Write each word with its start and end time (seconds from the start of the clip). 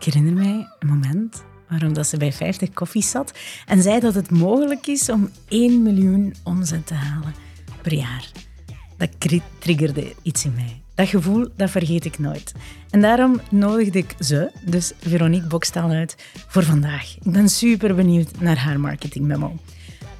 Ik 0.00 0.06
herinner 0.06 0.32
mij 0.32 0.68
een 0.78 0.88
moment 0.88 1.42
waarom 1.68 1.92
dat 1.92 2.06
ze 2.06 2.16
bij 2.16 2.32
50 2.32 2.70
koffies 2.72 3.10
zat 3.10 3.32
en 3.66 3.82
zei 3.82 4.00
dat 4.00 4.14
het 4.14 4.30
mogelijk 4.30 4.86
is 4.86 5.08
om 5.08 5.30
1 5.48 5.82
miljoen 5.82 6.34
omzet 6.44 6.86
te 6.86 6.94
halen 6.94 7.34
per 7.82 7.94
jaar. 7.94 8.30
Dat 8.96 9.10
triggerde 9.58 10.14
iets 10.22 10.44
in 10.44 10.52
mij. 10.54 10.80
Dat 10.94 11.08
gevoel, 11.08 11.48
dat 11.56 11.70
vergeet 11.70 12.04
ik 12.04 12.18
nooit. 12.18 12.52
En 12.90 13.00
daarom 13.00 13.40
nodigde 13.50 13.98
ik 13.98 14.14
ze, 14.18 14.50
dus 14.64 14.92
Veronique 15.00 15.48
Bokstaal, 15.48 15.90
uit 15.90 16.16
voor 16.48 16.62
vandaag. 16.62 17.16
Ik 17.22 17.32
ben 17.32 17.48
super 17.48 17.94
benieuwd 17.94 18.40
naar 18.40 18.58
haar 18.58 18.80
marketingmemo. 18.80 19.56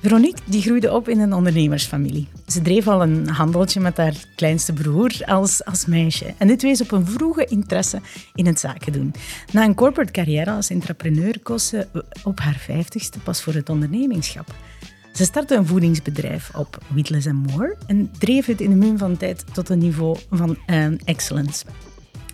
Veronique 0.00 0.42
die 0.44 0.62
groeide 0.62 0.92
op 0.92 1.08
in 1.08 1.20
een 1.20 1.32
ondernemersfamilie. 1.32 2.28
Ze 2.46 2.62
dreef 2.62 2.88
al 2.88 3.02
een 3.02 3.28
handeltje 3.28 3.80
met 3.80 3.96
haar 3.96 4.14
kleinste 4.34 4.72
broer 4.72 5.12
als, 5.26 5.64
als 5.64 5.86
meisje. 5.86 6.34
En 6.38 6.46
dit 6.46 6.62
wees 6.62 6.80
op 6.80 6.92
een 6.92 7.06
vroege 7.06 7.44
interesse 7.44 8.00
in 8.34 8.46
het 8.46 8.60
zaken 8.60 8.92
doen. 8.92 9.14
Na 9.52 9.64
een 9.64 9.74
corporate 9.74 10.12
carrière 10.12 10.50
als 10.50 10.70
entrepreneur 10.70 11.40
koos 11.42 11.68
ze 11.68 11.86
op 12.24 12.40
haar 12.40 12.54
vijftigste 12.54 13.18
pas 13.18 13.42
voor 13.42 13.54
het 13.54 13.68
ondernemingschap. 13.68 14.54
Ze 15.12 15.24
startte 15.24 15.54
een 15.54 15.66
voedingsbedrijf 15.66 16.50
op 16.54 16.78
Wheatless 16.88 17.26
More 17.26 17.76
en 17.86 18.10
dreef 18.18 18.46
het 18.46 18.60
in 18.60 18.70
de 18.70 18.76
muur 18.76 18.98
van 18.98 19.16
tijd 19.16 19.44
tot 19.52 19.68
een 19.68 19.78
niveau 19.78 20.18
van 20.30 20.56
uh, 20.66 20.86
excellence. 21.04 21.64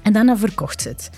En 0.02 0.12
daarna 0.12 0.36
verkocht 0.36 0.82
ze 0.82 0.88
het. 0.88 1.10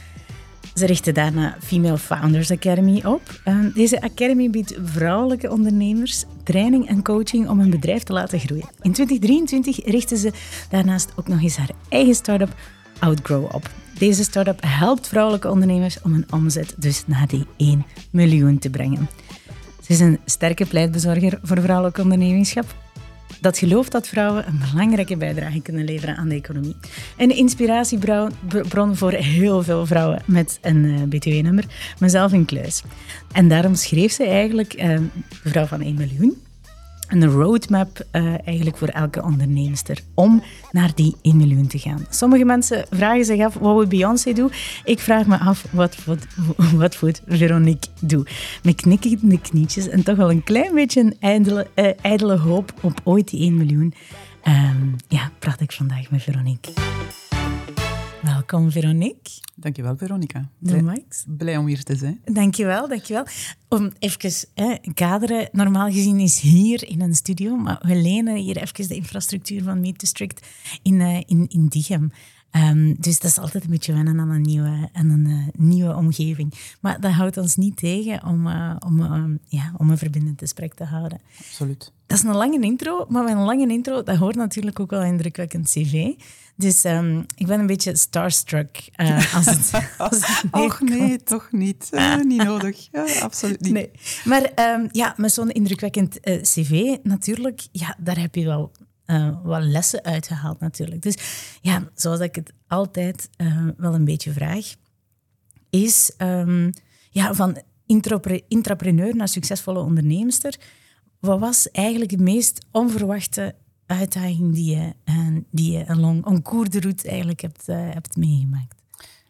Ze 0.78 0.87
richtte 0.87 1.12
daarna 1.12 1.56
Female 1.60 1.98
Founders 1.98 2.50
Academy 2.50 3.02
op. 3.05 3.41
Ehm, 3.45 3.70
deze 3.74 4.02
academy 4.02 4.50
biedt 4.50 4.74
vrouwelijke 4.84 5.51
ondernemers 5.51 6.24
training 6.42 6.88
en 6.88 7.02
coaching 7.02 7.48
om 7.48 7.60
hun 7.60 7.70
bedrijf 7.70 8.02
te 8.02 8.12
laten 8.12 8.38
groeien. 8.38 8.68
In 8.80 8.92
2023 8.92 9.84
richtte 9.84 10.16
ze 10.16 10.32
daarnaast 10.70 11.12
ook 11.16 11.28
nog 11.28 11.42
eens 11.42 11.56
haar 11.56 11.70
eigen 11.88 12.14
start-up 12.14 12.54
Outgrow 12.98 13.54
op. 13.54 13.70
Deze 13.98 14.23
start-up 14.23 14.59
helpt 14.66 15.09
vrouwelijke 15.09 15.51
ondernemers 15.51 16.02
om 16.02 16.12
hun 16.12 16.27
omzet 16.30 16.74
dus 16.77 17.04
naar 17.06 17.26
die 17.26 17.46
1 17.56 17.87
miljoen 18.10 18.59
te 18.59 18.70
brengen. 18.70 19.09
Ze 19.82 19.93
is 19.93 20.01
een 20.01 20.18
sterke 20.24 20.66
pleitbezorger 20.66 21.38
voor 21.43 21.60
vrouwelijk 21.60 21.99
ondernemingschap 21.99 22.74
dat 23.40 23.58
gelooft 23.58 23.92
dat 23.92 24.08
vrouwen 24.08 24.46
een 24.46 24.60
belangrijke 24.70 25.16
bijdrage 25.16 25.60
kunnen 25.62 25.84
leveren 25.84 26.16
aan 26.16 26.28
de 26.28 26.34
economie. 26.34 26.76
Een 27.16 27.36
inspiratiebron 27.36 28.96
voor 28.96 29.12
heel 29.12 29.62
veel 29.62 29.86
vrouwen 29.86 30.22
met 30.24 30.58
een 30.62 30.84
eh, 30.84 31.02
BTW-nummer, 31.02 31.64
mezelf 31.98 32.32
in 32.32 32.44
kluis. 32.44 32.82
En 33.32 33.48
daarom 33.48 33.74
schreef 33.74 34.12
ze 34.12 34.24
eigenlijk 34.24 34.82
uh, 34.82 34.98
Vrouw 35.44 35.66
van 35.66 35.80
1 35.80 35.94
miljoen 35.94 36.48
een 37.09 37.26
roadmap 37.26 38.06
uh, 38.12 38.46
eigenlijk 38.46 38.76
voor 38.76 38.88
elke 38.88 39.23
onderneemster 39.23 39.98
om 40.14 40.42
naar 40.70 40.90
die 40.95 41.16
1 41.23 41.37
miljoen 41.37 41.66
te 41.66 41.78
gaan. 41.78 42.06
Sommige 42.10 42.45
mensen 42.45 42.87
vragen 42.90 43.24
zich 43.24 43.45
af 43.45 43.54
wat 43.54 43.74
moet 43.74 43.88
Beyoncé 43.88 44.32
doen. 44.32 44.50
Ik 44.84 44.98
vraag 44.98 45.26
me 45.26 45.38
af 45.38 45.66
wat, 45.70 46.04
wat, 46.04 46.26
wat 46.74 47.00
moet 47.00 47.23
Veronique 47.26 47.90
doen. 48.00 48.26
Met 48.62 48.74
knikkende 48.74 49.40
knietjes 49.40 49.88
en 49.88 50.02
toch 50.02 50.16
wel 50.16 50.30
een 50.30 50.45
klein 50.45 50.74
beetje 50.74 51.00
een 51.00 51.16
ijdele, 51.20 51.66
ijdele 52.00 52.38
hoop 52.38 52.73
op 52.80 53.00
ooit 53.04 53.28
die 53.28 53.40
1 53.40 53.56
miljoen. 53.56 53.95
Um, 54.45 54.96
ja, 55.09 55.30
praat 55.38 55.60
ik 55.60 55.72
vandaag 55.72 56.10
met 56.10 56.22
Veronique. 56.22 56.72
Welkom, 58.49 58.71
Veronique. 58.71 59.30
Dankjewel, 59.57 59.96
Veronica. 59.96 60.49
Blij, 60.59 60.82
Max. 60.82 61.24
blij 61.27 61.57
om 61.57 61.66
hier 61.66 61.82
te 61.82 61.96
zijn. 61.96 62.21
Dankjewel, 62.24 62.88
dankjewel. 62.88 63.27
Om 63.68 63.93
even 63.99 64.49
hè, 64.55 64.75
kaderen, 64.94 65.49
normaal 65.53 65.91
gezien 65.91 66.21
is 66.21 66.41
hier 66.41 66.88
in 66.88 67.00
een 67.00 67.15
studio, 67.15 67.56
maar 67.56 67.78
we 67.82 67.97
lenen 67.97 68.37
hier 68.37 68.56
even 68.56 68.88
de 68.88 68.94
infrastructuur 68.94 69.62
van 69.62 69.81
Meet 69.81 70.00
District 70.00 70.47
in, 70.82 70.94
uh, 70.94 71.16
in, 71.27 71.47
in 71.49 71.66
Dichem. 71.66 72.12
Um, 72.53 72.97
dus 73.00 73.21
dat 73.21 73.31
is 73.31 73.38
altijd 73.38 73.65
een 73.65 73.71
beetje 73.71 73.93
wennen 73.93 74.21
aan 74.21 74.31
een 74.31 74.43
nieuwe, 74.43 74.88
aan 74.93 75.10
een, 75.10 75.27
uh, 75.27 75.47
nieuwe 75.53 75.97
omgeving. 75.97 76.55
Maar 76.81 77.00
dat 77.00 77.12
houdt 77.12 77.37
ons 77.37 77.56
niet 77.56 77.77
tegen 77.77 78.25
om, 78.25 78.47
uh, 78.47 78.77
om, 78.78 79.00
um, 79.00 79.38
ja, 79.44 79.72
om 79.77 79.91
een 79.91 79.99
verbindend 79.99 80.38
gesprek 80.38 80.75
te 80.75 80.84
houden. 80.84 81.21
Absoluut. 81.38 81.93
Dat 82.09 82.19
is 82.19 82.25
een 82.25 82.34
lange 82.34 82.60
intro, 82.60 83.06
maar 83.09 83.22
met 83.22 83.32
een 83.32 83.44
lange 83.44 83.69
intro, 83.69 84.03
dat 84.03 84.16
hoort 84.16 84.37
natuurlijk 84.37 84.81
ook 84.81 84.91
wel 84.91 85.03
indrukwekkend 85.03 85.69
cv. 85.69 86.12
Dus 86.56 86.84
um, 86.84 87.27
ik 87.37 87.47
ben 87.47 87.60
een 87.60 87.66
beetje 87.66 87.97
starstruck 87.97 88.88
uh, 88.97 89.34
als 89.34 89.47
het, 89.47 89.71
als 89.99 90.27
het 90.27 90.53
Och 90.53 90.81
nee, 90.81 91.22
toch 91.22 91.53
niet. 91.53 91.88
Uh, 91.91 92.21
niet 92.21 92.43
nodig. 92.43 92.88
Ja, 92.93 93.05
absoluut 93.21 93.60
niet. 93.60 93.72
Nee. 93.72 93.91
Maar 94.25 94.72
um, 94.75 94.88
ja, 94.93 95.15
met 95.16 95.33
zo'n 95.33 95.50
indrukwekkend 95.50 96.28
uh, 96.28 96.41
cv 96.43 96.97
natuurlijk, 97.03 97.66
ja, 97.72 97.97
daar 97.99 98.19
heb 98.19 98.34
je 98.34 98.44
wel 98.44 98.72
wat 99.43 99.62
lessen 99.62 100.04
uitgehaald 100.04 100.60
natuurlijk. 100.60 101.03
Dus 101.03 101.16
ja, 101.60 101.88
zoals 101.94 102.21
ik 102.21 102.34
het 102.34 102.53
altijd 102.66 103.28
wel 103.77 103.94
een 103.94 104.04
beetje 104.04 104.33
vraag, 104.33 104.75
is 105.71 106.12
um, 106.19 106.72
ja, 107.10 107.34
van 107.34 107.62
intrapreneur 108.49 109.16
naar 109.16 109.28
succesvolle 109.28 109.81
onderneemster, 109.81 110.54
wat 111.21 111.39
was 111.39 111.71
eigenlijk 111.71 112.11
het 112.11 112.21
meest 112.21 112.67
onverwachte 112.71 113.55
uitdaging 113.87 114.55
die 114.55 114.77
je, 114.77 114.95
die 115.51 115.73
je 115.73 115.87
along 115.87 116.27
een 116.27 116.43
koerde 116.43 116.81
route 116.81 117.09
eigenlijk 117.09 117.41
hebt, 117.41 117.69
uh, 117.69 117.77
hebt 117.77 118.17
meegemaakt? 118.17 118.75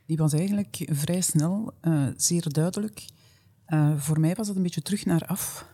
Die 0.07 0.17
was 0.17 0.33
eigenlijk 0.33 0.89
vrij 0.91 1.21
snel, 1.21 1.73
uh, 1.83 2.07
zeer 2.17 2.53
duidelijk. 2.53 3.05
Uh, 3.69 3.97
voor 3.97 4.21
mij 4.21 4.35
was 4.35 4.47
het 4.47 4.57
een 4.57 4.63
beetje 4.63 4.83
terug 4.83 5.05
naar 5.05 5.27
af. 5.27 5.67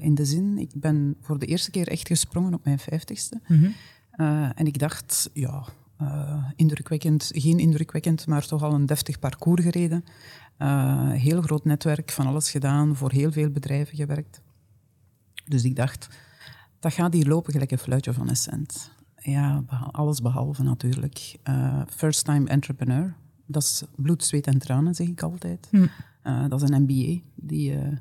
in 0.00 0.14
de 0.14 0.24
zin, 0.24 0.58
ik 0.58 0.70
ben 0.74 1.16
voor 1.20 1.38
de 1.38 1.46
eerste 1.46 1.70
keer 1.70 1.88
echt 1.88 2.06
gesprongen 2.06 2.54
op 2.54 2.64
mijn 2.64 2.78
vijftigste. 2.78 3.40
Mm 3.46 3.58
-hmm. 3.58 4.52
en 4.54 4.66
ik 4.66 4.78
dacht, 4.78 5.30
ja, 5.32 5.64
indrukwekkend, 6.56 7.30
geen 7.34 7.58
indrukwekkend, 7.58 8.26
maar 8.26 8.46
toch 8.46 8.62
al 8.62 8.72
een 8.72 8.86
deftig 8.86 9.18
parcours 9.18 9.62
gereden. 9.62 10.04
heel 11.18 11.42
groot 11.42 11.64
netwerk, 11.64 12.10
van 12.10 12.26
alles 12.26 12.50
gedaan, 12.50 12.96
voor 12.96 13.12
heel 13.12 13.32
veel 13.32 13.50
bedrijven 13.50 13.96
gewerkt. 13.96 14.40
Dus 15.48 15.64
ik 15.64 15.76
dacht, 15.76 16.08
dat 16.80 16.92
gaat 16.92 17.12
hier 17.12 17.26
lopen 17.26 17.52
gelijk 17.52 17.70
een 17.70 17.78
fluitje 17.78 18.12
van 18.12 18.28
Essent. 18.28 18.90
Ja, 19.16 19.64
alles 19.90 20.20
behalve 20.20 20.62
natuurlijk. 20.62 21.36
Uh, 21.48 21.82
first 21.88 22.24
time 22.24 22.48
entrepreneur. 22.48 23.14
Dat 23.46 23.62
is 23.62 23.84
bloed, 23.96 24.24
zweet 24.24 24.46
en 24.46 24.58
tranen, 24.58 24.94
zeg 24.94 25.06
ik 25.06 25.22
altijd. 25.22 25.68
Hm. 25.70 25.86
Uh, 26.24 26.48
dat 26.48 26.62
is 26.62 26.68
een 26.68 26.82
MBA 26.82 27.20
die 27.34 27.70
je 27.70 27.98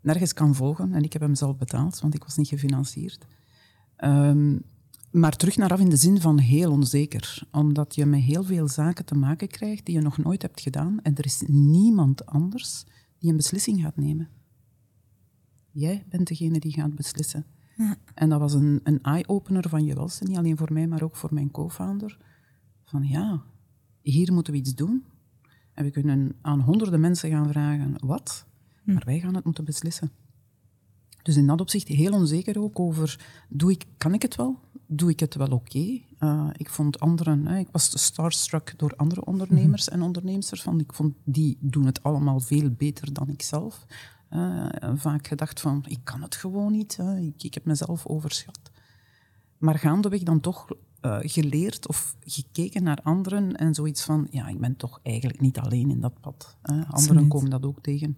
nergens 0.00 0.32
kan 0.32 0.54
volgen. 0.54 0.92
En 0.92 1.02
ik 1.02 1.12
heb 1.12 1.22
hem 1.22 1.34
zelf 1.34 1.56
betaald, 1.56 2.00
want 2.00 2.14
ik 2.14 2.24
was 2.24 2.36
niet 2.36 2.48
gefinancierd. 2.48 3.26
Um, 4.04 4.62
maar 5.10 5.36
terug 5.36 5.56
naar 5.56 5.72
af 5.72 5.80
in 5.80 5.88
de 5.88 5.96
zin 5.96 6.20
van 6.20 6.38
heel 6.38 6.70
onzeker. 6.70 7.42
Omdat 7.52 7.94
je 7.94 8.06
met 8.06 8.20
heel 8.20 8.44
veel 8.44 8.68
zaken 8.68 9.04
te 9.04 9.14
maken 9.14 9.48
krijgt 9.48 9.86
die 9.86 9.94
je 9.94 10.00
nog 10.00 10.18
nooit 10.18 10.42
hebt 10.42 10.60
gedaan. 10.60 10.98
En 11.02 11.16
er 11.16 11.24
is 11.24 11.42
niemand 11.46 12.26
anders 12.26 12.84
die 13.18 13.30
een 13.30 13.36
beslissing 13.36 13.80
gaat 13.80 13.96
nemen. 13.96 14.28
Jij 15.70 16.04
bent 16.08 16.28
degene 16.28 16.58
die 16.58 16.72
gaat 16.72 16.94
beslissen. 16.94 17.46
En 18.14 18.28
dat 18.28 18.40
was 18.40 18.54
een, 18.54 18.80
een 18.82 19.02
eye-opener 19.02 19.68
van 19.68 19.84
je 19.84 19.94
welste, 19.94 20.24
niet 20.24 20.36
alleen 20.36 20.56
voor 20.56 20.72
mij, 20.72 20.86
maar 20.86 21.02
ook 21.02 21.16
voor 21.16 21.34
mijn 21.34 21.50
co-founder. 21.50 22.18
Van 22.84 23.02
ja, 23.02 23.42
hier 24.02 24.32
moeten 24.32 24.52
we 24.52 24.58
iets 24.58 24.74
doen. 24.74 25.04
En 25.74 25.84
we 25.84 25.90
kunnen 25.90 26.36
aan 26.40 26.60
honderden 26.60 27.00
mensen 27.00 27.30
gaan 27.30 27.48
vragen 27.48 27.96
wat, 28.06 28.46
hm. 28.84 28.92
maar 28.92 29.02
wij 29.04 29.20
gaan 29.20 29.34
het 29.34 29.44
moeten 29.44 29.64
beslissen. 29.64 30.10
Dus 31.22 31.36
in 31.36 31.46
dat 31.46 31.60
opzicht 31.60 31.88
heel 31.88 32.12
onzeker 32.12 32.60
ook 32.60 32.78
over, 32.78 33.26
doe 33.48 33.70
ik, 33.70 33.86
kan 33.96 34.14
ik 34.14 34.22
het 34.22 34.36
wel? 34.36 34.58
Doe 34.86 35.10
ik 35.10 35.20
het 35.20 35.34
wel 35.34 35.48
oké? 35.48 36.00
Uh, 36.20 36.48
ik 36.56 36.70
vond 36.70 37.00
anderen, 37.00 37.46
ik 37.46 37.68
was 37.70 38.04
starstruck 38.04 38.74
door 38.76 38.96
andere 38.96 39.24
ondernemers 39.24 39.86
hm. 39.86 39.92
en 39.92 40.02
ondernemers. 40.02 40.62
Van, 40.62 40.80
ik 40.80 40.92
vond 40.92 41.14
die 41.24 41.58
doen 41.60 41.86
het 41.86 42.02
allemaal 42.02 42.40
veel 42.40 42.70
beter 42.70 43.12
dan 43.12 43.28
ik 43.28 43.42
zelf. 43.42 43.86
Uh, 44.30 44.66
vaak 44.94 45.26
gedacht 45.26 45.60
van, 45.60 45.84
ik 45.88 46.00
kan 46.04 46.22
het 46.22 46.34
gewoon 46.34 46.72
niet, 46.72 46.98
ik, 47.20 47.42
ik, 47.42 47.54
heb 47.54 47.64
mezelf 47.64 48.06
overschat. 48.06 48.70
Maar 49.58 49.78
gaandeweg 49.78 50.22
dan 50.22 50.40
toch 50.40 50.68
uh, 51.02 51.18
geleerd 51.20 51.88
of 51.88 52.16
gekeken 52.20 52.82
naar 52.82 52.98
anderen 53.02 53.56
en 53.56 53.74
zoiets 53.74 54.04
van, 54.04 54.26
ja, 54.30 54.48
ik 54.48 54.60
ben 54.60 54.76
toch 54.76 55.00
eigenlijk 55.02 55.40
niet 55.40 55.58
alleen 55.58 55.90
in 55.90 56.00
dat 56.00 56.20
pad. 56.20 56.56
Anderen 56.88 57.28
komen 57.28 57.50
dat 57.50 57.64
ook 57.64 57.80
tegen. 57.80 58.16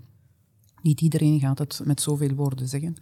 Niet 0.83 1.01
iedereen 1.01 1.41
gaat 1.41 1.59
het 1.59 1.81
met 1.85 2.01
zoveel 2.01 2.35
woorden 2.35 2.69
zeggen. 2.69 2.97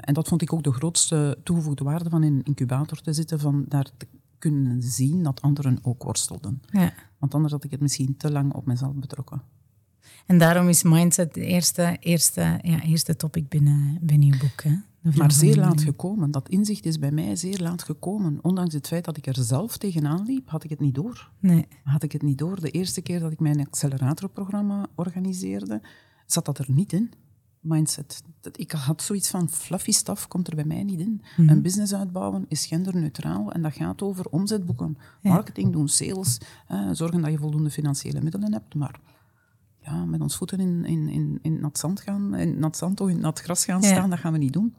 En 0.00 0.14
dat 0.14 0.28
vond 0.28 0.42
ik 0.42 0.52
ook 0.52 0.62
de 0.62 0.72
grootste 0.72 1.38
toegevoegde 1.42 1.84
waarde 1.84 2.10
van 2.10 2.22
in 2.22 2.34
een 2.34 2.42
incubator 2.42 3.00
te 3.00 3.12
zitten, 3.12 3.40
van 3.40 3.64
daar 3.68 3.90
te 3.96 4.06
kunnen 4.38 4.82
zien 4.82 5.22
dat 5.22 5.40
anderen 5.40 5.78
ook 5.82 6.02
worstelden. 6.02 6.62
Ja. 6.70 6.92
Want 7.18 7.34
anders 7.34 7.52
had 7.52 7.64
ik 7.64 7.70
het 7.70 7.80
misschien 7.80 8.16
te 8.16 8.32
lang 8.32 8.52
op 8.52 8.66
mezelf 8.66 8.94
betrokken. 8.94 9.42
En 10.28 10.38
daarom 10.38 10.68
is 10.68 10.82
mindset 10.82 11.34
de 11.34 11.44
eerste, 11.44 11.96
eerste, 12.00 12.58
ja, 12.62 12.82
eerste 12.82 13.16
topic 13.16 13.48
binnen, 13.48 13.98
binnen 14.00 14.28
je 14.28 14.36
boek. 14.36 14.62
Hè? 14.62 14.76
Maar 15.16 15.32
zeer 15.32 15.56
laat 15.56 15.82
gekomen. 15.82 16.30
Dat 16.30 16.48
inzicht 16.48 16.86
is 16.86 16.98
bij 16.98 17.10
mij 17.10 17.36
zeer 17.36 17.58
laat 17.58 17.82
gekomen. 17.82 18.38
Ondanks 18.42 18.74
het 18.74 18.86
feit 18.86 19.04
dat 19.04 19.16
ik 19.16 19.26
er 19.26 19.36
zelf 19.36 19.76
tegenaan 19.76 20.24
liep, 20.24 20.50
had 20.50 20.64
ik 20.64 20.70
het 20.70 20.80
niet 20.80 20.94
door. 20.94 21.30
Nee. 21.38 21.66
Had 21.82 22.02
ik 22.02 22.12
het 22.12 22.22
niet 22.22 22.38
door. 22.38 22.60
De 22.60 22.70
eerste 22.70 23.00
keer 23.00 23.20
dat 23.20 23.32
ik 23.32 23.40
mijn 23.40 23.66
acceleratorprogramma 23.66 24.86
organiseerde, 24.94 25.82
zat 26.26 26.44
dat 26.44 26.58
er 26.58 26.66
niet 26.68 26.92
in. 26.92 27.12
Mindset. 27.60 28.22
Ik 28.52 28.70
had 28.70 29.02
zoiets 29.02 29.30
van 29.30 29.48
fluffy 29.48 29.90
stuff 29.90 30.28
komt 30.28 30.48
er 30.48 30.54
bij 30.54 30.64
mij 30.64 30.82
niet 30.82 31.00
in. 31.00 31.22
Mhm. 31.36 31.48
Een 31.48 31.62
business 31.62 31.94
uitbouwen 31.94 32.44
is 32.48 32.66
genderneutraal 32.66 33.52
en 33.52 33.62
dat 33.62 33.72
gaat 33.72 34.02
over 34.02 34.24
omzetboeken, 34.26 34.98
marketing 35.22 35.72
doen, 35.72 35.88
sales, 35.88 36.38
zorgen 36.92 37.20
dat 37.20 37.30
je 37.30 37.38
voldoende 37.38 37.70
financiële 37.70 38.20
middelen 38.20 38.52
hebt. 38.52 38.74
Maar 38.74 39.00
ja, 39.88 40.04
met 40.04 40.20
ons 40.20 40.36
voeten 40.36 40.60
in, 40.60 40.84
in, 40.84 41.08
in, 41.08 41.38
in 41.42 41.60
nat 41.60 41.78
zand 41.78 42.00
gaan, 42.00 42.34
in 42.34 42.58
nat 42.58 42.76
zand 42.76 43.00
of 43.00 43.08
in 43.08 43.20
nat 43.20 43.40
gras 43.40 43.64
gaan 43.64 43.82
staan, 43.82 44.10
dat 44.10 44.18
gaan 44.18 44.32
we 44.32 44.38
niet 44.38 44.52
doen. 44.52 44.74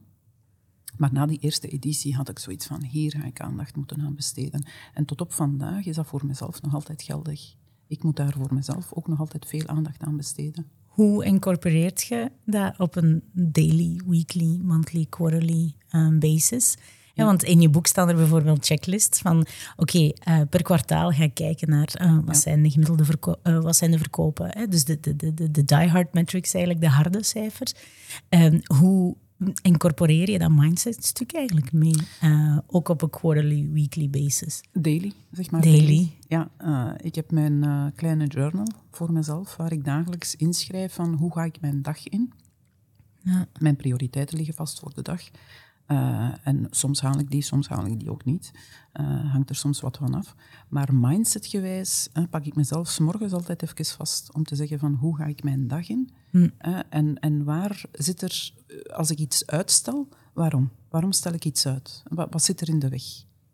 Maar 0.97 1.13
na 1.13 1.25
die 1.25 1.39
eerste 1.39 1.67
editie 1.67 2.15
had 2.15 2.29
ik 2.29 2.39
zoiets 2.39 2.65
van, 2.65 2.83
hier 2.83 3.11
ga 3.11 3.25
ik 3.25 3.39
aandacht 3.39 3.75
moeten 3.75 4.01
aan 4.01 4.15
besteden. 4.15 4.65
En 4.93 5.05
tot 5.05 5.21
op 5.21 5.33
vandaag 5.33 5.85
is 5.85 5.95
dat 5.95 6.07
voor 6.07 6.25
mezelf 6.25 6.61
nog 6.61 6.73
altijd 6.73 7.01
geldig. 7.01 7.55
Ik 7.87 8.03
moet 8.03 8.15
daar 8.15 8.33
voor 8.33 8.53
mezelf 8.53 8.93
ook 8.93 9.07
nog 9.07 9.19
altijd 9.19 9.45
veel 9.45 9.67
aandacht 9.67 10.03
aan 10.03 10.17
besteden. 10.17 10.65
Hoe 10.85 11.25
incorporeert 11.25 12.01
je 12.01 12.31
dat 12.45 12.79
op 12.79 12.95
een 12.95 13.23
daily, 13.31 14.01
weekly, 14.05 14.59
monthly, 14.61 15.05
quarterly 15.09 15.75
um, 15.91 16.19
basis? 16.19 16.77
Ja, 17.19 17.25
want 17.25 17.43
in 17.43 17.61
je 17.61 17.69
boek 17.69 17.87
staan 17.87 18.09
er 18.09 18.15
bijvoorbeeld 18.15 18.65
checklists 18.65 19.19
van 19.19 19.45
oké, 19.75 20.09
eh, 20.09 20.41
per 20.49 20.61
kwartaal 20.61 21.11
ga 21.11 21.23
ik 21.23 21.33
kijken 21.33 21.69
naar 21.69 21.93
uh, 22.01 22.19
wat, 22.25 22.37
zijn 22.37 22.63
de 22.63 22.69
gemiddelde 22.69 23.05
verko 23.05 23.35
uh, 23.43 23.61
wat 23.61 23.75
zijn 23.75 23.91
de 23.91 23.97
verkopen. 23.97 24.49
Hè? 24.57 24.67
Dus 24.67 24.85
de, 24.85 24.99
de, 24.99 25.15
de, 25.15 25.51
de 25.51 25.63
die-hard 25.63 26.13
metrics, 26.13 26.53
eigenlijk 26.53 26.83
de 26.85 26.91
harde 26.91 27.23
cijfers. 27.23 27.73
Um, 28.29 28.61
hoe 28.77 29.15
incorporeer 29.61 30.29
je 30.29 30.39
dat 30.39 30.51
mindset-stuk 30.51 31.33
eigenlijk 31.33 31.71
mee? 31.71 31.95
ook 32.67 32.89
op 32.89 33.01
een 33.01 33.09
quarterly, 33.09 33.69
weekly 33.71 34.09
basis? 34.09 34.61
Daily, 34.73 35.13
zeg 35.31 35.51
maar. 35.51 35.61
Daily. 35.61 36.11
Ja, 36.27 36.49
ik 37.01 37.15
heb 37.15 37.31
mijn 37.31 37.91
kleine 37.95 38.25
journal 38.25 38.67
voor 38.91 39.11
mezelf, 39.11 39.55
waar 39.55 39.71
ik 39.71 39.85
dagelijks 39.85 40.35
inschrijf 40.35 40.93
van 40.93 41.13
hoe 41.13 41.33
ga 41.33 41.43
ik 41.43 41.61
mijn 41.61 41.81
dag 41.81 42.07
in. 42.07 42.33
Ja. 43.23 43.47
Mijn 43.59 43.75
prioriteiten 43.75 44.37
liggen 44.37 44.55
vast 44.55 44.79
voor 44.79 44.93
de 44.93 45.01
dag. 45.01 45.21
Uh, 45.91 46.29
en 46.43 46.67
soms 46.69 47.01
haal 47.01 47.19
ik 47.19 47.31
die, 47.31 47.41
soms 47.41 47.67
haal 47.67 47.85
ik 47.85 47.99
die 47.99 48.11
ook 48.11 48.25
niet. 48.25 48.51
Uh, 49.01 49.31
hangt 49.31 49.49
er 49.49 49.55
soms 49.55 49.81
wat 49.81 49.97
van 49.97 50.13
af. 50.13 50.35
Maar 50.67 50.93
mindsetgewijs 50.93 52.09
uh, 52.13 52.23
pak 52.29 52.45
ik 52.45 52.55
mezelf 52.55 52.89
s 52.89 52.99
morgens 52.99 53.33
altijd 53.33 53.63
even 53.63 53.85
vast 53.85 54.33
om 54.33 54.43
te 54.43 54.55
zeggen 54.55 54.79
van 54.79 54.93
hoe 54.93 55.15
ga 55.15 55.25
ik 55.25 55.43
mijn 55.43 55.67
dag 55.67 55.89
in? 55.89 56.09
Hm. 56.31 56.49
en, 56.89 57.19
en 57.19 57.43
waar 57.43 57.83
zit 57.91 58.21
er, 58.21 58.51
als 58.93 59.11
ik 59.11 59.19
iets 59.19 59.47
uitstel, 59.47 60.07
waarom? 60.33 60.69
Waarom 60.89 61.11
stel 61.11 61.33
ik 61.33 61.45
iets 61.45 61.67
uit? 61.67 62.03
Wat, 62.09 62.27
wat 62.31 62.43
zit 62.43 62.61
er 62.61 62.69
in 62.69 62.79
de 62.79 62.89
weg? 62.89 63.03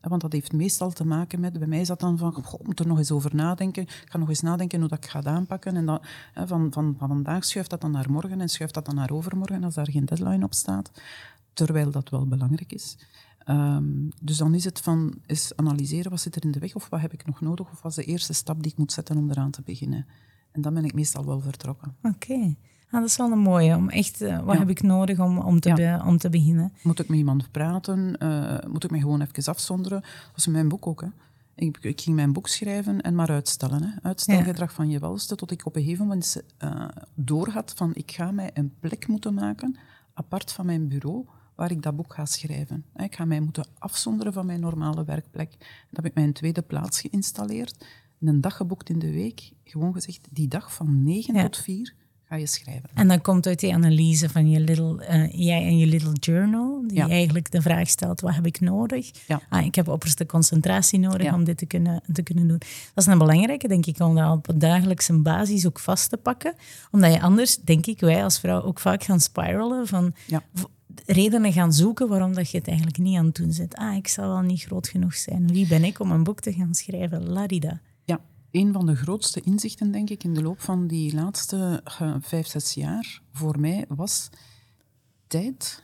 Want 0.02 0.22
dat 0.22 0.32
heeft 0.32 0.54
meestal 0.54 0.92
te 0.92 1.06
maken 1.06 1.40
met, 1.40 1.60
bij 1.60 1.68
mij 1.68 1.80
is 1.80 1.88
dat 1.88 2.00
dan 2.00 2.18
van, 2.18 2.34
goh, 2.34 2.60
ik 2.60 2.66
moet 2.66 2.80
er 2.80 2.88
nog 2.88 2.98
eens 2.98 3.12
over 3.12 3.36
nadenken. 3.36 3.84
Ik 3.84 4.06
ga 4.06 4.18
nog 4.18 4.30
eens 4.30 4.42
nadenken 4.42 4.80
hoe 4.80 4.90
dat 4.90 5.04
ik 5.04 5.10
ga 5.10 5.24
aanpakken. 5.24 5.76
En 5.76 5.86
dan, 5.86 6.02
van, 6.34 6.48
van, 6.72 6.96
van 6.98 7.08
vandaag 7.08 7.46
schuift 7.46 7.70
dat 7.70 7.82
dan 7.82 7.92
naar 7.92 8.12
morgen 8.12 8.42
en 8.42 8.50
schuift 8.50 8.74
dat 8.74 8.86
dan 8.86 8.96
naar 8.96 9.12
overmorgen 9.12 9.64
als 9.64 9.74
daar 9.74 9.92
geen 9.92 10.06
deadline 10.06 10.46
op 10.46 10.54
staat 10.54 10.92
terwijl 11.56 11.92
dat 11.92 12.10
wel 12.10 12.28
belangrijk 12.28 12.74
is. 12.74 12.98
Ehm, 13.38 14.10
dus 14.22 14.38
dan 14.38 14.54
is 14.54 14.64
het 14.64 14.80
van 14.80 15.14
eens 15.26 15.56
analyseren 15.56 16.12
wat 16.12 16.20
zit 16.20 16.36
er 16.36 16.44
in 16.44 16.52
de 16.52 16.60
weg 16.60 16.76
of 16.76 16.90
wat 16.90 17.02
heb 17.02 17.14
ik 17.14 17.26
nog 17.26 17.42
nodig 17.42 17.72
of 17.72 17.82
wat 17.82 17.98
is 17.98 18.06
de 18.06 18.12
eerste 18.12 18.34
stap 18.34 18.64
die 18.64 18.72
ik 18.72 18.78
moet 18.78 18.92
zetten 18.92 19.18
om 19.18 19.30
eraan 19.30 19.52
te 19.52 19.62
beginnen. 19.62 20.06
En 20.52 20.62
dan 20.62 20.74
ben 20.74 20.86
ik 20.86 20.94
meestal 20.94 21.26
wel 21.26 21.42
vertrokken. 21.42 21.96
Oké. 22.02 22.56
Ah, 22.90 23.02
dat 23.02 23.10
is 23.10 23.18
wel 23.18 23.32
een 23.32 23.40
mooie. 23.40 23.76
Om 23.76 23.90
echt, 23.90 24.22
uh, 24.22 24.44
wat 24.44 24.58
heb 24.58 24.70
ik 24.70 24.82
nodig 24.82 25.20
om, 25.20 25.38
om, 25.38 25.60
te, 25.60 26.02
om 26.06 26.18
te 26.18 26.30
beginnen? 26.30 26.74
Moet 26.84 27.00
ik 27.00 27.08
met 27.08 27.18
iemand 27.18 27.52
praten? 27.52 28.16
Uh, 28.20 28.58
moet 28.68 28.84
ik 28.84 28.92
me 28.92 29.00
gewoon 29.00 29.22
even 29.22 29.46
afzonderen? 29.46 30.02
Dat 30.02 30.38
is 30.38 30.48
mijn 30.48 30.68
boek 30.68 30.88
ook. 30.88 31.02
Hè. 31.02 31.08
Ik, 31.56 31.78
ik, 31.82 32.02
ging 32.02 32.16
mijn 32.16 32.34
boek 32.34 32.48
schrijven 32.48 33.02
en 33.02 33.16
maar 33.16 33.30
uitstellen. 33.30 33.84
Hè. 33.84 33.90
Uitstelgedrag 34.02 34.74
van 34.74 34.90
je 34.90 35.00
welste, 35.00 35.36
tot 35.36 35.52
ik 35.52 35.66
op 35.66 35.76
een 35.76 35.84
gegeven 35.84 36.08
moment 36.08 36.44
uh, 36.64 36.88
doorhad 37.14 37.74
van 37.76 37.92
ik 37.94 38.12
ga 38.12 38.32
mij 38.32 38.52
een 38.54 38.74
plek 38.80 39.08
moeten 39.08 39.34
maken, 39.34 39.78
apart 40.14 40.52
van 40.52 40.66
mijn 40.66 40.88
bureau, 40.88 41.26
waar 41.56 41.72
ik 41.72 41.82
dat 41.82 41.96
boek 41.96 42.14
ga 42.14 42.26
schrijven. 42.26 42.86
Ik 42.96 43.16
ga 43.16 43.26
mij 43.26 43.40
moeten 43.40 43.68
afzonderen 43.78 44.34
van 44.34 44.46
mijn 44.46 44.60
normale 44.60 45.04
werkplek. 45.04 45.52
Dan 45.60 45.90
heb 45.90 46.06
ik 46.06 46.14
mijn 46.14 46.34
tweede 46.34 46.62
plaats 46.62 47.02
geïnstalleerd. 47.02 47.86
Een 48.20 48.42
dag 48.42 48.56
geboekt 48.56 48.90
in 48.90 49.00
de 49.00 49.12
week. 49.12 49.52
Gewoon 49.64 49.94
gezegd, 49.94 50.28
die 50.32 50.48
dag 50.48 50.74
van 50.74 51.04
9 51.04 51.34
tot 51.44 51.58
4 51.58 51.94
ga 52.28 52.36
je 52.36 52.48
schrijven. 52.48 52.90
En 52.94 53.08
dan 53.08 53.22
komt 53.22 53.48
uit 53.48 53.60
die 53.60 53.74
analyse 53.74 54.30
van 54.30 54.50
je 54.50 54.60
little, 54.60 55.08
uh, 55.10 55.32
jij 55.32 55.64
en 55.64 55.78
je 55.78 55.86
little 55.86 56.14
journal, 56.14 56.84
die 56.88 57.02
eigenlijk 57.02 57.52
de 57.52 57.62
vraag 57.62 57.90
stelt, 57.90 58.22
wat 58.22 58.36
heb 58.36 58.46
ik 58.46 58.60
nodig? 58.60 59.12
Ja. 59.28 59.42
Ah, 59.50 59.66
ik 59.66 59.76
heb 59.76 59.88
opperste 59.88 60.26
concentratie 60.26 61.00
nodig 61.00 61.34
om 61.34 61.44
dit 61.44 61.58
te 61.58 61.66
kunnen, 61.66 62.02
te 62.14 62.24
kunnen 62.24 62.48
doen. 62.48 62.58
Dat 62.94 63.06
is 63.06 63.06
een 63.06 63.18
belangrijke, 63.18 63.68
denk 63.68 63.86
ik, 63.86 64.00
om 64.00 64.16
dat 64.16 64.32
op 64.32 64.48
een 64.48 64.60
dagelijkse 64.60 65.14
basis 65.22 65.66
ook 65.66 65.80
vast 65.80 66.10
te 66.10 66.18
pakken. 66.18 66.56
Omdat 66.92 67.14
je 67.14 67.22
anders, 67.22 67.58
denk 67.58 67.86
ik, 67.86 68.00
wij 68.00 68.24
als 68.24 68.40
vrouw 68.40 68.62
ook 68.62 68.80
vaak 68.80 69.04
gaan 69.04 69.20
spiralen 69.20 69.88
van 69.88 70.14
redenen 71.06 71.54
gaan 71.54 71.74
zoeken 71.74 72.08
waarom 72.08 72.34
dat 72.34 72.50
je 72.50 72.58
het 72.58 72.68
eigenlijk 72.68 72.98
niet 72.98 73.18
aan 73.18 73.26
het 73.26 73.36
doen 73.36 73.52
zit. 73.52 73.76
Ah, 73.76 73.96
ik 73.96 74.08
zal 74.08 74.28
wel 74.28 74.42
niet 74.42 74.64
groot 74.64 74.88
genoeg 74.88 75.16
zijn. 75.16 75.48
Wie 75.48 75.68
ben 75.68 75.84
ik 75.84 76.00
om 76.00 76.12
een 76.12 76.24
boek 76.24 76.40
te 76.40 76.54
gaan 76.54 76.74
schrijven? 76.74 77.30
Larida. 77.30 77.82
Ja, 78.04 78.22
een 78.52 78.74
van 78.74 78.86
de 78.86 78.96
grootste 78.96 79.42
inzichten, 79.42 79.92
denk 79.92 80.10
ik, 80.10 80.24
in 80.24 80.34
de 80.34 80.42
loop 80.42 80.62
van 80.62 80.88
die 80.88 81.14
laatste 81.14 81.84
uh, 82.02 82.16
vijf, 82.20 82.48
zes 82.48 82.74
jaar 82.74 83.22
voor 83.32 83.60
mij 83.60 83.86
was: 83.88 84.30
tijd 85.28 85.84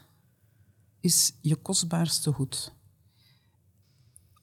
is 0.99 1.33
je 1.41 1.55
kostbaarste 1.55 2.31
goed. 2.31 2.73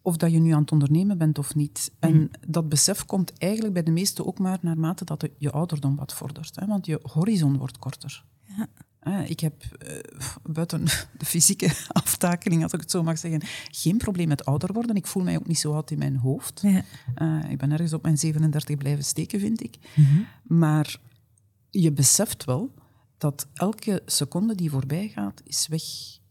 Of 0.02 0.16
dat 0.16 0.32
je 0.32 0.38
nu 0.38 0.50
aan 0.50 0.60
het 0.60 0.72
ondernemen 0.72 1.18
bent 1.18 1.38
of 1.38 1.54
niet. 1.54 1.92
En 1.98 2.14
mm. 2.14 2.30
dat 2.48 2.68
besef 2.68 3.04
komt 3.04 3.38
eigenlijk 3.38 3.74
bij 3.74 3.82
de 3.82 3.90
meesten 3.90 4.26
ook 4.26 4.38
maar 4.38 4.58
naarmate 4.60 5.04
dat 5.04 5.28
je 5.38 5.50
ouderdom 5.50 5.96
wat 5.96 6.14
vordert. 6.14 6.56
Hè? 6.60 6.66
Want 6.66 6.86
je 6.86 7.00
horizon 7.02 7.58
wordt 7.58 7.78
korter. 7.78 8.24
Ja. 8.42 8.68
Ik 9.26 9.40
heb 9.40 9.64
uh, 9.64 9.98
buiten 10.42 10.84
de 11.18 11.24
fysieke 11.24 11.70
aftakeling, 11.88 12.62
als 12.62 12.72
ik 12.72 12.80
het 12.80 12.90
zo 12.90 13.02
mag 13.02 13.18
zeggen, 13.18 13.42
geen 13.70 13.96
probleem 13.96 14.28
met 14.28 14.44
ouder 14.44 14.72
worden. 14.72 14.96
Ik 14.96 15.06
voel 15.06 15.22
mij 15.22 15.36
ook 15.36 15.46
niet 15.46 15.58
zo 15.58 15.72
oud 15.72 15.90
in 15.90 15.98
mijn 15.98 16.16
hoofd. 16.16 16.60
Ja. 16.62 16.84
Uh, 17.16 17.50
ik 17.50 17.58
ben 17.58 17.72
ergens 17.72 17.92
op 17.92 18.02
mijn 18.02 18.18
37 18.18 18.76
blijven 18.76 19.04
steken, 19.04 19.40
vind 19.40 19.62
ik. 19.62 19.76
Mm 19.94 20.26
Maar 20.42 20.96
je 21.70 21.92
beseft 21.92 22.44
wel 22.44 22.74
dat 23.18 23.46
elke 23.54 24.02
seconde 24.06 24.54
die 24.54 24.70
voorbij 24.70 25.08
gaat, 25.08 25.42
is 25.44 25.66
weg. 25.68 25.82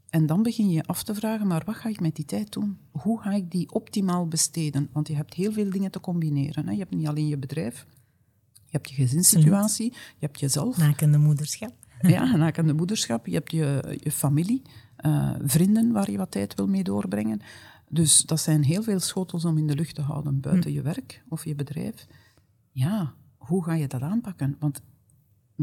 En 0.09 0.25
dan 0.25 0.43
begin 0.43 0.69
je 0.69 0.83
af 0.83 1.03
te 1.03 1.15
vragen, 1.15 1.47
maar 1.47 1.63
wat 1.65 1.75
ga 1.75 1.89
ik 1.89 1.99
met 1.99 2.15
die 2.15 2.25
tijd 2.25 2.51
doen? 2.51 2.77
Hoe 2.91 3.21
ga 3.21 3.33
ik 3.33 3.51
die 3.51 3.71
optimaal 3.71 4.27
besteden? 4.27 4.89
Want 4.91 5.07
je 5.07 5.15
hebt 5.15 5.33
heel 5.33 5.51
veel 5.51 5.69
dingen 5.69 5.91
te 5.91 5.99
combineren. 5.99 6.65
Hè? 6.65 6.71
Je 6.71 6.77
hebt 6.77 6.95
niet 6.95 7.07
alleen 7.07 7.27
je 7.27 7.37
bedrijf, 7.37 7.85
je 8.53 8.71
hebt 8.71 8.89
je 8.89 8.95
gezinssituatie, 8.95 9.91
je 9.93 10.25
hebt 10.25 10.39
jezelf. 10.39 10.77
Nakende 10.77 11.17
moederschap. 11.17 11.73
Ja, 12.15 12.35
nakende 12.35 12.73
moederschap. 12.73 13.27
Je 13.27 13.33
hebt 13.33 13.51
je, 13.51 13.97
je 14.03 14.11
familie, 14.11 14.61
uh, 15.05 15.35
vrienden 15.41 15.91
waar 15.91 16.11
je 16.11 16.17
wat 16.17 16.31
tijd 16.31 16.55
wil 16.55 16.67
mee 16.67 16.83
doorbrengen. 16.83 17.41
Dus 17.89 18.21
dat 18.21 18.39
zijn 18.39 18.63
heel 18.63 18.83
veel 18.83 18.99
schotels 18.99 19.45
om 19.45 19.57
in 19.57 19.67
de 19.67 19.75
lucht 19.75 19.95
te 19.95 20.01
houden 20.01 20.39
buiten 20.39 20.69
hm. 20.69 20.75
je 20.75 20.81
werk 20.81 21.23
of 21.29 21.45
je 21.45 21.55
bedrijf. 21.55 22.07
Ja, 22.71 23.13
hoe 23.37 23.63
ga 23.63 23.73
je 23.73 23.87
dat 23.87 24.01
aanpakken? 24.01 24.55
Want 24.59 24.81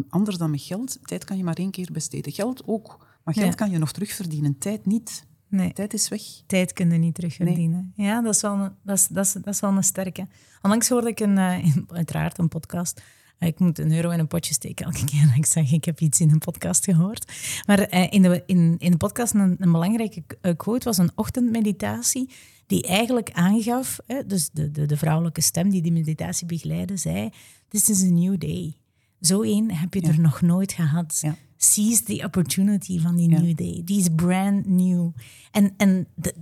anders 0.09 0.37
dan 0.37 0.51
met 0.51 0.61
geld, 0.61 0.99
tijd 1.03 1.25
kan 1.25 1.37
je 1.37 1.45
maar 1.45 1.57
één 1.57 1.71
keer 1.71 1.89
besteden. 1.93 2.33
Geld 2.33 2.63
ook, 2.67 3.07
maar 3.25 3.35
geld 3.35 3.55
kan 3.55 3.71
je 3.71 3.79
nog 3.79 3.93
terugverdienen, 3.93 4.59
tijd 4.59 4.87
niet. 4.87 5.27
Nee. 5.49 5.73
Tijd 5.73 5.95
is 5.95 6.09
weg. 6.09 6.23
Tijd 6.47 6.73
kun 6.73 6.91
je 6.91 6.99
niet 6.99 7.15
terugverdienen. 7.15 7.93
Ja, 7.97 8.23
dat 8.23 8.35
is, 8.35 8.41
wel 8.41 8.53
een, 8.53 8.73
dat, 8.83 8.97
is, 8.97 9.07
dat, 9.07 9.25
is, 9.25 9.33
dat 9.33 9.47
is 9.47 9.61
wel 9.61 9.77
een 9.77 9.85
sterke. 9.85 10.27
Onlangs 10.63 10.89
hoorde 10.89 11.09
ik 11.09 11.21
een, 11.21 11.37
uh, 11.37 11.77
uiteraard 11.89 12.39
een 12.39 12.49
podcast 12.49 13.03
ik 13.47 13.59
moet 13.59 13.79
een 13.79 13.93
euro 13.93 14.11
in 14.11 14.19
een 14.19 14.27
potje 14.27 14.55
steken 14.55 14.87
elke 14.87 15.05
keer 15.05 15.27
dat 15.27 15.37
ik 15.37 15.47
zeg 15.47 15.73
ik 15.73 15.85
heb 15.85 16.01
iets 16.01 16.21
in 16.21 16.31
een 16.31 16.39
podcast 16.39 16.85
gehoord. 16.85 17.33
Maar 17.67 17.79
eh, 17.79 18.07
in, 18.11 18.23
de, 18.23 18.43
in, 18.47 18.77
in 18.79 18.91
de 18.91 18.97
podcast 18.97 19.35
een, 19.35 19.57
een 19.59 19.73
belangrijke 19.73 20.23
eh, 20.41 20.53
quote 20.57 20.85
was 20.85 20.99
een 20.99 21.11
ochtendmeditatie 21.15 22.31
die 22.67 22.83
eigenlijk 22.83 23.31
aangaf, 23.31 23.99
dus 24.27 24.51
de, 24.53 24.71
de, 24.71 24.87
de 24.87 24.97
vrouwelijke 24.97 25.41
stem 25.41 25.71
die 25.71 25.83
die 25.83 25.93
meditatie 25.93 26.47
begeleidde, 26.47 26.97
zei, 26.97 27.31
this 27.69 27.89
is 27.89 28.03
a 28.03 28.11
new 28.11 28.39
day. 28.39 28.75
Zo 29.21 29.43
één 29.43 29.71
heb 29.71 29.95
je 29.95 30.01
er 30.01 30.21
nog 30.21 30.41
nooit 30.41 30.73
gehad. 30.73 31.23
Seize 31.57 32.03
the 32.03 32.23
opportunity 32.25 33.01
van 33.01 33.17
die 33.17 33.29
new 33.29 33.57
day. 33.57 33.83
Die 33.85 33.99
is 33.99 34.09
brand 34.17 34.67
new. 34.67 35.11
En, 35.51 35.75
en 35.77 36.07
de, 36.15 36.35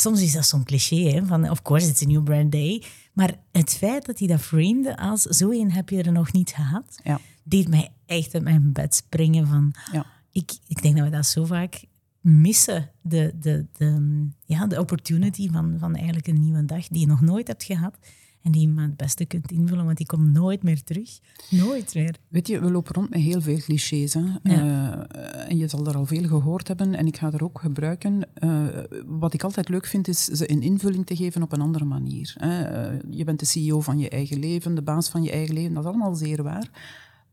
soms 0.00 0.20
is 0.20 0.32
dat 0.32 0.46
zo'n 0.46 0.64
cliché, 0.64 1.10
hè, 1.10 1.26
van 1.26 1.50
of 1.50 1.62
course 1.62 1.88
it's 1.88 2.02
a 2.02 2.06
new 2.06 2.22
brand 2.22 2.52
day. 2.52 2.84
Maar 3.12 3.34
het 3.52 3.70
feit 3.70 4.06
dat 4.06 4.18
hij 4.18 4.28
dat 4.28 4.40
framede 4.40 4.96
als 4.96 5.22
zo 5.22 5.50
een 5.50 5.72
heb 5.72 5.88
je 5.88 6.02
er 6.02 6.12
nog 6.12 6.32
niet 6.32 6.50
gehad, 6.50 7.00
ja. 7.04 7.20
deed 7.44 7.68
mij 7.68 7.92
echt 8.06 8.34
uit 8.34 8.42
mijn 8.42 8.72
bed 8.72 8.94
springen 8.94 9.46
van... 9.46 9.74
Ja. 9.92 10.06
Ik, 10.32 10.58
ik 10.66 10.82
denk 10.82 10.96
dat 10.96 11.04
we 11.04 11.10
dat 11.10 11.26
zo 11.26 11.44
vaak 11.44 11.84
missen, 12.20 12.90
de, 13.00 13.34
de, 13.40 13.66
de, 13.72 14.28
ja, 14.44 14.66
de 14.66 14.78
opportunity 14.78 15.50
van, 15.50 15.76
van 15.78 15.94
eigenlijk 15.94 16.26
een 16.26 16.40
nieuwe 16.40 16.64
dag 16.64 16.88
die 16.88 17.00
je 17.00 17.06
nog 17.06 17.20
nooit 17.20 17.46
hebt 17.46 17.64
gehad. 17.64 17.98
En 18.42 18.52
die 18.52 18.60
je 18.60 18.68
maar 18.68 18.84
het 18.84 18.96
beste 18.96 19.24
kunt 19.24 19.50
invullen, 19.50 19.84
want 19.84 19.96
die 19.96 20.06
komt 20.06 20.32
nooit 20.32 20.62
meer 20.62 20.82
terug. 20.82 21.18
Nooit 21.50 21.94
meer. 21.94 22.16
Weet 22.28 22.46
je, 22.48 22.60
we 22.60 22.70
lopen 22.70 22.94
rond 22.94 23.10
met 23.10 23.20
heel 23.20 23.40
veel 23.40 23.58
clichés. 23.58 24.14
Hè? 24.14 24.24
Uh, 24.42 25.50
en 25.50 25.56
je 25.56 25.68
zal 25.68 25.86
er 25.86 25.96
al 25.96 26.06
veel 26.06 26.28
gehoord 26.28 26.68
hebben 26.68 26.94
en 26.94 27.06
ik 27.06 27.16
ga 27.16 27.32
er 27.32 27.44
ook 27.44 27.60
gebruiken. 27.60 28.28
Uh, 28.44 28.66
wat 29.06 29.34
ik 29.34 29.42
altijd 29.42 29.68
leuk 29.68 29.86
vind, 29.86 30.08
is 30.08 30.24
ze 30.24 30.50
een 30.50 30.62
invulling 30.62 31.06
te 31.06 31.16
geven 31.16 31.42
op 31.42 31.52
een 31.52 31.60
andere 31.60 31.84
manier. 31.84 32.34
Hè? 32.38 32.90
Uh, 32.92 32.98
je 33.10 33.24
bent 33.24 33.38
de 33.38 33.46
CEO 33.46 33.80
van 33.80 33.98
je 33.98 34.08
eigen 34.08 34.38
leven, 34.38 34.74
de 34.74 34.82
baas 34.82 35.08
van 35.08 35.22
je 35.22 35.30
eigen 35.30 35.54
leven, 35.54 35.74
dat 35.74 35.84
is 35.84 35.88
allemaal 35.88 36.14
zeer 36.14 36.42
waar. 36.42 36.70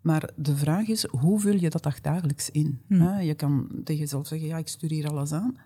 Maar 0.02 0.30
de 0.36 0.56
vraag 0.56 0.88
is, 0.88 1.06
hoe 1.06 1.40
vul 1.40 1.56
je 1.56 1.70
dat 1.70 1.90
dagelijks 2.02 2.52
in? 2.52 2.82
Hm. 2.88 3.02
Hè? 3.02 3.20
Je 3.20 3.34
kan 3.34 3.70
tegen 3.84 4.02
jezelf 4.02 4.28
zeggen, 4.28 4.48
ja, 4.48 4.58
ik 4.58 4.68
stuur 4.68 4.90
hier 4.90 5.10
alles 5.10 5.32
aan. 5.32 5.58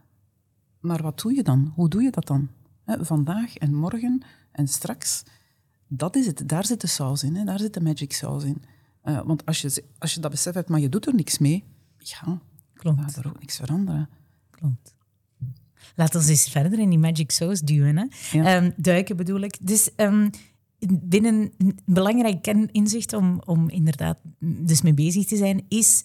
Maar 0.80 1.02
wat 1.02 1.20
doe 1.20 1.34
je 1.34 1.44
dan? 1.44 1.72
Hoe 1.76 1.90
doe 1.90 2.02
je 2.02 2.12
dat 2.12 2.28
dan? 2.28 2.50
Vandaag 2.86 3.56
en 3.56 3.74
morgen 3.74 4.24
en 4.52 4.68
straks, 4.68 5.24
dat 5.88 6.16
is 6.16 6.26
het. 6.26 6.50
Daar 6.50 6.66
zit 6.66 6.82
de 6.82 6.88
saus 6.88 7.24
in. 7.24 7.36
Hè. 7.36 7.44
Daar 7.44 7.60
zit 7.60 7.74
de 7.74 7.82
magic 7.82 8.14
saus 8.14 8.44
in. 8.44 8.64
Uh, 9.04 9.22
want 9.26 9.46
als 9.46 9.62
je, 9.62 9.84
als 9.98 10.14
je 10.14 10.20
dat 10.20 10.32
besef 10.32 10.54
hebt, 10.54 10.70
maar 10.70 10.80
je 10.80 10.90
doet 10.90 11.08
er 11.08 11.16
niks 11.16 11.38
mee, 11.38 11.64
ja, 11.98 12.42
Klopt. 12.74 13.02
gaat 13.02 13.16
er 13.16 13.28
ook 13.28 13.40
niks 13.40 13.56
veranderen. 13.56 14.10
Klopt. 14.50 14.96
Laten 15.96 16.22
we 16.22 16.30
eens 16.30 16.50
verder 16.50 16.80
in 16.80 16.90
die 16.90 17.00
magic 17.00 17.32
sauce 17.32 17.66
duwen. 17.66 17.98
Hè? 17.98 18.06
Ja. 18.32 18.64
Um, 18.64 18.74
duiken 18.76 19.18
bedoel 19.18 19.40
ik. 19.40 19.58
Dus 19.62 19.90
um, 19.98 20.30
binnen 20.90 21.52
een 21.58 21.80
belangrijk 21.86 22.42
keninzicht 22.42 23.14
om, 23.14 23.42
om 23.46 23.70
inderdaad 23.70 24.18
dus 24.40 24.82
mee 24.82 24.94
bezig 24.94 25.26
te 25.26 25.38
zijn, 25.38 25.66
is, 25.68 26.04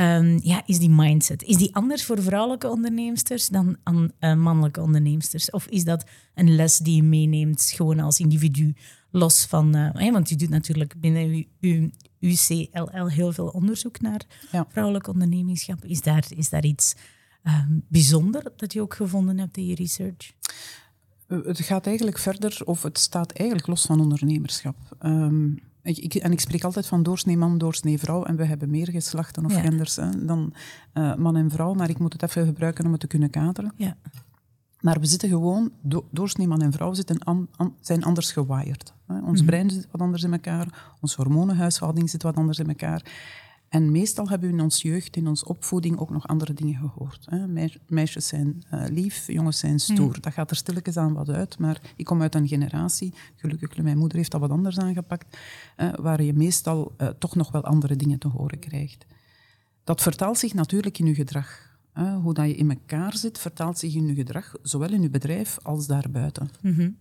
um, 0.00 0.38
ja, 0.42 0.62
is 0.66 0.78
die 0.78 0.90
mindset. 0.90 1.42
Is 1.42 1.56
die 1.56 1.74
anders 1.74 2.04
voor 2.04 2.22
vrouwelijke 2.22 2.68
onderneemsters 2.68 3.48
dan 3.48 3.76
aan 3.82 4.10
uh, 4.20 4.34
mannelijke 4.34 4.80
onderneemsters? 4.80 5.50
Of 5.50 5.66
is 5.66 5.84
dat 5.84 6.04
een 6.34 6.54
les 6.54 6.78
die 6.78 6.96
je 6.96 7.02
meeneemt 7.02 7.72
gewoon 7.74 8.00
als 8.00 8.20
individu, 8.20 8.74
los 9.10 9.46
van... 9.46 9.76
Uh, 9.76 10.12
want 10.12 10.28
je 10.28 10.36
doet 10.36 10.48
natuurlijk 10.48 10.94
binnen 11.00 11.46
uw 11.60 11.90
UCLL 12.20 13.08
heel 13.08 13.32
veel 13.32 13.46
onderzoek 13.46 14.00
naar 14.00 14.22
ja. 14.52 14.66
vrouwelijk 14.68 15.08
ondernemingschap. 15.08 15.84
Is 15.84 16.00
daar, 16.00 16.26
is 16.36 16.48
daar 16.48 16.64
iets 16.64 16.94
um, 17.44 17.82
bijzonder 17.88 18.52
dat 18.56 18.72
je 18.72 18.80
ook 18.80 18.94
gevonden 18.94 19.38
hebt 19.38 19.56
in 19.56 19.66
je 19.66 19.74
research? 19.74 20.32
Eh, 21.26 21.38
het 21.44 21.60
gaat 21.60 21.86
eigenlijk 21.86 22.18
verder, 22.18 22.60
of 22.64 22.82
het 22.82 22.98
staat 22.98 23.32
eigenlijk 23.32 23.68
los 23.68 23.86
van 23.86 24.00
ondernemerschap. 24.00 24.76
Um, 25.02 25.58
ik, 25.96 26.14
en 26.14 26.32
ik 26.32 26.40
spreek 26.40 26.64
altijd 26.64 26.86
van 26.86 27.02
doorsnee 27.02 27.36
man, 27.36 27.58
doorsnee 27.58 27.98
vrouw. 27.98 28.24
En 28.24 28.36
we 28.36 28.44
hebben 28.44 28.70
meer 28.70 28.88
geslachten 28.90 29.44
of 29.44 29.54
genders 29.54 29.96
hè, 29.96 30.24
dan 30.24 30.52
uh, 30.94 31.14
man 31.14 31.36
en 31.36 31.50
vrouw. 31.50 31.74
Maar 31.74 31.90
ik 31.90 31.98
moet 31.98 32.12
het 32.12 32.22
even 32.22 32.46
gebruiken 32.46 32.84
om 32.84 32.90
het 32.90 33.00
te 33.00 33.06
kunnen 33.06 33.30
kaderen. 33.30 33.72
Ja. 33.76 33.96
Maar 34.80 35.00
we 35.00 35.06
zitten 35.06 35.28
gewoon, 35.28 35.70
do, 35.80 36.08
doorsnee 36.10 36.46
man 36.46 36.62
en 36.62 36.72
vrouw 36.72 36.94
zitten 36.94 37.18
an, 37.18 37.48
an, 37.56 37.74
zijn 37.80 38.04
anders 38.04 38.32
gewired. 38.32 38.94
Hè. 39.06 39.18
Ons 39.20 39.38
mhm. 39.38 39.48
brein 39.48 39.70
zit 39.70 39.88
wat 39.90 40.00
anders 40.00 40.22
in 40.22 40.32
elkaar. 40.32 40.94
Onze 41.00 41.22
hormonenhuishouding 41.22 42.10
zit 42.10 42.22
wat 42.22 42.36
anders 42.36 42.58
in 42.58 42.68
elkaar. 42.68 43.02
En 43.68 43.92
meestal 43.92 44.28
hebben 44.28 44.48
we 44.48 44.54
in 44.54 44.62
onze 44.62 44.88
jeugd, 44.88 45.16
in 45.16 45.26
onze 45.26 45.44
opvoeding, 45.44 45.98
ook 45.98 46.10
nog 46.10 46.28
andere 46.28 46.54
dingen 46.54 46.74
gehoord. 46.74 47.26
Hè. 47.30 47.68
Meisjes 47.86 48.26
zijn 48.26 48.62
uh, 48.74 48.84
lief, 48.90 49.26
jongens 49.26 49.58
zijn 49.58 49.78
stoer. 49.78 50.12
Hmm. 50.12 50.20
Dat 50.20 50.32
gaat 50.32 50.50
er 50.50 50.56
stilletjes 50.56 50.96
aan 50.96 51.14
wat 51.14 51.28
uit, 51.28 51.58
maar 51.58 51.80
ik 51.96 52.04
kom 52.04 52.22
uit 52.22 52.34
een 52.34 52.48
generatie, 52.48 53.14
gelukkig 53.36 53.76
mijn 53.82 53.98
moeder 53.98 54.18
heeft 54.18 54.30
dat 54.30 54.40
wat 54.40 54.50
anders 54.50 54.78
aangepakt, 54.78 55.38
uh, 55.76 55.94
waar 55.94 56.22
je 56.22 56.32
meestal 56.32 56.94
uh, 56.98 57.08
toch 57.08 57.34
nog 57.34 57.50
wel 57.50 57.64
andere 57.64 57.96
dingen 57.96 58.18
te 58.18 58.28
horen 58.28 58.58
krijgt. 58.58 59.06
Dat 59.84 60.02
vertaalt 60.02 60.38
zich 60.38 60.54
natuurlijk 60.54 60.98
in 60.98 61.06
je 61.06 61.14
gedrag. 61.14 61.66
Hoe 62.22 62.34
dat 62.34 62.46
je 62.46 62.54
in 62.54 62.70
elkaar 62.70 63.16
zit, 63.16 63.38
vertaalt 63.38 63.78
zich 63.78 63.94
in 63.94 64.06
je 64.06 64.14
gedrag, 64.14 64.54
zowel 64.62 64.92
in 64.92 65.02
je 65.02 65.10
bedrijf 65.10 65.58
als 65.62 65.86
daarbuiten. 65.86 66.50
Mm 66.62 66.96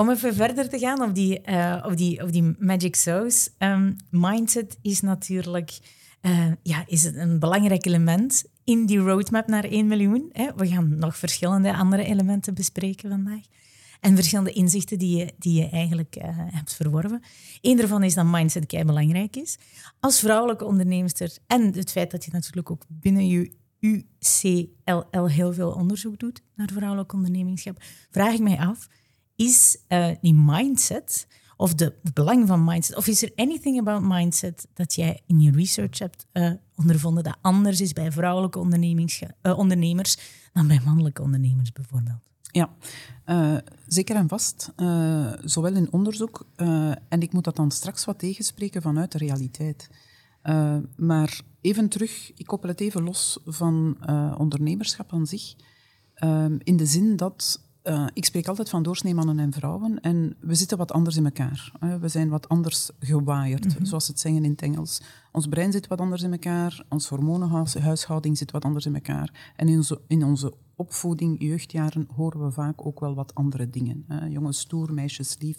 Om 0.00 0.10
even 0.10 0.34
verder 0.34 0.68
te 0.68 0.78
gaan 0.78 1.02
op 1.02 1.14
die, 1.14 1.40
uh, 1.48 1.84
op 1.86 1.96
die, 1.96 2.22
op 2.22 2.32
die 2.32 2.54
magic 2.58 2.94
sauce. 2.94 3.50
Um, 3.58 3.96
mindset 4.10 4.78
is 4.82 5.00
natuurlijk 5.00 5.78
uh, 6.22 6.46
ja, 6.62 6.84
is 6.86 7.04
een 7.04 7.38
belangrijk 7.38 7.86
element 7.86 8.44
in 8.64 8.86
die 8.86 8.98
roadmap 8.98 9.46
naar 9.46 9.64
1 9.64 9.86
miljoen. 9.86 10.30
Hè. 10.32 10.54
We 10.56 10.66
gaan 10.66 10.98
nog 10.98 11.16
verschillende 11.16 11.74
andere 11.74 12.04
elementen 12.04 12.54
bespreken 12.54 13.10
vandaag. 13.10 13.40
En 14.00 14.14
verschillende 14.14 14.52
inzichten 14.52 14.98
die 14.98 15.16
je, 15.16 15.32
die 15.38 15.62
je 15.62 15.68
eigenlijk 15.68 16.16
uh, 16.16 16.24
hebt 16.34 16.74
verworven. 16.74 17.22
Eén 17.60 17.76
daarvan 17.76 18.02
is 18.02 18.14
dat 18.14 18.26
mindset 18.26 18.66
kei 18.66 18.84
belangrijk 18.84 19.36
is. 19.36 19.58
Als 20.00 20.18
vrouwelijke 20.18 20.64
onderneemster 20.64 21.36
en 21.46 21.74
het 21.74 21.90
feit 21.90 22.10
dat 22.10 22.24
je 22.24 22.30
natuurlijk 22.32 22.70
ook 22.70 22.84
binnen 22.88 23.26
je 23.26 23.52
UCLL 23.80 25.26
heel 25.26 25.52
veel 25.52 25.70
onderzoek 25.70 26.18
doet 26.18 26.42
naar 26.54 26.68
vrouwelijk 26.72 27.12
ondernemingschap, 27.12 27.82
vraag 28.10 28.32
ik 28.32 28.40
mij 28.40 28.58
af, 28.58 28.88
is 29.40 29.76
uh, 29.88 30.08
die 30.20 30.34
mindset 30.34 31.26
of 31.56 31.74
de, 31.74 31.94
belang 32.14 32.48
van 32.48 32.64
mindset? 32.64 32.96
Of 32.96 33.06
is 33.06 33.22
er 33.22 33.32
anything 33.36 33.78
about 33.78 34.02
mindset 34.02 34.68
dat 34.74 34.94
jij 34.94 35.20
in 35.26 35.40
je 35.40 35.50
research 35.50 35.98
hebt 35.98 36.26
uh, 36.32 36.50
ondervonden 36.76 37.24
dat 37.24 37.36
anders 37.40 37.80
is 37.80 37.92
bij 37.92 38.12
vrouwelijke 38.12 38.58
uh, 38.58 39.58
ondernemers 39.58 40.16
dan 40.52 40.66
bij 40.66 40.80
mannelijke 40.84 41.22
ondernemers 41.22 41.72
bijvoorbeeld? 41.72 42.18
Ja, 42.52 42.70
zeker 43.86 44.16
en 44.16 44.28
vast. 44.28 44.72
zowel 45.44 45.74
in 45.74 45.92
onderzoek, 45.92 46.46
en 47.08 47.20
ik 47.20 47.32
moet 47.32 47.44
dat 47.44 47.56
dan 47.56 47.70
straks 47.70 48.04
wat 48.04 48.18
tegenspreken 48.18 48.82
vanuit 48.82 49.12
de 49.12 49.18
realiteit. 49.18 49.90
maar 50.96 51.40
even 51.60 51.88
terug, 51.88 52.32
ik 52.34 52.46
koppel 52.46 52.68
het 52.68 52.80
even 52.80 53.02
los 53.02 53.38
van 53.44 53.96
ondernemerschap 54.38 55.12
aan 55.12 55.26
zich. 55.26 55.54
in 56.58 56.76
de 56.76 56.86
zin 56.86 57.16
dat 57.16 57.60
uh, 57.84 58.06
ik 58.12 58.24
spreek 58.24 58.48
altijd 58.48 58.68
van 58.68 58.82
doorsnee 58.82 59.14
mannen 59.14 59.38
en 59.38 59.52
vrouwen 59.52 60.00
en 60.00 60.36
we 60.40 60.54
zitten 60.54 60.78
wat 60.78 60.92
anders 60.92 61.16
in 61.16 61.24
elkaar. 61.24 61.72
we 62.00 62.08
zijn 62.08 62.28
wat 62.28 62.48
anders 62.48 62.90
gewaaierd, 62.98 63.64
mm 63.64 63.84
zoals 63.86 64.04
ze 64.04 64.10
het 64.10 64.20
zeggen 64.20 64.44
in 64.44 64.50
het 64.50 64.62
Engels. 64.62 65.00
Ons 65.32 65.46
brein 65.46 65.72
zit 65.72 65.86
wat 65.86 66.00
anders 66.00 66.22
in 66.22 66.32
elkaar, 66.32 66.84
ons 66.88 67.08
hormonenhuishouding 67.08 68.38
zit 68.38 68.50
wat 68.50 68.64
anders 68.64 68.86
in 68.86 68.94
elkaar. 68.94 69.52
En 69.56 69.68
in 69.68 69.76
onze, 69.76 70.00
in 70.06 70.24
onze 70.24 70.54
opvoeding, 70.76 71.42
jeugdjaren, 71.42 72.08
horen 72.14 72.44
we 72.44 72.50
vaak 72.50 72.86
ook 72.86 73.00
wel 73.00 73.14
wat 73.14 73.34
andere 73.34 73.70
dingen. 73.70 74.04
Hè. 74.08 74.26
Jongens 74.26 74.58
stoer, 74.58 74.92
meisjes 74.92 75.36
lief, 75.38 75.56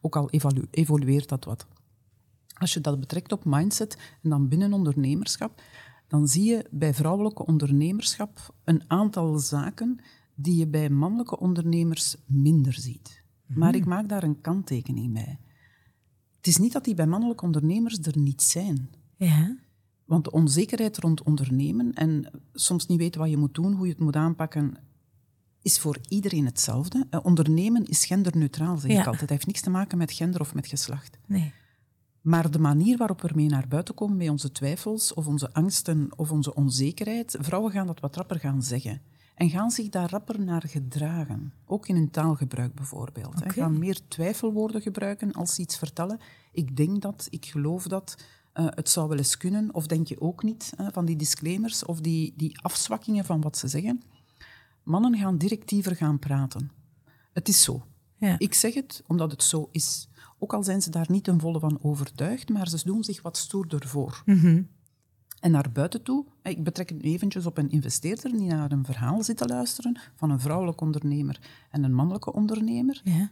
ook 0.00 0.16
al 0.16 0.30
evolueert 0.70 1.28
dat 1.28 1.44
wat. 1.44 1.66
Als 2.54 2.72
je 2.72 2.80
dat 2.80 3.00
betrekt 3.00 3.32
op 3.32 3.44
mindset 3.44 3.98
en 4.22 4.30
dan 4.30 4.48
binnen 4.48 4.72
ondernemerschap, 4.72 5.62
dan 6.08 6.28
zie 6.28 6.44
je 6.44 6.64
bij 6.70 6.94
vrouwelijke 6.94 7.46
ondernemerschap 7.46 8.54
een 8.64 8.82
aantal 8.86 9.38
zaken 9.38 10.00
die 10.40 10.56
je 10.56 10.66
bij 10.66 10.90
mannelijke 10.90 11.38
ondernemers 11.38 12.16
minder 12.26 12.72
ziet. 12.72 13.22
Maar 13.46 13.74
ik 13.74 13.86
maak 13.86 14.08
daar 14.08 14.22
een 14.22 14.40
kanttekening 14.40 15.12
bij. 15.12 15.38
Het 16.36 16.46
is 16.46 16.56
niet 16.56 16.72
dat 16.72 16.84
die 16.84 16.94
bij 16.94 17.06
mannelijke 17.06 17.44
ondernemers 17.44 17.98
er 17.98 18.18
niet 18.18 18.42
zijn. 18.42 18.90
Ja. 19.16 19.56
Want 20.04 20.24
de 20.24 20.30
onzekerheid 20.30 20.98
rond 20.98 21.22
ondernemen 21.22 21.94
en 21.94 22.30
soms 22.52 22.86
niet 22.86 22.98
weten 22.98 23.20
wat 23.20 23.30
je 23.30 23.36
moet 23.36 23.54
doen, 23.54 23.72
hoe 23.72 23.86
je 23.86 23.92
het 23.92 24.00
moet 24.00 24.16
aanpakken, 24.16 24.76
is 25.62 25.78
voor 25.78 25.98
iedereen 26.08 26.46
hetzelfde. 26.46 27.06
Uh, 27.10 27.20
ondernemen 27.22 27.84
is 27.84 28.04
genderneutraal, 28.04 28.76
zeg 28.76 28.90
ik 28.90 28.96
altijd. 28.96 29.20
Het 29.20 29.30
heeft 29.30 29.46
niks 29.46 29.60
te 29.60 29.70
maken 29.70 29.98
met 29.98 30.12
gender 30.12 30.40
of 30.40 30.54
met 30.54 30.66
geslacht. 30.66 31.18
Nee. 31.26 31.52
Maar 32.20 32.50
de 32.50 32.58
manier 32.58 32.96
waarop 32.96 33.20
we 33.20 33.28
ermee 33.28 33.48
naar 33.48 33.68
buiten 33.68 33.94
komen 33.94 34.16
met 34.16 34.28
onze 34.28 34.52
twijfels 34.52 35.14
of 35.14 35.26
onze 35.26 35.52
angsten 35.52 36.08
of 36.16 36.32
onze 36.32 36.54
onzekerheid, 36.54 37.36
vrouwen 37.40 37.72
gaan 37.72 37.86
dat 37.86 38.00
wat 38.00 38.16
rapper 38.16 38.38
gaan 38.38 38.62
zeggen 38.62 39.00
en 39.38 39.50
gaan 39.50 39.70
zich 39.70 39.88
daar 39.88 40.10
rapper 40.10 40.40
naar 40.40 40.62
gedragen. 40.66 41.52
Ook 41.66 41.88
in 41.88 41.94
hun 41.94 42.10
taalgebruik 42.10 42.74
bijvoorbeeld. 42.74 43.36
Okay. 43.36 43.48
Gaan 43.52 43.78
meer 43.78 44.00
twijfelwoorden 44.08 44.82
gebruiken 44.82 45.32
als 45.32 45.54
ze 45.54 45.60
iets 45.60 45.78
vertellen. 45.78 46.20
Ik 46.52 46.76
denk 46.76 47.02
dat, 47.02 47.26
ik 47.30 47.46
geloof 47.46 47.86
dat, 47.86 48.16
uh, 48.54 48.66
het 48.68 48.88
zou 48.88 49.08
wel 49.08 49.16
eens 49.16 49.36
kunnen. 49.36 49.74
Of 49.74 49.86
denk 49.86 50.06
je 50.06 50.20
ook 50.20 50.42
niet 50.42 50.72
van 50.92 51.04
die 51.04 51.16
disclaimers 51.16 51.84
of 51.84 52.00
die, 52.00 52.34
die 52.36 52.60
afzwakkingen 52.62 53.24
van 53.24 53.40
wat 53.40 53.56
ze 53.58 53.68
zeggen. 53.68 54.02
Mannen 54.82 55.16
gaan 55.18 55.38
directiever 55.38 55.96
gaan 55.96 56.18
praten. 56.18 56.70
Het 57.32 57.48
is 57.48 57.62
zo. 57.62 57.86
Ja. 58.16 58.38
Ik 58.38 58.54
zeg 58.54 58.74
het 58.74 59.02
omdat 59.06 59.30
het 59.30 59.42
zo 59.42 59.68
is. 59.70 60.08
Ook 60.38 60.52
al 60.52 60.62
zijn 60.62 60.82
ze 60.82 60.90
daar 60.90 61.06
niet 61.08 61.24
ten 61.24 61.40
volle 61.40 61.60
van 61.60 61.78
overtuigd, 61.82 62.48
maar 62.48 62.68
ze 62.68 62.84
doen 62.84 63.04
zich 63.04 63.22
wat 63.22 63.36
stoerder 63.36 63.88
voor. 63.88 64.22
Mm 64.24 64.68
en 65.40 65.50
naar 65.50 65.70
buiten 65.72 66.02
toe, 66.02 66.24
ik 66.42 66.64
betrek 66.64 66.88
het 66.88 67.02
eventjes 67.02 67.46
op 67.46 67.58
een 67.58 67.70
investeerder 67.70 68.30
die 68.30 68.48
naar 68.48 68.72
een 68.72 68.84
verhaal 68.84 69.22
zit 69.22 69.36
te 69.36 69.46
luisteren 69.46 70.00
van 70.14 70.30
een 70.30 70.40
vrouwelijke 70.40 70.84
ondernemer 70.84 71.40
en 71.70 71.84
een 71.84 71.94
mannelijke 71.94 72.32
ondernemer. 72.32 73.00
Ja. 73.04 73.30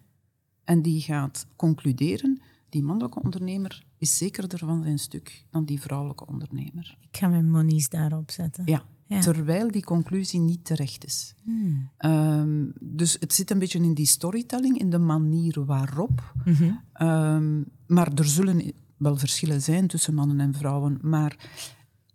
En 0.64 0.82
die 0.82 1.00
gaat 1.00 1.46
concluderen, 1.56 2.40
die 2.68 2.82
mannelijke 2.82 3.22
ondernemer 3.22 3.84
is 3.98 4.16
zekerder 4.16 4.58
van 4.58 4.82
zijn 4.82 4.98
stuk 4.98 5.44
dan 5.50 5.64
die 5.64 5.80
vrouwelijke 5.80 6.26
ondernemer. 6.26 6.98
Ik 7.10 7.16
ga 7.16 7.28
mijn 7.28 7.50
monies 7.50 7.88
daarop 7.88 8.30
zetten. 8.30 8.64
Ja, 8.66 8.84
terwijl 9.20 9.70
die 9.70 9.84
conclusie 9.84 10.40
niet 10.40 10.64
terecht 10.64 11.04
is. 11.04 11.34
Hmm. 11.44 11.90
Ehm, 11.96 12.64
dus 12.80 13.16
het 13.20 13.32
zit 13.32 13.50
een 13.50 13.58
beetje 13.58 13.78
in 13.78 13.94
die 13.94 14.06
storytelling, 14.06 14.78
in 14.78 14.90
de 14.90 14.98
manier 14.98 15.64
waarop. 15.64 16.34
Mhm. 16.44 16.72
Ehm, 16.92 17.62
maar 17.86 18.12
er 18.14 18.24
zullen 18.24 18.72
wel 18.96 19.16
verschillen 19.16 19.62
zijn 19.62 19.86
tussen 19.86 20.14
mannen 20.14 20.40
en 20.40 20.54
vrouwen, 20.54 20.98
maar 21.02 21.36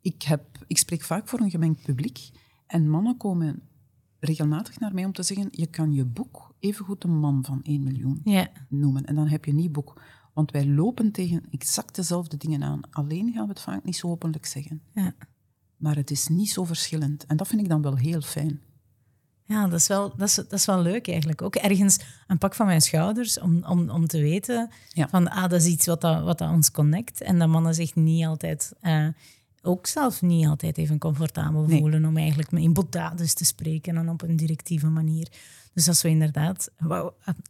ik, 0.01 0.23
heb, 0.23 0.43
ik 0.67 0.77
spreek 0.77 1.01
vaak 1.01 1.27
voor 1.27 1.39
een 1.39 1.49
gemengd 1.49 1.83
publiek 1.83 2.29
en 2.67 2.89
mannen 2.89 3.17
komen 3.17 3.61
regelmatig 4.19 4.79
naar 4.79 4.93
mij 4.93 5.05
om 5.05 5.13
te 5.13 5.23
zeggen, 5.23 5.47
je 5.51 5.67
kan 5.67 5.93
je 5.93 6.05
boek 6.05 6.53
evengoed 6.59 7.03
een 7.03 7.19
man 7.19 7.45
van 7.45 7.59
1 7.63 7.83
miljoen 7.83 8.23
noemen. 8.69 9.05
En 9.05 9.15
dan 9.15 9.27
heb 9.27 9.45
je 9.45 9.53
nieuw 9.53 9.71
boek. 9.71 10.01
Want 10.33 10.51
wij 10.51 10.67
lopen 10.67 11.11
tegen 11.11 11.43
exact 11.51 11.95
dezelfde 11.95 12.37
dingen 12.37 12.63
aan. 12.63 12.81
Alleen 12.89 13.33
gaan 13.33 13.43
we 13.43 13.49
het 13.49 13.61
vaak 13.61 13.83
niet 13.83 13.95
zo 13.95 14.09
openlijk 14.09 14.45
zeggen. 14.45 14.81
Ja. 14.93 15.13
Maar 15.77 15.95
het 15.95 16.11
is 16.11 16.27
niet 16.27 16.49
zo 16.49 16.63
verschillend. 16.63 17.25
En 17.25 17.37
dat 17.37 17.47
vind 17.47 17.61
ik 17.61 17.69
dan 17.69 17.81
wel 17.81 17.95
heel 17.95 18.21
fijn. 18.21 18.61
Ja, 19.45 19.67
dat 19.67 19.79
is 19.79 19.87
wel, 19.87 20.09
dat 20.17 20.27
is, 20.27 20.35
dat 20.35 20.53
is 20.53 20.65
wel 20.65 20.81
leuk 20.81 21.07
eigenlijk. 21.07 21.41
Ook 21.41 21.55
ergens 21.55 21.99
een 22.27 22.37
pak 22.37 22.55
van 22.55 22.65
mijn 22.65 22.81
schouders 22.81 23.39
om, 23.39 23.63
om, 23.63 23.89
om 23.89 24.07
te 24.07 24.21
weten 24.21 24.69
van 25.09 25.29
ah, 25.29 25.49
dat 25.49 25.61
is 25.61 25.65
iets 25.65 25.85
wat, 25.85 26.01
dat, 26.01 26.23
wat 26.23 26.37
dat 26.37 26.49
ons 26.49 26.71
connect. 26.71 27.21
En 27.21 27.39
dat 27.39 27.49
mannen 27.49 27.73
zich 27.73 27.95
niet 27.95 28.25
altijd... 28.25 28.73
Uh, 28.81 29.07
ook 29.61 29.87
zelf 29.87 30.21
niet 30.21 30.47
altijd 30.47 30.77
even 30.77 30.97
comfortabel 30.97 31.69
voelen 31.69 32.05
om 32.05 32.17
eigenlijk 32.17 32.51
in 32.51 32.73
botades 32.73 33.33
te 33.33 33.45
spreken 33.45 33.97
en 33.97 34.09
op 34.09 34.21
een 34.21 34.35
directieve 34.35 34.87
manier. 34.87 35.27
Dus 35.73 35.87
als 35.87 36.01
we 36.01 36.09
inderdaad 36.09 36.71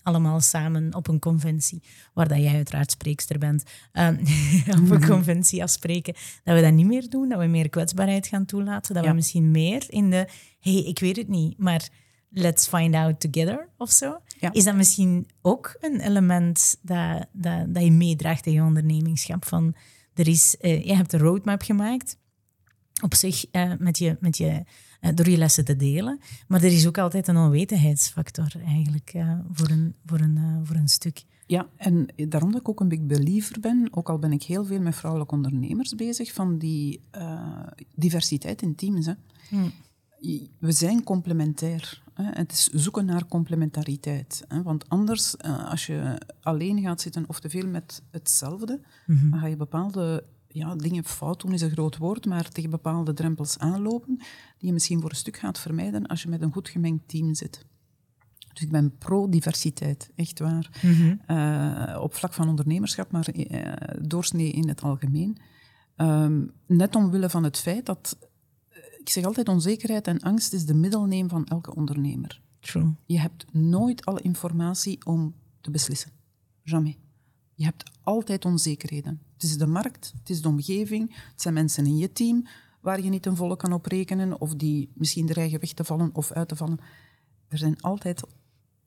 allemaal 0.03 0.39
samen 0.39 0.95
op 0.95 1.07
een 1.07 1.19
conventie, 1.19 1.83
waar 2.13 2.27
dat 2.27 2.37
jij 2.37 2.55
uiteraard 2.55 2.91
spreekster 2.91 3.37
bent, 3.37 3.63
um, 3.93 4.19
op 4.83 4.89
een 4.89 4.99
mhm. 4.99 5.07
conventie 5.07 5.63
afspreken, 5.63 6.13
dat 6.43 6.55
we 6.55 6.61
dat 6.61 6.73
niet 6.73 6.85
meer 6.85 7.09
doen, 7.09 7.29
dat 7.29 7.39
we 7.39 7.45
meer 7.45 7.69
kwetsbaarheid 7.69 8.27
gaan 8.27 8.45
toelaten, 8.45 8.95
dat 8.95 9.05
we 9.05 9.13
misschien 9.13 9.51
meer 9.51 9.83
in 9.87 10.09
de, 10.09 10.27
hey, 10.59 10.83
ik 10.83 10.99
weet 10.99 11.15
het 11.15 11.27
niet, 11.27 11.57
maar 11.57 11.89
let's 12.29 12.67
find 12.67 12.95
out 12.95 13.19
together 13.19 13.69
of 13.77 13.91
zo. 13.91 14.21
Is 14.51 14.63
dat 14.63 14.75
misschien 14.75 15.27
ook 15.41 15.77
een 15.79 15.99
element 15.99 16.77
dat, 16.81 17.25
dat, 17.31 17.73
dat 17.73 17.83
je 17.83 17.91
meedraagt 17.91 18.45
in 18.45 18.53
je 18.53 18.61
ondernemingschap? 18.61 19.45
Van, 19.45 19.75
er 20.13 20.27
is, 20.27 20.55
uh, 20.61 20.85
je 20.85 20.95
hebt 20.95 21.13
een 21.13 21.19
roadmap 21.19 21.61
gemaakt, 21.61 22.17
op 23.03 23.15
zich 23.15 23.45
uh, 23.51 23.73
met 23.79 23.97
je, 23.97 24.17
met 24.19 24.37
je 24.37 24.63
eh, 24.99 25.11
door 25.15 25.29
je 25.29 25.37
lessen 25.37 25.65
te 25.65 25.75
delen. 25.75 26.19
Maar 26.47 26.63
er 26.63 26.71
is 26.71 26.87
ook 26.87 26.97
altijd 26.97 27.27
een 27.27 27.37
onwetendheidsfactor 27.37 28.51
eigenlijk 28.65 29.13
voor, 29.51 29.69
een, 29.69 29.95
voor, 30.05 30.19
een, 30.19 30.61
voor 30.63 30.75
een 30.75 30.87
stuk. 30.87 31.23
Ja, 31.45 31.69
en 31.75 32.07
daarom 32.15 32.51
dat 32.51 32.61
ik 32.61 32.69
ook 32.69 32.79
een 32.79 32.87
big 32.87 33.01
believer 33.01 33.59
ben, 33.59 33.87
ook 33.91 34.09
al 34.09 34.19
ben 34.19 34.31
ik 34.31 34.43
heel 34.43 34.65
veel 34.65 34.79
met 34.79 34.95
vrouwelijke 34.95 35.35
ondernemers 35.35 35.95
bezig, 35.95 36.33
van 36.33 36.57
die 36.57 37.01
diversiteit 37.95 38.61
in 38.61 38.75
teams. 38.75 39.05
Hè. 39.05 39.13
Hmm. 39.49 39.71
We 40.59 40.71
zijn 40.71 41.03
complementair. 41.03 42.00
Het 42.13 42.51
is 42.51 42.67
zoeken 42.67 43.05
naar 43.05 43.27
complementariteit. 43.27 44.43
Hè. 44.47 44.63
Want 44.63 44.89
anders, 44.89 45.37
als 45.69 45.85
je 45.85 46.21
alleen 46.41 46.81
gaat 46.81 47.01
zitten 47.01 47.23
of 47.27 47.39
te 47.39 47.49
veel 47.49 47.67
met 47.67 48.01
hetzelfde, 48.11 48.81
mhm. 49.05 49.29
dan 49.29 49.39
ga 49.39 49.47
je 49.47 49.55
bepaalde 49.55 50.23
ja, 50.47 50.75
dingen 50.75 51.03
fout 51.03 51.41
doen 51.41 51.53
is 51.53 51.61
een 51.61 51.71
groot 51.71 51.97
woord, 51.97 52.25
maar 52.25 52.49
tegen 52.49 52.69
bepaalde 52.69 53.13
drempels 53.13 53.57
aanlopen, 53.57 54.15
die 54.57 54.67
je 54.67 54.73
misschien 54.73 55.01
voor 55.01 55.09
een 55.09 55.15
stuk 55.15 55.37
gaat 55.37 55.59
vermijden 55.59 56.05
als 56.07 56.21
je 56.21 56.29
met 56.29 56.41
een 56.41 56.51
goed 56.51 56.69
gemengd 56.69 57.07
team 57.07 57.33
zit. 57.33 57.65
Dus 58.53 58.61
ik 58.61 58.71
ben 58.71 58.97
pro-diversiteit, 58.97 60.11
echt 60.15 60.39
waar. 60.39 60.69
Mhm. 60.81 61.15
Eh, 61.25 62.01
op 62.01 62.13
vlak 62.13 62.33
van 62.33 62.49
ondernemerschap, 62.49 63.11
maar 63.11 63.27
uh, 63.35 63.73
doorsnee 64.01 64.51
in 64.51 64.67
het 64.67 64.81
algemeen. 64.81 65.37
Um, 65.97 66.51
net 66.65 66.95
omwille 66.95 67.29
van 67.29 67.43
het 67.43 67.57
feit 67.57 67.85
dat, 67.85 68.17
eh, 68.19 68.27
ik 69.01 69.09
zeg 69.09 69.23
altijd, 69.23 69.47
onzekerheid 69.49 70.07
en 70.07 70.19
angst 70.19 70.53
is 70.53 70.65
de 70.65 70.73
middelneem 70.73 71.29
van 71.29 71.45
elke 71.45 71.75
ondernemer. 71.75 72.41
True. 72.59 72.93
Je 73.05 73.19
hebt 73.19 73.53
nooit 73.53 74.05
alle 74.05 74.21
informatie 74.21 75.05
om 75.05 75.35
te 75.61 75.71
beslissen. 75.71 76.11
Jamais. 76.63 76.97
Je 77.55 77.63
hebt 77.63 77.91
altijd 78.03 78.45
onzekerheden. 78.45 79.21
Het 79.33 79.43
is 79.43 79.57
de 79.57 79.67
markt, 79.67 80.13
het 80.19 80.29
is 80.29 80.41
de 80.41 80.47
omgeving, 80.47 81.15
het 81.31 81.41
zijn 81.41 81.53
mensen 81.53 81.85
in 81.85 81.97
je 81.97 82.11
team 82.11 82.47
waar 82.79 83.01
je 83.01 83.09
niet 83.09 83.25
een 83.25 83.35
volle 83.35 83.55
kan 83.55 83.73
op 83.73 83.85
rekenen 83.85 84.41
of 84.41 84.55
die 84.55 84.91
misschien 84.93 85.25
dreigen 85.25 85.59
weg 85.59 85.73
te 85.73 85.83
vallen 85.83 86.09
of 86.13 86.31
uit 86.31 86.47
te 86.47 86.55
vallen. 86.55 86.79
Er 87.47 87.57
zijn 87.57 87.81
altijd 87.81 88.23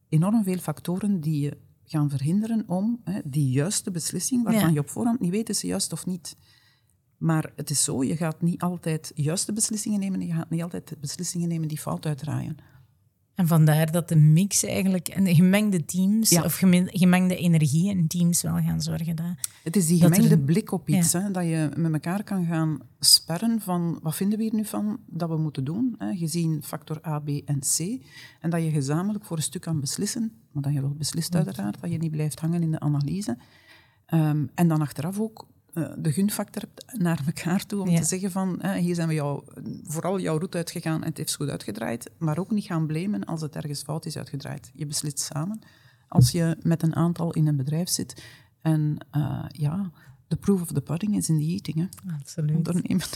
enorm 0.08 0.44
veel 0.44 0.58
factoren 0.58 1.20
die 1.20 1.40
je 1.40 1.56
gaan 1.84 2.10
verhinderen 2.10 2.64
om 2.66 3.00
hè, 3.04 3.20
die 3.24 3.50
juiste 3.50 3.90
beslissing, 3.90 4.44
waarvan 4.44 4.72
je 4.72 4.80
op 4.80 4.90
voorhand 4.90 5.20
niet 5.20 5.30
weet 5.30 5.48
is 5.48 5.58
ze 5.58 5.66
juist 5.66 5.92
of 5.92 6.06
niet. 6.06 6.36
Maar 7.24 7.52
het 7.56 7.70
is 7.70 7.84
zo, 7.84 8.04
je 8.04 8.16
gaat 8.16 8.42
niet 8.42 8.60
altijd 8.60 9.12
juiste 9.14 9.52
beslissingen 9.52 10.00
nemen 10.00 10.20
en 10.20 10.26
je 10.26 10.34
gaat 10.34 10.50
niet 10.50 10.62
altijd 10.62 10.96
beslissingen 11.00 11.48
nemen 11.48 11.68
die 11.68 11.78
fout 11.78 12.06
uitdraaien. 12.06 12.56
En 13.34 13.46
vandaar 13.46 13.92
dat 13.92 14.08
de 14.08 14.16
mix 14.16 14.64
eigenlijk 14.64 15.08
en 15.08 15.24
de 15.24 15.34
gemengde 15.34 15.84
teams 15.84 16.42
of 16.42 16.56
gemengde 16.86 17.36
energie 17.36 17.90
in 17.90 18.06
teams 18.06 18.42
wel 18.42 18.56
gaan 18.56 18.80
zorgen. 18.82 19.16
Dat, 19.16 19.26
het 19.62 19.76
is 19.76 19.86
die 19.86 20.00
gemengde 20.00 20.38
blik 20.38 20.72
op 20.72 20.88
iets, 20.88 21.12
hè, 21.12 21.30
dat 21.30 21.44
je 21.44 21.70
met 21.76 21.92
elkaar 21.92 22.24
kan 22.24 22.46
gaan 22.46 22.78
sperren 23.00 23.60
van 23.60 23.98
wat 24.02 24.16
vinden 24.16 24.38
we 24.38 24.44
hier 24.44 24.54
nu 24.54 24.64
van 24.64 25.00
dat 25.06 25.28
we 25.28 25.36
moeten 25.36 25.64
doen, 25.64 25.94
hè, 25.98 26.16
gezien 26.16 26.62
factor 26.62 27.06
A, 27.06 27.18
B 27.18 27.28
en 27.28 27.60
C. 27.60 27.78
En 28.40 28.50
dat 28.50 28.62
je 28.62 28.70
gezamenlijk 28.70 29.24
voor 29.24 29.36
een 29.36 29.42
stuk 29.42 29.60
kan 29.60 29.80
beslissen, 29.80 30.32
maar 30.52 30.62
dat 30.62 30.72
je 30.72 30.80
wel 30.80 30.94
beslist 30.94 31.34
uiteraard, 31.34 31.80
dat 31.80 31.90
je 31.90 31.98
niet 31.98 32.10
blijft 32.10 32.40
hangen 32.40 32.62
in 32.62 32.70
de 32.70 32.80
analyse. 32.80 33.38
Um, 34.14 34.50
en 34.54 34.68
dan 34.68 34.80
achteraf 34.80 35.20
ook 35.20 35.46
de 35.74 36.12
gunfactor 36.12 36.62
naar 36.92 37.22
elkaar 37.26 37.66
toe 37.66 37.80
om 37.80 37.96
te 37.96 38.04
zeggen 38.04 38.30
van 38.30 38.58
uh, 38.62 38.72
hier 38.72 38.94
zijn 38.94 39.08
we 39.08 39.14
jou, 39.14 39.42
vooral 39.84 40.20
jouw 40.20 40.36
route 40.36 40.56
uitgegaan 40.56 41.02
en 41.02 41.08
het 41.08 41.16
heeft 41.16 41.34
goed 41.34 41.48
uitgedraaid, 41.48 42.10
maar 42.18 42.38
ook 42.38 42.50
niet 42.50 42.64
gaan 42.64 42.86
blamen 42.86 43.24
als 43.24 43.40
het 43.40 43.56
ergens 43.56 43.82
fout 43.82 44.06
is 44.06 44.16
uitgedraaid. 44.16 44.70
Je 44.74 44.86
beslist 44.86 45.18
samen 45.18 45.60
als 46.08 46.30
je 46.30 46.56
met 46.62 46.82
een 46.82 46.96
aantal 46.96 47.32
in 47.32 47.46
een 47.46 47.56
bedrijf 47.56 47.88
zit. 47.88 48.22
En 48.60 48.96
uh, 49.16 49.44
ja, 49.48 49.90
the 50.28 50.36
proof 50.36 50.60
of 50.60 50.72
the 50.72 50.80
pudding 50.80 51.16
is 51.16 51.28
in 51.28 51.38
the 51.38 51.44
eating. 51.44 51.76
Hè. 51.76 52.12
Absoluut. 52.18 52.56
Ondernemen. 52.56 53.06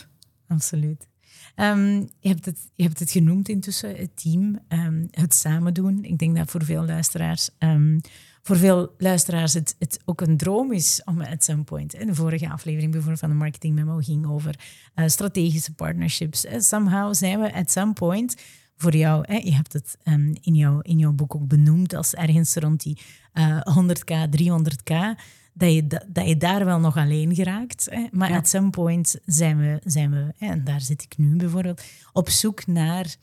Absoluut. 0.46 1.08
Um, 1.56 2.08
je, 2.20 2.28
hebt 2.28 2.44
het, 2.44 2.58
je 2.74 2.82
hebt 2.82 2.98
het 2.98 3.10
genoemd 3.10 3.48
intussen, 3.48 3.96
het 3.96 4.10
team, 4.14 4.58
um, 4.68 5.08
het 5.10 5.34
samen 5.34 5.74
doen. 5.74 6.04
Ik 6.04 6.18
denk 6.18 6.36
dat 6.36 6.50
voor 6.50 6.64
veel 6.64 6.84
luisteraars 6.84 7.50
um, 7.58 8.00
voor 8.42 8.56
veel 8.56 8.94
luisteraars 8.98 9.54
het, 9.54 9.76
het 9.78 10.00
ook 10.04 10.20
een 10.20 10.36
droom 10.36 10.72
is 10.72 11.02
om 11.04 11.20
at 11.20 11.44
some 11.44 11.62
point. 11.62 11.94
In 11.94 12.06
de 12.06 12.14
vorige 12.14 12.50
aflevering 12.50 12.90
bijvoorbeeld 12.90 13.20
van 13.20 13.28
de 13.28 13.34
Marketing 13.34 13.74
Memo 13.74 13.96
ging 13.96 14.26
over 14.26 14.58
uh, 14.94 15.06
strategische 15.06 15.74
partnerships. 15.74 16.44
Uh, 16.44 16.58
somehow 16.58 17.14
zijn 17.14 17.40
we 17.40 17.54
at 17.54 17.70
some 17.70 17.92
point 17.92 18.36
voor 18.76 18.96
jou, 18.96 19.24
hè, 19.26 19.34
je 19.34 19.54
hebt 19.54 19.72
het 19.72 19.98
in, 20.40 20.54
jouw, 20.54 20.80
in 20.80 20.98
jouw 20.98 21.12
boek 21.12 21.34
ook 21.34 21.48
benoemd 21.48 21.94
als 21.94 22.14
ergens 22.14 22.54
rond 22.54 22.82
die 22.82 22.98
uh, 23.34 23.60
100k, 23.60 24.14
300k, 24.40 25.20
dat 25.58 25.72
je, 25.72 25.86
dat, 25.86 26.04
dat 26.08 26.28
je 26.28 26.36
daar 26.36 26.64
wel 26.64 26.80
nog 26.80 26.96
alleen 26.96 27.34
geraakt. 27.34 27.88
Hè. 27.90 28.06
Maar 28.10 28.32
at 28.32 28.48
some 28.48 28.70
point 28.70 29.18
zijn 29.24 29.58
we, 29.58 29.80
zijn 29.84 30.10
we 30.10 30.34
hè, 30.36 30.46
en 30.46 30.64
daar 30.64 30.80
zit 30.80 31.02
ik 31.02 31.18
nu 31.18 31.36
bijvoorbeeld, 31.36 31.82
op 32.12 32.28
zoek 32.28 32.66
naar 32.66 33.16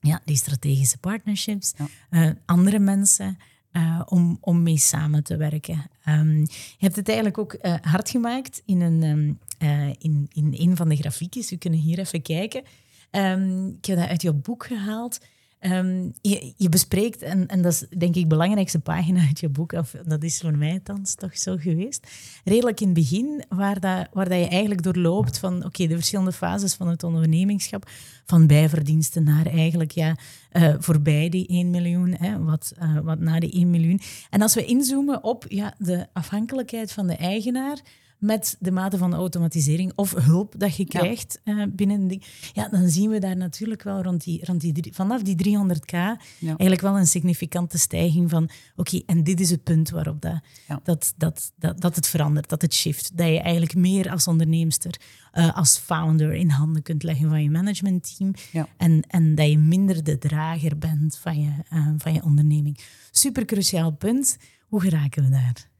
ja, 0.00 0.20
die 0.24 0.36
strategische 0.36 0.98
partnerships, 0.98 1.72
ja. 1.76 1.86
Uh, 2.10 2.30
andere 2.44 2.78
mensen. 2.78 3.38
Uh, 3.72 4.00
om, 4.04 4.38
om 4.40 4.62
mee 4.62 4.78
samen 4.78 5.22
te 5.24 5.36
werken. 5.36 5.90
Um, 6.08 6.40
je 6.40 6.76
hebt 6.78 6.96
het 6.96 7.06
eigenlijk 7.06 7.38
ook 7.38 7.56
uh, 7.62 7.74
hard 7.80 8.10
gemaakt 8.10 8.62
in 8.64 8.80
een, 8.80 9.02
um, 9.02 9.38
uh, 9.58 9.86
in, 9.86 10.26
in 10.32 10.54
een 10.56 10.76
van 10.76 10.88
de 10.88 10.96
grafiekjes. 10.96 11.50
We 11.50 11.56
kunnen 11.56 11.80
hier 11.80 11.98
even 11.98 12.22
kijken. 12.22 12.62
Um, 13.10 13.68
ik 13.68 13.84
heb 13.84 13.96
dat 13.96 14.08
uit 14.08 14.22
je 14.22 14.32
boek 14.32 14.66
gehaald. 14.66 15.20
Um, 15.66 16.12
je, 16.20 16.52
je, 16.56 16.68
bespreekt, 16.68 17.22
en, 17.22 17.46
en 17.46 17.62
dat 17.62 17.72
is 17.72 17.98
denk 17.98 18.14
ik 18.14 18.22
de 18.22 18.28
belangrijkste 18.28 18.78
pagina 18.78 19.26
uit 19.26 19.40
je 19.40 19.48
boek, 19.48 19.74
dat 20.04 20.22
is 20.22 20.40
voor 20.40 20.56
mij 20.56 20.80
thans 20.82 21.14
toch 21.14 21.38
zo 21.38 21.56
geweest, 21.56 22.06
redelijk 22.44 22.80
in 22.80 22.86
het 22.86 22.96
begin, 22.96 23.44
waar, 23.48 23.80
dat, 23.80 24.08
waar 24.12 24.28
dat 24.28 24.38
je 24.38 24.48
eigenlijk 24.48 24.82
doorloopt 24.82 25.38
van 25.38 25.64
oké, 25.64 25.86
de 25.86 25.94
verschillende 25.94 26.32
fases 26.32 26.74
van 26.74 26.88
het 26.88 27.02
ondernemingschap, 27.02 27.90
van 28.24 28.46
bijverdiensten 28.46 29.24
naar 29.24 29.46
eigenlijk 29.46 29.90
ja, 29.90 30.16
uh, 30.52 30.74
voorbij 30.78 31.28
die 31.28 31.46
1 31.46 31.70
miljoen, 31.70 32.14
hè, 32.18 32.42
wat, 32.42 32.72
uh, 32.82 32.98
wat 32.98 33.18
na 33.18 33.40
die 33.40 33.52
1 33.52 33.70
miljoen. 33.70 34.00
En 34.30 34.42
als 34.42 34.54
we 34.54 34.64
inzoomen 34.64 35.24
op 35.24 35.44
ja, 35.48 35.74
de 35.78 36.06
afhankelijkheid 36.12 36.92
van 36.92 37.06
de 37.06 37.16
eigenaar, 37.16 37.80
met 38.24 38.56
de 38.60 38.70
mate 38.70 38.98
van 38.98 39.14
automatisering 39.14 39.92
of 39.94 40.12
hulp 40.12 40.54
dat 40.56 40.76
je 40.76 40.84
krijgt 40.84 41.40
ja. 41.44 41.54
Uh, 41.54 41.66
binnen 41.68 42.06
die, 42.06 42.22
ja, 42.52 42.68
dan 42.68 42.88
zien 42.88 43.10
we 43.10 43.18
daar 43.18 43.36
natuurlijk 43.36 43.82
wel 43.82 44.02
rond 44.02 44.24
die, 44.24 44.44
rond 44.44 44.60
die 44.60 44.92
vanaf 44.92 45.22
die 45.22 45.58
300k 45.58 45.96
eigenlijk 46.40 46.80
wel 46.80 46.98
een 46.98 47.06
significante 47.06 47.78
stijging 47.78 48.30
van 48.30 48.50
oké, 48.76 49.00
en 49.06 49.24
dit 49.24 49.40
is 49.40 49.50
het 49.50 49.62
punt 49.62 49.90
waarop 49.90 50.20
dat, 50.20 50.40
dat, 50.82 51.14
dat, 51.16 51.52
dat, 51.56 51.80
dat 51.80 51.96
het 51.96 52.06
verandert, 52.06 52.48
dat 52.48 52.62
het 52.62 52.74
shift. 52.74 53.16
Dat 53.16 53.28
je 53.28 53.40
eigenlijk 53.40 53.74
meer 53.74 54.10
als 54.10 54.26
onderneemster, 54.26 55.00
uh, 55.34 55.56
als 55.56 55.78
founder 55.78 56.34
in 56.34 56.50
handen 56.50 56.82
kunt 56.82 57.02
leggen 57.02 57.28
van 57.28 57.42
je 57.42 57.50
managementteam 57.50 58.34
en, 58.76 59.02
en 59.08 59.34
dat 59.34 59.48
je 59.48 59.58
minder 59.58 60.04
de 60.04 60.18
drager 60.18 60.78
bent 60.78 61.18
van 61.18 61.40
je, 61.40 61.50
uh, 61.72 61.88
van 61.98 62.12
je 62.12 62.22
onderneming. 62.22 62.78
Super 63.10 63.44
cruciaal 63.44 63.90
punt. 63.90 64.38
Hoe 64.68 64.80
geraken 64.80 65.22
we 65.22 65.30
daar? 65.30 65.72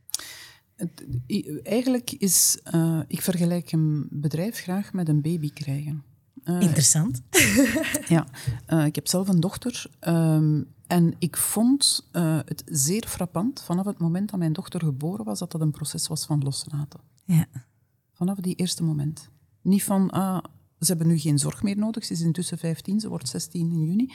Eigenlijk 1.63 2.11
is, 2.11 2.59
uh, 2.75 3.01
ik 3.07 3.23
vergelijk 3.23 3.73
een 3.73 4.07
bedrijf 4.11 4.59
graag 4.59 4.93
met 4.93 5.09
een 5.09 5.21
baby 5.21 5.51
krijgen. 5.53 6.03
Uh, 6.45 6.61
Interessant. 6.61 7.23
ja, 8.09 8.27
uh, 8.69 8.87
ik 8.87 8.95
heb 8.95 9.09
zelf 9.09 9.29
een 9.29 9.41
dochter 9.41 9.87
um, 10.09 10.67
en 10.87 11.15
ik 11.19 11.37
vond 11.37 12.09
het 12.13 12.63
zeer 12.67 13.07
frappant 13.09 13.63
vanaf 13.63 13.85
het 13.85 13.99
moment 13.99 14.31
dat 14.31 14.39
mijn 14.39 14.53
dochter 14.53 14.81
geboren 14.81 15.25
was, 15.25 15.39
dat 15.39 15.53
dat 15.53 15.61
een 15.61 15.71
proces 15.71 16.09
was 16.09 16.27
van 16.27 16.43
loslaten. 16.43 17.01
Ja. 17.25 17.47
Vanaf 18.13 18.39
die 18.39 18.55
eerste 18.55 18.83
moment. 18.83 19.29
Niet 19.63 19.85
van, 19.85 20.11
ah, 20.11 20.45
ze 20.79 20.87
hebben 20.87 21.07
nu 21.07 21.19
geen 21.19 21.39
zorg 21.39 21.63
meer 21.63 21.77
nodig, 21.77 22.05
ze 22.05 22.13
is 22.13 22.21
intussen 22.21 22.59
15, 22.59 23.01
ze 23.01 23.09
wordt 23.09 23.29
16 23.29 23.71
in 23.71 23.85
juni. 23.85 24.13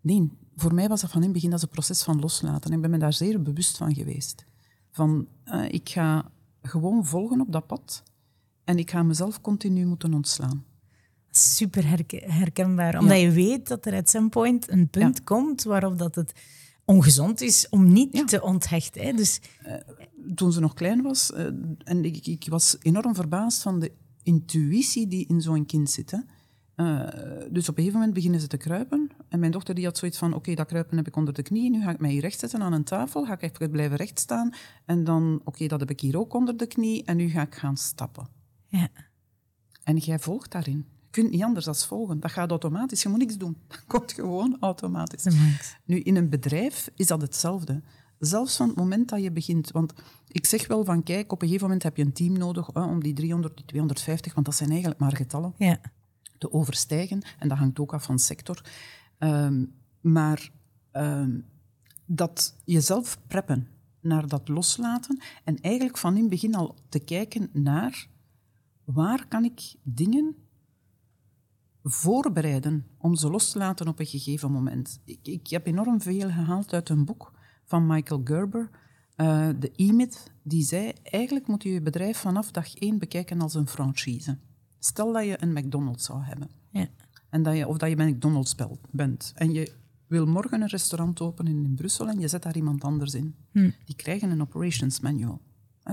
Nee, 0.00 0.30
voor 0.56 0.74
mij 0.74 0.88
was 0.88 1.00
dat 1.00 1.10
van 1.10 1.18
in 1.20 1.24
het 1.24 1.34
begin 1.34 1.50
dat 1.50 1.62
een 1.62 1.68
proces 1.68 2.02
van 2.02 2.20
loslaten. 2.20 2.70
En 2.70 2.76
ik 2.76 2.82
ben 2.82 2.90
me 2.90 2.98
daar 2.98 3.12
zeer 3.12 3.42
bewust 3.42 3.76
van 3.76 3.94
geweest. 3.94 4.44
Van, 4.92 5.26
uh, 5.44 5.64
ik 5.68 5.88
ga 5.88 6.30
gewoon 6.62 7.06
volgen 7.06 7.40
op 7.40 7.52
dat 7.52 7.66
pad 7.66 8.02
en 8.64 8.78
ik 8.78 8.90
ga 8.90 9.02
mezelf 9.02 9.40
continu 9.40 9.84
moeten 9.84 10.14
ontslaan. 10.14 10.64
Super 11.30 11.84
herkenbaar, 12.26 12.98
omdat 12.98 13.20
je 13.20 13.30
weet 13.30 13.68
dat 13.68 13.86
er 13.86 13.94
at 13.94 14.10
some 14.10 14.28
point 14.28 14.70
een 14.70 14.88
punt 14.88 15.24
komt 15.24 15.62
waarop 15.62 15.98
dat 15.98 16.14
het 16.14 16.32
ongezond 16.84 17.40
is 17.40 17.68
om 17.68 17.92
niet 17.92 18.28
te 18.28 18.42
onthechten. 18.42 19.02
Hè? 19.02 19.12
Dus... 19.12 19.40
Uh, 19.66 19.74
toen 20.34 20.52
ze 20.52 20.60
nog 20.60 20.74
klein 20.74 21.02
was, 21.02 21.30
uh, 21.30 21.46
en 21.84 22.04
ik, 22.04 22.26
ik, 22.26 22.46
was 22.48 22.76
enorm 22.82 23.14
verbaasd 23.14 23.62
van 23.62 23.78
de 23.78 23.92
intuïtie 24.22 25.06
die 25.06 25.26
in 25.26 25.40
zo'n 25.40 25.66
kind 25.66 25.90
zit. 25.90 26.10
Hè. 26.10 26.18
Uh, 26.76 27.08
dus 27.50 27.68
op 27.68 27.76
een 27.76 27.82
gegeven 27.82 27.92
moment 27.92 28.14
beginnen 28.14 28.40
ze 28.40 28.46
te 28.46 28.56
kruipen. 28.56 29.10
En 29.32 29.38
mijn 29.38 29.52
dochter 29.52 29.74
die 29.74 29.84
had 29.84 29.98
zoiets 29.98 30.18
van, 30.18 30.34
oké, 30.34 30.54
dat 30.54 30.66
kruipen 30.66 30.96
heb 30.96 31.06
ik 31.06 31.16
onder 31.16 31.34
de 31.34 31.42
knie. 31.42 31.70
Nu 31.70 31.82
ga 31.82 31.90
ik 31.90 31.98
mij 31.98 32.10
hier 32.10 32.20
recht 32.20 32.38
zetten 32.38 32.62
aan 32.62 32.72
een 32.72 32.84
tafel. 32.84 33.24
Ga 33.24 33.32
ik 33.32 33.42
even 33.42 33.70
blijven 33.70 33.96
recht 33.96 34.18
staan. 34.18 34.52
En 34.84 35.04
dan, 35.04 35.40
oké, 35.44 35.66
dat 35.66 35.80
heb 35.80 35.90
ik 35.90 36.00
hier 36.00 36.18
ook 36.18 36.34
onder 36.34 36.56
de 36.56 36.66
knie. 36.66 37.04
En 37.04 37.16
nu 37.16 37.28
ga 37.28 37.42
ik 37.42 37.54
gaan 37.54 37.76
stappen. 37.76 38.28
Ja. 38.66 38.88
En 39.82 39.96
jij 39.96 40.18
volgt 40.18 40.50
daarin. 40.50 40.86
Je 41.00 41.10
kunt 41.10 41.30
niet 41.30 41.42
anders 41.42 41.64
dan 41.64 41.74
volgen. 41.74 42.20
Dat 42.20 42.30
gaat 42.30 42.50
automatisch. 42.50 43.02
Je 43.02 43.08
moet 43.08 43.18
niks 43.18 43.36
doen. 43.36 43.56
Dat 43.68 43.84
komt 43.86 44.12
gewoon 44.12 44.56
automatisch. 44.60 45.26
Nu, 45.84 46.00
in 46.00 46.16
een 46.16 46.28
bedrijf 46.28 46.90
is 46.96 47.06
dat 47.06 47.20
hetzelfde. 47.20 47.82
Zelfs 48.18 48.56
van 48.56 48.68
het 48.68 48.76
moment 48.76 49.08
dat 49.08 49.22
je 49.22 49.30
begint. 49.30 49.70
Want 49.70 49.92
ik 50.28 50.46
zeg 50.46 50.66
wel 50.66 50.84
van, 50.84 51.02
kijk, 51.02 51.32
op 51.32 51.40
een 51.42 51.46
gegeven 51.46 51.66
moment 51.66 51.82
heb 51.84 51.96
je 51.96 52.04
een 52.04 52.12
team 52.12 52.32
nodig 52.38 52.68
hè, 52.72 52.82
om 52.82 53.02
die 53.02 53.12
300, 53.12 53.56
die 53.56 53.66
250, 53.66 54.34
want 54.34 54.46
dat 54.46 54.54
zijn 54.54 54.70
eigenlijk 54.70 55.00
maar 55.00 55.16
getallen. 55.16 55.54
Ja 55.56 55.80
te 56.42 56.52
overstijgen. 56.52 57.22
En 57.38 57.48
dat 57.48 57.58
hangt 57.58 57.78
ook 57.78 57.94
af 57.94 58.04
van 58.04 58.18
sector. 58.18 58.62
Ehm, 59.22 59.64
maar 60.00 60.50
um, 60.92 61.44
dat 62.06 62.56
jezelf 62.64 63.18
preppen 63.26 63.68
naar 64.00 64.28
dat 64.28 64.48
loslaten 64.48 65.22
en 65.44 65.60
eigenlijk 65.60 65.98
van 65.98 66.14
in 66.14 66.20
het 66.20 66.30
begin 66.30 66.54
al 66.54 66.74
te 66.88 66.98
kijken 66.98 67.50
naar 67.52 68.08
waar 68.84 69.28
kan 69.28 69.44
ik 69.44 69.74
dingen 69.82 70.36
voorbereiden 71.82 72.86
om 72.98 73.14
ze 73.14 73.30
los 73.30 73.50
te 73.50 73.58
laten 73.58 73.88
op 73.88 73.98
een 73.98 74.06
gegeven 74.06 74.52
moment. 74.52 75.00
Ik, 75.04 75.28
ik 75.28 75.46
heb 75.46 75.66
enorm 75.66 76.00
veel 76.00 76.30
gehaald 76.30 76.72
uit 76.72 76.88
een 76.88 77.04
boek 77.04 77.32
van 77.64 77.86
Michael 77.86 78.20
Gerber, 78.24 78.70
uh, 79.16 79.48
de 79.58 79.72
E-Myth, 79.76 80.32
die 80.42 80.62
zei, 80.62 80.92
eigenlijk 81.02 81.46
moet 81.46 81.62
je 81.62 81.72
je 81.72 81.82
bedrijf 81.82 82.18
vanaf 82.18 82.50
dag 82.50 82.74
één 82.74 82.98
bekijken 82.98 83.40
als 83.40 83.54
een 83.54 83.68
franchise. 83.68 84.38
Stel 84.78 85.12
dat 85.12 85.24
je 85.24 85.42
een 85.42 85.52
McDonald's 85.52 86.04
zou 86.04 86.22
hebben. 86.22 86.50
Ja. 86.70 86.88
En 87.32 87.42
dat 87.42 87.56
je, 87.56 87.68
of 87.68 87.76
dat 87.76 87.88
je 87.88 87.96
McDonald's 87.96 88.54
bent. 88.90 89.32
En 89.34 89.52
je 89.52 89.72
wil 90.06 90.26
morgen 90.26 90.62
een 90.62 90.68
restaurant 90.68 91.20
openen 91.20 91.64
in 91.64 91.74
Brussel 91.74 92.08
en 92.08 92.20
je 92.20 92.28
zet 92.28 92.42
daar 92.42 92.56
iemand 92.56 92.84
anders 92.84 93.14
in. 93.14 93.34
Hm. 93.50 93.70
Die 93.84 93.96
krijgen 93.96 94.30
een 94.30 94.40
operations 94.40 95.00
manual. 95.00 95.40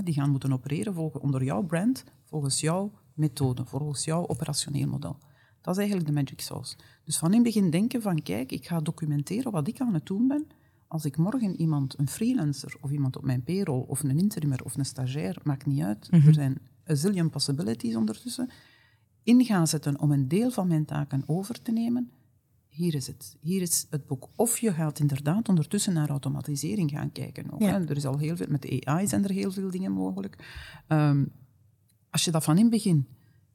Die 0.03 0.13
gaan 0.13 0.29
moeten 0.29 0.53
opereren 0.53 0.93
volgens, 0.93 1.23
onder 1.23 1.43
jouw 1.43 1.63
brand, 1.63 2.03
volgens 2.23 2.59
jouw 2.59 2.91
methode, 3.13 3.65
volgens 3.65 4.05
jouw 4.05 4.27
operationeel 4.27 4.87
model. 4.87 5.17
Dat 5.61 5.73
is 5.73 5.79
eigenlijk 5.79 6.07
de 6.07 6.13
magic 6.13 6.41
sauce. 6.41 6.75
Dus 7.03 7.17
van 7.17 7.29
in 7.29 7.33
het 7.33 7.43
begin 7.43 7.69
denken 7.69 8.01
van, 8.01 8.21
kijk, 8.21 8.51
ik 8.51 8.67
ga 8.67 8.79
documenteren 8.79 9.51
wat 9.51 9.67
ik 9.67 9.79
aan 9.79 9.93
het 9.93 10.05
doen 10.05 10.27
ben. 10.27 10.47
Als 10.87 11.05
ik 11.05 11.17
morgen 11.17 11.55
iemand, 11.55 11.99
een 11.99 12.07
freelancer 12.07 12.75
of 12.81 12.91
iemand 12.91 13.17
op 13.17 13.23
mijn 13.23 13.43
payroll 13.43 13.85
of 13.87 14.03
een 14.03 14.17
interimer 14.17 14.63
of 14.63 14.77
een 14.77 14.85
stagiair, 14.85 15.37
maakt 15.43 15.65
niet 15.65 15.81
uit. 15.81 16.11
Mhm. 16.11 16.27
Er 16.27 16.33
zijn 16.33 16.57
a 16.89 16.95
zillion 16.95 17.29
possibilities 17.29 17.95
ondertussen 17.95 18.49
in 19.29 19.45
gaan 19.45 19.67
zetten 19.67 19.99
om 19.99 20.11
een 20.11 20.27
deel 20.27 20.51
van 20.51 20.67
mijn 20.67 20.85
taken 20.85 21.23
over 21.25 21.61
te 21.61 21.71
nemen, 21.71 22.11
hier 22.67 22.95
is 22.95 23.07
het. 23.07 23.37
Hier 23.41 23.61
is 23.61 23.87
het 23.89 24.05
boek. 24.07 24.29
Of 24.35 24.57
je 24.59 24.73
gaat 24.73 24.99
inderdaad 24.99 25.49
ondertussen 25.49 25.93
naar 25.93 26.09
automatisering 26.09 26.91
gaan 26.91 27.11
kijken. 27.11 27.51
Ook, 27.51 27.59
hè. 27.59 27.67
Er 27.89 27.95
is 27.97 28.05
al 28.05 28.17
heel 28.17 28.35
veel, 28.35 28.45
met 28.49 28.61
de 28.61 28.81
AI 28.85 29.07
zijn 29.07 29.23
er 29.23 29.31
heel 29.31 29.51
veel 29.51 29.71
dingen 29.71 29.91
mogelijk. 29.91 30.35
Ehm, 30.87 31.25
als 32.09 32.23
je 32.25 32.31
dat 32.31 32.43
van 32.43 32.55
in 32.55 32.61
het 32.61 32.71
begin 32.71 33.07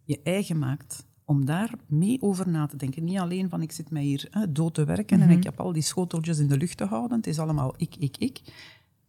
je 0.04 0.20
eigen 0.22 0.58
maakt, 0.58 1.06
om 1.24 1.44
daar 1.44 1.74
mee 1.86 2.22
over 2.22 2.48
na 2.48 2.66
te 2.66 2.76
denken. 2.76 3.04
Niet 3.04 3.18
alleen 3.18 3.48
van 3.48 3.62
ik 3.62 3.72
zit 3.72 3.90
mij 3.90 4.02
hier 4.02 4.26
hè, 4.30 4.52
dood 4.52 4.74
te 4.74 4.84
werken 4.84 5.20
en 5.20 5.28
Mhm. 5.28 5.36
ik 5.36 5.44
heb 5.44 5.60
al 5.60 5.72
die 5.72 5.82
schoteltjes 5.82 6.38
in 6.38 6.48
de 6.48 6.56
lucht 6.56 6.76
te 6.76 6.84
houden. 6.84 7.16
Het 7.16 7.26
is 7.26 7.38
allemaal 7.38 7.74
ik, 7.76 7.96
ik, 7.96 8.16
ik. 8.16 8.40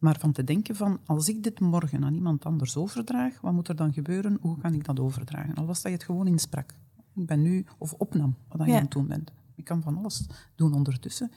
Maar 0.06 0.20
van 0.20 0.32
te 0.32 0.44
denken 0.44 0.76
van, 0.76 1.00
als 1.06 1.30
ik 1.30 1.44
dit 1.44 1.60
morgen 1.60 2.04
aan 2.04 2.14
iemand 2.14 2.46
anders 2.46 2.78
overdraag, 2.78 3.42
wat 3.42 3.54
moet 3.54 3.68
er 3.68 3.76
dan 3.76 3.94
gebeuren? 3.94 4.38
Hoe 4.42 4.58
kan 4.58 4.74
ik 4.74 4.86
dat 4.86 5.00
overdragen? 5.00 5.56
Al 5.56 5.66
was 5.66 5.82
dat 5.82 5.92
je 5.92 5.98
het 5.98 6.06
gewoon 6.06 6.28
insprak. 6.28 6.74
Ik 7.16 7.26
ben 7.26 7.42
nu, 7.42 7.66
of 7.78 7.94
opnam, 7.94 8.36
wat 8.48 8.66
je 8.66 8.72
Ja. 8.72 8.78
aan 8.78 8.84
het 8.84 8.92
doen 8.92 9.08
bent. 9.08 9.32
Ik 9.56 9.64
kan 9.64 9.82
van 9.82 9.98
alles 9.98 10.26
doen 10.56 10.74
ondertussen. 10.74 11.32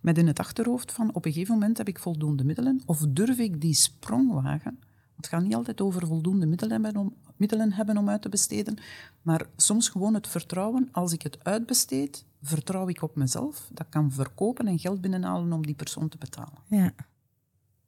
Met 0.00 0.18
in 0.18 0.26
het 0.26 0.38
achterhoofd 0.38 0.92
van, 0.92 1.14
op 1.14 1.24
een 1.24 1.32
gegeven 1.32 1.54
moment 1.54 1.78
heb 1.78 1.88
ik 1.88 1.98
voldoende 1.98 2.44
middelen, 2.44 2.80
of 2.86 3.06
durf 3.08 3.38
ik 3.38 3.60
die 3.60 3.74
sprong 3.74 4.32
wagen? 4.32 4.78
Het 5.16 5.26
gaat 5.26 5.42
niet 5.42 5.54
altijd 5.54 5.80
over 5.80 6.06
voldoende 6.06 6.46
middelen 6.46 6.82
hebben 6.84 7.02
om, 7.02 7.14
middelen 7.36 7.72
hebben 7.72 7.96
om 7.96 8.08
uit 8.08 8.22
te 8.22 8.28
besteden, 8.28 8.76
maar 9.22 9.46
soms 9.56 9.88
gewoon 9.88 10.14
het 10.14 10.28
vertrouwen, 10.28 10.88
als 10.92 11.12
ik 11.12 11.22
het 11.22 11.44
uitbesteed, 11.44 12.24
vertrouw 12.42 12.88
ik 12.88 13.02
op 13.02 13.16
mezelf, 13.16 13.70
dat 13.72 13.86
kan 13.88 14.12
verkopen 14.12 14.66
en 14.66 14.78
geld 14.78 15.00
binnenhalen 15.00 15.52
om 15.52 15.66
die 15.66 15.74
persoon 15.74 16.08
te 16.08 16.18
betalen. 16.18 16.58
Ja. 16.66 16.92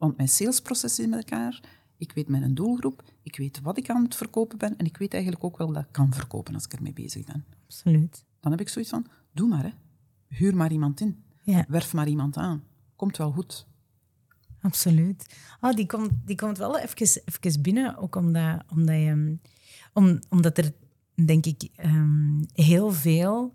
Want 0.03 0.17
mijn 0.17 0.29
salesproces 0.29 0.99
is 0.99 1.07
met 1.07 1.19
elkaar. 1.19 1.61
Ik 1.97 2.13
weet 2.13 2.29
mijn 2.29 2.55
doelgroep, 2.55 3.03
ik 3.23 3.37
weet 3.37 3.61
wat 3.61 3.79
ik 3.79 3.91
aan 3.91 4.05
het 4.05 4.15
verkopen 4.15 4.59
ben 4.59 4.77
en 4.77 4.87
ik 4.87 4.97
weet 4.97 5.13
eigenlijk 5.13 5.45
ook 5.45 5.59
wel 5.59 5.73
dat 5.73 5.83
ik 5.83 5.93
kan 5.93 6.13
verkopen 6.13 6.55
als 6.55 6.65
ik 6.65 6.73
ermee 6.73 6.93
bezig 6.93 7.25
ben. 7.25 7.45
Absoluut. 7.65 8.25
Dan 8.41 8.51
heb 8.51 8.61
ik 8.61 8.69
zoiets 8.69 8.91
van, 8.91 9.07
doe 9.33 9.49
maar 9.49 9.63
hè. 9.63 9.71
Huur 10.29 10.57
maar 10.57 10.73
iemand 10.73 11.01
in. 11.01 11.25
Ja. 11.43 11.65
Werf 11.69 11.93
maar 11.93 12.09
iemand 12.09 12.37
aan. 12.37 12.65
Komt 12.97 13.17
wel 13.17 13.33
goed. 13.33 13.67
Absoluut. 14.61 15.37
Ah, 15.61 15.75
die, 15.75 15.87
komt, 15.87 16.11
die 16.25 16.37
komt 16.37 16.59
wel 16.59 16.79
even, 16.79 17.23
even 17.25 17.63
binnen, 17.63 17.97
ook 17.97 18.17
omdat, 18.17 18.63
omdat, 18.69 18.95
je, 18.95 19.39
om, 19.93 20.19
omdat 20.29 20.59
er, 20.59 20.73
denk 21.27 21.47
ik, 21.47 21.69
ehm, 21.77 22.43
heel 22.53 22.93
veel 22.93 23.55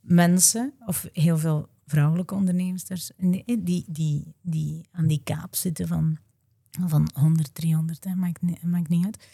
mensen, 0.00 0.72
of 0.86 1.08
heel 1.12 1.38
veel 1.38 1.68
vrouwelijke 1.86 2.34
ondernemers, 2.34 2.84
die, 3.16 3.62
die, 3.62 3.84
die, 3.88 4.34
die 4.42 4.88
aan 4.92 5.06
die 5.06 5.20
kaap 5.24 5.54
zitten 5.54 5.88
van, 5.88 6.18
van 6.86 7.10
100, 7.14 7.54
300, 7.54 8.04
hè, 8.04 8.14
maakt, 8.14 8.42
niet, 8.42 8.62
maakt 8.62 8.88
niet 8.88 9.04
uit, 9.04 9.26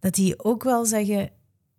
dat 0.00 0.14
die 0.14 0.44
ook 0.44 0.62
wel 0.62 0.84
zeggen, 0.86 1.30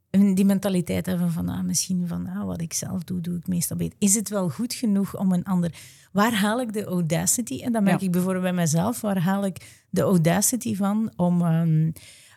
die 0.09 0.45
mentaliteit 0.45 1.05
hebben 1.05 1.31
van 1.31 1.49
ah, 1.49 1.63
misschien 1.63 2.07
van 2.07 2.27
ah, 2.27 2.45
wat 2.45 2.61
ik 2.61 2.73
zelf 2.73 3.03
doe, 3.03 3.21
doe 3.21 3.37
ik 3.37 3.47
meestal 3.47 3.77
beter. 3.77 3.97
Is 3.99 4.15
het 4.15 4.29
wel 4.29 4.49
goed 4.49 4.73
genoeg 4.73 5.17
om 5.17 5.31
een 5.31 5.43
ander... 5.43 5.73
Waar 6.11 6.33
haal 6.33 6.61
ik 6.61 6.73
de 6.73 6.83
audacity? 6.83 7.61
En 7.61 7.71
dan 7.71 7.83
merk 7.83 7.99
Ja. 7.99 8.05
ik 8.05 8.11
bijvoorbeeld 8.11 8.43
bij 8.43 8.53
mezelf, 8.53 9.01
waar 9.01 9.19
haal 9.19 9.45
ik 9.45 9.83
de 9.89 10.01
audacity 10.01 10.75
van 10.75 11.11
om, 11.15 11.41
ehm, 11.41 11.91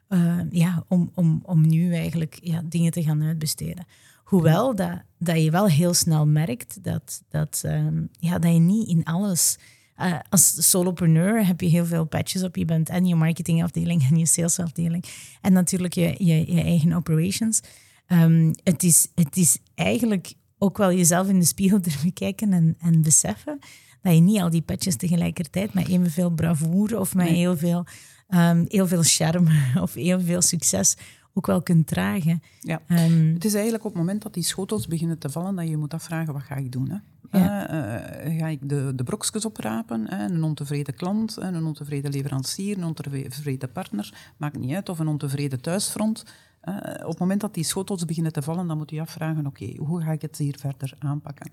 eh, 0.09 0.41
ja, 0.51 0.85
om, 0.89 1.11
om, 1.15 1.41
om 1.43 1.67
nu 1.67 1.95
eigenlijk 1.95 2.39
ja, 2.43 2.63
dingen 2.65 2.93
te 2.93 3.03
gaan 3.03 3.23
uitbesteden? 3.23 3.87
Hoewel 4.25 4.75
dat, 4.75 5.03
dat 5.19 5.43
je 5.43 5.51
wel 5.51 5.69
heel 5.69 5.95
snel 5.95 6.27
merkt 6.27 6.83
dat, 6.85 7.23
dat, 7.29 7.61
ehm, 7.65 8.03
ja, 8.19 8.39
dat 8.39 8.53
je 8.53 8.59
niet 8.59 8.89
in 8.89 9.05
alles... 9.05 9.59
eh, 9.97 10.19
als 10.31 10.71
solopreneur 10.71 11.47
heb 11.47 11.61
je 11.61 11.67
heel 11.69 11.87
veel 11.87 12.05
patches 12.05 12.43
op. 12.43 12.57
Je 12.57 12.65
bent 12.65 12.89
en 12.89 13.07
je 13.07 13.15
marketingafdeling 13.15 14.09
en 14.11 14.17
je 14.17 14.27
salesafdeling. 14.27 15.05
En 15.41 15.53
natuurlijk 15.53 15.95
je, 15.95 16.15
je, 16.19 16.55
je 16.55 16.63
eigen 16.63 16.93
operations. 16.93 17.61
Ehm, 18.07 18.53
het, 18.63 18.83
is, 18.83 19.09
het 19.15 19.37
is 19.37 19.59
eigenlijk 19.75 20.33
ook 20.59 20.77
wel 20.77 20.93
jezelf 20.93 21.29
in 21.29 21.39
de 21.39 21.45
spiegel 21.45 21.81
durven 21.89 22.13
kijken 22.13 22.53
en, 22.53 22.77
en 22.81 23.03
beseffen 23.03 23.59
dat 24.03 24.15
je 24.15 24.21
niet 24.21 24.41
al 24.41 24.51
die 24.51 24.63
patches 24.63 24.97
tegelijkertijd 24.97 25.75
met 25.75 25.89
evenveel 25.89 26.31
bravoure 26.31 27.01
of 27.01 27.15
met 27.15 27.27
Nee. 27.27 27.37
heel, 27.37 27.57
veel, 27.57 27.87
ehm, 28.29 28.65
heel 28.69 28.87
veel 28.87 29.03
charme 29.03 29.53
of 29.83 29.95
heel 29.95 30.21
veel 30.21 30.43
succes 30.43 30.97
ook 31.35 31.47
wel 31.47 31.63
kunt 31.63 31.87
dragen. 31.87 32.43
Ja. 32.61 32.81
Ehm, 32.87 33.33
Het 33.35 33.45
is 33.45 33.55
eigenlijk 33.55 33.85
op 33.85 33.91
het 33.91 34.01
moment 34.01 34.23
dat 34.23 34.35
die 34.35 34.43
schotels 34.43 34.87
beginnen 34.87 35.19
te 35.19 35.31
vallen, 35.31 35.55
dat 35.57 35.69
je 35.69 35.77
moet 35.77 35.95
afvragen, 35.95 36.33
wat 36.33 36.43
ga 36.43 36.55
ik 36.55 36.73
doen? 36.73 36.91
Hè? 36.91 36.97
Ja. 37.39 37.69
Eh, 37.69 38.27
eh, 38.27 38.39
ga 38.39 38.47
ik 38.47 38.69
de, 38.69 38.93
de 38.95 39.05
brokjes 39.05 39.45
oprapen? 39.45 40.09
Hè? 40.11 40.25
Een 40.25 40.43
ontevreden 40.43 40.95
klant, 40.95 41.37
een 41.37 41.65
ontevreden 41.65 42.11
leverancier, 42.11 42.77
een 42.79 42.85
ontevreden 42.85 43.73
partner. 43.73 44.33
Maakt 44.37 44.59
niet 44.59 44.75
uit. 44.75 44.89
Of 44.89 44.99
een 44.99 45.09
ontevreden 45.09 45.61
thuisfront. 45.61 46.25
Eh, 46.61 46.77
op 47.03 47.09
het 47.09 47.19
moment 47.19 47.41
dat 47.41 47.55
die 47.55 47.65
schotels 47.65 48.05
beginnen 48.05 48.33
te 48.33 48.43
vallen, 48.43 48.67
dan 48.67 48.77
moet 48.77 48.91
je 48.91 49.01
afvragen, 49.01 49.47
oké, 49.47 49.75
hoe 49.77 50.01
ga 50.03 50.13
ik 50.13 50.23
het 50.23 50.39
hier 50.39 50.57
verder 50.59 50.95
aanpakken? 50.99 51.53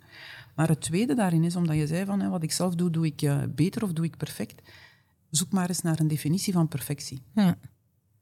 Maar 0.56 0.68
het 0.68 0.82
tweede 0.82 1.14
daarin 1.16 1.44
is, 1.44 1.56
omdat 1.56 1.76
je 1.76 1.88
zei 1.88 2.06
van, 2.06 2.20
hè, 2.20 2.30
wat 2.30 2.44
ik 2.44 2.52
zelf 2.52 2.76
doe, 2.76 2.90
doe 2.90 3.06
ik 3.06 3.30
beter 3.56 3.84
of 3.84 3.94
doe 3.94 4.06
ik 4.06 4.18
perfect? 4.18 4.62
Zoek 5.30 5.52
maar 5.52 5.68
eens 5.68 5.82
naar 5.82 6.00
een 6.00 6.08
definitie 6.08 6.54
van 6.54 6.68
perfectie. 6.68 7.22
ja, 7.34 7.46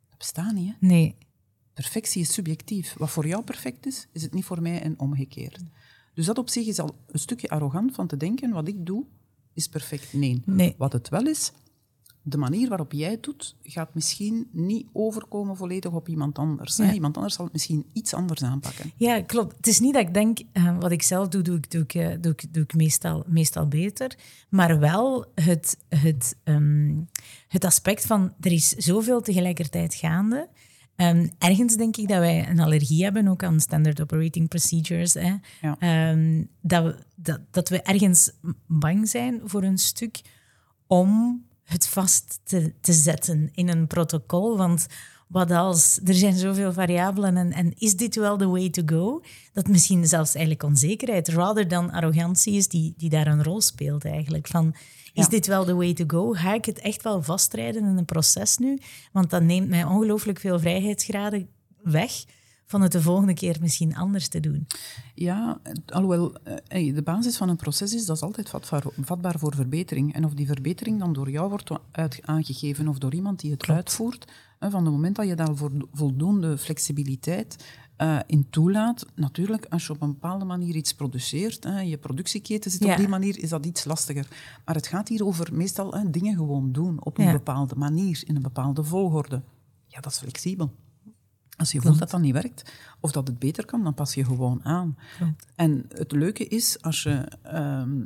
Dat 0.09 0.17
bestaat 0.17 0.53
niet, 0.53 0.67
hè? 0.79 0.87
nee. 0.87 1.15
Perfectie 1.79 2.21
is 2.21 2.33
subjectief. 2.33 2.95
Wat 2.97 3.09
voor 3.09 3.27
jou 3.27 3.43
perfect 3.43 3.85
is, 3.85 4.07
is 4.11 4.21
het 4.21 4.33
niet 4.33 4.45
voor 4.45 4.61
mij 4.61 4.81
en 4.81 4.99
omgekeerd. 4.99 5.59
Dus 6.13 6.25
dat 6.25 6.37
op 6.37 6.49
zich 6.49 6.67
is 6.67 6.79
al 6.79 6.95
een 7.07 7.19
stukje 7.19 7.49
arrogant 7.49 7.95
van 7.95 8.07
te 8.07 8.17
denken, 8.17 8.51
wat 8.51 8.67
ik 8.67 8.85
doe, 8.85 9.05
is 9.53 9.67
perfect. 9.67 10.13
Nee. 10.13 10.41
Nee. 10.45 10.75
Wat 10.77 10.93
het 10.93 11.09
wel 11.09 11.27
is, 11.27 11.51
de 12.21 12.37
manier 12.37 12.69
waarop 12.69 12.91
jij 12.91 13.11
het 13.11 13.23
doet, 13.23 13.55
gaat 13.63 13.93
misschien 13.93 14.47
niet 14.51 14.87
overkomen 14.93 15.57
volledig 15.57 15.91
op 15.91 16.09
iemand 16.09 16.37
anders. 16.37 16.77
Ja. 16.77 16.93
Iemand 16.93 17.15
anders 17.15 17.35
zal 17.35 17.43
het 17.43 17.53
misschien 17.53 17.85
iets 17.93 18.13
anders 18.13 18.43
aanpakken. 18.43 18.91
Ja, 18.97 19.21
klopt. 19.21 19.57
Het 19.57 19.67
is 19.67 19.79
niet 19.79 19.93
dat 19.93 20.07
ik 20.07 20.13
denk, 20.13 20.39
eh, 20.51 20.77
wat 20.79 20.91
ik 20.91 21.01
zelf 21.01 21.27
doe, 21.27 21.41
doe 21.41 21.57
ik, 21.57 21.71
doe 21.71 21.81
ik, 21.81 21.93
eh, 21.93 22.15
doe 22.21 22.31
ik, 22.31 22.53
doe 22.53 22.63
ik 22.63 22.73
meestal, 22.73 23.23
meestal 23.27 23.67
beter. 23.67 24.17
Maar 24.49 24.79
wel 24.79 25.31
het, 25.35 25.77
het, 25.89 26.35
ehm, 26.43 26.95
het 27.47 27.63
aspect 27.63 28.05
van, 28.05 28.33
er 28.39 28.51
is 28.51 28.69
zoveel 28.69 29.21
tegelijkertijd 29.21 29.93
gaande. 29.95 30.49
Ehm, 30.99 31.27
ergens 31.37 31.75
denk 31.75 31.97
ik 31.97 32.07
dat 32.07 32.19
wij 32.19 32.49
een 32.49 32.59
allergie 32.59 33.03
hebben, 33.03 33.27
ook 33.27 33.43
aan 33.43 33.59
standard 33.59 34.01
operating 34.01 34.47
procedures. 34.47 35.13
Hè. 35.13 35.35
Ja. 35.61 35.75
Ehm, 35.79 36.43
dat, 36.61 36.83
we, 36.83 36.95
dat, 37.15 37.39
dat 37.51 37.69
we 37.69 37.81
ergens 37.81 38.31
bang 38.67 39.09
zijn 39.09 39.41
voor 39.43 39.63
een 39.63 39.77
stuk 39.77 40.21
om 40.87 41.41
het 41.63 41.87
vast 41.87 42.39
te, 42.43 42.73
te 42.81 42.93
zetten 42.93 43.49
in 43.53 43.69
een 43.69 43.87
protocol. 43.87 44.57
Want 44.57 44.87
Wat 45.29 45.51
als, 45.51 45.99
er 46.05 46.13
zijn 46.13 46.37
zoveel 46.37 46.73
variabelen 46.73 47.37
en, 47.37 47.51
en 47.51 47.73
is 47.77 47.95
dit 47.95 48.15
wel 48.15 48.37
the 48.37 48.47
way 48.47 48.69
to 48.69 48.81
go? 48.85 49.21
Dat 49.53 49.67
misschien 49.67 50.07
zelfs 50.07 50.35
eigenlijk 50.35 50.65
onzekerheid, 50.65 51.27
rather 51.27 51.67
dan 51.67 51.91
arrogantie 51.91 52.53
is 52.53 52.67
die, 52.67 52.93
die 52.97 53.09
daar 53.09 53.27
een 53.27 53.43
rol 53.43 53.61
speelt 53.61 54.05
eigenlijk. 54.05 54.47
Van, 54.47 54.75
is 55.13 55.27
dit 55.27 55.47
wel 55.47 55.65
the 55.65 55.75
way 55.75 55.93
to 55.93 56.03
go? 56.07 56.31
Ga 56.31 56.53
ik 56.53 56.65
het 56.65 56.79
echt 56.79 57.01
wel 57.01 57.23
vastrijden 57.23 57.85
in 57.85 57.97
een 57.97 58.05
proces 58.05 58.57
nu? 58.57 58.79
Want 59.11 59.29
dat 59.29 59.41
neemt 59.41 59.69
mij 59.69 59.83
ongelooflijk 59.83 60.39
veel 60.39 60.59
vrijheidsgraden 60.59 61.47
weg 61.81 62.11
van 62.69 62.81
het 62.81 62.91
de 62.91 63.01
volgende 63.01 63.33
keer 63.33 63.57
misschien 63.61 63.95
anders 63.95 64.27
te 64.27 64.39
doen. 64.39 64.67
Ja, 65.13 65.59
alhoewel 65.85 66.33
eh, 66.67 66.95
de 66.95 67.01
basis 67.01 67.37
van 67.37 67.49
een 67.49 67.55
proces 67.55 67.93
is, 67.93 68.05
dat 68.05 68.15
is 68.15 68.21
altijd 68.21 68.49
vatbaar, 68.99 69.39
voor 69.39 69.55
verbetering. 69.55 70.13
En 70.13 70.25
of 70.25 70.33
die 70.33 70.47
verbetering 70.47 70.99
dan 70.99 71.13
door 71.13 71.29
jou 71.29 71.49
wordt 71.49 71.71
aangegeven 72.21 72.87
of 72.87 72.97
door 72.97 73.13
iemand 73.13 73.39
die 73.39 73.51
het 73.51 73.69
uitvoert, 73.69 74.31
van 74.59 74.83
het 74.83 74.93
moment 74.93 75.15
dat 75.15 75.27
je 75.27 75.35
daar 75.35 75.55
voldoende 75.93 76.57
flexibiliteit 76.57 77.65
uh, 77.97 78.19
in 78.25 78.47
toelaat. 78.49 79.05
Natuurlijk, 79.15 79.65
als 79.69 79.87
je 79.87 79.93
op 79.93 80.01
een 80.01 80.11
bepaalde 80.11 80.45
manier 80.45 80.75
iets 80.75 80.93
produceert, 80.93 81.67
je 81.85 81.97
productieketen 81.97 82.71
zit 82.71 82.85
op 82.85 82.97
die 82.97 83.07
manier, 83.07 83.39
is 83.39 83.49
dat 83.49 83.65
iets 83.65 83.85
lastiger. 83.85 84.27
Maar 84.65 84.75
het 84.75 84.87
gaat 84.87 85.07
hier 85.07 85.25
over 85.25 85.53
meestal 85.53 86.11
dingen 86.11 86.35
gewoon 86.35 86.71
doen 86.71 87.03
op 87.03 87.17
een 87.17 87.31
bepaalde 87.31 87.75
manier, 87.75 88.23
in 88.25 88.35
een 88.35 88.41
bepaalde 88.41 88.83
volgorde. 88.83 89.41
Ja, 89.87 89.99
dat 89.99 90.11
is 90.11 90.17
flexibel. 90.17 90.71
Als 91.59 91.71
je 91.71 91.81
voelt 91.81 91.99
dat 91.99 92.09
dat 92.09 92.21
niet 92.21 92.33
werkt, 92.33 92.71
of 92.99 93.11
dat 93.11 93.27
het 93.27 93.39
beter 93.39 93.65
kan, 93.65 93.83
dan 93.83 93.93
pas 93.93 94.13
je 94.13 94.25
gewoon 94.25 94.63
aan. 94.63 94.97
En 95.55 95.85
het 95.87 96.11
leuke 96.11 96.47
is, 96.47 96.81
als 96.81 97.03
je, 97.03 97.31
ehm, 97.41 98.03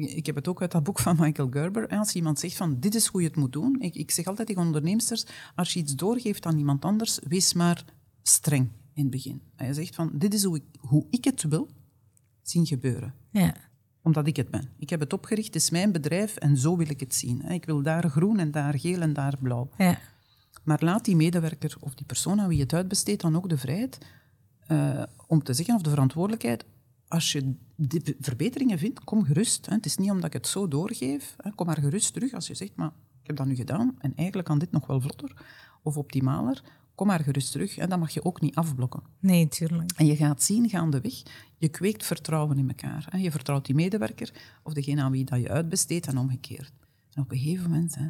ik 0.00 0.26
heb 0.26 0.34
het 0.34 0.48
ook 0.48 0.60
uit 0.60 0.72
dat 0.72 0.82
boek 0.82 0.98
van 0.98 1.16
Michael 1.18 1.50
Gerber, 1.50 1.88
als 1.88 2.14
iemand 2.14 2.38
zegt 2.38 2.56
van 2.56 2.80
dit 2.80 2.94
is 2.94 3.06
hoe 3.06 3.20
je 3.20 3.26
het 3.26 3.36
moet 3.36 3.52
doen. 3.52 3.76
Ik, 3.80 3.94
ik 3.94 4.10
zeg 4.10 4.26
altijd 4.26 4.48
tegen 4.48 4.62
onderneemsters, 4.62 5.26
als 5.54 5.72
je 5.72 5.78
iets 5.78 5.94
doorgeeft 5.94 6.46
aan 6.46 6.58
iemand 6.58 6.84
anders, 6.84 7.18
wees 7.28 7.52
maar 7.52 7.84
streng 8.22 8.68
in 8.94 9.02
het 9.02 9.10
begin. 9.10 9.42
En 9.56 9.66
je 9.66 9.74
zegt 9.74 9.94
van 9.94 10.10
dit 10.14 10.34
is 10.34 10.44
hoe 10.44 10.56
ik, 10.56 10.64
hoe 10.78 11.06
ik 11.10 11.24
het 11.24 11.42
wil 11.42 11.68
zien 12.42 12.66
gebeuren. 12.66 13.14
Ja. 13.30 13.54
Omdat 14.02 14.26
ik 14.26 14.36
het 14.36 14.50
ben. 14.50 14.68
Ik 14.78 14.90
heb 14.90 15.00
het 15.00 15.12
opgericht, 15.12 15.46
het 15.46 15.56
is 15.56 15.70
mijn 15.70 15.92
bedrijf 15.92 16.36
en 16.36 16.56
zo 16.56 16.76
wil 16.76 16.90
ik 16.90 17.00
het 17.00 17.14
zien. 17.14 17.42
Ik 17.42 17.64
wil 17.64 17.82
daar 17.82 18.10
groen 18.10 18.38
en 18.38 18.50
daar 18.50 18.78
geel 18.78 19.00
en 19.00 19.12
daar 19.12 19.36
blauw. 19.40 19.68
Ja. 19.78 19.98
Maar 20.66 20.84
laat 20.84 21.04
die 21.04 21.16
medewerker 21.16 21.76
of 21.80 21.94
die 21.94 22.06
persoon 22.06 22.40
aan 22.40 22.48
wie 22.48 22.56
je 22.56 22.62
het 22.62 22.72
uitbesteedt 22.72 23.22
dan 23.22 23.36
ook 23.36 23.48
de 23.48 23.58
vrijheid 23.58 23.98
uh, 24.68 25.02
om 25.26 25.42
te 25.42 25.54
zeggen, 25.54 25.74
of 25.74 25.82
de 25.82 25.90
verantwoordelijkheid, 25.90 26.64
als 27.08 27.32
je 27.32 27.54
verbeteringen 28.20 28.78
vindt, 28.78 29.04
kom 29.04 29.24
gerust. 29.24 29.66
Hè. 29.66 29.74
Het 29.74 29.86
is 29.86 29.96
niet 29.96 30.10
omdat 30.10 30.24
ik 30.24 30.32
het 30.32 30.46
zo 30.46 30.68
doorgeef, 30.68 31.34
hè. 31.36 31.50
kom 31.54 31.66
maar 31.66 31.78
gerust 31.80 32.12
terug 32.12 32.32
als 32.32 32.46
je 32.46 32.54
zegt, 32.54 32.76
maar 32.76 32.90
ik 33.20 33.26
heb 33.26 33.36
dat 33.36 33.46
nu 33.46 33.54
gedaan 33.54 33.96
en 33.98 34.12
eigenlijk 34.16 34.48
kan 34.48 34.58
dit 34.58 34.70
nog 34.70 34.86
wel 34.86 35.00
vlotter 35.00 35.44
of 35.82 35.96
optimaler. 35.96 36.62
Kom 36.94 37.06
maar 37.06 37.20
gerust 37.20 37.52
terug 37.52 37.76
en 37.76 37.88
dan 37.88 37.98
mag 37.98 38.10
je 38.10 38.24
ook 38.24 38.40
niet 38.40 38.54
afblokken. 38.54 39.02
Nee, 39.18 39.48
tuurlijk. 39.48 39.92
En 39.92 40.06
je 40.06 40.16
gaat 40.16 40.42
zien 40.42 40.68
gaandeweg, 40.68 41.22
je 41.56 41.68
kweekt 41.68 42.06
vertrouwen 42.06 42.58
in 42.58 42.68
elkaar. 42.68 43.06
Hè. 43.10 43.18
Je 43.18 43.30
vertrouwt 43.30 43.66
die 43.66 43.74
medewerker 43.74 44.32
of 44.62 44.72
degene 44.72 45.02
aan 45.02 45.12
wie 45.12 45.24
dat 45.24 45.40
je 45.40 45.48
uitbesteedt 45.48 46.06
en 46.06 46.18
omgekeerd. 46.18 46.72
En 47.12 47.22
op 47.22 47.30
een 47.30 47.38
gegeven 47.38 47.70
moment 47.70 47.94
hè, 47.94 48.08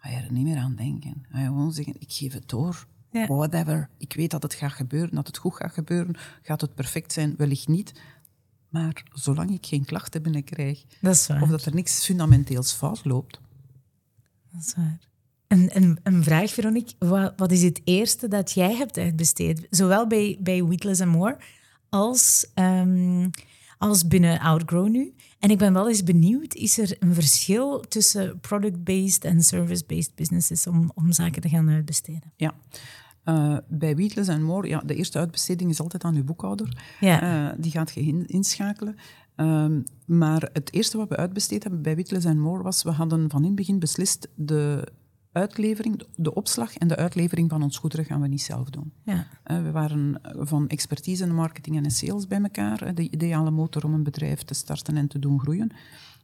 ga 0.00 0.08
je 0.08 0.16
er 0.16 0.32
niet 0.32 0.44
meer 0.44 0.58
aan 0.58 0.74
denken. 0.74 1.24
Ga 1.30 1.38
je 1.38 1.46
gewoon 1.46 1.72
zeggen, 1.72 1.94
ik 1.98 2.12
geef 2.12 2.32
het 2.32 2.48
door. 2.48 2.86
Whatever. 3.10 3.88
Ik 3.98 4.12
weet 4.12 4.30
dat 4.30 4.42
het 4.42 4.54
gaat 4.54 4.72
gebeuren, 4.72 5.14
dat 5.14 5.26
het 5.26 5.36
goed 5.36 5.54
gaat 5.54 5.72
gebeuren. 5.72 6.16
Gaat 6.42 6.60
het 6.60 6.74
perfect 6.74 7.12
zijn? 7.12 7.34
Wellicht 7.36 7.68
niet. 7.68 7.92
Maar 8.68 9.02
zolang 9.12 9.50
ik 9.50 9.66
geen 9.66 9.84
klachten 9.84 10.22
binnenkrijg, 10.22 10.84
dat 11.00 11.28
of 11.40 11.48
dat 11.48 11.64
er 11.64 11.74
niks 11.74 12.04
fundamenteels 12.04 12.72
fout 12.72 13.04
loopt. 13.04 13.40
Dat 14.52 14.60
is 14.60 14.74
waar. 14.74 14.98
Een, 15.46 15.76
een, 15.76 15.98
een 16.02 16.24
vraag, 16.24 16.50
Veronique. 16.50 16.94
Wat, 16.98 17.32
wat, 17.36 17.52
is 17.52 17.62
het 17.62 17.80
eerste 17.84 18.28
dat 18.28 18.52
jij 18.52 18.74
hebt 18.74 18.98
uitbesteed? 18.98 19.66
Zowel 19.70 20.06
bij, 20.06 20.38
bij 20.40 20.64
Weetless 20.64 21.00
and 21.00 21.12
More 21.12 21.38
als, 21.88 22.46
um, 22.54 23.30
als 23.80 24.06
binnen 24.06 24.40
Outgrow 24.40 24.88
nu. 24.88 25.14
En 25.38 25.50
ik 25.50 25.58
ben 25.58 25.72
wel 25.72 25.88
eens 25.88 26.02
benieuwd, 26.02 26.54
is 26.54 26.78
er 26.78 26.96
een 26.98 27.14
verschil 27.14 27.80
tussen 27.80 28.40
product-based 28.40 29.24
en 29.24 29.42
service-based 29.42 30.14
businesses 30.14 30.66
om, 30.66 30.90
om 30.94 31.12
zaken 31.12 31.42
te 31.42 31.48
gaan 31.48 31.70
uitbesteden? 31.70 32.32
Ja. 32.36 32.54
Uh, 33.24 33.56
bij 33.68 33.96
Weetless 33.96 34.28
and 34.28 34.42
More, 34.42 34.68
ja, 34.68 34.82
de 34.86 34.94
eerste 34.94 35.18
uitbesteding 35.18 35.70
is 35.70 35.80
altijd 35.80 36.04
aan 36.04 36.14
uw 36.14 36.24
boekhouder. 36.24 36.82
Ja. 37.00 37.48
Uh, 37.48 37.54
die 37.58 37.70
gaat 37.70 37.94
je 37.94 38.24
inschakelen. 38.26 38.96
Um, 39.36 39.84
maar 40.06 40.48
het 40.52 40.72
eerste 40.72 40.96
wat 40.96 41.08
we 41.08 41.16
uitbesteed 41.16 41.62
hebben 41.62 41.82
bij 41.82 41.96
and 42.26 42.38
More 42.38 42.62
was, 42.62 42.82
we 42.82 42.90
hadden 42.90 43.30
van 43.30 43.40
in 43.40 43.46
het 43.46 43.56
begin 43.56 43.78
beslist 43.78 44.28
de 44.34 44.92
uitlevering, 45.32 46.02
de 46.16 46.34
opslag 46.34 46.76
en 46.76 46.88
de 46.88 46.96
uitlevering 46.96 47.50
van 47.50 47.62
ons 47.62 47.78
goederen 47.78 48.04
gaan 48.04 48.20
we 48.20 48.28
niet 48.28 48.42
zelf 48.42 48.70
doen. 48.70 48.92
Ja. 49.04 49.26
Uh, 49.46 49.62
we 49.62 49.70
waren 49.70 50.20
van 50.22 50.68
expertise 50.68 51.24
in 51.24 51.34
marketing 51.34 51.76
en 51.76 51.90
sales 51.90 52.26
bij 52.26 52.40
elkaar, 52.40 52.94
de 52.94 53.10
ideale 53.10 53.50
motor 53.50 53.84
om 53.84 53.94
een 53.94 54.02
bedrijf 54.02 54.42
te 54.42 54.54
starten 54.54 54.96
en 54.96 55.08
te 55.08 55.18
doen 55.18 55.40
groeien. 55.40 55.72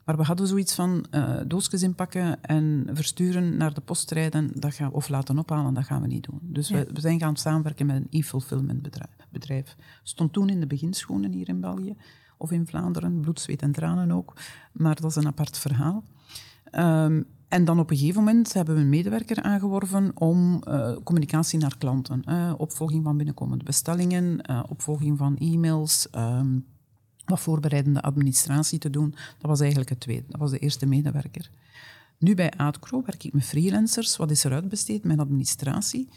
Maar 0.05 0.17
we 0.17 0.23
hadden 0.23 0.47
zoiets 0.47 0.75
van 0.75 1.07
uh, 1.11 1.37
doosjes 1.47 1.83
inpakken 1.83 2.43
en 2.43 2.87
versturen 2.93 3.57
naar 3.57 3.75
de 3.75 3.81
post 3.81 4.11
rijden 4.11 4.51
dat 4.55 4.75
gaan, 4.75 4.93
of 4.93 5.09
laten 5.09 5.39
ophalen, 5.39 5.75
dat 5.75 5.85
gaan 5.85 6.01
we 6.01 6.07
niet 6.07 6.25
doen. 6.25 6.41
Dus 6.43 6.71
we, 6.71 6.89
we, 6.93 7.01
zijn 7.01 7.21
gaan 7.21 7.37
samenwerken 7.37 7.87
met 7.87 7.97
een 7.97 8.21
e-fulfillment 8.21 8.83
bedrijf, 8.83 9.17
bedrijf. 9.31 9.77
Stond 10.03 10.33
toen 10.33 10.49
in 10.49 10.61
de 10.61 10.67
beginschoenen 10.67 11.33
hier 11.33 11.49
in 11.49 11.61
België 11.61 11.97
of 12.37 12.51
in 12.51 12.67
Vlaanderen, 12.67 13.21
bloed, 13.21 13.41
zweet 13.41 13.63
en 13.63 13.73
tranen 13.73 14.11
ook. 14.11 14.33
Maar 14.73 15.01
dat 15.01 15.11
is 15.11 15.17
een 15.17 15.27
apart 15.27 15.59
verhaal. 15.59 16.05
Um, 16.73 17.27
en 17.49 17.65
dan 17.65 17.79
op 17.79 17.91
een 17.91 17.97
gegeven 17.97 18.25
moment 18.25 18.53
hebben 18.53 18.75
we 18.75 18.81
een 18.81 18.89
medewerker 18.89 19.43
aangeworven 19.43 20.11
om 20.15 20.63
uh, 20.69 20.97
communicatie 21.05 21.59
naar 21.59 21.77
klanten, 21.79 22.25
opvolging 22.59 23.05
van 23.05 23.17
binnenkomende 23.17 23.65
bestellingen, 23.65 24.39
uh, 24.51 24.63
opvolging 24.69 25.19
van 25.19 25.37
e-mails, 25.37 26.09
um, 26.17 26.65
wat 27.25 27.41
voorbereidende 27.41 28.03
administratie 28.03 28.79
te 28.79 28.91
doen. 28.91 29.11
Dat 29.11 29.51
was 29.51 29.61
eigenlijk 29.61 29.91
het 29.91 30.01
tweede, 30.01 30.25
dat 30.29 30.41
was 30.41 30.51
de 30.51 30.59
eerste 30.59 30.87
medewerker. 30.87 31.51
Nu 32.19 32.35
bij 32.35 32.53
Outcrow 32.57 33.07
werk 33.07 33.25
ik 33.25 33.33
met 33.33 33.45
freelancers. 33.45 34.17
Wat 34.17 34.31
is 34.31 34.45
er 34.45 34.53
uitbesteed? 34.53 35.05
Mijn 35.05 35.21
administratie, 35.21 36.09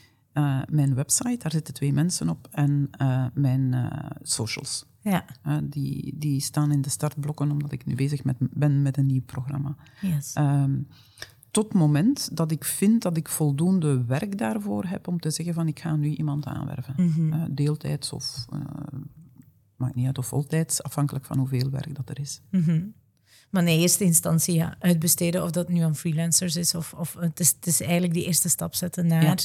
mijn 0.69 0.95
website, 0.95 1.37
daar 1.37 1.51
zitten 1.51 1.73
twee 1.73 1.93
mensen 1.93 2.29
op, 2.29 2.47
en 2.51 2.89
mijn 3.33 3.91
socials. 4.21 4.87
Ja. 5.01 5.25
die, 5.63 6.15
die 6.17 6.41
staan 6.41 6.71
in 6.71 6.81
de 6.81 6.89
startblokken 6.89 7.51
omdat 7.51 7.71
ik 7.71 7.85
nu 7.85 7.95
bezig 7.95 8.23
met, 8.23 8.35
ben 8.39 8.81
met 8.81 8.97
een 8.97 9.05
nieuw 9.05 9.21
programma. 9.21 9.75
Yes. 10.01 10.35
Um, 10.37 10.87
tot 11.51 11.63
het 11.63 11.73
moment 11.73 12.37
dat 12.37 12.51
ik 12.51 12.63
vind 12.65 13.01
dat 13.01 13.17
ik 13.17 13.27
voldoende 13.27 14.03
werk 14.05 14.37
daarvoor 14.37 14.85
heb 14.85 15.07
om 15.07 15.19
te 15.19 15.31
zeggen 15.31 15.53
van 15.53 15.67
ik 15.67 15.79
ga 15.79 15.95
nu 15.95 16.07
iemand 16.07 16.45
aanwerven. 16.45 16.93
Mm 16.97 17.33
uh, 17.33 17.43
deeltijds 17.51 18.13
of, 18.13 18.45
maakt 19.75 19.95
niet 19.95 20.05
uit, 20.05 20.17
of 20.17 20.27
voltijds, 20.27 20.83
afhankelijk 20.83 21.25
van 21.25 21.37
hoeveel 21.37 21.69
werk 21.69 21.95
dat 21.95 22.09
er 22.09 22.19
is. 22.19 22.41
Mm 22.51 22.63
-hmm. 22.63 22.93
Maar 23.49 23.61
in 23.61 23.79
eerste 23.79 24.03
instantie 24.03 24.55
ja, 24.55 24.75
uitbesteden, 24.79 25.43
of 25.43 25.51
dat 25.51 25.69
nu 25.69 25.79
aan 25.79 25.95
freelancers 25.95 26.55
is, 26.55 26.75
of, 26.75 26.93
of 26.93 27.15
het, 27.19 27.39
is, 27.39 27.49
het 27.49 27.67
is 27.67 27.81
eigenlijk 27.81 28.13
die 28.13 28.25
eerste 28.25 28.49
stap 28.49 28.75
zetten 28.75 29.07
naar... 29.07 29.23
Ja. 29.23 29.35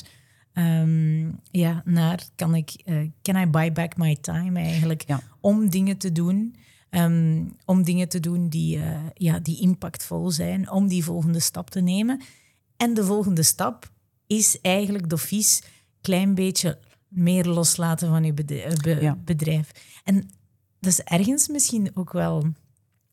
Um, 0.54 1.40
ja, 1.50 1.82
naar 1.84 2.24
kan 2.34 2.54
ik, 2.54 2.82
uh, 2.84 3.10
can 3.22 3.36
I 3.36 3.46
buy 3.46 3.72
back 3.72 3.96
my 3.96 4.16
time 4.20 4.60
eigenlijk, 4.60 5.04
ja. 5.06 5.20
om 5.40 5.68
dingen 5.68 5.96
te 5.96 6.12
doen 6.12 6.54
Um, 6.96 7.56
om 7.64 7.82
dingen 7.82 8.08
te 8.08 8.20
doen 8.20 8.48
die, 8.48 8.76
uh, 8.76 8.98
ja, 9.14 9.38
die 9.38 9.60
impactvol 9.60 10.30
zijn, 10.30 10.70
om 10.70 10.88
die 10.88 11.04
volgende 11.04 11.40
stap 11.40 11.70
te 11.70 11.80
nemen. 11.80 12.22
En 12.76 12.94
de 12.94 13.04
volgende 13.04 13.42
stap 13.42 13.90
is 14.26 14.60
eigenlijk 14.60 15.08
dofies 15.08 15.62
klein 16.00 16.34
beetje 16.34 16.78
meer 17.08 17.44
loslaten 17.44 18.08
van 18.08 18.24
je 18.24 18.32
bedrijf. 18.32 18.76
Be 18.80 19.00
ja. 19.00 19.16
bedrijf. 19.24 19.70
En 20.04 20.30
dat 20.80 20.92
is 20.92 21.00
ergens 21.00 21.48
misschien 21.48 21.90
ook 21.94 22.12
wel... 22.12 22.44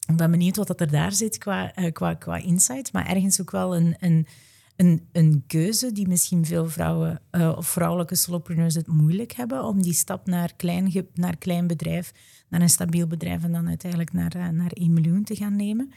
Ik 0.08 0.16
ben 0.16 0.32
benieuwd 0.32 0.56
wat 0.56 0.68
dat 0.68 0.82
er 0.82 0.92
daar 0.92 1.12
zit 1.12 1.38
qua, 1.38 1.78
uh, 1.78 1.92
qua, 1.92 2.14
qua 2.14 2.38
insight, 2.38 2.94
maar 2.94 3.08
ergens 3.08 3.42
ook 3.42 3.52
wel 3.52 3.76
een, 3.76 3.96
een, 4.00 4.28
een, 4.76 5.08
een 5.12 5.44
keuze 5.48 5.92
die 5.92 6.08
misschien 6.08 6.46
veel 6.46 6.70
vrouwen 6.70 7.22
uh, 7.32 7.54
of 7.58 7.68
vrouwelijke 7.68 8.16
solopreneurs 8.16 8.76
het 8.76 8.88
moeilijk 8.88 9.32
hebben 9.32 9.64
om 9.64 9.82
die 9.82 9.94
stap 9.94 10.26
naar 10.26 10.54
klein, 10.56 11.08
naar 11.14 11.38
klein 11.38 11.68
bedrijf 11.68 12.12
naar 12.52 12.62
een 12.62 12.70
stabiel 12.70 13.08
bedrijf 13.08 13.44
en 13.44 13.52
dan 13.52 13.68
uiteindelijk 13.68 14.14
naar, 14.14 14.36
uh, 14.38 14.48
naar 14.48 14.72
1 14.72 14.94
miljoen 14.94 15.24
te 15.24 15.36
gaan 15.36 15.56
nemen. 15.56 15.92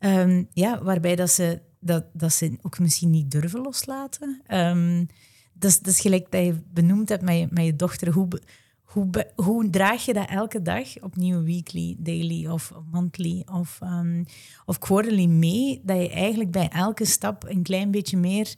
Um, 0.00 0.48
ja, 0.52 0.82
waarbij 0.82 1.16
dat 1.16 1.30
ze, 1.30 1.60
dat, 1.78 2.04
dat 2.12 2.32
ze 2.32 2.58
ook 2.62 2.78
misschien 2.78 3.10
niet 3.10 3.30
durven 3.30 3.60
loslaten. 3.60 4.42
Um, 4.48 5.06
dat, 5.52 5.70
is, 5.70 5.80
dat 5.80 5.98
gelijk 5.98 6.30
dat 6.30 6.44
je 6.44 6.62
benoemd 6.72 7.08
hebt 7.08 7.22
met 7.22 7.38
je, 7.38 7.46
met 7.50 7.64
je 7.64 7.76
dochter. 7.76 8.12
Hoe, 8.12 8.28
hoe, 8.94 9.32
hoe 9.34 9.70
draag 9.70 10.04
je 10.04 10.12
dat 10.12 10.28
elke 10.28 10.62
dag 10.62 11.00
opnieuw 11.00 11.42
weekly, 11.42 11.96
daily 11.98 12.46
of 12.46 12.72
monthly 12.90 13.42
of, 13.52 13.78
um, 13.82 14.24
of 14.66 14.78
quarterly 14.78 15.26
mee? 15.26 15.80
Dat 15.84 15.96
je 15.96 16.10
eigenlijk 16.10 16.50
bij 16.50 16.68
elke 16.68 17.04
stap 17.04 17.44
een 17.48 17.62
klein 17.62 17.90
beetje 17.90 18.16
meer... 18.16 18.54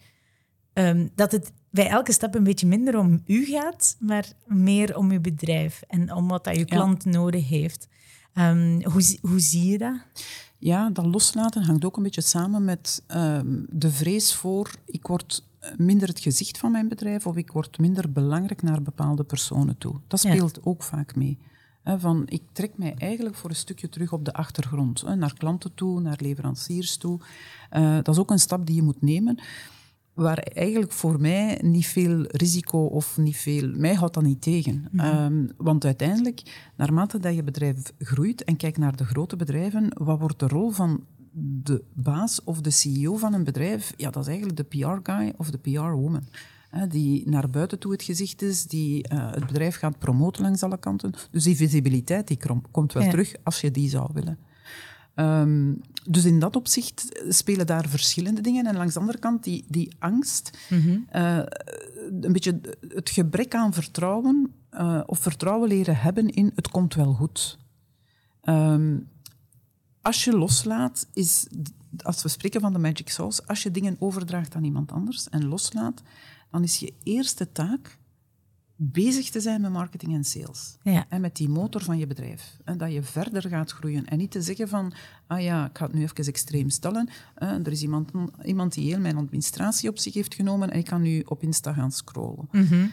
Um, 0.72 1.10
dat 1.14 1.32
het 1.32 1.52
bij 1.70 1.88
elke 1.88 2.12
stap 2.12 2.34
een 2.34 2.44
beetje 2.44 2.66
minder 2.66 2.98
om 2.98 3.22
u 3.26 3.44
gaat, 3.44 3.96
maar 3.98 4.32
meer 4.46 4.96
om 4.96 5.10
uw 5.10 5.20
bedrijf 5.20 5.82
en 5.88 6.12
om 6.12 6.28
wat 6.28 6.44
dat 6.44 6.56
je 6.56 6.64
klant 6.64 7.04
ja. 7.04 7.10
nodig 7.10 7.48
heeft. 7.48 7.88
Um, 8.34 8.84
hoe, 8.84 9.18
hoe 9.20 9.40
zie 9.40 9.70
je 9.70 9.78
dat? 9.78 10.00
Ja, 10.58 10.90
dat 10.90 11.06
loslaten 11.06 11.62
hangt 11.62 11.84
ook 11.84 11.96
een 11.96 12.02
beetje 12.02 12.20
samen 12.20 12.64
met 12.64 13.02
um, 13.08 13.66
de 13.70 13.90
vrees 13.90 14.34
voor 14.34 14.70
ik 14.84 15.06
word 15.06 15.44
minder 15.76 16.08
het 16.08 16.20
gezicht 16.20 16.58
van 16.58 16.72
mijn 16.72 16.88
bedrijf 16.88 17.26
of 17.26 17.36
ik 17.36 17.52
word 17.52 17.78
minder 17.78 18.12
belangrijk 18.12 18.62
naar 18.62 18.82
bepaalde 18.82 19.24
personen 19.24 19.78
toe. 19.78 19.94
Dat 20.06 20.20
speelt 20.20 20.64
ook 20.64 20.82
vaak 20.82 21.16
mee. 21.16 21.38
Van, 21.98 22.22
ik 22.26 22.42
trek 22.52 22.78
mij 22.78 22.94
eigenlijk 22.98 23.36
voor 23.36 23.50
een 23.50 23.56
stukje 23.56 23.88
terug 23.88 24.12
op 24.12 24.24
de 24.24 24.32
achtergrond. 24.32 25.16
Naar 25.16 25.34
klanten 25.34 25.74
toe, 25.74 26.00
naar 26.00 26.18
leveranciers 26.20 26.96
toe. 26.96 27.20
Uh, 27.72 27.94
dat 27.94 28.08
is 28.08 28.18
ook 28.18 28.30
een 28.30 28.38
stap 28.38 28.66
die 28.66 28.76
je 28.76 28.82
moet 28.82 29.02
nemen 29.02 29.38
waar 30.16 30.38
eigenlijk 30.38 30.92
voor 30.92 31.20
mij 31.20 31.58
niet 31.62 31.86
veel 31.86 32.22
risico 32.22 32.78
of 32.78 33.16
niet 33.16 33.36
veel... 33.36 33.70
Mij 33.74 33.94
houdt 33.94 34.14
dat 34.14 34.22
niet 34.22 34.42
tegen. 34.42 34.88
Mhm. 34.90 35.06
Ehm, 35.06 35.46
want 35.56 35.84
uiteindelijk, 35.84 36.70
naarmate 36.76 37.18
dat 37.18 37.34
je 37.34 37.42
bedrijf 37.42 37.92
groeit 37.98 38.44
en 38.44 38.56
kijkt 38.56 38.78
naar 38.78 38.96
de 38.96 39.04
grote 39.04 39.36
bedrijven, 39.36 39.88
wat 39.94 40.18
wordt 40.18 40.38
de 40.38 40.48
rol 40.48 40.70
van 40.70 41.04
de 41.38 41.84
baas 41.92 42.44
of 42.44 42.60
de 42.60 42.70
CEO 42.70 43.16
van 43.16 43.34
een 43.34 43.44
bedrijf? 43.44 43.92
Ja, 43.96 44.10
dat 44.10 44.22
is 44.22 44.28
eigenlijk 44.28 44.56
de 44.56 44.64
PR-guy 44.64 45.32
of 45.36 45.50
de 45.50 45.58
PR-woman. 45.58 46.26
Die 46.88 47.28
naar 47.28 47.50
buiten 47.50 47.78
toe 47.78 47.92
het 47.92 48.02
gezicht 48.02 48.42
is, 48.42 48.66
die 48.66 49.12
uh, 49.12 49.32
het 49.32 49.46
bedrijf 49.46 49.76
gaat 49.76 49.98
promoten 49.98 50.42
langs 50.42 50.62
alle 50.62 50.78
kanten. 50.78 51.12
Dus 51.30 51.44
die 51.44 51.56
visibiliteit 51.56 52.28
die 52.28 52.38
komt 52.70 52.92
wel 52.92 53.10
terug 53.10 53.34
als 53.42 53.60
je 53.60 53.70
die 53.70 53.88
zou 53.88 54.10
willen. 54.12 54.38
Um, 55.14 55.80
dus 56.04 56.24
in 56.24 56.38
dat 56.38 56.56
opzicht 56.56 57.22
spelen 57.28 57.66
daar 57.66 57.88
verschillende 57.88 58.40
dingen. 58.40 58.66
En 58.66 58.76
langs 58.76 58.94
de 58.94 59.00
andere 59.00 59.18
kant, 59.18 59.44
die, 59.44 59.64
die 59.68 59.94
angst, 59.98 60.58
mm 60.68 61.04
een 62.20 62.32
beetje 62.32 62.60
het 62.88 63.10
gebrek 63.10 63.54
aan 63.54 63.72
vertrouwen, 63.72 64.52
uh, 64.72 65.00
of 65.06 65.18
vertrouwen 65.18 65.68
leren 65.68 65.96
hebben 65.96 66.28
in 66.28 66.52
het 66.54 66.68
komt 66.68 66.94
wel 66.94 67.12
goed. 67.12 67.58
Um, 68.42 69.08
als 70.06 70.24
je 70.24 70.36
loslaat, 70.36 71.06
is, 71.12 71.46
als 72.02 72.22
we 72.22 72.28
spreken 72.28 72.60
van 72.60 72.72
de 72.72 72.78
magic 72.78 73.08
sauce, 73.08 73.46
als 73.46 73.62
je 73.62 73.70
dingen 73.70 73.96
overdraagt 73.98 74.54
aan 74.54 74.64
iemand 74.64 74.92
anders 74.92 75.28
en 75.28 75.48
loslaat, 75.48 76.02
dan 76.50 76.62
is 76.62 76.78
je 76.78 76.92
eerste 77.02 77.52
taak 77.52 77.98
bezig 78.76 79.30
te 79.30 79.40
zijn 79.40 79.60
met 79.60 79.72
marketing 79.72 80.14
en 80.14 80.24
sales. 80.24 80.76
Ja. 80.82 81.06
En 81.08 81.20
met 81.20 81.36
die 81.36 81.48
motor 81.48 81.82
van 81.82 81.98
je 81.98 82.06
bedrijf. 82.06 82.56
En 82.64 82.78
dat 82.78 82.92
je 82.92 83.02
verder 83.02 83.48
gaat 83.48 83.70
groeien. 83.70 84.06
En 84.06 84.18
niet 84.18 84.30
te 84.30 84.42
zeggen 84.42 84.68
van, 84.68 84.92
ah 85.26 85.42
ja, 85.42 85.68
ik 85.68 85.78
ga 85.78 85.84
het 85.84 85.94
nu 85.94 86.02
even 86.02 86.24
extreem 86.24 86.70
stellen. 86.70 87.08
er 87.34 87.72
is 87.72 87.82
iemand, 87.82 88.10
iemand 88.44 88.74
die 88.74 88.84
heel 88.84 89.00
mijn 89.00 89.16
administratie 89.16 89.88
op 89.88 89.98
zich 89.98 90.14
heeft 90.14 90.34
genomen 90.34 90.70
en 90.70 90.78
ik 90.78 90.84
kan 90.84 91.02
nu 91.02 91.20
op 91.20 91.42
Insta 91.42 91.72
gaan 91.72 91.92
scrollen. 91.92 92.48
Mhm. 92.52 92.86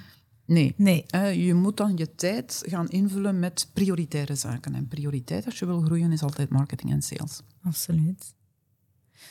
Nee. 0.46 0.74
nee. 0.78 1.06
je 1.46 1.54
moet 1.54 1.78
dan 1.78 1.98
je 1.98 2.16
tijd 2.16 2.64
gaan 2.66 2.90
invullen 2.90 3.40
met 3.40 3.70
prioritaire 3.74 4.36
zaken. 4.36 4.76
En 4.76 4.88
prioriteit 4.88 5.46
als 5.46 5.60
je 5.60 5.66
wil 5.66 5.82
groeien 5.82 6.12
is 6.12 6.24
altijd 6.24 6.50
marketing 6.50 6.92
en 6.92 7.02
sales. 7.02 7.42
Absoluut. 7.64 8.34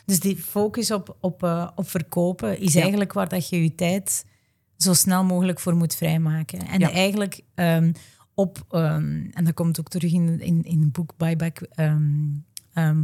Dus 0.04 0.20
die 0.20 0.36
focus 0.36 0.90
op, 0.90 1.16
op, 1.20 1.42
uh, 1.42 1.68
op 1.74 1.88
verkopen 1.88 2.60
is 2.60 2.74
eigenlijk 2.74 3.12
waar 3.12 3.28
dat 3.28 3.48
je 3.48 3.62
je 3.62 3.74
tijd 3.74 4.24
zo 4.76 4.94
snel 4.94 5.24
mogelijk 5.24 5.60
voor 5.60 5.76
moet 5.76 5.94
vrijmaken. 5.94 6.66
En 6.66 6.80
eigenlijk 6.80 7.40
um, 7.54 7.92
op, 8.34 8.66
um, 8.70 9.30
en 9.32 9.44
dat 9.44 9.54
komt 9.54 9.80
ook 9.80 9.88
terug 9.88 10.12
in, 10.12 10.40
in, 10.40 10.62
in 10.62 10.80
het 10.80 10.92
boek 10.92 11.12
Buyback, 11.16 11.60
um, 11.76 12.44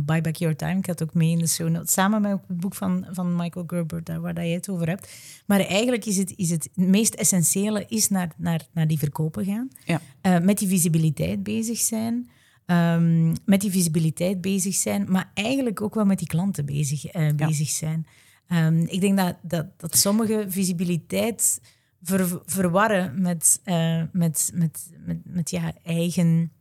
Buyback 0.04 0.36
Your 0.36 0.56
Time. 0.56 0.78
Ik 0.78 0.86
had 0.86 1.02
ook 1.02 1.14
mee 1.14 1.30
in 1.30 1.38
de 1.38 1.46
show 1.46 1.68
notes, 1.68 1.92
samen 1.92 2.22
met 2.22 2.30
het 2.30 2.60
boek 2.60 2.74
van, 2.74 3.06
van 3.10 3.36
Michael 3.36 3.64
Gerber, 3.66 4.04
daar, 4.04 4.20
waar 4.20 4.46
je 4.46 4.54
het 4.54 4.68
over 4.68 4.88
hebt. 4.88 5.12
Maar 5.46 5.60
eigenlijk 5.60 6.04
is 6.04 6.16
het, 6.16 6.32
is 6.36 6.50
het, 6.50 6.68
meest 6.74 7.14
essentiële 7.14 7.84
is 7.88 8.08
naar, 8.08 8.32
naar, 8.36 8.66
naar 8.72 8.86
die 8.86 8.98
verkopen 8.98 9.44
gaan. 9.44 9.68
Ja. 9.84 10.00
Uh, 10.22 10.38
met 10.38 10.58
die 10.58 10.68
visibiliteit 10.68 11.42
bezig 11.42 11.78
zijn. 11.78 12.30
Um, 12.70 13.34
met 13.44 13.60
die 13.60 13.70
visibiliteit 13.70 14.40
bezig 14.40 14.74
zijn, 14.74 15.04
maar 15.08 15.30
eigenlijk 15.34 15.80
ook 15.80 15.94
wel 15.94 16.04
met 16.04 16.18
die 16.18 16.26
klanten 16.26 16.64
bezig, 16.64 17.14
uh, 17.14 17.32
bezig 17.32 17.68
zijn. 17.68 18.06
Um, 18.52 18.86
ik 18.86 19.00
denk 19.00 19.16
dat, 19.16 19.36
dat, 19.42 19.66
dat 19.76 19.96
sommige 19.96 20.44
visibiliteit 20.48 21.60
ver, 22.02 22.40
verwarren 22.46 23.20
met, 23.20 23.60
uh, 23.64 24.02
met, 24.12 24.50
met, 24.54 24.90
met, 25.06 25.18
met 25.24 25.50
je 25.50 25.72
eigen. 25.82 26.52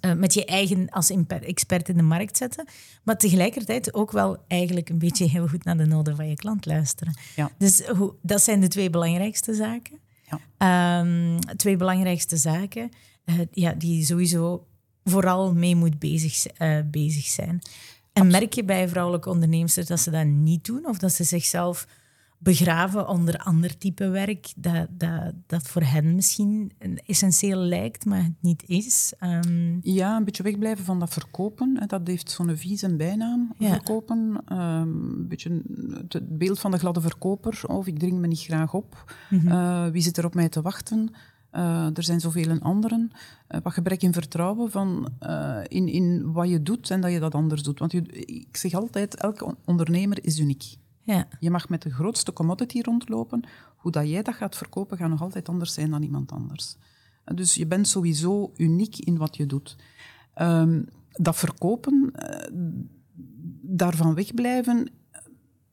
Uh, 0.00 0.12
met 0.12 0.34
je 0.34 0.44
eigen 0.44 0.88
als 0.88 1.10
expert 1.40 1.88
in 1.88 1.96
de 1.96 2.02
markt 2.02 2.36
zetten, 2.36 2.66
maar 3.02 3.16
tegelijkertijd 3.16 3.94
ook 3.94 4.12
wel 4.12 4.44
eigenlijk 4.48 4.88
een 4.88 4.98
beetje 4.98 5.28
heel 5.28 5.48
goed 5.48 5.64
naar 5.64 5.76
de 5.76 5.86
noden 5.86 6.16
van 6.16 6.28
je 6.28 6.36
klant 6.36 6.66
luisteren. 6.66 7.14
Ja. 7.36 7.50
Dus 7.58 7.86
hoe, 7.86 8.14
dat 8.22 8.42
zijn 8.42 8.60
de 8.60 8.68
twee 8.68 8.90
belangrijkste 8.90 9.54
zaken. 9.54 9.98
Ja. 10.58 11.00
Um, 11.00 11.38
twee 11.56 11.76
belangrijkste 11.76 12.36
zaken 12.36 12.90
uh, 13.24 13.40
ja, 13.50 13.72
die 13.72 14.04
sowieso 14.04 14.66
vooral 15.04 15.54
mee 15.54 15.76
moet 15.76 15.98
bezig, 15.98 16.46
bezig 16.90 17.24
zijn. 17.24 17.60
En 18.12 18.26
merk 18.26 18.52
je 18.52 18.64
bij 18.64 18.88
vrouwelijke 18.88 19.30
ondernemers 19.30 19.74
dat 19.74 20.00
ze 20.00 20.10
dat 20.10 20.26
niet 20.26 20.64
doen 20.64 20.86
of 20.86 20.98
dat 20.98 21.12
ze 21.12 21.24
zichzelf 21.24 21.86
begraven 22.42 23.08
onder 23.08 23.38
ander 23.38 23.78
type 23.78 24.08
werk, 24.08 24.52
dat, 24.56 24.86
dat, 24.90 25.32
dat 25.46 25.68
voor 25.68 25.82
hen 25.82 26.14
misschien 26.14 26.72
essentieel 27.06 27.58
lijkt, 27.58 28.04
maar 28.04 28.22
het 28.22 28.32
niet 28.40 28.62
is? 28.66 29.12
Um... 29.20 29.78
Ja, 29.82 30.16
een 30.16 30.24
beetje 30.24 30.42
wegblijven 30.42 30.84
van 30.84 30.98
dat 30.98 31.12
verkopen. 31.12 31.84
Dat 31.86 32.06
heeft 32.06 32.30
zo'n 32.30 32.56
vieze 32.56 32.96
bijnaam, 32.96 33.52
verkopen. 33.58 34.18
Um, 34.52 34.58
een 34.58 35.28
beetje 35.28 35.62
het 36.08 36.38
beeld 36.38 36.60
van 36.60 36.70
de 36.70 36.78
gladde 36.78 37.00
verkoper, 37.00 37.62
of 37.66 37.86
ik 37.86 37.98
dring 37.98 38.18
me 38.18 38.26
niet 38.26 38.40
graag 38.40 38.74
op. 38.74 39.14
Mm 39.30 39.38
-hmm. 39.38 39.90
wie 39.92 40.02
zit 40.02 40.16
er 40.16 40.24
op 40.24 40.34
mij 40.34 40.48
te 40.48 40.62
wachten? 40.62 41.10
Uh, 41.52 41.96
er 41.96 42.02
zijn 42.02 42.20
zoveel 42.20 42.58
anderen. 42.58 43.10
Uh, 43.48 43.60
wat 43.62 43.72
gebrek 43.72 44.02
in 44.02 44.12
vertrouwen 44.12 44.70
van, 44.70 45.08
uh, 45.22 45.58
in, 45.68 45.88
in 45.88 46.32
wat 46.32 46.48
je 46.48 46.62
doet 46.62 46.90
en 46.90 47.00
dat 47.00 47.12
je 47.12 47.18
dat 47.18 47.34
anders 47.34 47.62
doet. 47.62 47.78
Want 47.78 47.92
je, 47.92 48.02
ik 48.26 48.56
zeg 48.56 48.74
altijd, 48.74 49.16
elke 49.16 49.56
ondernemer 49.64 50.24
is 50.24 50.38
uniek. 50.38 50.64
Ja. 51.02 51.28
Je 51.40 51.50
mag 51.50 51.68
met 51.68 51.82
de 51.82 51.90
grootste 51.90 52.32
commodity 52.32 52.80
rondlopen. 52.80 53.44
Hoe 53.76 53.92
dat 53.92 54.08
jij 54.08 54.22
dat 54.22 54.34
gaat 54.34 54.56
verkopen, 54.56 54.96
gaat 54.96 55.10
nog 55.10 55.22
altijd 55.22 55.48
anders 55.48 55.74
zijn 55.74 55.90
dan 55.90 56.02
iemand 56.02 56.32
anders. 56.32 56.76
Dus 57.24 57.54
je 57.54 57.66
bent 57.66 57.88
sowieso 57.88 58.52
uniek 58.56 58.96
in 58.96 59.16
wat 59.16 59.36
je 59.36 59.46
doet. 59.46 59.76
Um, 60.40 60.88
dat 61.10 61.36
verkopen, 61.36 62.12
daarvan 63.62 64.14
wegblijven, 64.14 64.90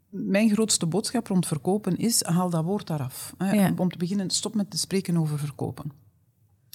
mijn 0.10 0.50
grootste 0.50 0.86
boodschap 0.86 1.28
rond 1.28 1.48
verkopen 1.48 1.98
is, 1.98 2.24
haal 2.24 2.50
dat 2.50 2.64
woord 2.64 2.88
daaraf. 2.88 3.34
Hè. 3.38 3.72
Om 3.78 3.90
te 3.90 3.98
beginnen, 3.98 4.30
stop 4.30 4.56
met 4.56 4.70
te 4.70 4.78
spreken 4.78 5.18
over 5.18 5.40
verkopen. 5.40 5.92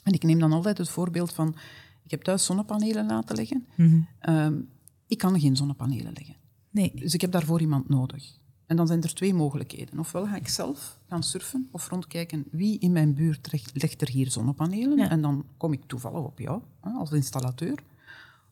En 0.02 0.12
ik 0.12 0.22
neem 0.22 0.38
dan 0.38 0.52
altijd 0.52 0.78
het 0.78 0.88
voorbeeld 0.88 1.32
van, 1.32 1.54
ik 2.02 2.10
heb 2.10 2.22
thuis 2.22 2.44
zonnepanelen 2.44 3.06
laten 3.06 3.36
leggen. 3.36 3.66
Mhm. 3.76 4.00
Ehm, 4.18 4.60
ik 5.06 5.18
kan 5.18 5.40
geen 5.40 5.56
zonnepanelen 5.56 6.12
leggen. 6.14 6.36
Nee. 6.70 6.92
Dus 6.94 7.14
ik 7.14 7.20
heb 7.20 7.32
daarvoor 7.32 7.60
iemand 7.60 7.88
nodig. 7.88 8.38
En 8.72 8.78
dan 8.78 8.86
zijn 8.86 9.02
er 9.02 9.14
twee 9.14 9.34
mogelijkheden. 9.34 9.98
Ofwel 9.98 10.26
ga 10.26 10.36
ik 10.36 10.48
zelf 10.48 10.98
gaan 11.08 11.22
surfen 11.22 11.68
of 11.70 11.88
rondkijken 11.88 12.44
wie 12.50 12.78
in 12.78 12.92
mijn 12.92 13.14
buurt 13.14 13.72
legt 13.72 14.00
er 14.00 14.08
hier 14.08 14.30
zonnepanelen. 14.30 14.98
En 14.98 15.22
dan 15.22 15.44
kom 15.56 15.72
ik 15.72 15.82
toevallig 15.86 16.24
op 16.24 16.38
jou 16.38 16.62
als 16.80 17.12
installateur. 17.12 17.78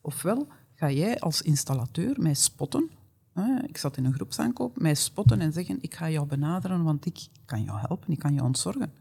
Ofwel 0.01 0.47
ga 0.75 0.91
jij 0.91 1.19
als 1.19 1.41
installateur 1.41 2.15
mij 2.19 2.33
spotten 2.33 2.89
ik 3.67 3.77
zat 3.77 3.97
in 3.97 4.05
een 4.05 4.13
groepsaankoop, 4.13 4.79
mij 4.79 4.95
spotten 4.95 5.41
en 5.41 5.53
zeggen, 5.53 5.77
ik 5.81 5.95
ga 5.95 6.09
jou 6.09 6.27
benaderen, 6.27 6.83
want 6.83 7.05
ik 7.05 7.27
kan 7.45 7.63
jou 7.63 7.79
helpen, 7.79 8.11
ik 8.11 8.19
kan 8.19 8.33
jou 8.33 8.45
ontzorgen. 8.45 8.93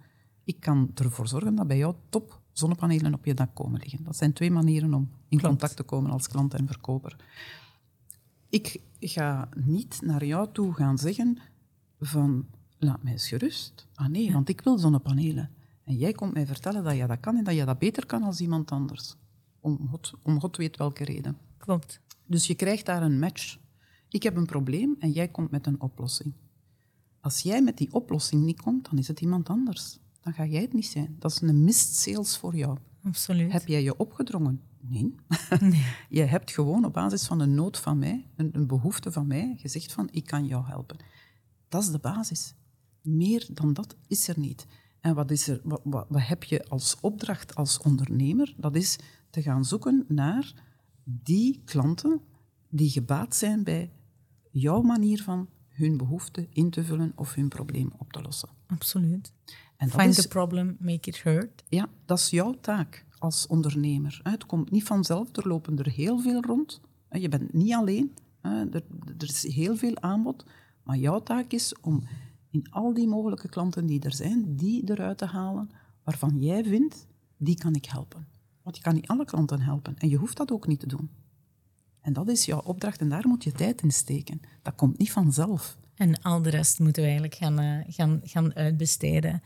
Ik 0.45 0.61
kan 0.61 0.91
ervoor 0.95 1.29
zorgen 1.29 1.55
dat 1.55 1.67
bij 1.67 1.77
jou 1.77 1.95
top 2.09 2.41
zonnepanelen 2.53 3.15
op 3.15 3.25
je 3.25 3.35
dak 3.35 3.55
komen 3.55 3.81
liggen. 3.81 4.05
Dat 4.05 4.17
zijn 4.17 4.33
twee 4.33 4.51
manieren 4.51 4.95
om 4.95 5.11
in 5.29 5.41
contact 5.41 5.77
te 5.77 5.83
komen 5.83 6.11
als 6.11 6.29
klant 6.29 6.55
en 6.55 6.67
verkoper. 6.67 7.17
Ik 8.51 8.81
ga 9.01 9.49
niet 9.57 10.01
naar 10.03 10.25
jou 10.25 10.49
toe 10.53 10.75
gaan 10.75 10.99
zeggen 10.99 11.39
van, 12.01 12.47
laat 12.79 13.03
mij 13.03 13.13
eens 13.13 13.29
gerust. 13.29 13.87
Ah 13.95 14.09
nee, 14.09 14.33
want 14.33 14.49
ik 14.49 14.61
wil 14.61 14.79
zonnepanelen. 14.79 15.51
En 15.85 15.97
jij 15.97 16.13
komt 16.13 16.33
mij 16.33 16.47
vertellen 16.47 16.85
dat 16.85 16.97
je 16.97 17.07
dat 17.07 17.21
kan 17.21 17.37
en 17.37 17.45
dat 17.45 17.55
je 17.55 17.65
dat 17.65 17.79
beter 17.79 18.07
kan 18.07 18.23
als 18.23 18.41
iemand 18.41 18.71
anders. 18.71 19.17
Om 19.61 19.89
God, 19.91 20.13
om 20.23 20.41
God 20.41 20.57
weet 20.57 20.77
welke 20.77 21.05
reden. 21.05 21.39
Klopt. 21.57 22.01
Dus 22.27 22.47
je 22.47 22.55
krijgt 22.55 22.87
daar 22.87 23.03
een 23.03 23.19
match. 23.19 23.59
Ik 24.09 24.23
heb 24.23 24.37
een 24.37 24.47
probleem 24.47 24.97
en 24.99 25.11
jij 25.11 25.29
komt 25.29 25.51
met 25.51 25.67
een 25.67 25.81
oplossing. 25.81 26.35
Als 27.21 27.41
jij 27.41 27.63
met 27.63 27.79
die 27.79 27.93
oplossing 27.93 28.45
niet 28.45 28.63
komt, 28.63 28.91
dan 28.91 28.99
is 28.99 29.09
het 29.09 29.21
iemand 29.21 29.49
anders. 29.49 29.99
Dan 30.21 30.33
ga 30.33 30.47
jij 30.47 30.61
het 30.61 30.73
niet 30.73 30.87
zijn. 30.87 31.17
Dat 31.19 31.31
is 31.31 31.41
een 31.41 31.65
mist 31.65 31.95
sales 31.95 32.37
voor 32.37 32.57
jou. 32.57 32.79
Absoluut. 33.03 33.53
Heb 33.53 33.67
jij 33.67 33.83
je 33.83 33.97
opgedrongen? 33.97 34.61
Nee. 34.81 35.15
nee. 35.61 35.87
je 36.09 36.23
hebt 36.23 36.51
gewoon 36.51 36.85
op 36.85 36.93
basis 36.93 37.27
van 37.27 37.41
een 37.41 37.55
nood 37.55 37.79
van 37.79 37.99
mij, 37.99 38.27
een, 38.37 38.51
een 38.53 38.67
behoefte 38.67 39.13
van 39.13 39.27
mij, 39.27 39.55
gezegd 39.59 39.93
van 39.93 40.09
ik 40.11 40.27
kan 40.27 40.47
jou 40.47 40.67
helpen. 40.67 40.97
Dat 41.69 41.83
is 41.83 41.91
de 41.91 41.99
basis. 41.99 42.55
Meer 43.03 43.47
dan 43.53 43.73
dat 43.73 43.97
is 44.07 44.29
er 44.29 44.39
niet. 44.39 44.67
En 45.01 45.15
wat, 45.15 45.31
is 45.31 45.49
er, 45.49 45.61
wat, 45.65 45.81
wat, 45.85 46.07
wat 46.09 46.27
heb 46.27 46.45
je 46.45 46.69
als 46.69 46.97
opdracht 47.01 47.55
als 47.55 47.79
ondernemer? 47.79 48.55
Dat 48.57 48.77
is 48.77 48.99
te 49.31 49.43
gaan 49.43 49.65
zoeken 49.65 50.05
naar 50.09 50.53
die 51.05 51.63
klanten 51.65 52.21
die 52.69 52.91
gebaat 52.91 53.37
zijn 53.37 53.65
bij 53.65 53.93
jouw 54.51 54.83
manier 54.83 55.23
van 55.23 55.49
hun 55.69 55.97
behoeften 55.97 56.47
in 56.53 56.71
te 56.71 56.85
vullen 56.85 57.13
of 57.15 57.35
hun 57.35 57.49
probleem 57.49 57.93
op 57.99 58.13
te 58.13 58.23
lossen. 58.23 58.49
Absoluut. 58.67 59.33
En 59.77 59.91
Find 59.91 60.17
is, 60.17 60.23
the 60.23 60.29
problem, 60.29 60.77
make 60.81 61.09
it 61.09 61.23
hurt. 61.23 61.65
Ja, 61.69 61.89
dat 62.05 62.19
is 62.19 62.31
jouw 62.31 62.55
taak 62.61 63.05
als 63.21 63.47
ondernemer. 63.47 64.21
Het 64.23 64.47
komt 64.47 64.71
niet 64.71 64.85
vanzelf, 64.85 65.37
er 65.37 65.49
lopen 65.49 65.79
er 65.79 65.91
heel 65.91 66.19
veel 66.19 66.41
rond. 66.41 66.81
Je 67.11 67.29
bent 67.29 67.53
niet 67.53 67.75
alleen, 67.75 68.15
er, 68.41 68.83
is 69.19 69.55
heel 69.55 69.77
veel 69.77 70.01
aanbod. 70.01 70.45
Maar 70.83 70.97
jouw 70.97 71.23
taak 71.23 71.53
is 71.53 71.75
om 71.81 72.03
in 72.51 72.67
al 72.71 72.95
die 72.95 73.09
mogelijke 73.09 73.49
klanten 73.49 73.87
die 73.87 74.01
er 74.01 74.15
zijn, 74.15 74.57
die 74.57 74.91
eruit 74.91 75.19
te 75.19 75.25
halen 75.25 75.71
waarvan 76.05 76.39
jij 76.39 76.65
vindt, 76.65 77.07
die 77.37 77.57
kan 77.57 77.75
ik 77.75 77.85
helpen. 77.85 78.27
Want 78.63 78.77
je 78.77 78.83
kan 78.83 78.95
niet 78.95 79.09
alle 79.09 79.25
klanten 79.25 79.61
helpen 79.61 79.97
en 79.99 80.09
je 80.09 80.17
hoeft 80.17 80.37
dat 80.37 80.53
ook 80.53 80.67
niet 80.67 80.81
te 80.81 80.87
doen. 80.87 81.11
En 82.01 82.13
dat 82.13 82.29
is 82.29 82.45
jouw 82.45 82.61
opdracht 82.61 83.01
en 83.01 83.09
daar 83.09 83.29
moet 83.29 83.45
je 83.45 83.53
tijd 83.53 83.83
in 83.83 83.91
steken. 83.91 84.41
Dat 84.63 84.75
komt 84.75 84.99
niet 84.99 85.13
vanzelf. 85.13 85.79
En 85.95 86.23
al 86.23 86.43
de 86.43 86.51
rest 86.51 86.79
moeten 86.79 87.03
we 87.03 87.09
eigenlijk 87.09 87.39
gaan, 87.39 87.61
uh, 87.61 87.81
gaan, 87.87 88.21
gaan 88.23 88.55
uitbesteden 88.55 89.43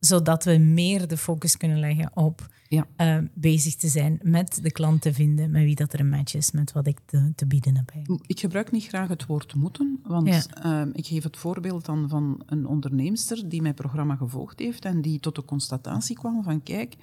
zodat 0.00 0.44
we 0.44 0.58
meer 0.58 1.08
de 1.08 1.16
focus 1.16 1.56
kunnen 1.56 1.78
leggen 1.78 2.10
op 2.14 2.48
ja. 2.68 2.86
uh, 2.96 3.28
bezig 3.34 3.74
te 3.74 3.88
zijn 3.88 4.18
met 4.22 4.58
de 4.62 4.72
klant 4.72 5.02
te 5.02 5.12
vinden, 5.12 5.50
met 5.50 5.62
wie 5.62 5.74
dat 5.74 5.92
er 5.92 6.00
een 6.00 6.08
match 6.08 6.34
is, 6.34 6.50
met 6.50 6.72
wat 6.72 6.86
ik 6.86 6.98
te, 7.04 7.32
te 7.34 7.46
bieden 7.46 7.76
heb. 7.76 7.92
Ik 8.26 8.40
gebruik 8.40 8.70
niet 8.70 8.86
graag 8.86 9.08
het 9.08 9.26
woord 9.26 9.54
moeten, 9.54 10.00
want 10.02 10.48
uh, 10.64 10.82
ik 10.92 11.06
geef 11.06 11.22
het 11.22 11.36
voorbeeld 11.36 11.84
dan 11.84 12.08
van 12.08 12.42
een 12.46 12.66
onderneemster 12.66 13.48
die 13.48 13.62
mijn 13.62 13.74
programma 13.74 14.16
gevolgd 14.16 14.58
heeft 14.58 14.84
en 14.84 15.02
die 15.02 15.20
tot 15.20 15.34
de 15.34 15.44
constatatie 15.44 16.16
kwam 16.16 16.42
van 16.42 16.62
kijk, 16.62 16.94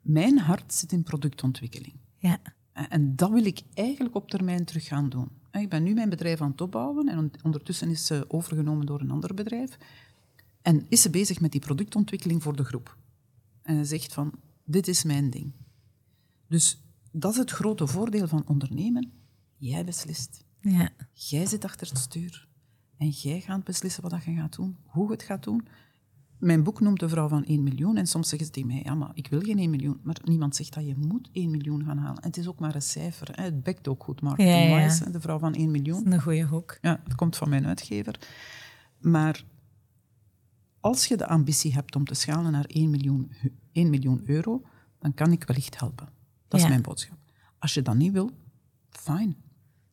mijn 0.00 0.38
hart 0.38 0.74
zit 0.74 0.92
in 0.92 1.02
productontwikkeling. 1.02 1.94
Ja. 2.16 2.38
En 2.72 3.16
dat 3.16 3.30
wil 3.30 3.44
ik 3.44 3.60
eigenlijk 3.74 4.14
op 4.14 4.30
termijn 4.30 4.64
terug 4.64 4.84
gaan 4.84 5.08
doen. 5.08 5.28
Ik 5.50 5.68
ben 5.68 5.82
nu 5.82 5.94
mijn 5.94 6.08
bedrijf 6.08 6.40
aan 6.40 6.50
het 6.50 6.60
opbouwen 6.60 7.08
en 7.08 7.30
ondertussen 7.42 7.90
is 7.90 8.06
ze 8.06 8.24
overgenomen 8.28 8.86
door 8.86 9.00
een 9.00 9.10
ander 9.10 9.34
bedrijf. 9.34 9.78
En 10.62 10.86
is 10.88 11.02
ze 11.02 11.10
bezig 11.10 11.40
met 11.40 11.52
die 11.52 11.60
productontwikkeling 11.60 12.42
voor 12.42 12.56
de 12.56 12.64
groep. 12.64 12.96
En 13.62 13.76
ze 13.76 13.84
zegt 13.84 14.12
van, 14.12 14.32
dit 14.64 14.88
is 14.88 15.04
mijn 15.04 15.30
ding. 15.30 15.52
Dus 16.48 16.82
dat 17.12 17.32
is 17.32 17.38
het 17.38 17.50
grote 17.50 17.86
voordeel 17.86 18.28
van 18.28 18.44
ondernemen. 18.46 19.12
Jij 19.56 19.84
beslist. 19.84 20.44
Ja. 20.60 20.90
Jij 21.12 21.46
zit 21.46 21.64
achter 21.64 21.88
het 21.88 21.98
stuur. 21.98 22.48
En 22.96 23.08
jij 23.08 23.40
gaat 23.40 23.64
beslissen 23.64 24.02
wat 24.02 24.24
je 24.24 24.34
gaat 24.34 24.56
doen, 24.56 24.76
hoe 24.84 25.06
je 25.06 25.12
het 25.12 25.22
gaat 25.22 25.42
doen. 25.42 25.66
Mijn 26.38 26.62
boek 26.62 26.80
noemt 26.80 27.00
de 27.00 27.08
vrouw 27.08 27.28
van 27.28 27.44
1 27.44 27.62
miljoen 27.62 27.96
en 27.96 28.06
soms 28.06 28.28
zeggen 28.28 28.46
ze 28.46 28.52
tegen 28.52 28.68
mij, 28.68 28.80
ja, 28.84 28.94
maar 28.94 29.10
ik 29.14 29.26
wil 29.26 29.40
geen 29.40 29.58
1 29.58 29.70
miljoen. 29.70 30.00
Maar 30.02 30.16
niemand 30.24 30.56
zegt 30.56 30.74
dat 30.74 30.86
je 30.86 30.94
moet 30.96 31.28
1 31.32 31.50
miljoen 31.50 31.84
gaan 31.84 31.98
halen. 31.98 32.22
En 32.22 32.28
het 32.28 32.36
is 32.36 32.48
ook 32.48 32.58
maar 32.58 32.74
een 32.74 32.82
cijfer. 32.82 33.28
Hè. 33.32 33.42
Het 33.42 33.62
bekt 33.62 33.88
ook 33.88 34.04
goed, 34.04 34.20
marketing 34.20 34.68
ja, 34.68 35.10
de 35.10 35.20
vrouw 35.20 35.38
van 35.38 35.54
1 35.54 35.70
miljoen. 35.70 36.12
een 36.12 36.20
goede 36.20 36.42
hoek. 36.42 36.78
Ja, 36.80 37.00
het 37.04 37.14
komt 37.14 37.36
van 37.36 37.48
mijn 37.48 37.66
uitgever. 37.66 38.18
Maar 39.00 39.44
als 40.82 41.06
je 41.06 41.16
de 41.16 41.26
ambitie 41.26 41.72
hebt 41.72 41.96
om 41.96 42.04
te 42.04 42.14
schalen 42.14 42.52
naar 42.52 42.64
1 42.64 42.90
miljoen, 42.90 43.32
1 43.72 43.90
miljoen 43.90 44.22
euro, 44.24 44.62
dan 44.98 45.14
kan 45.14 45.32
ik 45.32 45.44
wellicht 45.44 45.78
helpen. 45.78 46.08
Dat 46.48 46.60
is 46.60 46.68
mijn 46.68 46.82
boodschap. 46.82 47.18
Als 47.58 47.74
je 47.74 47.82
dat 47.82 47.94
niet 47.94 48.12
wil, 48.12 48.30
fijn. 48.90 49.36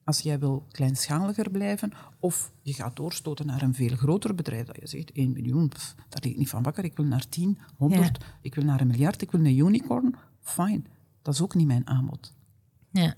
Als 0.03 0.19
jij 0.19 0.39
wil 0.39 0.65
kleinschaliger 0.71 1.51
blijven, 1.51 1.91
of 2.19 2.51
je 2.61 2.73
gaat 2.73 2.95
doorstoten 2.95 3.45
naar 3.45 3.61
een 3.61 3.73
veel 3.73 3.95
groter 3.95 4.35
bedrijf, 4.35 4.65
dat 4.65 4.75
je 4.75 4.87
zegt 4.87 5.11
1 5.11 5.31
miljoen, 5.31 5.67
pff, 5.69 5.95
daar 5.95 6.21
lig 6.21 6.31
ik 6.31 6.37
niet 6.37 6.49
van 6.49 6.63
wakker, 6.63 6.83
ik 6.83 6.95
wil 6.95 7.05
naar 7.05 7.29
10, 7.29 7.57
100, 7.77 8.25
ik 8.41 8.55
wil 8.55 8.63
naar 8.63 8.81
een 8.81 8.87
miljard, 8.87 9.21
ik 9.21 9.31
wil 9.31 9.39
een 9.39 9.57
unicorn, 9.57 10.15
fijn. 10.41 10.87
Dat 11.21 11.33
is 11.33 11.41
ook 11.41 11.55
niet 11.55 11.67
mijn 11.67 11.87
aanbod. 11.87 12.33
Ja. 12.91 13.15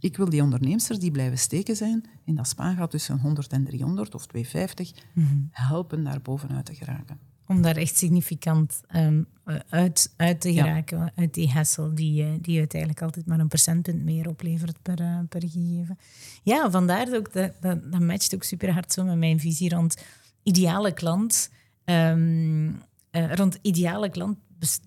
Ik 0.00 0.16
wil 0.16 0.28
die 0.28 0.42
ondernemers 0.42 0.86
die 0.86 1.10
blijven 1.10 1.38
steken 1.38 1.76
zijn 1.76 2.04
in 2.24 2.34
dat 2.34 2.48
spaangat 2.48 2.90
tussen 2.90 3.18
100 3.18 3.52
en 3.52 3.64
300 3.64 4.14
of 4.14 4.26
250, 4.26 4.92
mm 5.12 5.48
helpen 5.50 6.04
daar 6.04 6.20
bovenuit 6.22 6.66
te 6.66 6.74
geraken. 6.74 7.18
Om 7.46 7.62
daar 7.62 7.76
echt 7.76 7.96
significant 7.96 8.80
um, 8.96 9.26
uit, 9.68 10.14
uit 10.16 10.40
te 10.40 10.52
geraken, 10.52 11.12
uit 11.14 11.34
die 11.34 11.50
hassel 11.50 11.94
die, 11.94 12.22
uh, 12.22 12.28
die 12.40 12.58
uiteindelijk 12.58 13.02
altijd 13.02 13.26
maar 13.26 13.38
een 13.38 13.48
procentpunt 13.48 14.04
meer 14.04 14.28
oplevert 14.28 14.82
per, 14.82 15.00
uh, 15.00 15.18
per 15.28 15.40
gegeven. 15.40 15.98
Ja, 16.42 16.70
vandaar 16.70 17.14
ook, 17.14 17.32
dat, 17.32 17.52
dat, 17.60 17.92
dat 17.92 18.00
matcht 18.00 18.34
ook 18.34 18.42
super 18.42 18.72
hard 18.72 18.92
zo 18.92 19.04
met 19.04 19.18
mijn 19.18 19.40
visie 19.40 19.68
rond 19.68 19.96
ideale 20.42 20.92
klant. 20.92 21.50
Um, 21.84 22.82
uh, 23.12 23.34
rond 23.34 23.58
ideale 23.62 24.10
klant 24.10 24.38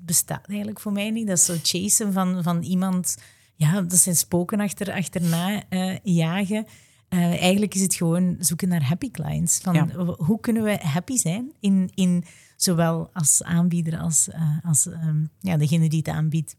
bestaat 0.02 0.48
eigenlijk 0.48 0.80
voor 0.80 0.92
mij 0.92 1.12
niet. 1.12 1.28
Dat 1.28 1.38
is 1.38 1.46
zo 1.46 1.56
chasen 1.64 2.14
van, 2.14 2.44
van 2.44 2.62
iemand 2.62 3.18
ja, 3.56 3.82
dat 3.82 4.00
zijn 4.00 4.16
spoken 4.16 4.60
achter, 4.60 4.92
achterna 4.92 5.64
uh, 5.70 5.98
jagen. 6.04 6.66
Uh, 7.10 7.20
eigenlijk 7.20 7.74
is 7.76 7.82
het 7.82 7.96
gewoon 7.96 8.36
zoeken 8.40 8.68
naar 8.68 8.84
happy 8.84 9.12
clients. 9.12 9.60
Van 9.60 9.92
Hoe 10.18 10.40
kunnen 10.40 10.64
we 10.64 10.78
happy 10.82 11.18
zijn 11.18 11.52
in, 11.60 11.92
in 11.94 12.24
zowel 12.56 13.10
als 13.14 13.44
aanbieder 13.44 14.00
als, 14.00 14.28
uh, 14.28 14.58
als 14.64 14.86
um, 14.86 15.30
ja, 15.40 15.58
degene 15.58 15.90
die 15.90 16.00
het 16.00 16.08
aanbiedt, 16.08 16.56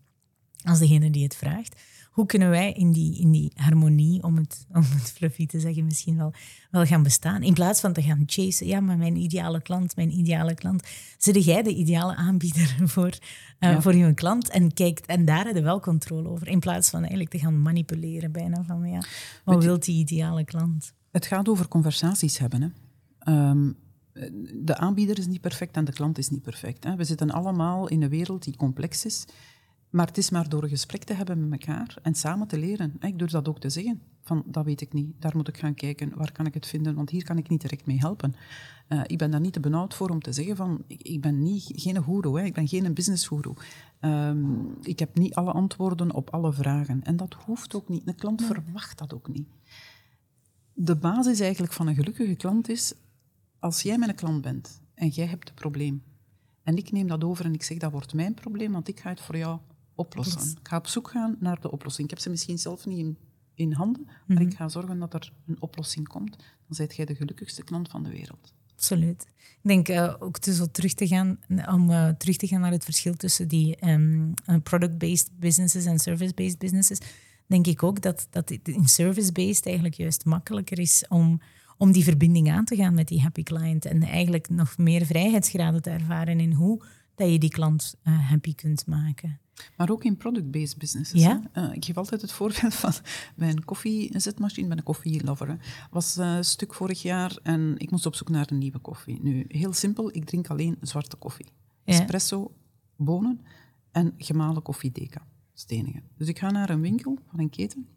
als 0.64 0.78
degene 0.78 1.10
die 1.10 1.22
het 1.22 1.36
vraagt 1.36 1.74
hoe 2.14 2.26
kunnen 2.26 2.50
wij 2.50 2.72
in 2.72 2.92
die, 2.92 3.18
in 3.20 3.30
die 3.30 3.52
harmonie, 3.54 4.22
om 4.22 4.36
het, 4.36 4.66
om 4.72 4.82
het 4.82 5.12
fluffy 5.12 5.46
te 5.46 5.60
zeggen, 5.60 5.84
misschien 5.84 6.16
wel, 6.16 6.32
wel 6.70 6.84
gaan 6.84 7.02
bestaan? 7.02 7.42
In 7.42 7.54
plaats 7.54 7.80
van 7.80 7.92
te 7.92 8.02
gaan 8.02 8.22
chasen, 8.26 8.66
ja, 8.66 8.80
maar 8.80 8.96
mijn 8.96 9.16
ideale 9.16 9.62
klant, 9.62 9.96
mijn 9.96 10.18
ideale 10.18 10.54
klant. 10.54 10.82
Zit 11.18 11.44
jij 11.44 11.62
de 11.62 11.74
ideale 11.74 12.14
aanbieder 12.14 12.76
voor, 12.94 13.18
uh, 13.60 13.80
voor 13.80 13.94
je 13.94 14.14
klant 14.14 14.48
en 14.50 14.72
kijkt, 14.72 15.06
en 15.06 15.24
daar 15.24 15.44
heb 15.44 15.56
je 15.56 15.62
wel 15.62 15.80
controle 15.80 16.28
over. 16.28 16.48
In 16.48 16.60
plaats 16.60 16.90
van 16.90 16.98
eigenlijk 16.98 17.30
te 17.30 17.38
gaan 17.38 17.62
manipuleren 17.62 18.32
bijna 18.32 18.64
van, 18.64 18.88
ja, 18.88 19.02
wat 19.44 19.64
wil 19.64 19.78
die 19.78 19.98
ideale 19.98 20.44
klant? 20.44 20.92
Het 21.10 21.26
gaat 21.26 21.48
over 21.48 21.68
conversaties 21.68 22.38
hebben, 22.38 22.62
hè. 22.62 22.68
Ehm, 23.18 23.70
de 24.54 24.76
aanbieder 24.76 25.18
is 25.18 25.26
niet 25.26 25.40
perfect 25.40 25.76
en 25.76 25.84
de 25.84 25.92
klant 25.92 26.18
is 26.18 26.28
niet 26.28 26.42
perfect. 26.42 26.84
Hè. 26.84 26.96
We 26.96 27.04
zitten 27.04 27.30
allemaal 27.30 27.88
in 27.88 28.02
een 28.02 28.08
wereld 28.08 28.44
die 28.44 28.56
complex 28.56 29.04
is. 29.04 29.24
Maar 29.94 30.06
het 30.06 30.18
is 30.18 30.30
maar 30.30 30.48
door 30.48 30.62
een 30.62 30.68
gesprek 30.68 31.04
te 31.04 31.14
hebben 31.14 31.48
met 31.48 31.66
elkaar 31.66 31.96
en 32.02 32.14
samen 32.14 32.46
te 32.46 32.58
leren. 32.58 32.96
Ik 33.00 33.18
durf 33.18 33.30
dat 33.30 33.48
ook 33.48 33.60
te 33.60 33.70
zeggen. 33.70 34.02
Van, 34.20 34.42
dat 34.46 34.64
weet 34.64 34.80
ik 34.80 34.92
niet, 34.92 35.14
daar 35.18 35.36
moet 35.36 35.48
ik 35.48 35.58
gaan 35.58 35.74
kijken, 35.74 36.12
waar 36.16 36.32
kan 36.32 36.46
ik 36.46 36.54
het 36.54 36.66
vinden, 36.66 36.94
want 36.94 37.10
hier 37.10 37.24
kan 37.24 37.38
ik 37.38 37.48
niet 37.48 37.60
direct 37.60 37.86
mee 37.86 37.98
helpen. 37.98 38.34
Uh, 38.88 39.00
ik 39.06 39.18
ben 39.18 39.30
daar 39.30 39.40
niet 39.40 39.52
te 39.52 39.60
benauwd 39.60 39.94
voor 39.94 40.08
om 40.10 40.20
te 40.20 40.32
zeggen 40.32 40.56
van, 40.56 40.84
ik, 40.86 41.02
ik 41.02 41.20
ben 41.20 41.42
niet, 41.42 41.72
geen 41.74 42.02
guru, 42.02 42.44
ik 42.44 42.54
ben 42.54 42.68
geen 42.68 42.94
business 42.94 43.26
guru. 43.26 43.52
Um, 44.00 44.76
ik 44.82 44.98
heb 44.98 45.18
niet 45.18 45.34
alle 45.34 45.52
antwoorden 45.52 46.12
op 46.12 46.30
alle 46.30 46.52
vragen. 46.52 47.02
En 47.02 47.16
dat 47.16 47.34
hoeft 47.34 47.74
ook 47.74 47.88
niet. 47.88 48.08
Een 48.08 48.14
klant 48.14 48.42
verwacht 48.44 48.98
dat 48.98 49.14
ook 49.14 49.28
niet. 49.28 49.48
De 50.72 50.96
basis 50.96 51.40
eigenlijk 51.40 51.72
van 51.72 51.86
een 51.86 51.94
gelukkige 51.94 52.34
klant 52.34 52.68
is, 52.68 52.94
als 53.58 53.82
jij 53.82 53.98
mijn 53.98 54.14
klant 54.14 54.42
bent 54.42 54.80
en 54.94 55.08
jij 55.08 55.26
hebt 55.26 55.48
een 55.48 55.54
probleem, 55.54 56.02
en 56.62 56.76
ik 56.76 56.92
neem 56.92 57.06
dat 57.06 57.24
over 57.24 57.44
en 57.44 57.54
ik 57.54 57.62
zeg, 57.62 57.78
dat 57.78 57.92
wordt 57.92 58.14
mijn 58.14 58.34
probleem, 58.34 58.72
want 58.72 58.88
ik 58.88 59.00
ga 59.00 59.08
het 59.08 59.20
voor 59.20 59.36
jou 59.36 59.58
oplossen. 59.94 60.40
Ik 60.40 60.68
ga 60.68 60.76
op 60.76 60.86
zoek 60.86 61.10
gaan 61.10 61.36
naar 61.38 61.60
de 61.60 61.70
oplossing. 61.70 62.04
Ik 62.04 62.10
heb 62.14 62.22
ze 62.22 62.30
misschien 62.30 62.58
zelf 62.58 62.86
niet 62.86 62.98
in, 62.98 63.18
in 63.54 63.72
handen, 63.72 64.04
maar 64.04 64.36
mhm. 64.36 64.46
ik 64.46 64.54
ga 64.54 64.68
zorgen 64.68 64.98
dat 64.98 65.14
er 65.14 65.32
een 65.46 65.62
oplossing 65.62 66.08
komt. 66.08 66.36
Dan 66.36 66.76
zijt 66.76 66.96
jij 66.96 67.04
de 67.04 67.14
gelukkigste 67.14 67.62
klant 67.62 67.88
van 67.88 68.02
de 68.02 68.10
wereld. 68.10 68.54
Absoluut. 68.72 69.26
Ik 69.36 69.70
denk 69.70 69.88
uh, 69.88 70.14
ook 70.18 70.38
te 70.38 70.54
zo 70.54 70.66
terug 70.66 70.94
te 70.94 71.06
gaan, 71.06 71.38
om 71.70 71.90
uh, 71.90 72.08
terug 72.08 72.36
te 72.36 72.46
gaan 72.46 72.60
naar 72.60 72.70
het 72.70 72.84
verschil 72.84 73.14
tussen 73.14 73.48
die 73.48 73.88
um, 73.88 74.34
product-based 74.62 75.30
businesses 75.38 75.84
en 75.84 75.98
service-based 75.98 76.58
businesses, 76.58 76.98
denk 77.46 77.66
ik 77.66 77.82
ook 77.82 78.02
dat, 78.02 78.26
dat 78.30 78.50
in 78.50 78.88
service-based 78.88 79.66
eigenlijk 79.66 79.96
juist 79.96 80.24
makkelijker 80.24 80.78
is 80.78 81.04
om, 81.08 81.40
om 81.76 81.92
die 81.92 82.04
verbinding 82.04 82.50
aan 82.50 82.64
te 82.64 82.76
gaan 82.76 82.94
met 82.94 83.08
die 83.08 83.20
happy 83.20 83.42
client 83.42 83.84
en 83.84 84.02
eigenlijk 84.02 84.48
nog 84.48 84.78
meer 84.78 85.06
vrijheidsgraden 85.06 85.82
te 85.82 85.90
ervaren 85.90 86.40
in 86.40 86.52
hoe 86.52 86.82
dat 87.14 87.30
je 87.30 87.38
die 87.38 87.50
klant 87.50 87.94
uh, 88.04 88.28
happy 88.28 88.54
kunt 88.54 88.86
maken. 88.86 89.40
Maar 89.76 89.90
ook 89.90 90.04
in 90.04 90.16
product-based 90.16 90.78
businesses. 90.78 91.22
Ja? 91.22 91.42
Uh, 91.54 91.72
ik 91.72 91.84
geef 91.84 91.96
altijd 91.96 92.20
het 92.20 92.32
voorbeeld 92.32 92.74
van 92.74 92.92
bij 93.36 93.48
een 93.48 93.64
koffiezetmachine, 93.64 94.68
bij 94.68 94.76
een 94.76 94.82
koffielover. 94.82 95.58
was 95.90 96.18
uh, 96.18 96.36
een 96.36 96.44
stuk 96.44 96.74
vorig 96.74 97.02
jaar 97.02 97.38
en 97.42 97.74
ik 97.78 97.90
moest 97.90 98.06
op 98.06 98.14
zoek 98.14 98.28
naar 98.28 98.46
een 98.50 98.58
nieuwe 98.58 98.78
koffie. 98.78 99.22
Nu, 99.22 99.44
heel 99.48 99.72
simpel, 99.72 100.14
ik 100.14 100.24
drink 100.24 100.48
alleen 100.48 100.76
zwarte 100.80 101.16
koffie. 101.16 101.46
Espresso, 101.84 102.54
bonen 102.96 103.40
en 103.92 104.14
gemalen 104.18 104.62
koffiedeka, 104.62 105.26
stenigen. 105.52 106.02
Dus 106.16 106.28
ik 106.28 106.38
ga 106.38 106.50
naar 106.50 106.70
een 106.70 106.80
winkel 106.80 107.18
van 107.30 107.40
een 107.40 107.50
keten, 107.50 107.88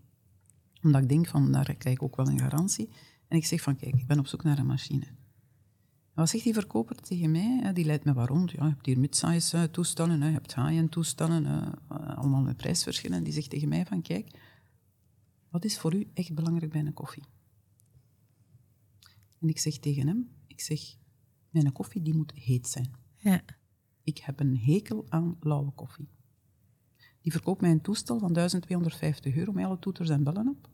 omdat 0.82 1.02
ik 1.02 1.10
denk 1.10 1.28
van, 1.28 1.52
daar 1.52 1.76
krijg 1.76 1.96
ik 1.96 2.04
ook 2.04 2.16
wel 2.16 2.28
een 2.28 2.40
garantie. 2.40 2.90
En 3.28 3.38
ik 3.38 3.46
zeg 3.46 3.62
van, 3.62 3.76
kijk, 3.76 3.96
ik 3.96 4.08
ben 4.08 4.20
op 4.20 4.28
zoek 4.28 4.44
naar 4.44 4.58
een 4.58 4.66
machine. 4.66 5.06
Wat 6.18 6.30
zegt 6.30 6.44
die 6.44 6.54
verkoper 6.54 6.96
tegen 6.96 7.32
mij? 7.32 7.74
Die 7.74 7.86
leidt 7.86 8.04
me 8.04 8.14
waar 8.14 8.28
rond. 8.28 8.52
Ja, 8.52 8.64
je 8.64 8.70
hebt 8.70 8.86
hier 8.86 9.00
mid-size 9.00 9.58
eh, 9.58 9.64
toestanden, 9.64 10.20
je 10.20 10.26
hebt 10.26 10.56
high-end 10.56 10.92
toestanden, 10.92 11.46
eh, 11.90 12.18
allemaal 12.18 12.42
met 12.42 12.58
prijsverschillen. 12.58 13.24
Die 13.24 13.34
zegt 13.34 13.50
tegen 13.50 13.68
mij 13.68 13.86
van, 13.86 14.02
kijk, 14.02 14.40
wat 15.50 15.66
is 15.66 15.80
voor 15.80 15.96
u 15.96 16.08
echt 16.14 16.34
belangrijk 16.34 16.72
bij 16.72 16.82
een 16.82 16.94
koffie? 16.94 17.24
En 19.40 19.50
ik 19.50 19.60
zeg 19.60 19.78
tegen 19.78 20.08
hem, 20.08 20.30
ik 20.48 20.62
zeg, 20.62 20.80
mijn 21.50 21.72
koffie 21.72 22.02
die 22.02 22.16
moet 22.16 22.32
heet 22.32 22.68
zijn. 22.68 22.92
Ja. 23.16 23.44
Ik 24.04 24.18
heb 24.18 24.40
een 24.40 24.58
hekel 24.58 25.06
aan 25.10 25.38
lauwe 25.40 25.72
koffie. 25.72 26.10
Die 27.22 27.32
verkoopt 27.32 27.62
mij 27.62 27.72
een 27.72 27.82
toestel 27.82 28.20
van 28.20 28.34
1250 28.34 29.36
euro 29.36 29.52
met 29.52 29.66
alle 29.66 29.80
toeters 29.80 30.10
en 30.10 30.24
bellen 30.24 30.48
op. 30.48 30.70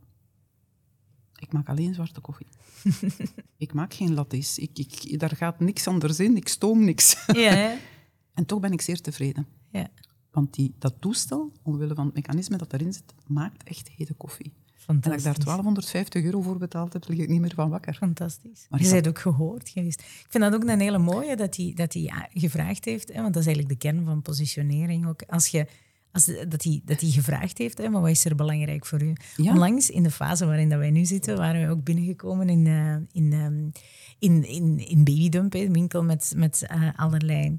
Ik 1.43 1.53
maak 1.53 1.69
alleen 1.69 1.93
zwarte 1.93 2.21
koffie. 2.21 2.47
ik 3.57 3.73
maak 3.73 3.93
geen 3.93 4.13
lattes. 4.13 4.57
Ik, 4.57 4.79
ik, 4.79 5.19
daar 5.19 5.35
gaat 5.35 5.59
niks 5.59 5.87
anders 5.87 6.19
in. 6.19 6.35
Ik 6.35 6.47
stoom 6.47 6.83
niks. 6.83 7.25
ja, 7.33 7.77
en 8.33 8.45
toch 8.45 8.59
ben 8.59 8.71
ik 8.71 8.81
zeer 8.81 9.01
tevreden. 9.01 9.47
Ja. 9.71 9.87
Want 10.31 10.53
die, 10.53 10.75
dat 10.79 10.93
toestel, 10.99 11.51
omwille 11.61 11.95
van 11.95 12.05
het 12.05 12.15
mechanisme 12.15 12.57
dat 12.57 12.73
erin 12.73 12.93
zit, 12.93 13.13
maakt 13.27 13.63
echt 13.63 13.89
hete 13.89 14.13
koffie. 14.13 14.53
En 14.87 14.99
dat 14.99 15.13
ik 15.13 15.23
daar 15.23 15.39
1250 15.43 16.23
euro 16.23 16.41
voor 16.41 16.57
betaald 16.57 16.93
heb, 16.93 17.07
lig 17.07 17.17
ik 17.17 17.29
niet 17.29 17.41
meer 17.41 17.53
van 17.53 17.69
wakker. 17.69 17.93
Fantastisch. 17.93 18.65
Maar 18.69 18.81
je 18.81 18.91
bent 18.91 19.07
ook 19.07 19.19
gehoord 19.19 19.69
geweest. 19.69 19.99
Ik 19.99 20.25
vind 20.29 20.43
dat 20.43 20.53
ook 20.53 20.63
een 20.63 20.79
hele 20.79 20.97
mooie 20.97 21.35
dat 21.35 21.55
hij, 21.55 21.71
dat 21.75 21.93
hij 21.93 22.29
gevraagd 22.33 22.85
heeft, 22.85 23.13
hè, 23.13 23.21
want 23.21 23.33
dat 23.33 23.41
is 23.41 23.47
eigenlijk 23.47 23.81
de 23.81 23.87
kern 23.87 24.05
van 24.05 24.21
positionering 24.21 25.07
ook. 25.07 25.21
Als 25.21 25.47
je 25.47 25.67
als 26.13 26.25
dat, 26.47 26.63
hij, 26.63 26.81
dat 26.85 27.01
hij 27.01 27.09
gevraagd 27.09 27.57
heeft, 27.57 27.77
hè, 27.77 27.89
maar 27.89 28.01
wat 28.01 28.09
is 28.09 28.25
er 28.25 28.35
belangrijk 28.35 28.85
voor 28.85 29.01
u? 29.01 29.13
Onlangs, 29.37 29.89
in 29.89 30.03
de 30.03 30.11
fase 30.11 30.45
waarin 30.45 30.69
dat 30.69 30.79
wij 30.79 30.91
nu 30.91 31.05
zitten, 31.05 31.37
waren 31.37 31.67
we 31.67 31.73
ook 31.73 31.83
binnengekomen 31.83 32.49
in, 32.49 32.65
uh, 32.65 32.95
in, 33.11 33.33
um, 33.33 33.71
in, 34.19 34.47
in, 34.47 34.87
in 34.87 35.03
Babydump, 35.03 35.53
een 35.53 35.73
winkel 35.73 36.03
met, 36.03 36.33
met 36.35 36.67
uh, 36.71 36.89
allerlei 36.95 37.57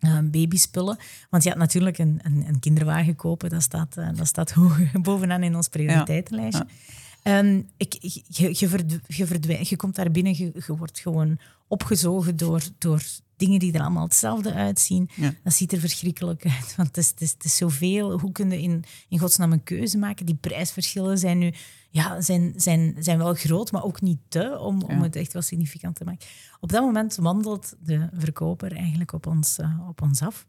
uh, 0.00 0.18
babyspullen. 0.22 0.98
Want 1.30 1.42
je 1.42 1.48
had 1.48 1.58
natuurlijk 1.58 1.98
een, 1.98 2.20
een, 2.22 2.44
een 2.48 2.60
kinderwagen 2.60 3.16
kopen, 3.16 3.50
dat 3.50 3.62
staat, 3.62 3.94
dat 3.94 4.26
staat 4.26 4.50
hoog 4.58 4.78
bovenaan 4.92 5.42
in 5.42 5.56
ons 5.56 5.68
prioriteitenlijstje. 5.68 6.66
Ja. 7.22 7.38
Um, 7.38 7.68
ik, 7.76 7.96
je, 8.00 8.22
je, 8.28 8.54
je, 9.06 9.26
verdwijnt, 9.26 9.68
je 9.68 9.76
komt 9.76 9.94
daar 9.94 10.10
binnen, 10.10 10.36
je, 10.36 10.52
je 10.66 10.76
wordt 10.76 10.98
gewoon 10.98 11.38
opgezogen 11.68 12.36
door, 12.36 12.62
door 12.78 13.02
dingen 13.38 13.58
die 13.58 13.72
er 13.72 13.80
allemaal 13.80 14.04
hetzelfde 14.04 14.52
uitzien. 14.52 15.10
Dat 15.44 15.52
ziet 15.52 15.72
er 15.72 15.80
verschrikkelijk 15.80 16.44
uit, 16.44 16.74
want 16.76 16.88
het 16.88 16.96
is, 16.96 17.08
het 17.08 17.20
is, 17.20 17.30
het 17.30 17.44
is 17.44 17.56
zoveel. 17.56 18.18
Hoe 18.20 18.32
kun 18.32 18.50
je 18.50 18.62
in, 18.62 18.84
in 19.08 19.18
godsnaam 19.18 19.52
een 19.52 19.62
keuze 19.62 19.98
maken? 19.98 20.26
Die 20.26 20.34
prijsverschillen 20.34 21.18
zijn 21.18 21.38
nu 21.38 21.52
ja, 21.90 22.20
zijn, 22.20 22.52
zijn, 22.56 22.96
zijn 22.98 23.18
wel 23.18 23.34
groot, 23.34 23.72
maar 23.72 23.84
ook 23.84 24.00
niet 24.00 24.18
te, 24.28 24.58
om, 24.58 24.82
om 24.82 25.02
het 25.02 25.16
echt 25.16 25.32
wel 25.32 25.42
significant 25.42 25.96
te 25.96 26.04
maken. 26.04 26.26
Op 26.60 26.72
dat 26.72 26.82
moment 26.82 27.16
wandelt 27.16 27.74
de 27.80 28.08
verkoper 28.12 28.72
eigenlijk 28.72 29.12
op 29.12 29.26
ons, 29.26 29.58
uh, 29.58 29.88
op 29.88 30.02
ons 30.02 30.22
af. 30.22 30.46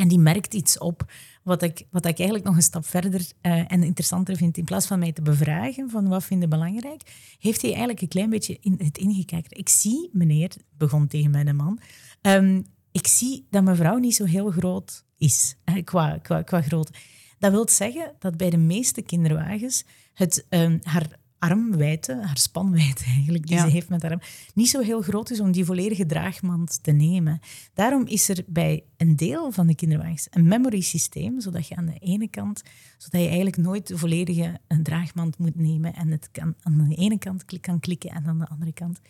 En 0.00 0.08
die 0.08 0.18
merkt 0.18 0.54
iets 0.54 0.78
op 0.78 1.12
wat 1.42 1.62
ik, 1.62 1.86
wat 1.90 2.06
ik 2.06 2.18
eigenlijk 2.18 2.48
nog 2.48 2.56
een 2.56 2.62
stap 2.62 2.86
verder 2.86 3.20
uh, 3.20 3.72
en 3.72 3.82
interessanter 3.82 4.36
vind. 4.36 4.56
In 4.56 4.64
plaats 4.64 4.86
van 4.86 4.98
mij 4.98 5.12
te 5.12 5.22
bevragen 5.22 5.90
van 5.90 6.08
wat 6.08 6.24
vinden 6.24 6.48
belangrijk, 6.48 7.02
heeft 7.38 7.60
hij 7.60 7.70
eigenlijk 7.70 8.00
een 8.00 8.08
klein 8.08 8.30
beetje 8.30 8.58
in 8.60 8.74
het 8.78 8.98
ingekeken. 8.98 9.58
Ik 9.58 9.68
zie, 9.68 10.10
meneer, 10.12 10.50
begon 10.76 11.06
tegen 11.06 11.30
mij 11.30 11.44
de 11.44 11.52
man, 11.52 11.80
um, 12.22 12.66
ik 12.92 13.06
zie 13.06 13.46
dat 13.50 13.62
mevrouw 13.62 13.96
niet 13.96 14.14
zo 14.14 14.24
heel 14.24 14.50
groot 14.50 15.04
is, 15.16 15.56
hè, 15.64 15.82
qua, 15.82 16.18
qua, 16.18 16.42
qua 16.42 16.62
grootte. 16.62 16.92
Dat 17.38 17.50
wil 17.50 17.68
zeggen 17.68 18.12
dat 18.18 18.36
bij 18.36 18.50
de 18.50 18.56
meeste 18.56 19.02
kinderwagens 19.02 19.84
het, 20.14 20.46
um, 20.48 20.78
haar 20.82 21.18
armwijdte, 21.40 22.14
haar 22.14 22.38
spanwijdte 22.38 23.04
eigenlijk, 23.16 23.46
die 23.46 23.58
ze 23.58 23.66
heeft 23.66 23.88
met 23.88 24.02
haar 24.02 24.10
arm, 24.10 24.20
niet 24.54 24.68
zo 24.68 24.80
heel 24.80 25.02
groot 25.02 25.30
is 25.30 25.40
om 25.40 25.52
die 25.52 25.64
volledige 25.64 26.06
draagmand 26.06 26.82
te 26.82 26.90
nemen. 26.90 27.40
Daarom 27.74 28.06
is 28.06 28.28
er 28.28 28.44
bij 28.46 28.84
een 28.96 29.16
deel 29.16 29.50
van 29.50 29.66
de 29.66 29.74
kinderwagens 29.74 30.26
een 30.30 30.48
memory 30.48 30.80
systeem, 30.80 31.40
zodat 31.40 31.68
je 31.68 31.76
aan 31.76 31.86
de 31.86 31.98
ene 31.98 32.28
kant, 32.28 32.62
zodat 32.98 33.20
je 33.20 33.26
eigenlijk 33.26 33.56
nooit 33.56 33.86
de 33.86 33.98
volledige 33.98 34.60
een 34.68 34.82
draagmand 34.82 35.38
moet 35.38 35.56
nemen 35.56 35.94
en 35.94 36.08
het 36.10 36.28
kan, 36.32 36.54
aan 36.62 36.88
de 36.88 36.94
ene 36.94 37.18
kant 37.18 37.44
kan 37.60 37.80
klikken 37.80 38.10
en 38.10 38.26
aan 38.26 38.38
de 38.38 38.48
andere 38.48 38.72
kant 38.72 39.00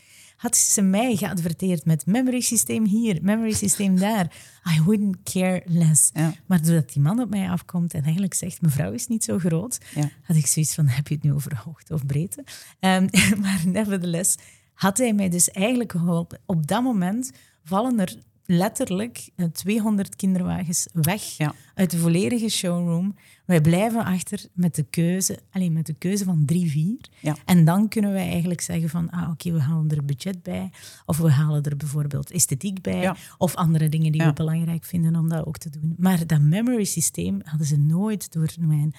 had 0.41 0.57
ze 0.57 0.83
mij 0.83 1.17
geadverteerd 1.17 1.85
met 1.85 2.07
memory 2.07 2.41
systeem 2.41 2.85
hier, 2.87 3.19
memory 3.23 3.53
systeem 3.53 3.99
daar. 3.99 4.33
I 4.77 4.83
wouldn't 4.83 5.17
care 5.23 5.63
less. 5.65 6.11
Maar 6.47 6.63
doordat 6.63 6.93
die 6.93 7.03
man 7.03 7.21
op 7.21 7.31
mij 7.31 7.51
afkomt 7.51 7.95
en 7.95 8.03
eigenlijk 8.03 8.35
zegt, 8.35 8.61
mevrouw 8.61 8.93
is 8.93 9.07
niet 9.07 9.25
zo 9.25 9.39
groot, 9.39 9.79
had 10.23 10.37
ik 10.37 10.47
zoiets 10.47 10.75
van, 10.75 10.87
heb 10.87 11.09
je 11.09 11.15
het 11.15 11.23
nu 11.23 11.33
over 11.33 11.61
hoogte 11.65 11.95
of 11.95 12.07
breedte? 12.07 12.45
Um, 12.81 13.09
maar 13.43 13.63
nevertheless 13.65 14.37
had 14.75 14.99
hij 14.99 15.13
mij 15.13 15.29
dus 15.29 15.51
eigenlijk 15.51 15.93
geholpen. 15.93 16.41
Op 16.47 16.67
dat 16.67 16.83
moment 16.83 17.33
vallen 17.65 18.01
er 18.01 18.17
letterlijk 18.45 19.31
200 19.53 20.09
eh, 20.09 20.17
kinderwagens 20.17 20.87
weg 20.93 21.23
uit 21.75 21.91
de 21.91 21.99
volledige 21.99 22.49
showroom. 22.49 23.15
Wij 23.51 23.61
blijven 23.61 24.05
achter 24.05 24.47
met 24.53 24.75
de 24.75 24.83
keuze, 24.83 25.39
alleen 25.51 25.73
met 25.73 25.87
de 25.87 25.95
keuze 25.95 26.25
van 26.25 26.45
drie, 26.45 26.71
vier. 26.71 26.99
Ja. 27.21 27.37
En 27.45 27.65
dan 27.65 27.89
kunnen 27.89 28.13
wij 28.13 28.29
eigenlijk 28.29 28.61
zeggen 28.61 28.89
van, 28.89 29.11
ah, 29.11 29.31
oké, 29.31 29.53
we 29.53 29.61
halen 29.61 29.91
er 29.91 30.05
budget 30.05 30.43
bij. 30.43 30.71
Of 31.07 31.19
we 31.19 31.31
halen 31.31 31.63
er 31.63 31.77
bijvoorbeeld 31.77 32.31
esthetiek 32.31 32.83
bij. 32.83 33.15
Of 33.39 33.55
andere 33.55 33.89
dingen 33.89 34.13
die 34.13 34.23
we 34.23 34.33
belangrijk 34.33 34.85
vinden 34.85 35.17
om 35.17 35.29
dat 35.29 35.47
ook 35.47 35.59
te 35.59 35.71
doen. 35.71 35.95
Maar 35.99 36.27
dat 36.27 36.41
memory 36.41 36.85
systeem 36.85 37.41
hadden 37.45 37.67
ze 37.67 37.79
nooit 37.79 38.33
door 38.33 38.49
mijn, 38.59 38.95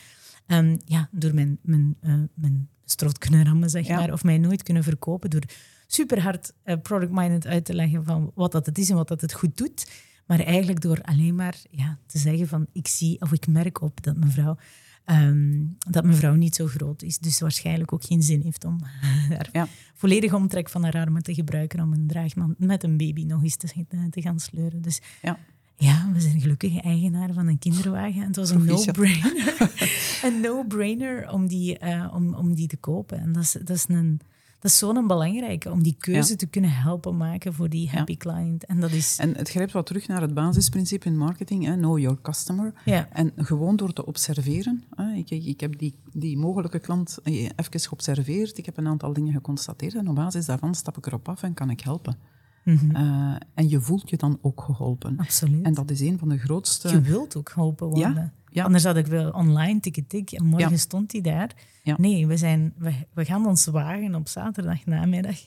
um, 0.48 0.78
ja, 0.86 1.10
door 1.12 1.34
mijn, 1.34 1.60
mijn, 1.62 1.96
uh, 2.02 2.14
mijn 2.34 2.70
strot 2.86 3.18
kunnen 3.18 3.46
rammen, 3.46 3.70
zeg 3.70 3.88
maar. 3.88 4.12
Of 4.12 4.24
mij 4.24 4.38
nooit 4.38 4.64
kunnen 4.64 4.84
verkopen 4.84 5.30
door 5.30 5.44
super 5.88 6.22
hard 6.22 6.54
uh, 6.66 6.76
product-minded 6.82 7.48
uit 7.48 7.66
te 7.66 7.74
leggen 7.74 8.04
van 8.04 8.32
wat 8.36 8.52
dat 8.52 8.66
het 8.66 8.78
is 8.78 8.90
en 8.90 8.96
wat 8.96 9.08
dat 9.08 9.22
het 9.22 9.34
goed 9.34 9.58
doet. 9.58 9.86
Maar 10.32 10.40
eigenlijk 10.40 10.82
door 10.82 11.02
alleen 11.02 11.36
maar 11.36 11.56
ja, 11.70 11.98
te 12.06 12.18
zeggen 12.18 12.48
van 12.48 12.68
ik 12.72 12.88
zie 12.88 13.22
of 13.22 13.32
ik 13.32 13.48
merk 13.48 13.82
op 13.82 14.04
dat 14.04 14.18
mevrouw, 14.18 14.58
um, 15.06 15.76
dat 15.90 16.04
mevrouw 16.04 16.34
niet 16.34 16.56
zo 16.56 16.68
groot 16.68 17.02
is. 17.02 17.18
Dus 17.18 17.40
waarschijnlijk 17.40 17.94
ook 17.94 18.04
geen 18.04 18.24
zin 18.24 18.42
heeft 18.42 18.66
om 18.66 18.80
haar 19.30 19.50
ja. 19.52 19.68
volledige 19.94 20.36
omtrek 20.36 20.70
van 20.70 20.84
haar 20.84 20.94
armen 20.94 21.24
te 21.24 21.34
gebruiken 21.34 21.80
om 21.80 21.94
een 21.94 22.08
draagman 22.08 22.56
met 22.58 22.84
een 22.84 22.98
baby 22.98 23.24
nog 23.24 23.44
eens 23.44 23.56
te, 23.56 23.86
te 24.10 24.22
gaan 24.22 24.40
sleuren. 24.40 24.82
Dus 24.82 25.02
ja. 25.22 25.38
Ja, 25.76 26.10
we 26.14 26.22
zijn 26.22 26.42
gelukkige 26.42 26.82
eigenaar 26.82 27.34
van 27.34 27.48
een 27.48 27.60
kinderwagen. 27.60 28.22
En 28.22 28.28
het 28.28 28.36
was 28.36 28.50
een 28.50 28.66
no-brainer. 28.66 29.72
een 30.26 30.40
no-brainer 30.42 31.32
om, 31.32 31.48
die, 31.48 31.78
uh, 31.84 32.12
om, 32.14 32.34
om 32.34 32.56
die 32.56 32.68
te 32.68 32.78
kopen. 32.78 33.20
En 33.20 33.32
dat 33.32 33.44
is, 33.44 33.52
dat 33.52 33.76
is 33.76 33.86
een 33.88 34.20
dat 34.62 34.72
is 34.72 34.78
zo'n 34.78 35.08
belangrijke, 35.08 35.72
om 35.72 35.84
die 35.84 35.96
keuze 36.00 36.36
te 36.36 36.46
kunnen 36.48 36.72
helpen 36.72 37.18
maken 37.18 37.54
voor 37.54 37.70
die 37.70 37.90
happy 37.90 38.18
client. 38.18 38.66
En, 38.66 38.80
dat 38.80 38.92
is... 38.92 39.18
en 39.18 39.36
het 39.36 39.50
grijpt 39.50 39.72
wat 39.72 39.86
terug 39.86 40.08
naar 40.08 40.22
het 40.22 40.34
basisprincipe 40.34 41.08
in 41.08 41.18
marketing, 41.18 41.66
hè, 41.66 41.76
know 41.76 42.00
your 42.00 42.22
customer. 42.22 42.74
Ja. 42.86 43.08
En 43.12 43.32
gewoon 43.36 43.76
door 43.76 43.94
te 43.94 44.06
observeren. 44.06 44.84
Hè, 44.96 45.14
ik, 45.14 45.30
ik, 45.30 45.60
heb 45.60 45.78
die, 45.78 45.96
die 46.14 46.38
mogelijke 46.38 46.80
klant 46.80 47.18
eh, 47.24 47.34
even 47.34 47.80
geobserveerd, 47.80 48.58
ik 48.58 48.66
heb 48.66 48.78
een 48.78 48.88
aantal 48.88 49.14
dingen 49.14 49.34
geconstateerd 49.34 49.96
en 49.96 50.08
op 50.08 50.16
basis 50.16 50.46
daarvan 50.46 50.76
stap 50.76 50.98
ik 50.98 51.06
erop 51.06 51.30
af 51.30 51.44
en 51.44 51.54
kan 51.54 51.70
ik 51.70 51.82
helpen. 51.82 52.18
Mm 52.64 53.40
en 53.54 53.70
je 53.70 53.82
voelt 53.82 54.10
je 54.10 54.18
dan 54.18 54.38
ook 54.42 54.62
geholpen. 54.62 55.18
Absoluut. 55.18 55.66
En 55.66 55.74
dat 55.74 55.92
is 55.92 56.00
een 56.00 56.18
van 56.18 56.30
de 56.30 56.38
grootste... 56.38 56.90
Je 56.90 57.02
wilt 57.02 57.36
ook 57.36 57.50
geholpen 57.50 57.88
worden. 57.88 58.14
Ja, 58.14 58.34
Anders 58.54 58.84
had 58.84 58.98
ik 58.98 59.08
wel 59.08 59.30
online 59.30 59.80
tik 59.80 60.32
en 60.32 60.46
morgen 60.46 60.80
stond 60.80 61.12
hij 61.12 61.22
daar. 61.22 61.56
Nee, 61.98 62.28
we, 62.28 62.38
zijn, 62.38 62.74
we, 62.78 62.94
we, 63.14 63.26
gaan 63.26 63.46
ons 63.46 63.66
wagen 63.66 64.16
op 64.16 64.28
zaterdag 64.28 64.86
namiddag 64.86 65.38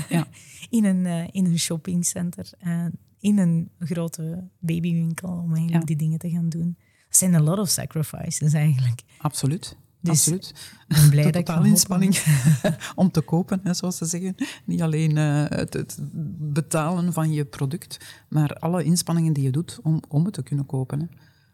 in, 0.70 0.84
een, 0.84 1.04
uh, 1.04 1.24
in 1.30 1.44
een 1.44 1.58
shoppingcenter, 1.58 2.50
uh, 2.66 2.84
in 3.20 3.38
een 3.38 3.70
grote 3.78 4.48
babywinkel, 4.58 5.28
om 5.28 5.54
eigenlijk 5.54 5.86
die 5.86 5.96
dingen 5.96 6.18
te 6.18 6.30
gaan 6.30 6.48
doen. 6.48 6.76
Dat 7.08 7.18
zijn 7.18 7.34
a 7.34 7.40
lot 7.40 7.58
of 7.58 7.68
sacrifices 7.68 8.52
eigenlijk. 8.52 9.02
Absoluut. 9.18 9.76
Dus 10.00 10.12
Absoluut. 10.12 10.54
Ik 10.88 10.96
ben 10.96 11.10
blij 11.10 11.30
dat 11.30 11.48
ik 11.48 11.64
inspanning 11.64 12.18
om 12.94 13.10
te 13.10 13.20
kopen, 13.20 13.60
hè, 13.62 13.74
zoals 13.74 13.96
ze 13.96 14.04
zeggen. 14.04 14.34
Niet 14.64 14.82
alleen 14.82 15.16
uh, 15.16 15.44
het, 15.48 15.72
het, 15.72 15.98
betalen 16.52 17.12
van 17.12 17.32
je 17.32 17.44
product, 17.44 18.24
maar 18.28 18.54
alle 18.54 18.84
inspanningen 18.84 19.32
die 19.32 19.44
je 19.44 19.50
doet 19.50 19.78
om, 19.82 20.02
om 20.08 20.24
het 20.24 20.34
te 20.34 20.42
kunnen 20.42 20.66
kopen. 20.66 21.00
Hè. 21.00 21.06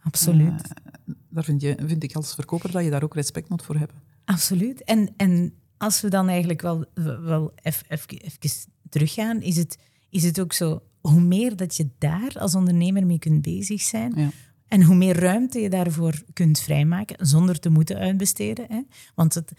Absoluut. 0.04 0.72
Uh, 1.06 1.14
daar 1.28 1.44
vind, 1.44 1.60
je, 1.60 1.76
vind 1.86 2.02
ik 2.02 2.14
als 2.14 2.34
verkoper 2.34 2.70
dat 2.70 2.84
je 2.84 2.90
daar 2.90 3.02
ook 3.02 3.14
respect 3.14 3.48
moet 3.48 3.62
voor 3.62 3.76
hebben. 3.76 3.96
Absoluut. 4.24 4.84
En, 4.84 5.08
en 5.16 5.54
als 5.76 6.00
we 6.00 6.08
dan 6.08 6.28
eigenlijk 6.28 6.62
wel, 6.62 6.84
wel 7.20 7.52
even, 7.62 7.86
even 7.88 8.72
teruggaan, 8.88 9.40
is 9.40 9.56
het, 9.56 9.78
is 10.10 10.24
het 10.24 10.40
ook 10.40 10.52
zo, 10.52 10.82
hoe 11.00 11.20
meer 11.20 11.56
dat 11.56 11.76
je 11.76 11.88
daar 11.98 12.38
als 12.38 12.54
ondernemer 12.54 13.06
mee 13.06 13.18
kunt 13.18 13.42
bezig 13.42 13.82
zijn, 13.82 14.12
ja. 14.16 14.30
en 14.68 14.82
hoe 14.82 14.96
meer 14.96 15.18
ruimte 15.18 15.60
je 15.60 15.70
daarvoor 15.70 16.22
kunt 16.32 16.60
vrijmaken, 16.60 17.26
zonder 17.26 17.58
te 17.58 17.68
moeten 17.68 17.96
uitbesteden. 17.96 18.66
Hè? 18.68 18.82
Want 19.14 19.34
het, 19.34 19.52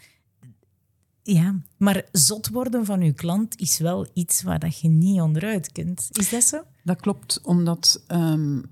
ja, 1.22 1.60
maar 1.76 2.04
zot 2.12 2.48
worden 2.48 2.84
van 2.84 3.00
je 3.00 3.12
klant 3.12 3.60
is 3.60 3.78
wel 3.78 4.06
iets 4.12 4.42
waar 4.42 4.58
dat 4.58 4.80
je 4.80 4.88
niet 4.88 5.20
onderuit 5.20 5.72
kunt. 5.72 6.08
Is 6.12 6.30
dat 6.30 6.42
zo? 6.42 6.62
Dat 6.84 7.00
klopt, 7.00 7.40
omdat 7.42 8.04
um, 8.08 8.64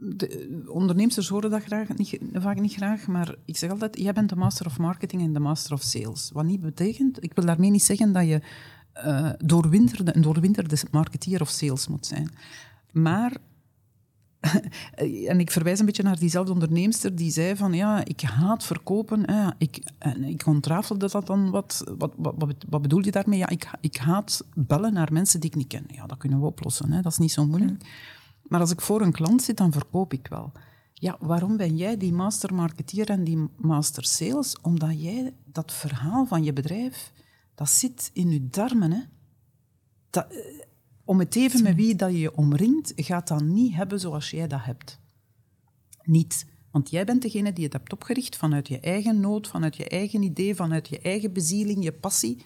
de 0.00 0.62
ondernemers 0.66 1.28
horen 1.28 1.50
dat 1.50 1.62
graag, 1.62 1.96
niet, 1.96 2.18
vaak 2.32 2.60
niet 2.60 2.74
graag, 2.74 3.06
maar 3.06 3.34
ik 3.44 3.56
zeg 3.56 3.70
altijd, 3.70 3.98
jij 3.98 4.12
bent 4.12 4.28
de 4.28 4.36
master 4.36 4.66
of 4.66 4.78
marketing 4.78 5.22
en 5.22 5.32
de 5.32 5.40
master 5.40 5.72
of 5.72 5.82
sales. 5.82 6.30
Wat 6.32 6.44
niet 6.44 6.60
betekent, 6.60 7.24
ik 7.24 7.34
wil 7.34 7.44
daarmee 7.44 7.70
niet 7.70 7.84
zeggen 7.84 8.12
dat 8.12 8.26
je 8.26 8.40
uh, 9.04 9.30
doorwinterde, 9.38 10.16
een 10.16 10.22
doorwinterde 10.22 10.76
marketeer 10.90 11.40
of 11.40 11.48
sales 11.48 11.88
moet 11.88 12.06
zijn. 12.06 12.30
Maar 12.92 13.36
en 15.26 15.40
ik 15.40 15.50
verwijs 15.50 15.78
een 15.78 15.86
beetje 15.86 16.02
naar 16.02 16.18
diezelfde 16.18 16.52
onderneemster 16.52 17.16
die 17.16 17.30
zei 17.30 17.56
van 17.56 17.72
ja, 17.72 18.04
ik 18.04 18.20
haat 18.20 18.64
verkopen. 18.64 19.24
Eh, 19.24 19.48
ik, 19.58 19.82
en 19.98 20.24
ik 20.24 20.46
ontrafelde 20.46 21.08
dat 21.08 21.26
dan 21.26 21.50
wat, 21.50 21.84
wat, 21.98 22.12
wat, 22.16 22.54
wat, 22.68 22.82
bedoel 22.82 23.04
je 23.04 23.10
daarmee? 23.10 23.38
Ja, 23.38 23.48
ik, 23.48 23.70
ik 23.80 23.96
haat 23.96 24.44
bellen 24.54 24.92
naar 24.92 25.12
mensen 25.12 25.40
die 25.40 25.50
ik 25.50 25.56
niet 25.56 25.66
ken. 25.66 25.84
Ja, 25.88 26.06
dat 26.06 26.18
kunnen 26.18 26.40
we 26.40 26.46
oplossen, 26.46 26.92
hè? 26.92 27.02
dat 27.02 27.12
is 27.12 27.18
niet 27.18 27.32
zo 27.32 27.46
moeilijk. 27.46 27.84
Maar 28.48 28.60
als 28.60 28.70
ik 28.70 28.80
voor 28.80 29.00
een 29.00 29.12
klant 29.12 29.42
zit, 29.42 29.56
dan 29.56 29.72
verkoop 29.72 30.12
ik 30.12 30.26
wel. 30.26 30.52
Ja, 30.94 31.16
waarom 31.20 31.56
ben 31.56 31.76
jij 31.76 31.96
die 31.96 32.12
master 32.12 32.54
marketeer 32.54 33.10
en 33.10 33.24
die 33.24 33.48
master 33.56 34.04
sales? 34.04 34.60
Omdat 34.60 35.02
jij 35.02 35.34
dat 35.44 35.72
verhaal 35.72 36.26
van 36.26 36.44
je 36.44 36.52
bedrijf, 36.52 37.12
dat 37.54 37.68
zit 37.70 38.10
in 38.12 38.30
je 38.30 38.48
darmen. 38.48 38.92
Hè? 38.92 39.02
Dat, 40.10 40.32
eh, 40.32 40.38
om 41.04 41.18
het 41.18 41.36
even 41.36 41.62
met 41.62 41.74
wie 41.74 41.96
dat 41.96 42.10
je 42.10 42.18
je 42.18 42.36
omringt, 42.36 42.92
gaat 42.96 43.28
dat 43.28 43.42
niet 43.42 43.74
hebben 43.74 44.00
zoals 44.00 44.30
jij 44.30 44.46
dat 44.46 44.64
hebt. 44.64 45.00
Niet 46.02 46.46
Want 46.70 46.90
jij 46.90 47.04
bent 47.04 47.22
degene 47.22 47.52
die 47.52 47.64
het 47.64 47.72
hebt 47.72 47.92
opgericht 47.92 48.36
vanuit 48.36 48.68
je 48.68 48.80
eigen 48.80 49.20
nood, 49.20 49.48
vanuit 49.48 49.76
je 49.76 49.88
eigen 49.88 50.22
idee, 50.22 50.54
vanuit 50.54 50.88
je 50.88 51.00
eigen 51.00 51.32
bezieling, 51.32 51.84
je 51.84 51.92
passie. 51.92 52.44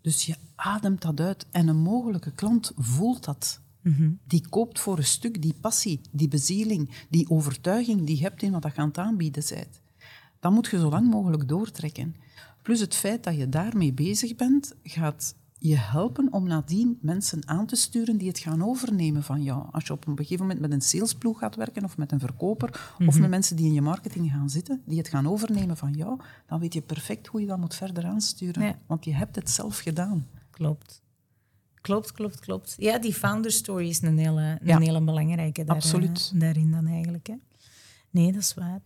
Dus 0.00 0.26
je 0.26 0.34
ademt 0.54 1.02
dat 1.02 1.20
uit 1.20 1.46
en 1.50 1.68
een 1.68 1.76
mogelijke 1.76 2.32
klant 2.32 2.72
voelt 2.76 3.24
dat. 3.24 3.60
Die 4.26 4.48
koopt 4.48 4.80
voor 4.80 4.98
een 4.98 5.04
stuk 5.04 5.42
die 5.42 5.54
passie, 5.60 6.00
die 6.10 6.28
bezieling, 6.28 6.90
die 7.10 7.30
overtuiging 7.30 8.06
die 8.06 8.16
je 8.16 8.22
hebt 8.22 8.42
in 8.42 8.52
wat 8.52 8.74
je 8.74 8.80
aan 8.80 8.88
het 8.88 8.98
aanbieden 8.98 9.44
bent. 9.48 9.80
Dat 10.40 10.52
moet 10.52 10.66
je 10.66 10.78
zo 10.78 10.88
lang 10.88 11.10
mogelijk 11.10 11.48
doortrekken. 11.48 12.14
Plus 12.62 12.80
het 12.80 12.94
feit 12.94 13.24
dat 13.24 13.36
je 13.36 13.48
daarmee 13.48 13.92
bezig 13.92 14.34
bent, 14.34 14.74
gaat 14.82 15.34
je 15.58 15.76
helpen 15.76 16.32
om 16.32 16.46
nadien 16.46 16.98
mensen 17.00 17.48
aan 17.48 17.66
te 17.66 17.76
sturen 17.76 18.16
die 18.16 18.28
het 18.28 18.38
gaan 18.38 18.64
overnemen 18.64 19.22
van 19.22 19.42
jou. 19.42 19.66
Als 19.70 19.86
je 19.86 19.92
op 19.92 20.06
een 20.06 20.16
gegeven 20.16 20.40
moment 20.40 20.60
met 20.60 20.72
een 20.72 20.80
salesploeg 20.80 21.38
gaat 21.38 21.56
werken 21.56 21.84
of 21.84 21.96
met 21.96 22.12
een 22.12 22.20
verkoper 22.20 22.94
of 23.06 23.18
met 23.18 23.30
mensen 23.30 23.56
die 23.56 23.66
in 23.66 23.72
je 23.72 23.80
marketing 23.80 24.30
gaan 24.30 24.50
zitten, 24.50 24.82
die 24.86 24.98
het 24.98 25.08
gaan 25.08 25.28
overnemen 25.28 25.76
van 25.76 25.92
jou, 25.92 26.20
dan 26.46 26.60
weet 26.60 26.74
je 26.74 26.82
perfect 26.82 27.26
hoe 27.26 27.40
je 27.40 27.46
dat 27.46 27.58
moet 27.58 27.74
verder 27.74 28.04
aansturen. 28.04 28.78
Want 28.86 29.04
je 29.04 29.14
hebt 29.14 29.36
het 29.36 29.50
zelf 29.50 29.78
gedaan. 29.78 30.26
Klopt. 30.50 31.02
Klopt, 31.84 32.12
klopt, 32.12 32.40
klopt. 32.40 32.74
Ja, 32.78 32.98
die 32.98 33.14
founder 33.14 33.50
story 33.50 33.88
is 33.88 34.02
een 34.02 34.18
hele, 34.18 34.58
een 34.62 34.82
hele 34.82 35.04
belangrijke 35.04 35.64
daar, 35.64 35.76
Absoluut. 35.76 36.30
Eh, 36.34 36.40
daarin 36.40 36.70
dan 36.70 36.86
eigenlijk. 36.86 37.26
Hè. 37.26 37.34
Nee, 38.10 38.32
dat 38.32 38.42
is 38.42 38.54
waar. 38.54 38.80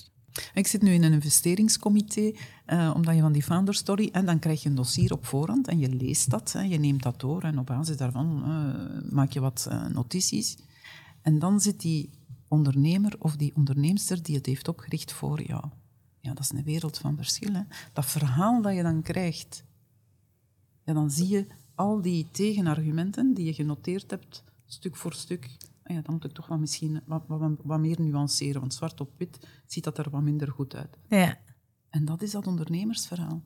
Ik 0.54 0.66
zit 0.66 0.82
nu 0.82 0.92
in 0.92 1.02
een 1.02 1.12
investeringscomité, 1.12 2.32
uh, 2.66 2.92
omdat 2.94 3.14
je 3.14 3.20
van 3.20 3.32
die 3.32 3.42
founder 3.42 3.74
story... 3.74 4.08
En 4.12 4.26
dan 4.26 4.38
krijg 4.38 4.62
je 4.62 4.68
een 4.68 4.74
dossier 4.74 5.12
op 5.12 5.26
voorhand 5.26 5.68
en 5.68 5.78
je 5.78 5.88
leest 5.88 6.30
dat. 6.30 6.52
Hè, 6.52 6.60
je 6.60 6.78
neemt 6.78 7.02
dat 7.02 7.20
door 7.20 7.42
en 7.42 7.58
op 7.58 7.66
basis 7.66 7.96
daarvan 7.96 8.42
uh, 8.46 9.10
maak 9.10 9.32
je 9.32 9.40
wat 9.40 9.68
notities. 9.92 10.56
En 11.22 11.38
dan 11.38 11.60
zit 11.60 11.80
die 11.80 12.10
ondernemer 12.48 13.14
of 13.18 13.36
die 13.36 13.52
onderneemster 13.54 14.22
die 14.22 14.36
het 14.36 14.46
heeft 14.46 14.68
opgericht 14.68 15.12
voor 15.12 15.42
jou. 15.42 15.64
Ja, 16.20 16.34
dat 16.34 16.44
is 16.44 16.50
een 16.50 16.64
wereld 16.64 16.98
van 16.98 17.16
verschil. 17.16 17.52
Hè. 17.52 17.62
Dat 17.92 18.06
verhaal 18.06 18.62
dat 18.62 18.74
je 18.74 18.82
dan 18.82 19.02
krijgt, 19.02 19.64
ja, 20.84 20.92
dan 20.92 21.10
zie 21.10 21.28
je 21.28 21.46
al 21.78 22.00
die 22.00 22.26
tegenargumenten 22.30 23.34
die 23.34 23.44
je 23.44 23.54
genoteerd 23.54 24.10
hebt, 24.10 24.44
stuk 24.64 24.96
voor 24.96 25.12
stuk, 25.12 25.50
ah 25.82 25.96
ja, 25.96 26.02
dan 26.02 26.14
moet 26.14 26.24
ik 26.24 26.32
toch 26.32 26.46
wel 26.46 26.58
misschien 26.58 27.00
wat, 27.06 27.22
wat, 27.26 27.56
wat, 27.62 27.80
meer 27.80 28.00
nuanceren. 28.00 28.60
Want 28.60 28.74
zwart 28.74 29.00
op 29.00 29.10
wit 29.16 29.38
ziet 29.66 29.84
dat 29.84 29.98
er 29.98 30.10
wat 30.10 30.22
minder 30.22 30.48
goed 30.48 30.74
uit. 30.74 30.96
Ja. 31.08 31.38
En 31.90 32.04
dat 32.04 32.22
is 32.22 32.30
dat 32.30 32.46
ondernemersverhaal. 32.46 33.42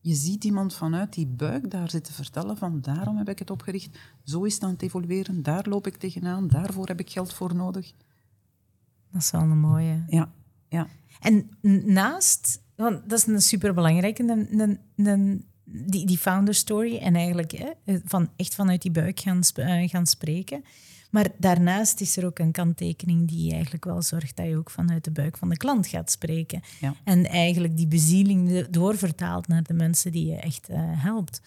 Je 0.00 0.14
ziet 0.14 0.44
iemand 0.44 0.74
vanuit 0.74 1.12
die 1.12 1.26
buik 1.26 1.70
daar 1.70 1.90
zitten 1.90 2.14
vertellen 2.14 2.56
van 2.56 2.80
daarom 2.80 3.16
heb 3.16 3.28
ik 3.28 3.38
het 3.38 3.50
opgericht, 3.50 3.98
zo 4.24 4.44
is 4.44 4.54
het 4.54 4.62
aan 4.62 4.70
het 4.70 4.82
evolueren, 4.82 5.42
daar 5.42 5.68
loop 5.68 5.86
ik 5.86 5.96
tegenaan, 5.96 6.48
daarvoor 6.48 6.86
heb 6.86 7.00
ik 7.00 7.10
geld 7.10 7.34
voor 7.34 7.54
nodig. 7.54 7.92
Dat 9.10 9.22
is 9.22 9.30
wel 9.30 9.40
een 9.40 9.58
mooie. 9.58 10.04
Ja, 10.08 10.32
ja. 10.68 10.88
En 11.20 11.50
naast, 11.92 12.62
want 12.74 13.10
dat 13.10 13.18
is 13.18 13.26
een 13.26 13.40
superbelangrijke, 13.40 14.22
een, 14.22 14.60
een, 14.60 14.80
een, 15.06 15.44
die, 15.66 16.06
die 16.06 16.18
founder 16.18 16.54
story 16.54 16.96
en 16.96 17.14
eigenlijk 17.14 17.52
hè, 17.52 17.98
van, 18.04 18.30
echt 18.36 18.54
vanuit 18.54 18.82
die 18.82 18.90
buik 18.90 19.20
gaan, 19.20 19.40
uh, 19.58 19.88
gaan 19.88 20.06
spreken. 20.06 20.64
Maar 21.10 21.28
daarnaast 21.38 22.00
is 22.00 22.16
er 22.16 22.26
ook 22.26 22.38
een 22.38 22.52
kanttekening 22.52 23.28
die 23.28 23.52
eigenlijk 23.52 23.84
wel 23.84 24.02
zorgt 24.02 24.36
dat 24.36 24.46
je 24.46 24.56
ook 24.56 24.70
vanuit 24.70 25.04
de 25.04 25.10
buik 25.10 25.36
van 25.36 25.48
de 25.48 25.56
klant 25.56 25.86
gaat 25.86 26.10
spreken. 26.10 26.62
Ja. 26.80 26.94
En 27.04 27.26
eigenlijk 27.26 27.76
die 27.76 27.86
bezieling 27.86 28.66
doorvertaalt 28.66 29.48
naar 29.48 29.62
de 29.62 29.74
mensen 29.74 30.12
die 30.12 30.26
je 30.26 30.36
echt 30.36 30.70
uh, 30.70 30.76
helpt. 30.80 31.40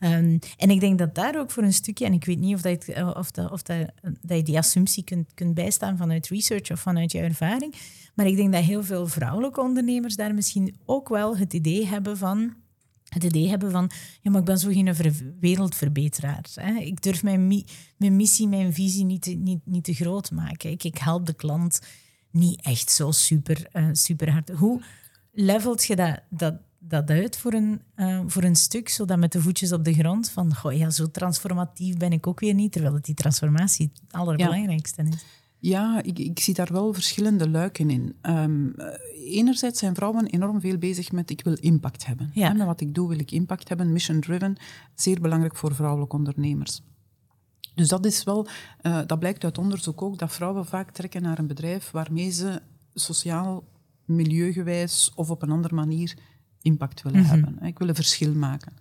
Um, 0.00 0.38
en 0.56 0.70
ik 0.70 0.80
denk 0.80 0.98
dat 0.98 1.14
daar 1.14 1.38
ook 1.38 1.50
voor 1.50 1.62
een 1.62 1.72
stukje, 1.72 2.04
en 2.04 2.12
ik 2.12 2.24
weet 2.24 2.38
niet 2.38 2.54
of, 2.54 2.60
dat, 2.60 2.88
uh, 2.88 3.10
of, 3.16 3.30
dat, 3.30 3.50
of 3.50 3.62
dat, 3.62 3.92
dat 4.22 4.36
je 4.36 4.42
die 4.42 4.58
assumptie 4.58 5.04
kunt, 5.04 5.34
kunt 5.34 5.54
bijstaan 5.54 5.96
vanuit 5.96 6.28
research 6.28 6.70
of 6.70 6.80
vanuit 6.80 7.12
je 7.12 7.18
ervaring, 7.18 7.74
maar 8.14 8.26
ik 8.26 8.36
denk 8.36 8.52
dat 8.52 8.62
heel 8.62 8.82
veel 8.82 9.06
vrouwelijke 9.06 9.60
ondernemers 9.60 10.16
daar 10.16 10.34
misschien 10.34 10.76
ook 10.84 11.08
wel 11.08 11.36
het 11.36 11.52
idee 11.52 11.86
hebben 11.86 12.16
van 12.16 12.54
het 13.22 13.24
idee 13.34 13.48
hebben 13.48 13.70
van, 13.70 13.90
ja, 14.20 14.30
maar 14.30 14.40
ik 14.40 14.46
ben 14.46 14.58
zo 14.58 14.70
geen 14.70 14.94
wereldverbeteraar. 15.40 16.44
Hè. 16.54 16.74
Ik 16.74 17.02
durf 17.02 17.22
mijn, 17.22 17.46
mi 17.46 17.64
mijn 17.96 18.16
missie, 18.16 18.48
mijn 18.48 18.72
visie 18.72 19.04
niet 19.04 19.22
te, 19.22 19.30
niet, 19.30 19.60
niet 19.64 19.84
te 19.84 19.94
groot 19.94 20.30
maken. 20.30 20.70
Ik, 20.70 20.84
ik 20.84 20.98
help 20.98 21.26
de 21.26 21.34
klant 21.34 21.80
niet 22.30 22.62
echt 22.62 22.90
zo 22.90 23.10
super, 23.10 23.68
uh, 23.72 23.88
super 23.92 24.32
hard. 24.32 24.50
Hoe 24.50 24.82
levelt 25.32 25.84
je 25.84 25.96
dat, 25.96 26.20
dat, 26.30 26.54
dat 26.78 27.10
uit 27.10 27.36
voor 27.36 27.52
een, 27.52 27.80
uh, 27.96 28.20
voor 28.26 28.42
een 28.42 28.56
stuk, 28.56 28.88
zodat 28.88 29.18
met 29.18 29.32
de 29.32 29.40
voetjes 29.40 29.72
op 29.72 29.84
de 29.84 29.94
grond 29.94 30.30
van, 30.30 30.54
goh, 30.54 30.72
ja, 30.72 30.90
zo 30.90 31.10
transformatief 31.10 31.96
ben 31.96 32.12
ik 32.12 32.26
ook 32.26 32.40
weer 32.40 32.54
niet, 32.54 32.72
terwijl 32.72 32.94
het 32.94 33.04
die 33.04 33.14
transformatie 33.14 33.90
het 34.02 34.12
allerbelangrijkste 34.12 35.02
is. 35.02 35.24
Ja, 35.68 36.02
ik, 36.02 36.18
ik, 36.18 36.38
zie 36.38 36.54
daar 36.54 36.72
wel 36.72 36.92
verschillende 36.92 37.50
luiken 37.50 37.90
in. 37.90 38.16
Um, 38.22 38.74
enerzijds 39.14 39.78
zijn 39.78 39.94
vrouwen 39.94 40.26
enorm 40.26 40.60
veel 40.60 40.78
bezig 40.78 41.12
met 41.12 41.30
ik 41.30 41.44
wil 41.44 41.56
impact 41.60 42.06
hebben. 42.06 42.30
Ja. 42.32 42.52
met 42.52 42.66
wat 42.66 42.80
ik 42.80 42.94
doe 42.94 43.08
wil 43.08 43.18
ik 43.18 43.30
impact 43.30 43.68
hebben, 43.68 43.92
mission-driven, 43.92 44.56
zeer 44.94 45.20
belangrijk 45.20 45.56
voor 45.56 45.74
vrouwelijke 45.74 46.16
ondernemers. 46.16 46.82
Dus 47.74 47.88
dat 47.88 48.04
is 48.04 48.24
wel, 48.24 48.46
uh, 48.82 49.00
dat 49.06 49.18
blijkt 49.18 49.44
uit 49.44 49.58
onderzoek 49.58 50.02
ook, 50.02 50.18
dat 50.18 50.32
vrouwen 50.32 50.66
vaak 50.66 50.90
trekken 50.90 51.22
naar 51.22 51.38
een 51.38 51.46
bedrijf 51.46 51.90
waarmee 51.90 52.30
ze 52.30 52.62
sociaal, 52.94 53.64
milieugewijs 54.04 55.12
of 55.14 55.30
op 55.30 55.42
een 55.42 55.50
andere 55.50 55.74
manier 55.74 56.14
impact 56.60 57.02
willen 57.02 57.20
mm 57.20 57.26
-hmm. 57.26 57.42
hebben. 57.44 57.66
Ik 57.66 57.78
wil 57.78 57.88
een 57.88 57.94
verschil 57.94 58.34
maken. 58.34 58.72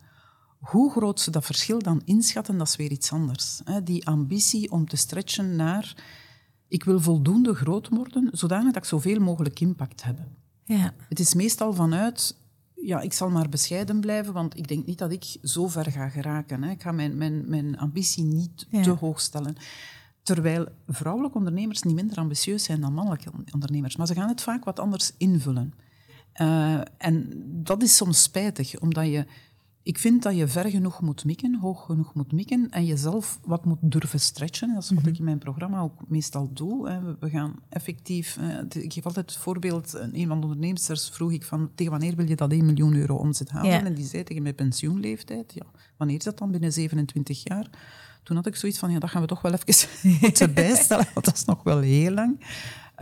Hoe 0.59 0.91
groot 0.91 1.19
ze 1.19 1.31
dat 1.31 1.45
verschil 1.45 1.79
dan 1.79 2.01
inschatten, 2.05 2.57
dat 2.57 2.67
is 2.67 2.75
weer 2.75 2.91
iets 2.91 3.11
anders. 3.11 3.61
Die 3.83 4.07
ambitie 4.07 4.71
om 4.71 4.87
te 4.87 4.95
stretchen 4.95 5.55
naar 5.55 5.95
ik 6.67 6.83
wil 6.83 6.99
voldoende 6.99 7.53
groot 7.53 7.87
worden, 7.89 8.29
zodanig 8.31 8.73
dat 8.73 8.83
ik 8.83 8.89
zoveel 8.89 9.19
mogelijk 9.19 9.59
impact 9.59 10.03
heb. 10.03 10.19
Ja. 10.63 10.93
Het 11.09 11.19
is 11.19 11.33
meestal 11.33 11.73
vanuit, 11.73 12.37
ja, 12.75 13.01
ik 13.01 13.13
zal 13.13 13.29
maar 13.29 13.49
bescheiden 13.49 13.99
blijven, 13.99 14.33
want 14.33 14.57
ik 14.57 14.67
denk 14.67 14.85
niet 14.85 14.97
dat 14.97 15.11
ik 15.11 15.37
zo 15.43 15.67
ver 15.67 15.91
ga 15.91 16.09
geraken. 16.09 16.63
Hè. 16.63 16.71
Ik 16.71 16.81
ga 16.81 16.91
mijn, 16.91 17.17
mijn, 17.17 17.49
mijn 17.49 17.77
ambitie 17.77 18.23
niet 18.23 18.67
Ja. 18.69 18.81
te 18.81 18.89
hoog 18.89 19.19
stellen. 19.19 19.55
Terwijl 20.23 20.67
vrouwelijke 20.87 21.37
ondernemers 21.37 21.81
niet 21.81 21.95
minder 21.95 22.17
ambitieus 22.17 22.63
zijn 22.63 22.81
dan 22.81 22.93
mannelijke 22.93 23.31
ondernemers. 23.53 23.95
Maar 23.95 24.07
ze 24.07 24.13
gaan 24.13 24.29
het 24.29 24.41
vaak 24.41 24.63
wat 24.63 24.79
anders 24.79 25.13
invullen. 25.17 25.73
Uh, 26.41 26.81
en 26.97 27.43
dat 27.45 27.83
is 27.83 27.95
soms 27.95 28.21
spijtig, 28.21 28.79
omdat 28.79 29.05
je... 29.05 29.25
Ik 29.85 29.97
vind 29.97 30.23
dat 30.23 30.35
je 30.35 30.47
ver 30.47 30.69
genoeg 30.69 31.01
moet 31.01 31.25
mikken, 31.25 31.55
hoog 31.55 31.85
genoeg 31.85 32.13
moet 32.13 32.31
mikken 32.31 32.69
en 32.69 32.85
jezelf 32.85 33.39
wat 33.43 33.65
moet 33.65 33.77
durven 33.81 34.19
stretchen. 34.19 34.73
Dat 34.73 34.83
is 34.83 34.91
wat 34.91 35.05
ik 35.05 35.17
in 35.17 35.23
mijn 35.23 35.37
programma 35.37 35.79
ook 35.79 36.01
meestal 36.07 36.49
doe. 36.53 36.89
Hè. 36.89 36.99
We 37.19 37.29
gaan 37.29 37.55
effectief... 37.69 38.37
Uh, 38.37 38.83
ik 38.83 38.93
geef 38.93 39.05
altijd 39.05 39.31
het 39.31 39.39
voorbeeld, 39.39 39.93
een 39.93 40.27
van 40.27 40.39
de 40.39 40.47
ondernemers 40.47 41.09
vroeg 41.09 41.31
ik 41.31 41.43
van 41.43 41.71
tegen 41.75 41.91
wanneer 41.91 42.15
wil 42.15 42.27
je 42.27 42.35
dat 42.35 42.51
1 42.51 42.65
miljoen 42.65 42.95
euro 42.95 43.15
omzet 43.15 43.49
halen? 43.49 43.71
Ja. 43.71 43.83
En 43.83 43.93
die 43.93 44.05
zei 44.05 44.23
tegen 44.23 44.43
mijn 44.43 44.55
pensioenleeftijd, 44.55 45.53
ja, 45.53 45.65
wanneer 45.97 46.17
is 46.17 46.23
dat 46.23 46.37
dan? 46.37 46.51
Binnen 46.51 46.73
27 46.73 47.43
jaar. 47.43 47.69
Toen 48.23 48.35
had 48.35 48.45
ik 48.45 48.55
zoiets 48.55 48.79
van, 48.79 48.91
ja, 48.91 48.99
dat 48.99 49.09
gaan 49.09 49.21
we 49.21 49.27
toch 49.27 49.41
wel 49.41 49.53
even 49.53 49.89
moeten 50.21 50.53
bijstellen, 50.53 51.07
want 51.13 51.25
dat 51.25 51.35
is 51.35 51.45
nog 51.45 51.63
wel 51.63 51.79
heel 51.79 52.11
lang. 52.11 52.39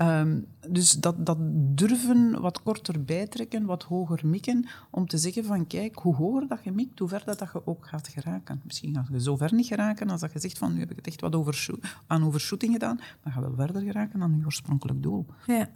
Um, 0.01 0.45
dus 0.69 0.91
dat, 0.91 1.25
dat 1.25 1.37
durven 1.75 2.41
wat 2.41 2.61
korter 2.63 3.03
bijtrekken, 3.03 3.65
wat 3.65 3.83
hoger 3.83 4.27
mikken, 4.27 4.67
om 4.89 5.07
te 5.07 5.17
zeggen 5.17 5.43
van 5.43 5.67
kijk, 5.67 5.95
hoe 5.95 6.15
hoger 6.15 6.47
dat 6.47 6.63
je 6.63 6.71
mikt, 6.71 6.99
hoe 6.99 7.07
verder 7.07 7.37
dat 7.37 7.49
je 7.53 7.67
ook 7.67 7.87
gaat 7.87 8.07
geraken. 8.07 8.61
Misschien 8.63 8.93
ga 8.93 9.05
je 9.11 9.21
zo 9.21 9.37
ver 9.37 9.53
niet 9.53 9.67
geraken 9.67 10.09
als 10.09 10.21
dat 10.21 10.33
je 10.33 10.39
zegt 10.39 10.57
van 10.57 10.73
nu 10.73 10.79
heb 10.79 10.91
ik 10.91 10.95
het 10.95 11.07
echt 11.07 11.21
wat 11.21 11.69
aan 12.07 12.23
overshooting 12.23 12.73
gedaan, 12.73 12.99
maar 13.23 13.33
ga 13.33 13.41
wel 13.41 13.55
verder 13.55 13.81
geraken 13.81 14.19
dan 14.19 14.37
je 14.37 14.45
oorspronkelijk 14.45 15.03
doel. 15.03 15.25
Ja, 15.45 15.69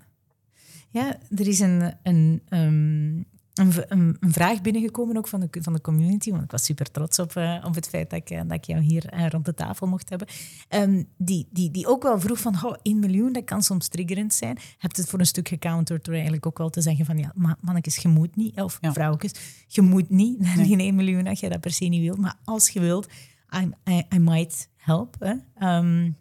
ja 0.89 1.17
er 1.29 1.47
is 1.47 1.59
een, 1.59 1.93
een, 2.03 2.41
um, 2.49 3.25
een, 3.57 3.73
een, 3.89 4.17
vraag 4.19 4.61
binnengekomen 4.61 5.17
ook 5.17 5.27
van 5.27 5.39
de, 5.39 5.47
van 5.61 5.73
de 5.73 5.81
community, 5.81 6.31
want 6.31 6.43
ik 6.43 6.51
was 6.51 6.63
super 6.63 6.91
trots 6.91 7.19
op, 7.19 7.35
uh, 7.35 7.63
op 7.65 7.75
het 7.75 7.87
feit 7.87 8.09
dat 8.09 8.19
ik, 8.19 8.31
uh, 8.31 8.41
dat 8.41 8.51
ik 8.51 8.65
jou 8.65 8.81
hier 8.81 9.13
uh, 9.13 9.27
rond 9.27 9.45
de 9.45 9.53
tafel 9.53 9.87
mocht 9.87 10.09
hebben, 10.09 10.27
um, 10.69 11.07
die, 11.17 11.47
die, 11.51 11.71
die 11.71 11.87
ook 11.87 12.03
wel 12.03 12.19
vroeg 12.19 12.39
van, 12.39 12.55
oh, 12.65 12.75
1 12.81 12.99
miljoen, 12.99 13.33
dat 13.33 13.43
kan 13.43 13.63
soms 13.63 13.87
triggerend 13.87 14.33
zijn. 14.33 14.57
Heb 14.77 14.95
het 14.95 15.09
voor 15.09 15.19
een 15.19 15.25
stuk 15.25 15.47
gecounterd 15.47 16.05
door 16.05 16.13
eigenlijk 16.13 16.45
ook 16.45 16.57
wel 16.57 16.69
te 16.69 16.81
zeggen 16.81 17.05
van, 17.05 17.17
ja, 17.17 17.33
mannetjes, 17.61 17.97
je 17.97 18.07
moet 18.07 18.35
niet, 18.35 18.61
of 18.61 18.77
ja. 18.81 18.93
vrouwtjes, 18.93 19.31
je 19.67 19.81
moet 19.81 20.09
niet 20.09 20.39
naar 20.55 20.55
die 20.55 20.77
1 20.77 20.95
miljoen 20.95 21.27
als 21.27 21.39
je 21.39 21.49
dat 21.49 21.59
per 21.59 21.71
se 21.71 21.85
niet 21.85 22.01
wilt, 22.01 22.17
maar 22.17 22.35
als 22.43 22.69
je 22.69 22.79
wilt, 22.79 23.07
I, 23.55 23.71
I, 23.91 24.03
I 24.15 24.19
might 24.19 24.69
help. 24.75 25.15
Um, 25.59 26.15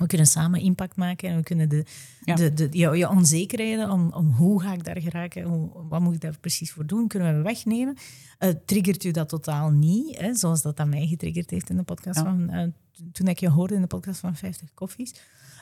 we 0.00 0.06
kunnen 0.06 0.26
samen 0.26 0.60
impact 0.60 0.96
maken 0.96 1.28
en 1.28 1.36
we 1.36 1.42
kunnen 1.42 1.68
de, 1.68 1.84
ja. 2.24 2.34
de, 2.34 2.54
de, 2.54 2.68
je, 2.70 2.96
je 2.96 3.08
onzekerheden 3.08 3.90
om, 3.90 4.12
om 4.12 4.30
hoe 4.30 4.62
ga 4.62 4.72
ik 4.72 4.84
daar 4.84 5.00
geraken, 5.00 5.42
hoe, 5.42 5.70
wat 5.88 6.00
moet 6.00 6.14
ik 6.14 6.20
daar 6.20 6.38
precies 6.40 6.72
voor 6.72 6.86
doen, 6.86 7.08
kunnen 7.08 7.36
we 7.36 7.42
wegnemen. 7.42 7.96
Uh, 8.38 8.50
triggert 8.64 9.04
u 9.04 9.10
dat 9.10 9.28
totaal 9.28 9.70
niet, 9.70 10.18
hè, 10.18 10.34
zoals 10.34 10.62
dat 10.62 10.80
aan 10.80 10.88
mij 10.88 11.06
getriggerd 11.06 11.50
heeft 11.50 11.70
in 11.70 11.76
de 11.76 11.82
podcast 11.82 12.18
ja. 12.18 12.24
van, 12.24 12.54
uh, 12.54 12.62
toen 13.12 13.28
ik 13.28 13.40
je 13.40 13.48
hoorde 13.48 13.74
in 13.74 13.80
de 13.80 13.86
podcast 13.86 14.20
van 14.20 14.36
50 14.36 14.74
koffies. 14.74 15.14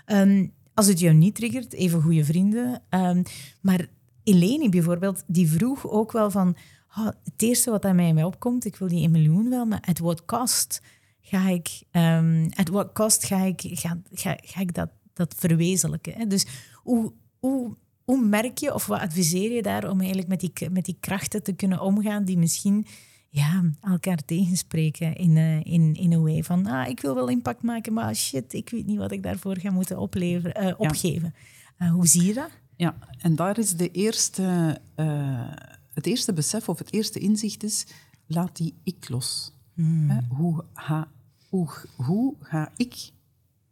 Um, 0.07 0.53
als 0.75 0.87
het 0.87 1.01
jou 1.01 1.15
niet 1.15 1.35
triggert, 1.35 1.73
even 1.73 2.03
goede 2.03 2.25
vrienden. 2.25 2.83
Um, 2.91 3.23
maar 3.61 3.87
Eleni 4.23 4.69
bijvoorbeeld, 4.69 5.23
die 5.27 5.49
vroeg 5.49 5.91
ook 5.91 6.13
wel 6.13 6.31
van, 6.31 6.57
oh, 6.97 7.07
het 7.07 7.43
eerste 7.43 7.71
wat 7.71 7.85
aan 7.85 7.97
mij, 7.97 8.13
mij 8.13 8.25
opkomt, 8.25 8.65
ik 8.65 8.77
wil 8.77 8.89
die 8.89 9.01
1 9.01 9.11
miljoen 9.11 9.51
wel, 9.51 9.67
maar 9.67 9.83
at 9.87 9.99
what 9.99 10.25
cost? 10.25 10.83
Ga 11.29 11.49
ik, 11.49 11.83
um, 11.93 12.49
at 12.55 12.69
what 12.69 12.93
cost 12.93 13.25
ga 13.25 13.43
ik, 13.43 13.61
ga, 13.65 14.01
ga, 14.13 14.39
ga 14.41 14.61
ik 14.61 14.75
dat, 14.75 14.91
dat 15.13 15.35
verwezenlijken? 15.37 16.13
Hè? 16.13 16.27
Dus 16.27 16.47
hoe, 16.75 17.13
hoe, 17.39 17.77
hoe 18.05 18.25
merk 18.25 18.59
je 18.59 18.75
of 18.75 18.87
wat 18.87 19.01
adviseer 19.01 19.53
je 19.53 19.63
daar 19.63 19.91
om 19.91 19.99
eigenlijk 19.99 20.29
met 20.29 20.41
die, 20.41 20.71
met 20.71 20.85
die 20.85 20.97
krachten 21.01 21.43
te 21.43 21.53
kunnen 21.53 21.81
omgaan 21.81 22.25
die 22.25 22.39
misschien 22.39 22.87
ja, 23.29 23.63
elkaar 23.81 24.25
tegenspreken 24.25 25.17
in, 25.17 25.37
uh, 25.37 25.57
in, 25.57 25.95
in 25.95 26.13
een 26.13 26.23
way 26.23 26.43
van 26.43 26.67
ah, 26.67 26.89
ik 26.89 27.01
wil 27.01 27.15
wel 27.15 27.29
impact 27.29 27.63
maken, 27.63 27.93
maar 27.93 28.15
shit, 28.15 28.53
ik 28.53 28.71
weet 28.71 28.87
niet 28.87 28.99
wat 28.99 29.13
ik 29.13 29.23
daarvoor 29.23 29.59
ga 29.59 29.71
moeten 29.71 29.99
opleveren, 29.99 30.65
uh, 30.65 30.75
opgeven. 30.77 31.35
Uh, 31.79 31.91
hoe 31.91 32.07
zie 32.07 32.25
je 32.25 32.35
dat? 32.35 32.51
Ja, 32.77 32.99
en 33.19 33.37
daar 33.37 33.59
is 33.59 33.77
de 33.77 33.91
eerste, 33.91 34.81
het 35.95 36.07
eerste 36.07 36.33
besef 36.33 36.69
of 36.69 36.79
het 36.79 36.93
eerste 36.93 37.19
inzicht 37.19 37.63
is, 37.63 37.87
laat 38.27 38.57
die 38.57 38.75
ik 38.83 39.09
los. 39.09 39.53
Hmm. 39.75 40.27
Hoe, 40.29 40.65
ga, 40.75 41.09
hoe, 41.49 41.69
hoe 41.97 42.35
ga 42.41 42.73
ik 42.77 43.11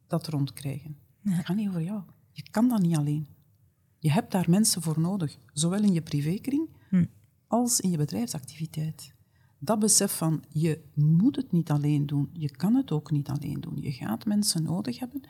dat 0.07 0.27
rondkrijgen? 0.27 0.97
Ja. 1.20 1.31
Het 1.31 1.47
gaat 1.47 1.57
niet 1.57 1.68
over 1.68 1.83
jou. 1.83 2.03
Je 2.33 2.43
kan 2.51 2.68
dat 2.68 2.81
niet 2.81 2.97
alleen. 2.97 3.27
Je 3.99 4.11
hebt 4.11 4.33
daar 4.33 4.51
mensen 4.51 4.83
voor 4.83 5.01
nodig, 5.01 5.39
zowel 5.53 5.83
in 5.83 5.93
je 5.93 6.03
privékring 6.03 6.68
hmm. 6.89 7.09
als 7.47 7.81
in 7.81 7.91
je 7.91 7.97
bedrijfsactiviteit. 7.97 9.14
Dat 9.59 9.79
besef 9.79 10.16
van 10.16 10.45
je 10.49 10.81
moet 10.95 11.37
het 11.37 11.53
niet 11.53 11.70
alleen 11.70 12.07
doen, 12.07 12.31
je 12.33 12.51
kan 12.51 12.74
het 12.74 12.93
ook 12.93 13.11
niet 13.11 13.29
alleen 13.29 13.61
doen. 13.61 13.77
Je 13.81 13.93
gaat 13.93 14.24
mensen 14.24 14.62
nodig 14.62 14.99
hebben 14.99 15.20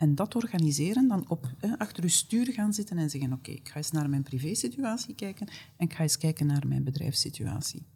en 0.00 0.14
dat 0.14 0.34
organiseren, 0.34 1.08
dan 1.08 1.28
op, 1.28 1.54
achter 1.78 2.02
je 2.02 2.08
stuur 2.08 2.52
gaan 2.52 2.72
zitten 2.72 2.98
en 2.98 3.10
zeggen: 3.10 3.32
Oké, 3.32 3.50
ik 3.50 3.68
ga 3.68 3.76
eens 3.76 3.90
naar 3.90 4.10
mijn 4.10 4.22
privésituatie 4.22 5.14
kijken 5.14 5.46
en 5.76 5.86
ik 5.86 5.92
ga 5.92 6.02
eens 6.02 6.18
kijken 6.18 6.46
naar 6.46 6.66
mijn 6.66 6.84
bedrijfssituatie. 6.84 7.86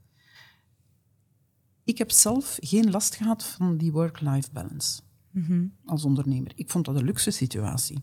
Ik 1.85 1.99
heb 1.99 2.11
zelf 2.11 2.57
geen 2.61 2.91
last 2.91 3.15
gehad 3.15 3.45
van 3.45 3.77
die 3.77 3.93
work-life 3.93 4.53
balance 4.53 5.03
mhm. 5.31 5.67
als 5.85 6.05
ondernemer. 6.05 6.53
Ik 6.55 6.71
vond 6.71 6.85
dat 6.85 6.97
een 6.97 7.05
luxe 7.05 7.31
situatie. 7.31 7.99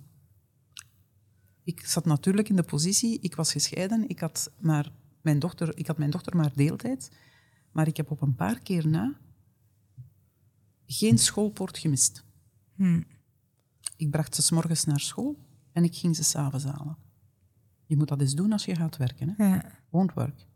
Ik 1.63 1.85
zat 1.85 2.05
natuurlijk 2.05 2.49
in 2.49 2.55
de 2.55 2.63
positie, 2.63 3.19
ik 3.19 3.35
was 3.35 3.51
gescheiden, 3.51 4.09
ik 4.09 4.19
had, 4.19 4.51
maar 4.59 4.91
mijn, 5.21 5.39
dochter, 5.39 5.77
ik 5.77 5.87
had 5.87 5.97
mijn 5.97 6.09
dochter 6.09 6.35
maar 6.35 6.51
deeltijd, 6.55 7.11
maar 7.71 7.87
ik 7.87 7.97
heb 7.97 8.11
op 8.11 8.21
een 8.21 8.35
paar 8.35 8.59
keer 8.59 8.87
na 8.87 9.19
geen 10.85 11.17
schoolpoort 11.17 11.77
gemist. 11.77 12.23
Hmm. 12.75 13.05
Ik 13.95 14.09
bracht 14.09 14.35
ze 14.35 14.41
s 14.41 14.51
morgens 14.51 14.85
naar 14.85 14.99
school 14.99 15.37
en 15.71 15.83
ik 15.83 15.95
ging 15.95 16.15
ze 16.15 16.23
s'avonds 16.23 16.65
halen. 16.65 16.97
Je 17.85 17.97
moet 17.97 18.07
dat 18.07 18.21
eens 18.21 18.35
doen 18.35 18.51
als 18.51 18.65
je 18.65 18.75
gaat 18.75 18.97
werken. 18.97 19.33
Hè? 19.37 19.47
Ja. 19.47 19.79
Work. 19.89 20.47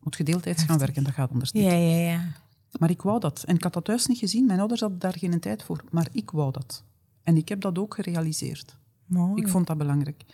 Moet 0.00 0.16
gedeeltijds 0.16 0.62
gaan 0.62 0.78
werken, 0.78 1.04
dat 1.04 1.12
gaat 1.12 1.30
anders 1.30 1.52
niet. 1.52 1.64
Ja, 1.64 1.72
ja, 1.72 2.10
ja. 2.10 2.32
Maar 2.78 2.90
ik 2.90 3.02
wou 3.02 3.20
dat. 3.20 3.42
En 3.42 3.54
ik 3.54 3.62
had 3.62 3.72
dat 3.72 3.84
thuis 3.84 4.06
niet 4.06 4.18
gezien. 4.18 4.46
Mijn 4.46 4.58
ouders 4.58 4.80
hadden 4.80 4.98
daar 4.98 5.18
geen 5.18 5.40
tijd 5.40 5.62
voor. 5.62 5.84
Maar 5.90 6.08
ik 6.12 6.30
wou 6.30 6.52
dat. 6.52 6.84
En 7.22 7.36
ik 7.36 7.48
heb 7.48 7.60
dat 7.60 7.78
ook 7.78 7.94
gerealiseerd. 7.94 8.78
Mooi. 9.06 9.42
Ik 9.42 9.48
vond 9.48 9.66
dat 9.66 9.78
belangrijk. 9.78 10.24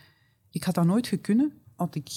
Ik 0.51 0.64
had 0.64 0.74
dat 0.74 0.84
nooit 0.84 1.07
gekunnen 1.07 1.53
had 1.74 1.95
ik 1.95 2.09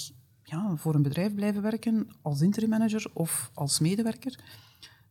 ja, 0.44 0.76
voor 0.76 0.96
een 0.96 1.02
bedrijf 1.02 1.34
blijven 1.34 1.62
werken 1.62 2.08
als 2.22 2.42
interim 2.42 2.70
manager 2.70 3.06
of 3.14 3.52
als 3.54 3.80
medewerker. 3.80 4.40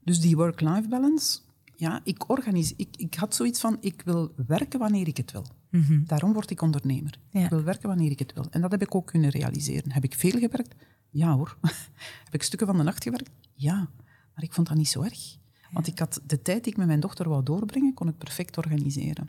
Dus 0.01 0.21
die 0.21 0.37
work-life 0.37 0.89
balance, 0.89 1.41
ja, 1.77 2.01
ik, 2.05 2.29
organiseer, 2.29 2.75
ik, 2.79 2.97
ik 2.97 3.15
had 3.15 3.35
zoiets 3.35 3.61
van, 3.61 3.77
ik 3.81 4.03
wil 4.05 4.33
werken 4.47 4.79
wanneer 4.79 5.09
ik 5.09 5.17
het 5.17 5.33
wil. 5.33 5.47
Mhm. 5.71 6.05
Daarom 6.05 6.33
word 6.33 6.51
ik 6.51 6.63
ondernemer. 6.63 7.19
Ik 7.31 7.49
wil 7.49 7.63
werken 7.63 7.89
wanneer 7.89 8.11
ik 8.11 8.19
het 8.19 8.33
wil. 8.33 8.47
En 8.51 8.61
dat 8.61 8.71
heb 8.71 8.83
ik 8.83 8.95
ook 8.95 9.07
kunnen 9.07 9.31
realiseren. 9.31 9.93
Heb 9.93 10.05
ik 10.05 10.15
veel 10.15 10.39
gewerkt? 10.39 10.75
Ja 11.11 11.35
hoor. 11.37 11.57
heb 12.25 12.35
ik 12.35 12.43
stukken 12.43 12.67
van 12.67 12.77
de 12.77 12.83
nacht 12.83 13.03
gewerkt? 13.03 13.31
Ja. 13.55 13.89
Maar 14.35 14.45
ik 14.45 14.53
vond 14.53 14.69
dat 14.69 14.77
niet 14.77 14.89
zo 14.89 15.03
erg. 15.03 15.37
Want 15.73 15.87
ik 15.87 15.99
had 15.99 16.21
de 16.27 16.43
tijd 16.43 16.65
die 16.65 16.73
ik 16.73 16.79
met 16.79 16.87
mijn 16.87 17.01
dochter 17.01 17.29
wou 17.29 17.43
doorbrengen, 17.43 17.95
kon 17.95 18.09
ik 18.09 18.19
perfect 18.19 18.57
organiseren. 18.57 19.29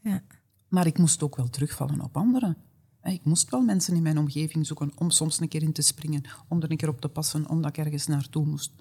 Ja. 0.00 0.22
Maar 0.68 0.86
ik 0.86 0.98
moest 0.98 1.22
ook 1.22 1.36
wel 1.36 1.48
terugvallen 1.48 2.00
op 2.00 2.16
anderen. 2.16 2.56
Ik 3.02 3.24
moest 3.24 3.50
wel 3.50 3.60
mensen 3.60 3.94
in 3.94 4.02
mijn 4.02 4.18
omgeving 4.18 4.66
zoeken 4.66 4.92
om 4.94 5.10
soms 5.10 5.40
een 5.40 5.48
keer 5.48 5.62
in 5.62 5.72
te 5.72 5.82
springen, 5.82 6.22
om 6.48 6.62
er 6.62 6.70
een 6.70 6.76
keer 6.76 6.88
op 6.88 7.00
te 7.00 7.08
passen, 7.08 7.48
omdat 7.48 7.70
ik 7.70 7.84
ergens 7.84 8.06
naartoe 8.06 8.46
moest. 8.46 8.72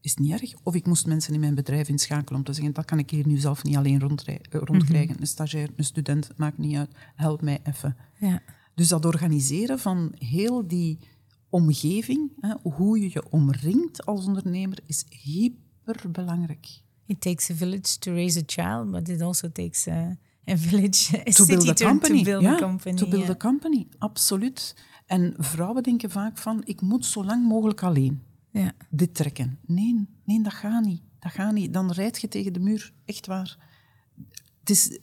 Is 0.00 0.14
niet 0.14 0.32
erg. 0.32 0.54
Of 0.62 0.74
ik 0.74 0.86
moest 0.86 1.06
mensen 1.06 1.34
in 1.34 1.40
mijn 1.40 1.54
bedrijf 1.54 1.88
inschakelen 1.88 2.38
om 2.38 2.44
te 2.44 2.52
zeggen, 2.52 2.74
dat 2.74 2.84
kan 2.84 2.98
ik 2.98 3.10
hier 3.10 3.26
nu 3.26 3.36
zelf 3.36 3.62
niet 3.62 3.76
alleen 3.76 4.00
eh, 4.00 4.08
rondkrijgen. 4.50 5.12
Mhm. 5.12 5.20
Een 5.20 5.26
stagiair, 5.26 5.70
een 5.76 5.84
student, 5.84 6.30
maakt 6.36 6.58
niet 6.58 6.76
uit, 6.76 6.90
help 7.14 7.42
mij 7.42 7.60
even. 7.62 7.96
Ja. 8.18 8.42
Dus 8.74 8.88
dat 8.88 9.04
organiseren 9.04 9.78
van 9.78 10.12
heel 10.18 10.66
die 10.66 10.98
omgeving, 11.50 12.32
hè, 12.40 12.54
hoe 12.62 13.00
je 13.00 13.10
je 13.12 13.30
omringt 13.30 14.06
als 14.06 14.26
ondernemer, 14.26 14.78
is 14.86 15.04
hyperbelangrijk. 15.08 16.82
It 17.06 17.20
takes 17.20 17.50
a 17.50 17.54
village 17.54 17.98
to 17.98 18.12
raise 18.12 18.38
a 18.38 18.42
child, 18.46 18.90
but 18.90 19.08
it 19.08 19.20
also 19.20 19.52
takes 19.52 19.88
a, 19.88 20.16
a 20.50 20.56
village, 20.56 21.18
a 21.28 21.30
to 21.30 21.46
build 21.46 21.68
a 21.68 21.74
company. 21.74 22.18
To 22.18 22.24
build 22.24 22.42
ja, 22.42 22.54
a 22.54 22.58
company. 22.58 22.96
To 22.96 23.08
build 23.08 23.30
a 23.30 23.36
company, 23.36 23.86
absoluut. 23.98 24.76
En 25.06 25.34
vrouwen 25.38 25.82
denken 25.82 26.10
vaak 26.10 26.38
van, 26.38 26.62
ik 26.64 26.80
moet 26.80 27.06
zo 27.06 27.24
lang 27.24 27.48
mogelijk 27.48 27.82
alleen 27.82 28.22
ja. 28.50 28.72
dit 28.90 29.14
trekken. 29.14 29.58
Nee, 29.66 30.06
nee, 30.24 30.42
dat 30.42 30.52
gaat 30.52 30.84
niet. 30.84 31.02
Dat 31.18 31.32
gaat 31.32 31.52
niet. 31.52 31.72
Dan 31.72 31.92
rijd 31.92 32.20
je 32.20 32.28
tegen 32.28 32.52
de 32.52 32.60
muur, 32.60 32.92
echt 33.04 33.26
waar. 33.26 33.58
Het 34.60 34.70
is, 34.70 34.98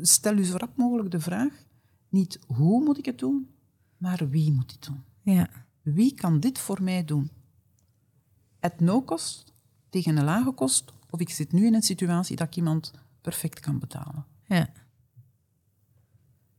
stel 0.00 0.36
je 0.36 0.44
zo 0.44 0.56
rap 0.56 0.76
mogelijk 0.76 1.10
de 1.10 1.20
vraag, 1.20 1.66
niet 2.08 2.38
hoe 2.46 2.84
moet 2.84 2.98
ik 2.98 3.04
het 3.04 3.18
doen, 3.18 3.48
maar 3.96 4.28
wie 4.28 4.52
moet 4.52 4.72
het 4.72 4.82
doen. 4.82 5.02
Ja. 5.22 5.63
Wie 5.84 6.14
kan 6.14 6.40
dit 6.40 6.58
voor 6.58 6.82
mij 6.82 7.04
doen? 7.04 7.30
Het 8.60 8.80
no-kost 8.80 9.52
tegen 9.90 10.16
een 10.16 10.24
lage 10.24 10.50
kost, 10.50 10.92
of 11.10 11.20
ik 11.20 11.30
zit 11.30 11.52
nu 11.52 11.66
in 11.66 11.74
een 11.74 11.82
situatie 11.82 12.36
dat 12.36 12.46
ik 12.46 12.56
iemand 12.56 12.92
perfect 13.20 13.60
kan 13.60 13.78
betalen. 13.78 14.26
Ja. 14.46 14.68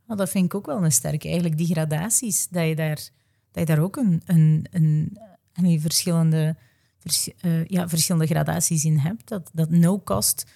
Nou, 0.05 0.19
dat 0.19 0.30
vind 0.30 0.45
ik 0.45 0.55
ook 0.55 0.65
wel 0.65 0.84
een 0.84 0.91
sterke, 0.91 1.28
eigenlijk, 1.28 1.57
die 1.57 1.67
gradaties. 1.67 2.47
Dat 2.47 2.67
je 2.67 2.76
daar, 2.76 3.09
dat 3.51 3.67
je 3.67 3.76
daar 3.76 3.84
ook 3.84 3.95
een, 3.95 4.21
een, 4.26 4.67
een, 4.71 5.17
een 5.53 5.82
verschillende, 5.82 6.55
vers, 6.97 7.30
uh, 7.41 7.65
ja, 7.65 7.89
verschillende 7.89 8.28
gradaties 8.28 8.86
in 8.86 8.97
hebt. 8.97 9.28
Dat, 9.28 9.49
dat 9.53 9.69
no-cost 9.69 10.51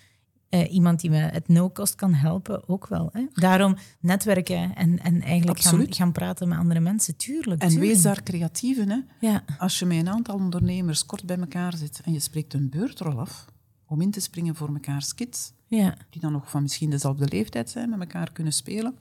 uh, 0.49 0.73
iemand 0.73 0.99
die 0.99 1.09
me 1.09 1.17
het 1.17 1.47
no-cost 1.47 1.95
kan 1.95 2.13
helpen, 2.13 2.69
ook 2.69 2.87
wel. 2.87 3.09
Hè? 3.13 3.25
Daarom 3.33 3.75
netwerken 3.99 4.75
en, 4.75 4.99
en 4.99 5.21
eigenlijk 5.21 5.59
gaan, 5.59 5.93
gaan, 5.93 6.11
praten 6.11 6.47
met 6.47 6.57
andere 6.57 6.79
mensen, 6.79 7.15
tuurlijk. 7.15 7.61
En 7.61 7.79
wees 7.79 8.01
daar 8.01 8.23
creatief 8.23 8.77
in. 8.77 8.89
Hè? 8.89 8.99
Ja. 9.19 9.43
Als 9.57 9.79
je 9.79 9.85
met 9.85 9.97
een 9.97 10.09
aantal 10.09 10.35
ondernemers 10.35 11.05
kort 11.05 11.25
bij 11.25 11.37
elkaar 11.37 11.77
zit 11.77 12.01
en 12.03 12.13
je 12.13 12.19
spreekt 12.19 12.53
een 12.53 12.69
beurtrol 12.69 13.19
af 13.19 13.45
om 13.85 14.01
in 14.01 14.11
te 14.11 14.19
springen 14.19 14.55
voor 14.55 14.71
mekaars 14.71 15.15
kids, 15.15 15.53
ja. 15.67 15.97
die 16.09 16.21
dan 16.21 16.31
nog 16.31 16.49
van 16.49 16.61
misschien 16.61 16.89
dezelfde 16.89 17.27
leeftijd 17.27 17.69
zijn, 17.69 17.89
met 17.89 17.99
elkaar 17.99 18.31
kunnen 18.31 18.53
spelen. 18.53 18.95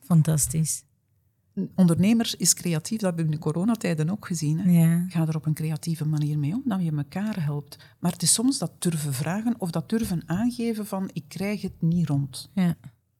Fantastisch 0.00 0.82
ondernemers 1.74 2.34
is 2.34 2.54
creatief, 2.54 2.98
dat 2.98 3.06
hebben 3.06 3.26
we 3.26 3.32
in 3.32 3.36
de 3.36 3.44
coronatijden 3.44 4.10
ook 4.10 4.26
gezien. 4.26 4.58
Hè. 4.58 5.04
Ga 5.08 5.26
er 5.26 5.36
op 5.36 5.46
een 5.46 5.54
creatieve 5.54 6.06
manier 6.06 6.38
mee 6.38 6.52
om, 6.52 6.62
dat 6.64 6.82
je 6.82 6.92
elkaar 6.96 7.44
helpt. 7.44 7.76
Maar 7.98 8.12
het 8.12 8.22
is 8.22 8.32
soms 8.32 8.58
dat 8.58 8.72
durven 8.78 9.12
vragen 9.12 9.54
of 9.58 9.70
dat 9.70 9.88
durven 9.88 10.22
aangeven 10.26 10.86
van 10.86 11.10
ik 11.12 11.24
krijg 11.28 11.62
het 11.62 11.82
niet 11.82 12.08
rond. 12.08 12.50
Ja. 12.54 12.76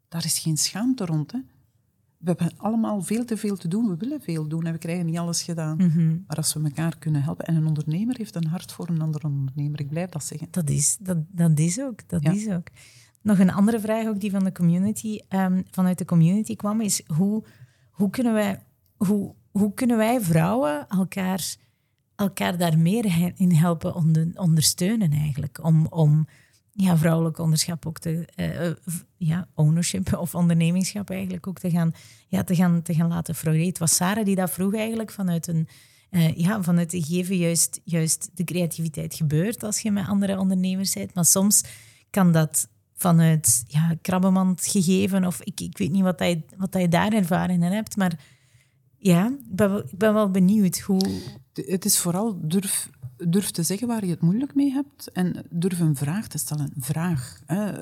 Daar 0.09 0.25
is 0.25 0.39
geen 0.39 0.57
schaamte 0.57 1.05
rond. 1.05 1.33
Hè. 1.33 1.39
We 2.19 2.35
hebben 2.37 2.53
allemaal 2.57 3.03
veel 3.03 3.25
te 3.25 3.37
veel 3.37 3.57
te 3.57 3.69
doen, 3.69 3.89
we 3.89 3.97
willen 3.97 4.21
veel 4.21 4.49
doen 4.49 4.67
en 4.67 4.73
we 4.73 4.79
krijgen 4.79 5.07
niet 5.07 5.19
alles 5.19 5.43
gedaan. 5.43 5.77
Mhm. 5.77 6.17
Maar 6.27 6.37
als 6.37 6.55
we 6.55 6.61
elkaar 6.63 6.99
kunnen 6.99 7.23
helpen, 7.23 7.47
en 7.47 7.55
een 7.55 7.67
ondernemer 7.67 8.17
heeft 8.17 8.35
een 8.35 8.47
hart 8.47 8.73
voor 8.73 8.89
een 8.89 9.01
andere 9.01 9.27
ondernemer, 9.27 9.81
ik 9.81 9.89
blijf 9.89 10.11
dat 10.11 10.25
zeggen. 10.25 10.49
Dat 10.51 10.71
is, 10.71 10.97
dat, 11.01 11.19
dat 11.29 11.59
is 11.59 11.81
ook, 11.81 12.09
dat 12.09 12.25
is 12.25 12.49
ook. 12.49 12.67
Nog 13.23 13.39
een 13.39 13.53
andere 13.53 13.81
vraag 13.81 14.07
ook 14.07 14.21
die 14.21 14.31
van 14.31 14.45
de 14.45 14.53
community, 14.53 15.21
um, 15.29 15.63
vanuit 15.71 15.99
de 15.99 16.05
community 16.05 16.57
kwam, 16.57 16.81
is 16.81 17.03
hoe 17.07 17.45
hoe 17.95 18.11
kunnen 18.11 18.33
wij, 18.33 18.63
hoe, 18.97 19.35
hoe 19.51 19.75
kunnen 19.75 19.97
wij 19.97 20.21
vrouwen 20.21 20.89
elkaar, 20.89 21.57
elkaar 22.15 22.59
daar 22.59 22.79
meer 22.79 23.33
in 23.37 23.53
helpen 23.53 23.95
onder, 23.95 24.29
ondersteunen 24.35 25.13
eigenlijk? 25.13 25.65
Om, 25.65 25.87
om 25.87 26.27
ja, 26.73 26.97
vrouwelijk 26.97 27.39
onderschap 27.39 27.87
ook 27.87 27.99
te, 27.99 28.29
uh, 28.37 28.95
ja, 29.17 29.49
ownership 29.55 30.13
of 30.13 30.35
ondernemingschap 30.35 31.11
eigenlijk 31.11 31.47
ook 31.47 31.59
te 31.59 31.71
gaan, 31.71 31.93
ja, 32.29 32.45
te 32.45 32.55
gaan, 32.55 32.83
te 32.83 32.95
gaan 32.95 33.09
laten 33.09 33.35
floreren. 33.35 33.67
Het 33.67 33.79
was 33.79 33.97
Sarah 33.97 34.25
die 34.25 34.37
dat 34.37 34.51
vroeg 34.51 34.75
eigenlijk 34.75 35.11
vanuit 35.11 35.47
een, 35.47 35.69
uh, 36.11 36.37
ja, 36.37 36.63
vanuit 36.63 36.89
te 36.89 37.03
geven 37.03 37.37
juist, 37.37 37.81
juist 37.85 38.31
de 38.35 38.45
creativiteit 38.45 39.15
gebeurt 39.15 39.63
als 39.63 39.81
je 39.81 39.91
met 39.91 40.07
andere 40.07 40.39
ondernemers 40.39 40.93
bent. 40.95 41.15
Maar 41.15 41.25
soms 41.25 41.65
kan 42.11 42.33
dat 42.33 42.69
vanuit 42.95 43.65
ja, 43.67 43.97
krabbenmand 44.03 44.67
gegeven. 44.67 45.25
Of 45.25 45.43
ik, 45.43 45.61
ik 45.61 45.79
weet 45.79 45.91
niet 45.91 46.03
wat, 46.03 46.19
je, 46.19 46.43
wat 46.57 46.75
je 46.75 46.89
daar 46.89 47.13
ervaring 47.13 47.65
in 47.65 47.73
hebt. 47.73 47.97
Maar 47.97 48.19
ja, 48.99 49.27
ik 49.27 49.57
ben, 49.57 49.71
wel, 49.71 49.79
ik 49.79 49.99
ben 49.99 50.15
wel 50.15 50.31
benieuwd 50.31 50.79
hoe... 50.79 51.21
Het 51.53 51.85
is 51.85 51.99
vooral 51.99 52.39
durf, 52.41 52.91
durf 53.17 53.51
te 53.51 53.63
zeggen 53.63 53.89
waar 53.89 54.05
je 54.05 54.11
het 54.11 54.21
moeilijk 54.21 54.55
mee 54.55 54.73
hebt. 54.73 55.13
En 55.13 55.47
durf 55.51 55.81
een 55.81 55.97
vraag 55.97 56.29
te 56.29 56.39
stellen. 56.39 56.73
Vraag. 56.79 57.41
Hè. 57.47 57.73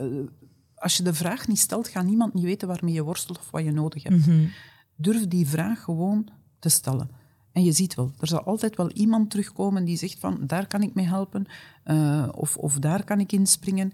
Als 0.75 0.97
je 0.97 1.03
de 1.03 1.15
vraag 1.15 1.49
niet 1.49 1.59
stelt, 1.59 1.89
gaat 1.89 2.05
niemand 2.05 2.35
niet 2.35 2.45
weten 2.45 2.69
waarmee 2.69 2.95
je 2.95 3.03
worstelt 3.03 3.39
of 3.39 3.51
wat 3.51 3.65
je 3.65 3.73
nodig 3.73 4.03
hebt. 4.03 4.27
Mhm. 4.27 4.47
Durf 4.97 5.29
die 5.29 5.49
vraag 5.49 5.83
gewoon 5.83 6.29
te 6.59 6.69
stellen. 6.69 7.11
En 7.53 7.65
je 7.65 7.73
ziet 7.73 7.95
wel, 7.95 8.13
er 8.21 8.27
zal 8.27 8.43
altijd 8.43 8.77
wel 8.77 8.91
iemand 8.91 9.31
terugkomen 9.31 9.85
die 9.85 9.97
zegt 9.97 10.19
van 10.19 10.39
daar 10.47 10.67
kan 10.67 10.83
ik 10.83 10.95
mee 10.95 11.07
helpen 11.07 11.47
uh, 11.85 12.29
of, 12.35 12.57
of 12.57 12.79
daar 12.79 13.05
kan 13.05 13.21
ik 13.21 13.33
inspringen. 13.33 13.93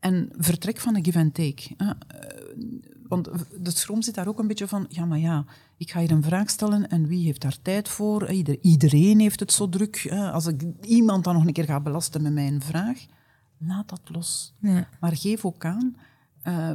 En 0.00 0.28
vertrek 0.36 0.78
van 0.78 0.96
een 0.96 1.04
give 1.04 1.18
and 1.18 1.34
take. 1.34 1.74
Eh, 1.76 1.90
want 3.08 3.28
de 3.60 3.70
schroom 3.70 4.02
zit 4.02 4.14
daar 4.14 4.28
ook 4.28 4.38
een 4.38 4.46
beetje 4.46 4.68
van, 4.68 4.86
ja, 4.88 5.04
maar 5.04 5.18
ja, 5.18 5.44
ik 5.76 5.90
ga 5.90 6.00
hier 6.00 6.10
een 6.10 6.22
vraag 6.22 6.50
stellen 6.50 6.88
en 6.88 7.06
wie 7.06 7.24
heeft 7.24 7.40
daar 7.40 7.58
tijd 7.62 7.88
voor? 7.88 8.30
iedereen 8.60 9.20
heeft 9.20 9.40
het 9.40 9.52
zo 9.52 9.68
druk. 9.68 10.08
als 10.32 10.46
ik 10.46 10.62
iemand 10.80 11.24
dan 11.24 11.34
nog 11.34 11.46
een 11.46 11.52
keer 11.52 11.64
ga 11.64 11.80
belasten 11.80 12.22
met 12.22 12.32
mijn 12.32 12.62
vraag, 12.62 13.06
laat 13.58 13.88
dat 13.88 14.00
los. 14.04 14.54
Ja. 14.60 14.88
Maar 15.00 15.16
geef 15.16 15.44
ook 15.44 15.64
aan. 15.64 15.96
Uh, 16.44 16.70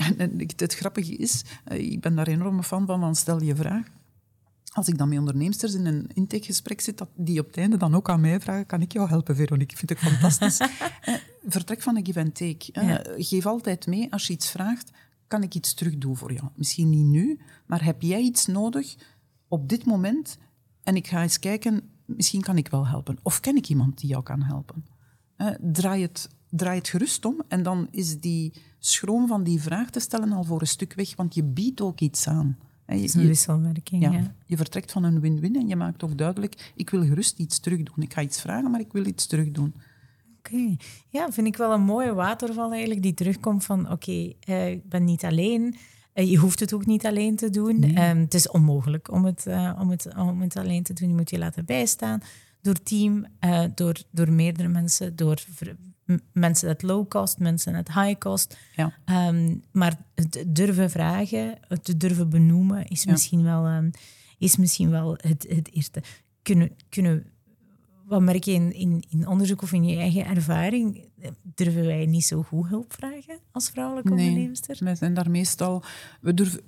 en, 0.18 0.46
het 0.56 0.74
grappige 0.74 1.16
is, 1.16 1.44
uh, 1.72 1.78
ik 1.78 2.00
ben 2.00 2.14
daar 2.14 2.28
enorm 2.28 2.62
fan 2.62 2.86
van, 2.86 3.00
van 3.00 3.14
stel 3.14 3.42
je 3.42 3.56
vraag. 3.56 3.86
Als 4.72 4.88
ik 4.88 4.98
dan 4.98 5.08
met 5.08 5.18
onderneemsters 5.18 5.74
in 5.74 5.86
een 5.86 6.06
intakegesprek 6.14 6.80
zit, 6.80 6.98
dat 6.98 7.08
die 7.14 7.40
op 7.40 7.46
het 7.46 7.56
einde 7.56 7.76
dan 7.76 7.94
ook 7.94 8.08
aan 8.10 8.20
mij 8.20 8.40
vragen, 8.40 8.66
kan 8.66 8.80
ik 8.80 8.92
jou 8.92 9.08
helpen, 9.08 9.36
Veronique? 9.36 9.72
Ik 9.72 9.78
vind 9.78 9.90
het 9.90 10.12
fantastisch. 10.12 10.58
Eh, 11.00 11.14
vertrek 11.46 11.82
van 11.82 11.96
een 11.96 12.04
give 12.04 12.20
and 12.20 12.34
take. 12.34 12.72
Geef 13.16 13.46
altijd 13.46 13.86
mee, 13.86 14.12
als 14.12 14.26
je 14.26 14.32
iets 14.32 14.50
vraagt, 14.50 14.90
kan 15.26 15.42
ik 15.42 15.54
iets 15.54 15.74
terug 15.74 15.98
doen 15.98 16.16
voor 16.16 16.32
jou? 16.32 16.48
Misschien 16.54 16.90
niet 16.90 17.04
nu, 17.04 17.40
maar 17.66 17.84
heb 17.84 18.02
jij 18.02 18.20
iets 18.20 18.46
nodig 18.46 18.96
op 19.48 19.68
dit 19.68 19.84
moment? 19.84 20.38
En 20.82 20.96
ik 20.96 21.06
ga 21.06 21.22
eens 21.22 21.38
kijken, 21.38 21.82
misschien 22.04 22.40
kan 22.40 22.56
ik 22.56 22.68
wel 22.68 22.86
helpen. 22.86 23.18
Of 23.22 23.40
ken 23.40 23.56
ik 23.56 23.68
iemand 23.68 23.98
die 23.98 24.08
jou 24.08 24.22
kan 24.22 24.42
helpen? 24.42 24.84
draai, 25.60 26.02
het, 26.02 26.28
draai 26.50 26.78
het 26.78 26.88
gerust 26.88 27.24
om 27.24 27.42
en 27.48 27.62
dan 27.62 27.88
is 27.90 28.20
die 28.20 28.52
schroom 28.78 29.26
van 29.26 29.42
die 29.42 29.60
vraag 29.60 29.90
te 29.90 30.00
stellen 30.00 30.32
al 30.32 30.44
voor 30.44 30.60
een 30.60 30.66
stuk 30.66 30.94
weg, 30.94 31.16
want 31.16 31.34
je 31.34 31.44
biedt 31.44 31.80
ook 31.80 32.00
iets 32.00 32.26
aan. 32.26 32.58
Het 32.94 33.02
is 33.02 33.14
een 33.14 33.26
wisselwerking, 33.26 34.02
ja, 34.02 34.34
Je 34.46 34.56
vertrekt 34.56 34.92
van 34.92 35.04
een 35.04 35.20
win-win 35.20 35.56
en 35.56 35.68
je 35.68 35.76
maakt 35.76 36.02
ook 36.02 36.18
duidelijk, 36.18 36.72
ik 36.74 36.90
wil 36.90 37.02
gerust 37.02 37.38
iets 37.38 37.58
terug 37.60 37.82
doen. 37.82 38.04
Ik 38.04 38.12
ga 38.12 38.20
iets 38.20 38.40
vragen, 38.40 38.70
maar 38.70 38.80
ik 38.80 38.92
wil 38.92 39.06
iets 39.06 39.26
terug 39.26 39.50
doen. 39.50 39.74
Oké. 40.38 40.76
Ja, 41.08 41.32
vind 41.32 41.46
ik 41.46 41.56
wel 41.56 41.72
een 41.72 41.82
mooie 41.82 42.14
waterval 42.14 42.70
eigenlijk, 42.70 43.02
die 43.02 43.14
terugkomt 43.14 43.64
van, 43.64 43.90
oké, 43.90 44.32
eh, 44.40 44.70
ik 44.70 44.88
ben 44.88 45.04
niet 45.04 45.24
alleen. 45.24 45.76
Eh, 46.12 46.30
je 46.30 46.36
hoeft 46.36 46.60
het 46.60 46.72
ook 46.72 46.86
niet 46.86 47.06
alleen 47.06 47.36
te 47.36 47.50
doen. 47.50 47.82
Ehm, 47.82 48.18
het 48.18 48.34
is 48.34 48.48
onmogelijk 48.48 49.12
om 49.12 49.24
het, 49.24 49.44
uh, 49.48 49.78
om, 49.80 49.90
het, 49.90 50.14
om 50.16 50.40
het 50.40 50.56
alleen 50.56 50.82
te 50.82 50.92
doen. 50.92 51.08
Je 51.08 51.14
moet 51.14 51.30
je 51.30 51.38
laten 51.38 51.64
bijstaan 51.64 52.20
door 52.62 52.82
team, 52.82 53.26
door, 53.74 53.96
door 54.10 54.32
meerdere 54.32 54.68
mensen, 54.68 55.16
door 55.16 55.44
mensen 56.32 56.68
uit 56.68 56.82
low 56.82 57.08
cost, 57.08 57.38
mensen 57.38 57.74
uit 57.74 57.92
high 57.92 58.18
cost. 58.18 58.56
Ja. 58.76 58.92
Ehm, 59.04 59.56
maar 59.72 59.96
het 60.14 60.44
durven 60.46 60.90
vragen, 60.90 61.58
het 61.68 61.94
durven 61.96 62.28
benoemen, 62.28 62.86
is, 62.86 63.06
misschien, 63.06 63.42
wel, 63.42 63.68
um, 63.68 63.90
is 64.38 64.56
misschien 64.56 64.90
wel 64.90 65.18
het, 65.20 65.46
het 65.48 65.72
eerste. 65.72 66.02
Kunnen, 66.42 66.70
kunnen, 66.88 67.29
wat 68.10 68.20
merk 68.20 68.44
je 68.44 68.52
in, 68.52 68.74
in, 68.74 69.04
in 69.08 69.28
onderzoek 69.28 69.62
of 69.62 69.72
in 69.72 69.84
je 69.84 69.96
eigen 69.96 70.26
ervaring? 70.26 71.08
Durven 71.42 71.86
wij 71.86 72.06
niet 72.06 72.24
zo 72.24 72.42
goed 72.42 72.68
hulp 72.68 72.92
vragen 72.92 73.38
als 73.52 73.70
vrouwelijke 73.70 74.14
nee, 74.14 74.28
onderneemster? 74.28 74.76
Wij 74.80 74.94
zijn 74.94 75.14
daar 75.14 75.30
meestal. 75.30 75.82
We, 76.20 76.34
durven, 76.34 76.60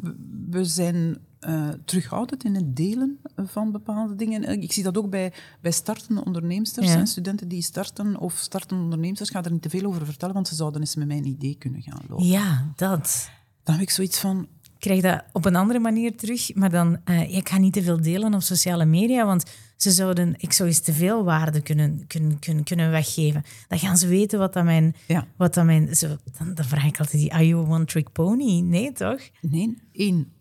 we 0.50 0.64
zijn 0.64 1.18
uh, 1.48 1.68
terughoudend 1.84 2.44
in 2.44 2.54
het 2.54 2.76
delen 2.76 3.20
van 3.36 3.72
bepaalde 3.72 4.14
dingen. 4.14 4.44
Eh, 4.44 4.62
ik 4.62 4.72
zie 4.72 4.82
dat 4.82 4.98
ook 4.98 5.10
bij, 5.10 5.32
bij 5.60 5.70
startende 5.70 6.24
onderneemsters. 6.24 6.94
en 6.94 7.06
Studenten 7.06 7.48
die 7.48 7.62
starten 7.62 8.18
of 8.18 8.34
startende 8.36 8.82
onderneemsters, 8.82 9.30
ga 9.30 9.44
er 9.44 9.52
niet 9.52 9.62
te 9.62 9.70
veel 9.70 9.84
over 9.84 10.06
vertellen, 10.06 10.34
want 10.34 10.48
ze 10.48 10.54
zouden 10.54 10.80
eens 10.80 10.96
met 10.96 11.06
mijn 11.06 11.26
idee 11.26 11.56
kunnen 11.58 11.82
gaan 11.82 12.00
lopen. 12.08 12.26
Ja, 12.26 12.72
dat. 12.76 13.30
Dan 13.62 13.74
heb 13.74 13.82
ik 13.82 13.90
zoiets 13.90 14.18
van... 14.18 14.48
Ik 14.62 14.88
krijg 14.88 15.02
dat 15.02 15.24
op 15.32 15.44
een 15.44 15.56
andere 15.56 15.78
manier 15.78 16.16
terug, 16.16 16.54
maar 16.54 16.70
dan... 16.70 16.98
Uh, 17.04 17.36
ik 17.36 17.48
ga 17.48 17.58
niet 17.58 17.72
te 17.72 17.82
veel 17.82 18.02
delen 18.02 18.34
op 18.34 18.42
sociale 18.42 18.84
media, 18.84 19.26
want 19.26 19.44
ze 19.82 19.90
zouden, 19.90 20.34
ik 20.36 20.52
zou 20.52 20.68
eens 20.68 20.80
te 20.80 20.92
veel 20.92 21.24
waarde 21.24 21.60
kunnen, 21.60 22.06
kunnen, 22.06 22.38
kunnen, 22.38 22.64
kunnen 22.64 22.90
weggeven. 22.90 23.42
Dan 23.68 23.78
gaan 23.78 23.96
ze 23.96 24.06
weten 24.06 24.38
wat 24.38 24.52
dat 24.52 24.64
mijn... 24.64 24.94
Ja. 25.06 25.26
Wat 25.36 25.54
dat 25.54 25.64
mijn 25.64 25.96
zo, 25.96 26.16
dan, 26.38 26.54
dan 26.54 26.64
vraag 26.64 26.84
ik 26.84 26.98
altijd 26.98 27.22
die, 27.22 27.32
are 27.32 27.46
you 27.46 27.66
a 27.66 27.68
one-trick 27.68 28.12
pony? 28.12 28.60
Nee, 28.60 28.92
toch? 28.92 29.20
Nee, 29.40 29.78
één 29.92 30.32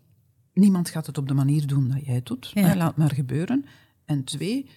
niemand 0.54 0.90
gaat 0.90 1.06
het 1.06 1.18
op 1.18 1.28
de 1.28 1.34
manier 1.34 1.66
doen 1.66 1.88
dat 1.88 2.04
jij 2.04 2.14
het 2.14 2.26
doet. 2.26 2.50
Ja. 2.54 2.76
Laat 2.76 2.96
maar 2.96 3.14
gebeuren. 3.14 3.64
En 4.04 4.24
twee, 4.24 4.70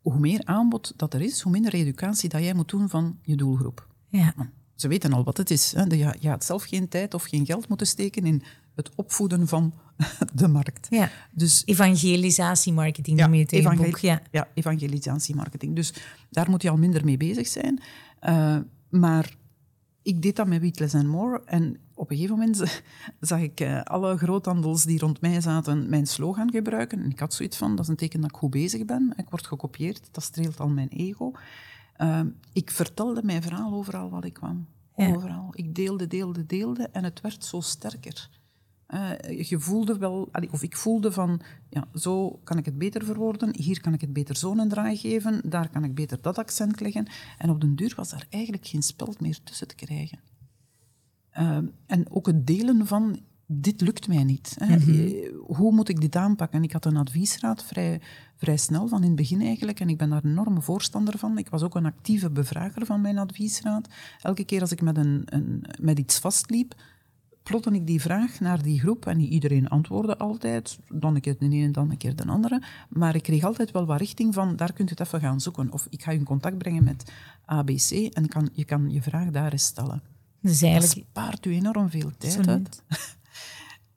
hoe 0.00 0.18
meer 0.18 0.40
aanbod 0.44 0.92
dat 0.96 1.14
er 1.14 1.20
is, 1.20 1.40
hoe 1.40 1.52
minder 1.52 1.74
educatie 1.74 2.28
dat 2.28 2.42
jij 2.42 2.54
moet 2.54 2.68
doen 2.68 2.88
van 2.88 3.18
je 3.22 3.36
doelgroep. 3.36 3.88
Ja. 4.08 4.34
Ze 4.74 4.88
weten 4.88 5.12
al 5.12 5.24
wat 5.24 5.36
het 5.36 5.50
is. 5.50 5.72
Hè. 5.72 5.82
Je, 5.82 6.16
je 6.20 6.28
had 6.28 6.44
zelf 6.44 6.62
geen 6.62 6.88
tijd 6.88 7.14
of 7.14 7.24
geen 7.24 7.46
geld 7.46 7.68
moeten 7.68 7.86
steken 7.86 8.26
in 8.26 8.42
het 8.74 8.90
opvoeden 8.94 9.48
van 9.48 9.74
de 10.34 10.48
markt. 10.48 10.86
Ja. 10.90 11.10
Dus, 11.32 11.62
Evangelisatiemarketing 11.64 13.18
ja, 13.18 13.24
noem 13.24 13.34
je 13.34 13.42
het 13.42 13.52
evangel 13.52 13.96
Ja. 14.00 14.22
ja, 14.30 14.48
evangelisatiemarketing. 14.54 15.76
Dus 15.76 15.94
daar 16.30 16.50
moet 16.50 16.62
je 16.62 16.70
al 16.70 16.76
minder 16.76 17.04
mee 17.04 17.16
bezig 17.16 17.46
zijn. 17.46 17.82
Uh, 18.22 18.56
maar 18.88 19.36
ik 20.02 20.22
deed 20.22 20.36
dat 20.36 20.46
met 20.46 20.60
Weekless 20.60 20.94
and 20.94 21.06
More. 21.06 21.42
En 21.44 21.76
op 21.94 22.10
een 22.10 22.16
gegeven 22.16 22.38
moment 22.38 22.82
zag 23.20 23.40
ik 23.40 23.60
uh, 23.60 23.82
alle 23.82 24.16
groothandels 24.16 24.84
die 24.84 24.98
rond 24.98 25.20
mij 25.20 25.40
zaten 25.40 25.88
mijn 25.88 26.06
slogan 26.06 26.50
gebruiken. 26.50 27.02
En 27.02 27.10
ik 27.10 27.18
had 27.18 27.34
zoiets 27.34 27.56
van, 27.56 27.70
dat 27.70 27.84
is 27.84 27.88
een 27.88 27.96
teken 27.96 28.20
dat 28.20 28.30
ik 28.30 28.36
goed 28.36 28.50
bezig 28.50 28.84
ben. 28.84 29.12
Ik 29.16 29.30
word 29.30 29.46
gekopieerd, 29.46 30.08
dat 30.10 30.24
streelt 30.24 30.60
al 30.60 30.68
mijn 30.68 30.88
ego. 30.88 31.32
Uh, 31.98 32.20
ik 32.52 32.70
vertelde 32.70 33.22
mijn 33.24 33.42
verhaal 33.42 33.72
overal 33.72 34.10
wat 34.10 34.24
ik 34.24 34.32
kwam. 34.32 34.66
Overal. 34.94 35.48
Ik 35.52 35.74
deelde, 35.74 36.06
deelde, 36.06 36.46
deelde 36.46 36.88
en 36.92 37.04
het 37.04 37.20
werd 37.20 37.44
zo 37.44 37.60
sterker. 37.60 38.28
Uh, 38.94 39.40
je 39.48 39.60
voelde 39.60 39.98
wel, 39.98 40.30
of 40.50 40.62
ik 40.62 40.76
voelde 40.76 41.12
van, 41.12 41.40
ja, 41.68 41.84
zo 41.94 42.40
kan 42.44 42.58
ik 42.58 42.64
het 42.64 42.78
beter 42.78 43.04
verwoorden, 43.04 43.56
hier 43.56 43.80
kan 43.80 43.92
ik 43.92 44.00
het 44.00 44.12
beter 44.12 44.36
zo 44.36 44.56
een 44.56 44.68
draai 44.68 44.96
geven, 44.96 45.40
daar 45.44 45.68
kan 45.68 45.84
ik 45.84 45.94
beter 45.94 46.18
dat 46.20 46.38
accent 46.38 46.80
leggen. 46.80 47.06
En 47.38 47.50
op 47.50 47.60
den 47.60 47.76
duur 47.76 47.92
was 47.96 48.10
daar 48.10 48.26
eigenlijk 48.30 48.66
geen 48.66 48.82
speld 48.82 49.20
meer 49.20 49.38
tussen 49.44 49.68
te 49.68 49.74
krijgen. 49.74 50.18
Uh, 51.38 51.58
en 51.86 52.10
ook 52.10 52.26
het 52.26 52.46
delen 52.46 52.86
van, 52.86 53.20
dit 53.52 53.80
lukt 53.80 54.08
mij 54.08 54.24
niet. 54.24 54.56
Hè. 54.58 54.76
Mhm. 54.76 54.90
Eh, 54.90 55.30
hoe 55.56 55.72
moet 55.72 55.88
ik 55.88 56.00
dit 56.00 56.16
aanpakken? 56.16 56.62
Ik 56.62 56.72
had 56.72 56.84
een 56.84 56.96
adviesraad 56.96 57.64
vrij, 57.64 58.00
vrij 58.36 58.56
snel, 58.56 58.88
van 58.88 59.00
in 59.00 59.06
het 59.06 59.16
begin 59.16 59.40
eigenlijk, 59.40 59.80
en 59.80 59.88
ik 59.88 59.98
ben 59.98 60.10
daar 60.10 60.24
een 60.24 60.30
enorme 60.30 60.60
voorstander 60.60 61.18
van. 61.18 61.38
Ik 61.38 61.48
was 61.48 61.62
ook 61.62 61.74
een 61.74 61.86
actieve 61.86 62.30
bevrager 62.30 62.86
van 62.86 63.00
mijn 63.00 63.18
adviesraad. 63.18 63.88
Elke 64.20 64.44
keer 64.44 64.60
als 64.60 64.72
ik 64.72 64.82
met, 64.82 64.96
een, 64.96 65.22
een 65.24 65.64
met 65.80 65.98
iets 65.98 66.18
vastliep, 66.18 66.74
plotte 67.50 67.70
ik 67.70 67.86
die 67.86 68.00
vraag 68.00 68.40
naar 68.40 68.62
die 68.62 68.80
groep 68.80 69.06
en 69.06 69.20
iedereen 69.20 69.68
antwoordde 69.68 70.18
altijd, 70.18 70.78
dan 70.88 71.14
een 71.14 71.20
keer 71.20 71.38
de 71.38 71.44
ene, 71.44 71.70
dan 71.70 71.90
een 71.90 71.96
keer 71.96 72.16
de 72.16 72.26
andere. 72.26 72.62
Maar 72.88 73.14
ik 73.14 73.22
kreeg 73.22 73.44
altijd 73.44 73.70
wel 73.70 73.86
wat 73.86 73.98
richting 73.98 74.34
van, 74.34 74.56
daar 74.56 74.72
kunt 74.72 74.88
je 74.88 74.94
het 74.98 75.06
even 75.06 75.20
gaan 75.20 75.40
zoeken. 75.40 75.72
Of 75.72 75.86
ik 75.90 76.02
ga 76.02 76.10
je 76.10 76.18
in 76.18 76.24
contact 76.24 76.58
brengen 76.58 76.84
met 76.84 77.12
ABC 77.44 77.90
en 77.90 78.28
kan, 78.28 78.48
je 78.52 78.64
kan 78.64 78.90
je 78.90 79.02
vraag 79.02 79.30
daar 79.30 79.52
eens 79.52 79.64
stellen. 79.64 80.02
Dus 80.40 80.62
eigenlijk... 80.62 80.94
Dat 80.94 81.04
spaart 81.10 81.46
u 81.46 81.54
enorm 81.54 81.90
veel 81.90 82.10
tijd 82.18 82.48
uit. 82.48 82.82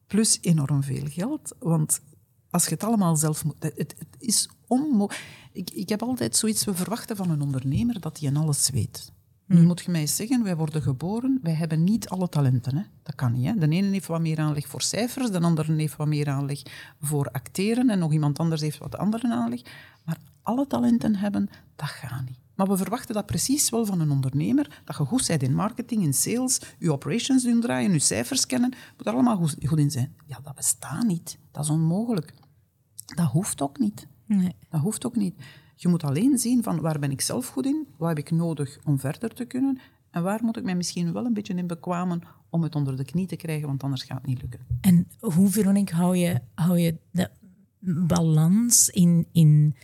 Plus 0.08 0.38
enorm 0.42 0.84
veel 0.84 1.06
geld, 1.06 1.56
want 1.60 2.02
als 2.50 2.64
je 2.64 2.74
het 2.74 2.84
allemaal 2.84 3.16
zelf 3.16 3.46
moet... 3.46 3.56
Het, 3.60 3.76
het 3.76 4.16
is 4.18 4.50
onmogelijk. 4.68 5.26
Ik, 5.52 5.70
ik 5.70 5.90
heb 5.90 6.02
altijd 6.02 6.36
zoiets, 6.36 6.66
we 6.66 6.74
verwachten 6.74 7.16
van 7.16 7.30
een 7.30 7.42
ondernemer 7.42 8.00
dat 8.00 8.20
hij 8.20 8.34
alles 8.34 8.70
weet. 8.70 9.12
Nu 9.46 9.60
hm. 9.60 9.66
moet 9.66 9.82
je 9.82 9.92
mij 9.92 10.08
zeggen, 10.08 10.44
wij 10.44 10.56
worden 10.56 10.82
geboren, 10.82 11.40
wij 11.42 11.54
hebben 11.54 11.84
niet 11.84 12.10
alle 12.10 12.30
talenten. 12.30 12.78
Hè? 12.78 12.84
Dat 13.04 13.16
kan 13.16 13.32
niet. 13.32 13.46
Hè? 13.46 13.56
De 13.58 13.68
ene 13.68 13.88
heeft 13.88 14.08
wat 14.08 14.22
meer 14.22 14.40
aanleg 14.40 14.68
voor 14.68 14.82
cijfers, 14.82 15.32
de 15.32 15.40
andere 15.40 15.74
heeft 15.74 15.96
wat 15.96 16.08
meer 16.08 16.30
aanleg 16.30 16.62
voor 17.02 17.32
acteren 17.32 17.90
en 17.90 18.00
nog 18.00 18.12
iemand 18.12 18.40
anders 18.40 18.62
heeft 18.62 18.78
wat 18.78 18.98
andere 18.98 19.34
aanleg. 19.34 19.62
Maar 20.06 20.18
alle 20.42 20.68
talenten 20.68 21.16
hebben, 21.16 21.50
dat 21.76 21.88
gaat 21.88 22.26
niet. 22.26 22.42
Maar 22.56 22.68
we 22.68 22.78
verwachten 22.78 23.16
dat 23.16 23.26
precies 23.26 23.70
wel 23.70 23.86
van 23.86 24.00
een 24.00 24.12
ondernemer, 24.12 24.82
dat 24.86 24.98
je 24.98 25.04
goed 25.06 25.28
bent 25.28 25.44
in 25.44 25.56
marketing, 25.56 26.04
in 26.04 26.14
sales, 26.14 26.62
je 26.80 26.92
operations 26.92 27.44
doen 27.44 27.62
draaien, 27.62 27.92
je 27.92 28.00
cijfers 28.00 28.46
kennen, 28.46 28.74
moet 28.98 29.08
er 29.08 29.14
allemaal 29.14 29.38
goed, 29.38 29.56
goed 29.66 29.80
in 29.80 29.92
zijn. 29.92 30.16
Ja, 30.26 30.40
dat 30.44 30.56
bestaat 30.56 31.04
niet. 31.04 31.38
Dat 31.52 31.64
is 31.64 31.70
onmogelijk. 31.70 32.34
Dat 33.06 33.32
hoeft 33.32 33.62
ook 33.62 33.80
niet. 33.80 34.08
Nee. 34.26 34.56
Dat 34.70 34.82
hoeft 34.82 35.06
ook 35.06 35.16
niet. 35.16 35.36
Je 35.76 35.88
moet 35.88 36.04
alleen 36.04 36.38
zien 36.38 36.64
van 36.64 36.82
waar 36.82 37.00
ben 37.00 37.12
ik 37.12 37.22
zelf 37.22 37.48
goed 37.48 37.66
in, 37.66 37.88
wat 37.98 38.10
heb 38.10 38.18
ik 38.18 38.32
nodig 38.32 38.80
om 38.84 39.00
verder 39.00 39.34
te 39.34 39.46
kunnen 39.46 39.80
en 40.12 40.24
waar 40.24 40.44
moet 40.44 40.58
ik 40.58 40.64
mij 40.64 40.76
misschien 40.76 41.14
wel 41.14 41.26
een 41.26 41.34
beetje 41.34 41.54
in 41.54 41.68
bekwamen 41.68 42.22
om 42.50 42.64
het 42.64 42.76
onder 42.76 42.98
de 42.98 43.06
knie 43.06 43.28
te 43.28 43.36
krijgen, 43.36 43.68
want 43.68 43.84
anders 43.84 44.04
gaat 44.04 44.18
het 44.18 44.26
niet 44.26 44.42
lukken. 44.42 44.60
En 44.82 45.08
hoe, 45.20 45.50
Veronique, 45.50 45.96
hou 45.96 46.18
je, 46.18 46.42
hou 46.56 46.80
je 46.80 46.98
de 47.12 47.30
balans 48.08 48.90
in... 48.90 49.28
in 49.32 49.76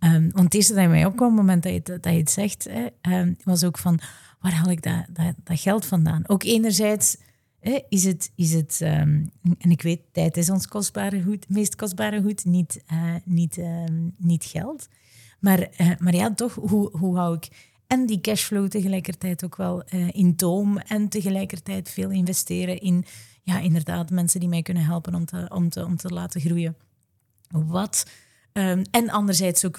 um, 0.00 0.30
want 0.30 0.44
het 0.44 0.54
eerste 0.54 0.74
dat 0.74 0.88
mij 0.88 1.04
opkwam, 1.04 1.30
op 1.30 1.36
het 1.36 1.46
moment 1.46 1.62
dat 1.62 1.72
je, 1.72 2.00
dat 2.00 2.12
je 2.12 2.18
het 2.18 2.30
zegt, 2.30 2.68
hè, 2.70 3.18
um, 3.20 3.36
was 3.44 3.64
ook 3.64 3.78
van, 3.78 4.00
waar 4.40 4.52
haal 4.52 4.70
ik 4.70 4.82
dat, 4.82 5.06
dat, 5.44 5.60
geld 5.60 5.86
vandaan? 5.86 6.28
Ook 6.28 6.42
enerzijds 6.42 7.16
is 7.88 8.04
het, 8.04 8.32
is 8.34 8.52
het 8.52 8.80
um, 8.82 9.30
en 9.58 9.70
ik 9.70 9.82
weet, 9.82 10.00
tijd 10.12 10.36
is 10.36 10.50
ons 10.50 10.68
kostbare 10.68 11.22
goed, 11.22 11.48
meest 11.48 11.76
kostbare 11.76 12.22
goed, 12.22 12.44
niet, 12.44 12.84
uh, 12.92 13.14
niet, 13.24 13.60
niet 14.16 14.44
geld. 14.44 14.88
Maar, 15.38 15.68
uh, 15.78 15.90
maar 15.98 16.14
ja, 16.14 16.34
toch, 16.34 16.54
hoe, 16.54 16.96
hoe 16.98 17.16
hou 17.16 17.36
ik 17.36 17.74
en 17.86 18.06
die 18.06 18.20
cashflow 18.20 18.68
tegelijkertijd 18.68 19.44
ook 19.44 19.56
wel 19.56 19.82
uh, 19.94 20.08
in 20.12 20.36
toom 20.36 20.78
en 20.78 21.08
tegelijkertijd 21.08 21.90
veel 21.90 22.10
investeren 22.10 22.80
in, 22.80 23.04
ja, 23.42 23.58
inderdaad, 23.58 24.10
mensen 24.10 24.40
die 24.40 24.48
mij 24.48 24.62
kunnen 24.62 24.84
helpen 24.84 25.14
om 25.14 25.24
te, 25.24 25.50
om 25.54 25.68
te, 25.68 25.84
om 25.84 25.96
te 25.96 26.08
laten 26.08 26.40
groeien. 26.40 26.76
Wat, 27.48 28.04
Ehm, 28.56 28.84
en 28.90 29.10
anderzijds 29.10 29.64
ook 29.64 29.78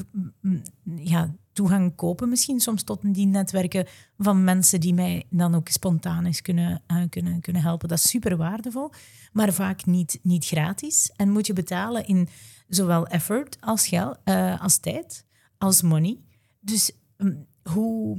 ja, 0.95 1.35
toegang 1.53 1.95
kopen 1.95 2.29
misschien 2.29 2.59
soms 2.59 2.83
tot 2.83 2.99
die 3.01 3.25
netwerken 3.25 3.87
van 4.17 4.43
mensen 4.43 4.79
die 4.79 4.93
mij 4.93 5.25
dan 5.29 5.55
ook 5.55 5.67
spontaan 5.67 6.25
eens 6.25 6.41
kunnen, 6.41 6.81
uh, 6.87 7.03
kunnen, 7.09 7.41
kunnen 7.41 7.61
helpen. 7.61 7.87
Dat 7.87 7.97
is 7.97 8.09
super 8.09 8.37
waardevol, 8.37 8.91
maar 9.31 9.53
vaak 9.53 9.85
niet, 9.85 10.19
niet 10.21 10.45
gratis. 10.45 11.11
En 11.15 11.29
moet 11.29 11.47
je 11.47 11.53
betalen 11.53 12.05
in 12.07 12.29
zowel 12.67 13.07
effort 13.07 13.57
als, 13.59 13.87
geld, 13.87 14.17
als 14.59 14.77
tijd, 14.77 15.25
als 15.57 15.81
money. 15.81 16.17
Dus 16.59 16.91
um, 17.17 17.45
hoe, 17.63 18.17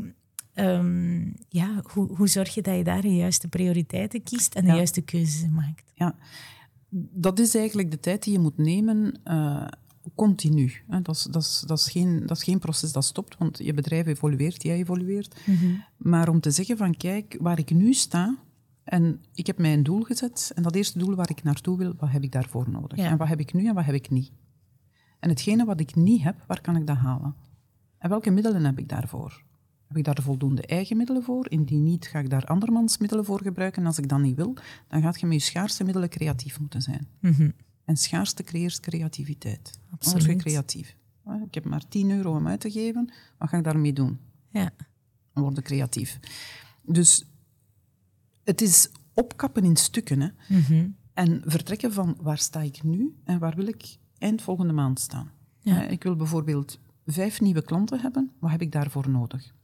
um, 0.55 1.35
ja, 1.49 1.83
hoe, 1.93 2.17
hoe 2.17 2.29
zorg 2.29 2.55
je 2.55 2.63
dat 2.63 2.77
je 2.77 2.85
daar 2.85 3.03
de 3.03 3.17
juiste 3.17 3.49
prioriteiten 3.49 4.23
kiest 4.23 4.55
en 4.55 4.65
de 4.65 4.73
juiste 4.73 5.01
keuzes 5.01 5.49
maakt? 5.49 5.93
Ja, 5.95 6.15
dat 7.13 7.39
is 7.39 7.55
eigenlijk 7.55 7.91
de 7.91 8.01
tijd 8.01 8.23
die 8.23 8.33
je 8.33 8.39
moet 8.39 8.59
nemen 8.59 9.21
uh, 9.25 9.67
continu. 10.15 10.73
Dat 10.87 11.17
is, 11.17 11.23
dat, 11.23 11.43
is, 11.43 11.65
dat, 11.67 11.79
is 11.79 11.89
geen, 11.89 12.27
dat 12.27 12.37
is 12.37 12.43
geen 12.43 12.59
proces 12.59 12.93
dat 12.93 13.05
stopt, 13.05 13.37
want 13.39 13.59
je 13.59 13.75
bedrijf 13.75 14.07
evolueert, 14.07 14.63
jij 14.63 14.77
evolueert. 14.77 15.41
Mhm. 15.47 15.75
Maar 15.97 16.29
om 16.29 16.41
te 16.41 16.51
zeggen 16.51 16.77
van, 16.77 16.97
kijk, 16.97 17.37
waar 17.41 17.59
ik 17.59 17.71
nu 17.71 17.93
sta, 17.93 18.39
en 18.85 19.21
ik 19.35 19.47
heb 19.47 19.59
mij 19.59 19.73
een 19.73 19.83
doel 19.83 20.03
gezet, 20.03 20.53
en 20.55 20.63
dat 20.63 20.75
eerste 20.75 20.99
doel 20.99 21.15
waar 21.15 21.31
ik 21.31 21.43
naartoe 21.43 21.79
wil, 21.79 21.95
wat 21.97 22.11
heb 22.11 22.23
ik 22.23 22.33
daarvoor 22.33 22.71
nodig? 22.71 22.99
En 22.99 23.17
wat 23.17 23.29
heb 23.29 23.41
ik 23.41 23.53
nu 23.53 23.67
en 23.67 23.75
wat 23.75 23.85
heb 23.85 23.95
ik 23.95 24.11
niet? 24.11 24.31
En 25.19 25.29
hetgene 25.29 25.65
wat 25.65 25.81
ik 25.81 25.95
niet 25.95 26.23
heb, 26.23 26.45
waar 26.47 26.61
kan 26.61 26.77
ik 26.77 26.87
dat 26.87 26.97
halen? 26.97 27.35
En 27.99 28.09
welke 28.09 28.31
middelen 28.31 28.65
heb 28.65 28.79
ik 28.79 28.89
daarvoor? 28.89 29.43
Heb 29.87 29.97
ik 29.97 30.05
daar 30.05 30.23
voldoende 30.23 30.63
eigen 30.63 30.97
middelen 30.97 31.23
voor? 31.23 31.51
Indien 31.51 31.83
niet, 31.83 32.07
ga 32.07 32.19
ik 32.19 32.31
daar 32.31 32.45
andermans 32.45 32.99
middelen 32.99 33.25
voor 33.25 33.43
gebruiken. 33.43 33.81
En 33.83 33.87
als 33.87 33.99
ik 33.99 34.09
dat 34.09 34.19
niet 34.19 34.37
wil, 34.37 34.55
dan 34.89 35.03
gaat 35.03 35.21
je 35.21 35.27
met 35.27 35.37
je 35.37 35.43
schaarse 35.43 35.85
middelen 35.85 36.09
creatief 36.09 36.61
moeten 36.61 36.83
zijn. 36.83 37.09
Mhm. 37.21 37.51
En 37.85 37.97
schaarste 37.97 38.43
creëert 38.43 38.81
creativiteit. 38.81 39.79
Absoluut. 39.91 40.27
Word 40.27 40.37
je 40.37 40.43
creatief. 40.43 40.97
Ik 41.47 41.55
heb 41.55 41.65
maar 41.65 41.89
10 41.89 42.11
euro 42.11 42.37
om 42.37 42.49
uit 42.49 42.61
te 42.61 42.71
geven. 42.71 43.13
Wat 43.39 43.49
ga 43.49 43.57
ik 43.57 43.65
daarmee 43.65 43.93
doen? 43.93 44.19
Ja. 44.51 44.71
Dan 45.33 45.43
word 45.43 45.63
creatief. 45.63 46.19
Dus 46.83 47.25
het 48.45 48.61
is 48.61 48.91
opkappen 49.15 49.65
in 49.65 49.77
stukken. 49.77 50.21
Hè? 50.21 50.29
Mhm. 50.49 50.89
En 51.15 51.43
vertrekken 51.45 51.93
van 51.93 52.17
waar 52.21 52.39
sta 52.39 52.61
ik 52.61 52.83
nu 52.83 53.17
en 53.25 53.39
waar 53.39 53.57
wil 53.57 53.67
ik 53.67 53.97
eind 54.19 54.43
volgende 54.43 54.73
maand 54.73 55.01
staan. 55.01 55.31
Ja. 55.61 55.83
Ik 55.83 56.03
wil 56.03 56.17
bijvoorbeeld 56.17 56.79
vijf 57.07 57.41
nieuwe 57.41 57.63
klanten 57.63 58.01
hebben. 58.01 58.31
Wat 58.39 58.51
heb 58.51 58.63
ik 58.63 58.73
daarvoor 58.73 59.11
nodig? 59.11 59.55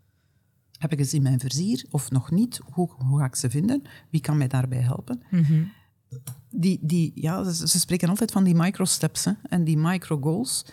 Heb 0.79 0.93
ik 0.93 1.05
ze 1.05 1.17
in 1.17 1.23
mijn 1.23 1.41
verzier 1.41 1.87
of 1.91 2.11
nog 2.11 2.31
niet? 2.31 2.61
Hoe, 2.73 2.91
hoe 2.99 3.19
ga 3.19 3.25
ik 3.25 3.35
ze 3.35 3.51
vinden? 3.51 3.83
Wie 4.11 4.21
kan 4.21 4.37
mij 4.37 4.49
daarbij 4.49 4.81
helpen? 4.81 5.23
Mhm. 5.31 5.63
Die, 6.51 6.79
die, 6.83 7.13
ja, 7.15 7.53
ze, 7.53 7.69
ze, 7.69 7.79
spreken 7.79 8.09
altijd 8.09 8.31
van 8.33 8.45
die 8.45 8.55
micro-steps 8.55 9.27
en 9.43 9.65
die 9.65 9.77
micro-goals, 9.79 10.65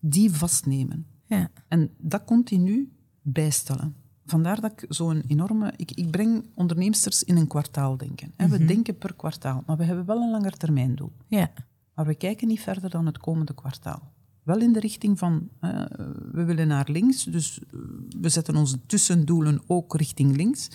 die 0.00 0.32
vastnemen. 0.32 1.06
Ja. 1.26 1.50
En 1.68 1.90
dat 1.98 2.24
continu 2.24 2.92
bijstellen. 3.22 3.94
Vandaar 4.24 4.60
dat 4.60 4.72
ik 4.72 4.84
zo'n 4.88 5.22
enorme... 5.26 5.72
Ik, 5.76 5.90
ik 5.90 6.10
breng 6.10 6.44
onderneemsters 6.54 7.22
in 7.24 7.36
een 7.36 7.46
kwartaal 7.46 7.96
denken. 7.96 8.32
En 8.36 8.50
we 8.50 8.56
Mhm. 8.58 8.66
denken 8.66 8.98
per 8.98 9.14
kwartaal, 9.14 9.62
maar 9.66 9.76
we 9.76 9.84
hebben 9.84 10.04
wel 10.06 10.20
een 10.22 10.30
langetermijndoel. 10.30 11.12
Ja. 11.26 11.50
Maar 11.96 12.06
we 12.06 12.14
kijken 12.14 12.48
niet 12.48 12.60
verder 12.60 12.90
dan 12.90 13.06
het 13.06 13.18
komende 13.18 13.54
kwartaal. 13.54 14.12
Wel 14.42 14.60
in 14.60 14.72
de 14.72 14.80
richting 14.80 15.18
van, 15.18 15.48
eh, 15.60 15.84
we 16.32 16.44
willen 16.44 16.68
naar 16.68 16.90
links, 16.90 17.24
dus 17.24 17.58
eh, 17.58 17.78
we 18.20 18.28
zetten 18.28 18.56
onze 18.56 18.86
tussendoelen 18.86 19.62
ook 19.66 19.96
richting 19.96 20.36
links. 20.36 20.68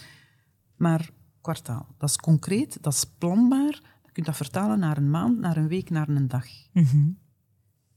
Maar 0.76 1.10
kwartaal, 1.42 1.88
dat 1.98 2.10
is 2.10 2.16
concreet, 2.16 2.78
dat 2.82 2.94
is 2.94 3.06
planbaar. 3.18 3.82
Je 4.06 4.12
kunt 4.12 4.26
dat 4.26 4.36
vertalen 4.36 4.80
naar 4.80 4.98
een 4.98 5.10
maand, 5.10 5.40
naar 5.40 5.58
een 5.58 5.68
week, 5.68 5.90
naar 5.90 6.10
een 6.10 6.28
dag. 6.28 6.46
Mhm. 6.74 7.10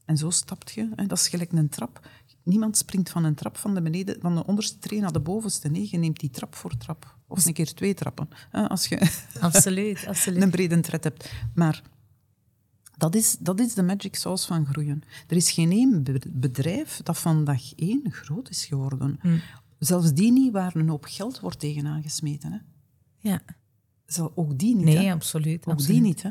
En 0.05 0.17
zo 0.17 0.31
stapt 0.31 0.71
je, 0.71 0.89
hè, 0.95 1.07
dat 1.07 1.19
is 1.19 1.29
gelijk 1.29 1.53
een 1.53 1.69
trap. 1.69 2.09
Niemand 2.43 2.77
springt 2.77 3.11
van 3.11 3.25
een 3.25 3.35
trap 3.35 3.57
van 3.57 3.75
de, 3.75 3.83
beneden, 3.83 4.21
van 4.21 4.35
de 4.35 4.47
onderste 4.47 4.79
tree 4.79 5.01
naar 5.01 5.13
de 5.13 5.21
bovenste. 5.21 5.69
Nee, 5.69 5.89
je 5.91 5.99
neemt 5.99 6.21
die 6.21 6.31
trap 6.31 6.55
voor 6.55 6.77
trap. 6.77 7.17
Of 7.27 7.47
een 7.47 7.53
keer 7.53 7.75
twee 7.75 7.95
trappen, 7.95 8.29
hè, 8.51 8.69
als 8.69 8.87
je 8.87 9.11
Absoluut, 9.41 10.05
absoluut. 10.07 10.43
een 10.43 10.51
brede 10.51 10.81
tred 10.81 11.05
hebt. 11.05 11.33
Maar 11.55 11.83
dat 12.97 13.15
is, 13.15 13.37
dat 13.41 13.61
is 13.61 13.75
de 13.75 13.83
magic 13.83 14.15
sauce 14.15 14.47
van 14.47 14.67
groeien. 14.67 15.03
Er 15.27 15.37
is 15.37 15.51
geen 15.51 15.71
één 15.71 16.03
be- 16.03 16.21
bedrijf 16.29 17.01
dat 17.03 17.19
van 17.19 17.45
dag 17.45 17.75
één 17.75 18.03
groot 18.11 18.51
is 18.51 18.65
geworden. 18.67 19.19
Mm. 19.23 19.41
Zelfs 19.79 20.13
die 20.13 20.33
niet 20.33 20.53
waar 20.53 20.77
een 20.77 20.89
hoop 20.89 21.05
geld 21.05 21.41
wordt 21.41 21.59
tegenaan 21.59 22.03
gesmeten. 22.03 22.53
Hè. 22.53 22.59
Ja. 23.19 23.41
Zal, 24.07 24.33
ook 24.35 24.59
die 24.59 24.75
niet. 24.77 24.85
Nee, 24.85 24.97
hè. 24.97 25.13
absoluut. 25.13 25.67
Ook 25.67 25.73
absoluut. 25.73 26.01
die 26.01 26.01
niet. 26.01 26.23
Hè. 26.23 26.31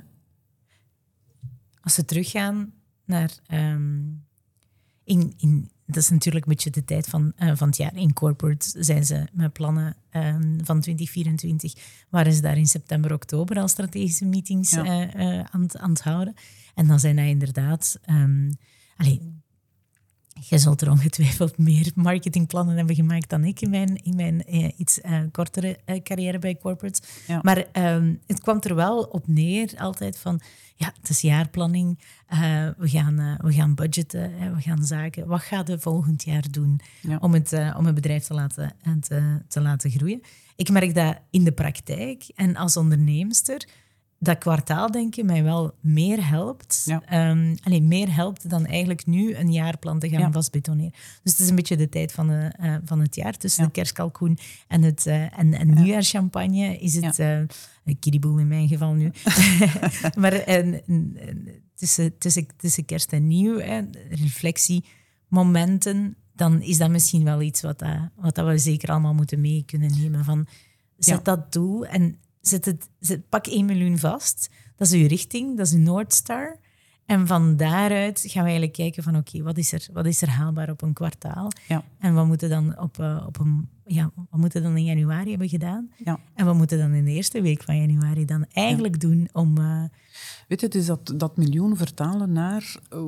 Als 1.81 1.95
we 1.95 2.05
teruggaan 2.05 2.73
naar... 3.05 3.39
ehm, 3.47 4.01
in, 5.03 5.33
in, 5.37 5.69
dat 5.85 5.97
is 5.97 6.09
natuurlijk 6.09 6.45
een 6.45 6.51
beetje 6.53 6.69
de 6.69 6.85
tijd 6.85 7.07
van, 7.07 7.33
eh, 7.35 7.51
van 7.55 7.67
het 7.67 7.77
jaar. 7.77 7.95
In 7.95 8.13
corporate 8.13 8.83
zijn 8.83 9.05
ze 9.05 9.27
met 9.31 9.53
plannen 9.53 9.95
ehm, 10.09 10.57
van 10.63 10.79
2024. 10.79 11.73
Waren 12.09 12.33
ze 12.33 12.41
daar 12.41 12.57
in 12.57 12.65
september, 12.67 13.13
oktober 13.13 13.57
al 13.57 13.67
strategische 13.67 14.25
meetings 14.25 14.71
Ja. 14.71 14.83
eh, 14.85 15.39
eh, 15.39 15.45
aan, 15.51 15.61
het- 15.61 15.77
aan 15.77 15.89
het 15.89 16.01
houden. 16.01 16.33
En 16.75 16.87
dan 16.87 16.99
zijn 16.99 17.15
dat 17.15 17.25
inderdaad... 17.25 17.99
ehm 18.05 18.51
allee, 18.97 19.41
Jij 20.49 20.57
zult 20.57 20.81
er 20.81 20.89
ongetwijfeld 20.91 21.57
meer 21.57 21.91
marketingplannen 21.95 22.75
hebben 22.77 22.95
gemaakt 22.95 23.29
dan 23.29 23.43
ik 23.43 23.61
in 23.61 23.69
mijn, 23.69 23.95
in 24.03 24.15
mijn 24.15 24.43
eh, 24.43 24.69
iets 24.77 25.01
eh, 25.01 25.19
kortere 25.31 25.77
eh, 25.85 26.01
carrière 26.01 26.39
bij 26.39 26.57
corporates. 26.57 27.01
Ja. 27.27 27.39
Maar 27.41 27.65
ehm, 27.71 28.13
het 28.27 28.39
kwam 28.41 28.57
er 28.61 28.75
wel 28.75 29.03
op 29.03 29.27
neer 29.27 29.73
altijd 29.77 30.17
van, 30.17 30.41
ja, 30.75 30.93
het 30.99 31.09
is 31.09 31.21
jaarplanning, 31.21 31.99
we, 32.77 32.89
gaan, 32.89 33.37
we 33.41 33.53
gaan 33.53 33.75
budgetten, 33.75 34.33
hè, 34.33 34.53
we 34.55 34.61
gaan 34.61 34.83
zaken. 34.85 35.27
Wat 35.27 35.41
gaat 35.41 35.67
je 35.67 35.79
volgend 35.79 36.23
jaar 36.23 36.51
doen 36.51 36.79
Ja. 37.01 37.17
om, 37.21 37.33
het, 37.33 37.53
om 37.77 37.85
het 37.85 37.95
bedrijf 37.95 38.23
te 38.23 38.33
laten, 38.33 38.75
te, 38.99 39.41
te 39.47 39.61
laten 39.61 39.91
groeien? 39.91 40.21
Ik 40.55 40.69
merk 40.69 40.95
dat 40.95 41.17
in 41.29 41.43
de 41.43 41.51
praktijk 41.51 42.23
en 42.35 42.55
als 42.55 42.77
onderneemster 42.77 43.67
dat 44.23 44.37
kwartaaldenken 44.37 45.25
mij 45.25 45.43
wel 45.43 45.73
meer 45.79 46.27
helpt. 46.29 46.81
Ja. 46.85 47.01
Ehm, 47.05 47.55
alleen 47.63 47.87
meer 47.87 48.15
helpt 48.15 48.49
dan 48.49 48.65
eigenlijk 48.65 49.05
nu 49.05 49.35
een 49.35 49.51
jaarplan 49.51 49.99
te 49.99 50.09
gaan 50.09 50.19
Ja. 50.19 50.31
vastbetoneren. 50.31 50.91
Dus 51.23 51.31
het 51.31 51.39
is 51.41 51.49
een 51.49 51.55
beetje 51.55 51.77
de 51.77 51.89
tijd 51.89 52.11
van, 52.11 52.27
de, 52.27 52.51
eh, 52.57 52.75
van 52.85 52.99
het 52.99 53.15
jaar. 53.15 53.37
Tussen 53.37 53.61
Ja. 53.61 53.67
de 53.67 53.73
kerstkalkoen 53.73 54.37
en, 54.67 54.81
het, 54.81 55.05
eh, 55.07 55.39
en, 55.39 55.53
en 55.53 55.73
nieuwjaarschampagne 55.73 56.77
is 56.77 56.95
het... 56.95 57.19
eh 57.19 57.39
een 57.85 57.99
kiriboel 57.99 58.37
in 58.37 58.47
mijn 58.47 58.67
geval 58.67 58.93
nu. 58.93 59.11
maar 60.17 60.33
en, 60.33 60.85
en- 60.87 61.17
en 61.19 61.47
tussen, 61.75 62.17
tussen, 62.17 62.47
tussen 62.57 62.85
kerst 62.85 63.11
en 63.13 63.27
nieuw, 63.27 63.59
hè, 63.59 63.81
reflectiemomenten, 64.09 66.15
dan 66.35 66.61
is 66.61 66.77
dat 66.77 66.89
misschien 66.89 67.23
wel 67.23 67.41
iets 67.41 67.61
wat, 67.61 67.79
dat, 67.79 67.97
wat 68.15 68.35
dat 68.35 68.47
we 68.47 68.57
zeker 68.57 68.89
allemaal 68.89 69.13
moeten 69.13 69.41
mee 69.41 69.63
kunnen 69.65 69.91
nemen. 69.99 70.23
Van, 70.25 70.47
zet 70.97 71.25
dat 71.25 71.53
doel 71.53 71.85
en 71.85 72.17
zet 72.47 72.65
het, 72.65 72.89
zet, 72.99 73.29
pak 73.29 73.47
1 73.47 73.65
miljoen 73.65 73.97
vast. 73.97 74.49
Dat 74.75 74.87
is 74.87 74.93
uw 75.01 75.07
richting, 75.07 75.57
dat 75.57 75.65
is 75.67 75.73
uw 75.73 75.79
Noordstar. 75.79 76.59
En 77.05 77.27
van 77.27 77.57
daaruit 77.57 78.19
gaan 78.19 78.33
we 78.43 78.49
eigenlijk 78.49 78.73
kijken 78.73 79.03
van 79.03 79.15
oké, 79.15 79.41
wat, 79.41 79.57
is 79.57 79.71
er, 79.73 79.87
wat 79.93 80.05
is 80.05 80.21
er 80.21 80.29
haalbaar 80.29 80.69
op 80.69 80.81
een 80.81 80.93
kwartaal? 80.93 81.51
Ja. 81.67 81.83
En 81.99 82.13
wat 82.13 82.25
moeten 82.25 82.49
dan 82.49 82.79
op, 82.79 82.99
eh, 82.99 83.23
op 83.27 83.39
een 83.39 83.69
ja, 83.85 84.11
wat 84.29 84.39
moeten 84.39 84.63
dan 84.63 84.77
in 84.77 84.83
januari 84.83 85.29
hebben 85.29 85.49
gedaan? 85.49 85.91
Ja. 85.97 86.19
En 86.35 86.45
wat 86.45 86.55
moeten 86.55 86.77
dan 86.77 86.93
in 86.93 87.05
de 87.05 87.11
eerste 87.11 87.41
week 87.41 87.63
van 87.63 87.77
januari 87.77 88.25
dan 88.25 88.45
eigenlijk 88.53 88.99
doen 88.99 89.29
om... 89.31 89.57
eh, 89.57 89.83
Weet 90.47 90.61
je, 90.61 90.67
is 90.67 90.85
dat, 90.85 91.13
dat 91.15 91.37
miljoen 91.37 91.77
vertalen 91.77 92.31
naar... 92.31 92.75
eh, 92.89 92.99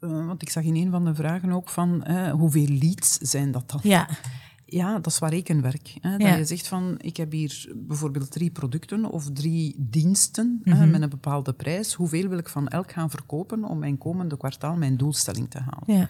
want 0.00 0.42
ik 0.42 0.50
zag 0.50 0.62
in 0.64 0.76
een 0.76 0.90
van 0.90 1.04
de 1.04 1.14
vragen 1.14 1.50
ook 1.52 1.68
van 1.68 2.10
hoeveel 2.30 2.66
leads 2.68 3.16
zijn 3.18 3.50
dat 3.50 3.70
dan? 3.70 3.80
ja, 3.82 4.08
Ja, 4.68 4.94
dat 4.94 5.06
is 5.06 5.18
waar 5.18 5.30
rekenwerk. 5.30 5.96
Hè? 6.00 6.10
Dat 6.10 6.20
Ja. 6.20 6.36
je 6.36 6.44
zegt 6.44 6.68
van, 6.68 6.94
ik 7.00 7.16
heb 7.16 7.32
hier 7.32 7.72
bijvoorbeeld 7.76 8.30
drie 8.30 8.50
producten 8.50 9.04
of 9.10 9.30
drie 9.32 9.74
diensten 9.78 10.60
hè, 10.62 10.74
Mhm. 10.74 10.90
met 10.90 11.02
een 11.02 11.08
bepaalde 11.08 11.52
prijs. 11.52 11.94
Hoeveel 11.94 12.28
wil 12.28 12.38
ik 12.38 12.48
van 12.48 12.68
elk 12.68 12.92
gaan 12.92 13.10
verkopen 13.10 13.64
om 13.64 13.78
mijn 13.78 13.98
komende 13.98 14.36
kwartaal 14.36 14.76
mijn 14.76 14.96
doelstelling 14.96 15.50
te 15.50 15.58
halen? 15.58 15.98
ja, 15.98 16.08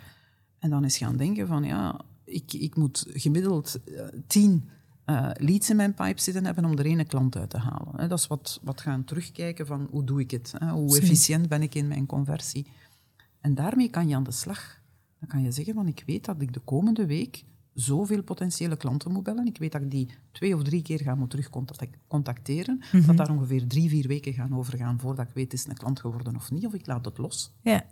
En 0.59 0.71
dan 0.71 0.85
is 0.85 0.97
gaan 0.97 1.17
denken 1.17 1.47
van, 1.47 1.65
ja, 1.65 2.01
ik, 2.25 2.53
ik 2.53 2.77
moet 2.77 3.05
gemiddeld 3.09 3.83
eh, 3.85 4.05
tien 4.27 4.69
eh, 5.05 5.31
leads 5.35 5.71
in 5.71 5.77
mijn 5.77 5.95
pipe 5.95 6.21
zitten 6.21 6.45
hebben 6.45 6.65
om 6.65 6.79
er 6.79 6.87
ene 6.87 7.05
klant 7.05 7.37
uit 7.37 7.51
te 7.51 7.59
halen. 7.59 7.93
Hè? 7.97 8.09
Dat 8.09 8.19
is 8.19 8.27
wat, 8.27 8.61
wat 8.63 8.81
gaan 8.81 9.05
terugkijken 9.05 9.67
van, 9.67 9.89
hoe 9.91 10.05
doe 10.05 10.21
ik 10.21 10.31
het? 10.31 10.55
Hè? 10.59 10.71
Hoe 10.71 10.97
efficiënt 10.99 11.49
ben 11.49 11.63
ik 11.63 11.75
in 11.75 11.89
mijn 11.89 12.07
conversie? 12.07 12.67
En 13.41 13.55
daarmee 13.55 13.89
kan 13.91 14.09
je 14.09 14.15
aan 14.17 14.23
de 14.23 14.31
slag. 14.33 14.81
Dan 15.21 15.29
kan 15.29 15.43
je 15.43 15.53
zeggen 15.53 15.75
van, 15.75 15.87
ik 15.87 16.03
weet 16.07 16.25
dat 16.25 16.41
ik 16.41 16.53
de 16.53 16.61
komende 16.61 17.07
week 17.07 17.45
zoveel 17.77 18.23
potentiële 18.23 18.77
klanten 18.77 19.13
moet 19.13 19.23
bellen. 19.23 19.47
Ik 19.47 19.59
weet 19.59 19.73
dat 19.73 19.83
ik 19.83 19.91
die 19.91 20.11
twee 20.33 20.55
of 20.55 20.63
drie 20.63 20.83
keer 20.83 21.01
ga 21.01 21.15
moeten 21.15 21.39
terugcontacteren. 21.39 22.81
Dat 23.07 23.17
daar 23.17 23.31
ongeveer 23.31 23.67
drie, 23.67 23.89
vier 23.89 24.09
weken 24.09 24.33
gaan 24.33 24.57
overgaan 24.57 25.01
voordat 25.01 25.27
ik 25.29 25.35
weet, 25.35 25.53
is 25.53 25.61
het 25.61 25.69
een 25.69 25.77
klant 25.77 26.01
geworden 26.01 26.37
of 26.37 26.51
niet, 26.51 26.67
of 26.67 26.75
ik 26.75 26.87
laat 26.87 27.05
het 27.05 27.19
los. 27.19 27.53
ja. 27.63 27.87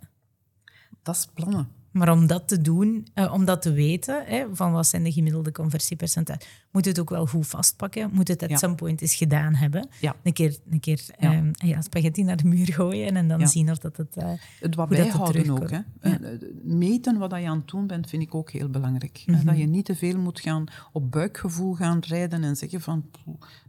Dat 1.01 1.15
is 1.15 1.27
plannen. 1.33 1.67
Maar 1.95 2.11
om 2.11 2.27
dat 2.27 2.47
te 2.47 2.61
doen, 2.61 3.07
uh, 3.15 3.33
om 3.33 3.45
dat 3.45 3.61
te 3.61 3.71
weten, 3.71 4.23
hè, 4.25 4.45
van 4.51 4.71
wat 4.71 4.87
zijn 4.87 5.03
de 5.03 5.11
gemiddelde 5.11 5.51
conversiepercentage, 5.51 6.39
moet 6.71 6.85
het 6.85 6.99
ook 6.99 7.09
wel 7.09 7.27
goed 7.27 7.47
vastpakken. 7.47 8.09
Moet 8.13 8.27
het 8.27 8.43
at 8.43 8.49
ja. 8.49 8.57
some 8.57 8.75
point 8.75 9.01
eens 9.01 9.15
gedaan 9.15 9.55
hebben. 9.55 9.87
Ja. 9.99 10.15
Een 10.23 10.33
keer, 10.33 10.57
een 10.69 10.79
keer 10.79 11.05
ja. 11.19 11.37
Um, 11.37 11.51
ja, 11.51 11.81
spaghetti 11.81 12.23
naar 12.23 12.37
de 12.37 12.47
muur 12.47 12.73
gooien 12.73 13.15
en 13.15 13.27
dan 13.27 13.47
zien 13.47 13.71
of 13.71 13.77
dat 13.77 13.97
het 13.97 14.17
uh, 14.17 14.31
Het 14.59 14.75
wat 14.75 14.89
bijhouden 14.89 15.49
ook. 15.49 15.69
Hè. 15.69 15.79
Meten 16.63 17.17
wat 17.17 17.31
je 17.31 17.47
aan 17.47 17.57
het 17.57 17.67
doen 17.67 17.87
bent, 17.87 18.09
vind 18.09 18.21
ik 18.21 18.35
ook 18.35 18.51
heel 18.51 18.69
belangrijk. 18.69 19.23
Mm 19.25 19.35
-hmm. 19.35 19.45
Dat 19.45 19.57
je 19.57 19.65
niet 19.65 19.85
te 19.85 19.95
veel 19.95 20.17
moet 20.17 20.39
gaan 20.39 20.65
op 20.91 21.11
buikgevoel 21.11 21.73
gaan 21.73 21.99
rijden 22.07 22.43
en 22.43 22.55
zeggen 22.55 22.81
van, 22.81 23.05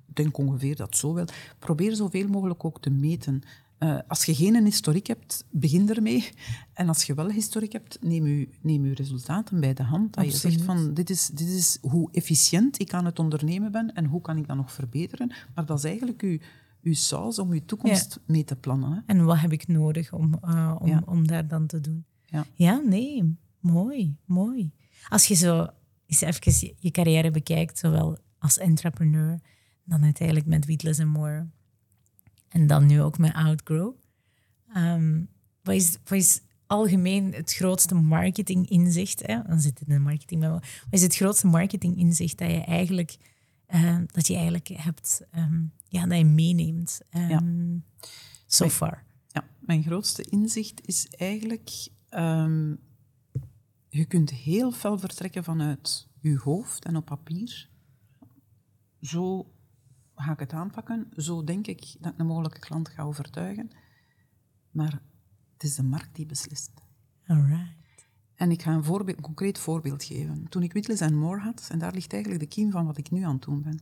ik 0.09 0.17
denk 0.17 0.39
ongeveer 0.39 0.77
dat 0.77 0.97
zo 0.97 1.15
wel. 1.15 1.25
Probeer 1.59 1.95
zoveel 1.95 2.29
mogelijk 2.29 2.65
ook 2.65 2.81
te 2.81 2.91
meten. 2.91 3.43
Uh, 3.79 3.99
als 4.09 4.25
je 4.25 4.35
geen 4.35 4.65
historiek 4.65 5.07
hebt, 5.07 5.45
begin 5.51 5.91
ermee. 5.91 6.29
En 6.73 6.89
als 6.89 7.05
je 7.05 7.15
wel 7.15 7.31
historiek 7.31 7.73
hebt, 7.73 7.99
neem 8.01 8.27
je, 8.27 8.49
neem 8.63 8.87
resultaten 8.93 9.61
bij 9.61 9.75
de 9.75 9.83
hand. 9.83 10.15
Dat 10.15 10.25
je 10.25 10.31
zegt 10.31 10.63
van, 10.63 10.95
dit 10.95 11.11
is, 11.11 11.27
dit 11.27 11.49
is 11.49 11.79
hoe 11.81 12.09
efficiënt 12.13 12.81
ik 12.81 12.93
aan 12.93 13.05
het 13.05 13.19
ondernemen 13.19 13.73
ben 13.73 13.95
en 13.95 14.05
hoe 14.05 14.21
kan 14.21 14.37
ik 14.37 14.47
dat 14.47 14.57
nog 14.57 14.73
verbeteren. 14.73 15.33
Maar 15.55 15.67
dat 15.67 15.79
is 15.79 15.85
eigenlijk 15.85 16.21
je, 16.21 16.41
je 16.81 16.95
saus 16.95 17.39
om 17.39 17.55
je 17.55 17.65
toekomst 17.65 18.15
ja. 18.15 18.33
mee 18.33 18.45
te 18.45 18.57
plannen. 18.57 18.93
Hè. 18.93 19.01
En 19.07 19.25
wat 19.25 19.39
heb 19.39 19.53
ik 19.53 19.69
nodig 19.69 20.13
om, 20.13 20.39
uh, 20.45 20.77
om, 20.79 20.89
ja. 20.89 21.03
om 21.07 21.27
daar 21.27 21.49
dan 21.49 21.67
te 21.67 21.81
doen? 21.81 22.05
Ja, 22.25 22.47
ja 22.55 22.81
nee, 22.85 23.37
mooi, 23.61 24.17
mooi. 24.25 24.71
Als 25.09 25.27
je 25.27 25.35
zo 25.35 25.67
eens 26.07 26.21
even 26.21 26.75
je 26.79 26.91
carrière 26.91 27.31
bekijkt, 27.31 27.79
zowel 27.79 28.19
als 28.39 28.59
entrepreneur, 28.59 29.41
dan 29.85 30.03
uiteindelijk 30.03 30.47
met 30.47 30.65
Weetless 30.65 31.01
and 31.01 31.13
More 31.13 31.47
en 32.57 32.67
dan 32.67 32.87
nu 32.87 33.03
ook 33.03 33.19
met 33.19 33.35
Outgrow. 33.35 33.95
Um, 34.77 35.29
wat, 35.63 35.75
is, 35.75 35.99
wat 36.05 36.19
is 36.19 36.41
algemeen 36.67 37.33
het 37.35 37.53
grootste 37.55 37.95
marketinginzicht? 37.95 39.27
Hè? 39.27 39.43
Dan 39.43 39.61
zit 39.61 39.79
het 39.79 39.89
in 39.89 39.95
de 39.95 40.01
marketing. 40.01 40.49
Wat 40.49 40.65
is 40.91 41.03
het 41.03 41.17
grootste 41.17 41.47
marketinginzicht 41.47 42.39
dat 42.39 42.51
je 42.51 42.61
eigenlijk, 42.61 43.17
uh, 43.69 43.99
dat 44.07 44.27
je 44.27 44.35
eigenlijk 44.35 44.69
hebt, 44.69 45.21
um, 45.35 45.73
ja, 45.89 46.07
dat 46.07 46.19
je 46.19 46.25
meeneemt 46.25 47.01
um, 47.11 47.29
ja. 47.29 47.43
so 48.47 48.65
mijn, 48.65 48.77
far? 48.77 49.05
Ja, 49.29 49.45
mijn 49.59 49.83
grootste 49.83 50.23
inzicht 50.23 50.87
is 50.87 51.07
eigenlijk, 51.07 51.71
je 53.89 54.05
kunt 54.09 54.31
heel 54.31 54.73
fel 54.73 54.99
vertrekken 54.99 55.45
vanuit 55.45 56.09
je 56.21 56.39
hoofd 56.39 56.85
en 56.85 56.97
op 56.97 57.05
papier. 57.05 57.69
Zo 59.01 59.51
ga 60.17 60.33
ik 60.33 60.39
het 60.39 60.53
aanpakken? 60.53 61.09
Zo 61.17 61.45
denk 61.45 61.67
ik 61.67 61.97
dat 62.01 62.13
ik 62.13 62.19
een 62.19 62.27
mogelijke 62.27 62.59
klant 62.59 62.89
ga 62.89 63.03
overtuigen. 63.03 63.71
Maar 64.71 65.03
het 65.53 65.63
is 65.63 65.75
de 65.75 65.83
markt 65.83 66.15
die 66.15 66.27
beslist. 66.27 66.71
Alright. 67.27 67.75
En 68.35 68.51
ik 68.51 68.63
ga 68.63 68.73
een, 68.73 68.85
voorbeeld, 68.85 69.17
een 69.17 69.23
concreet 69.23 69.59
voorbeeld 69.59 70.05
geven. 70.05 70.49
Toen 70.49 70.63
ik 70.63 70.73
Witless 70.73 71.01
en 71.01 71.19
More 71.19 71.41
had, 71.41 71.69
en 71.71 71.79
daar 71.79 71.93
ligt 71.93 72.13
eigenlijk 72.13 72.43
de 72.43 72.49
kiem 72.49 72.71
van 72.71 72.87
wat 72.87 72.99
ik 72.99 73.11
nu 73.11 73.23
aan 73.23 73.35
het 73.35 73.43
doen 73.43 73.63
ben. 73.63 73.81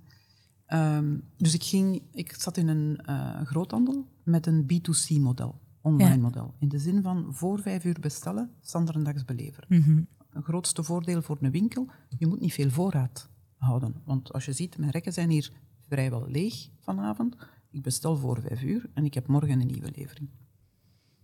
Um, 0.69 1.25
dus 1.37 1.55
ik, 1.55 1.63
ging, 1.63 2.03
ik 2.13 2.35
zat 2.35 2.57
in 2.57 2.69
een 2.69 3.01
uh, 3.09 3.41
groothandel 3.43 4.09
met 4.23 4.47
een 4.47 4.63
B2C-model, 4.63 5.61
online 5.81 6.15
ja. 6.15 6.21
model. 6.21 6.55
In 6.59 6.69
de 6.69 6.79
zin 6.79 7.03
van 7.03 7.35
voor 7.35 7.61
vijf 7.61 7.85
uur 7.85 7.97
bestellen, 8.01 8.51
standaardags 8.61 9.25
beleveren. 9.25 9.67
Mm 9.69 9.83
-hmm. 9.83 10.07
Een 10.31 10.43
grootste 10.43 10.83
voordeel 10.83 11.23
voor 11.23 11.39
een 11.41 11.51
winkel, 11.51 11.91
je 12.19 12.27
moet 12.27 12.41
niet 12.41 12.53
veel 12.53 12.71
voorraad 12.71 13.29
houden. 13.57 13.95
Want 14.05 14.33
als 14.33 14.45
je 14.45 14.53
ziet, 14.53 14.79
mijn 14.79 14.91
rekken 14.91 15.13
zijn 15.13 15.31
hier 15.31 15.53
vrijwel 15.89 16.27
leeg 16.29 16.69
vanavond. 16.81 17.37
Ik 17.71 17.83
bestel 17.83 18.17
voor 18.17 18.41
vijf 18.41 18.63
uur 18.63 18.91
en 18.95 19.05
ik 19.05 19.15
heb 19.15 19.27
morgen 19.27 19.61
een 19.61 19.67
nieuwe 19.67 19.91
levering. 19.95 20.29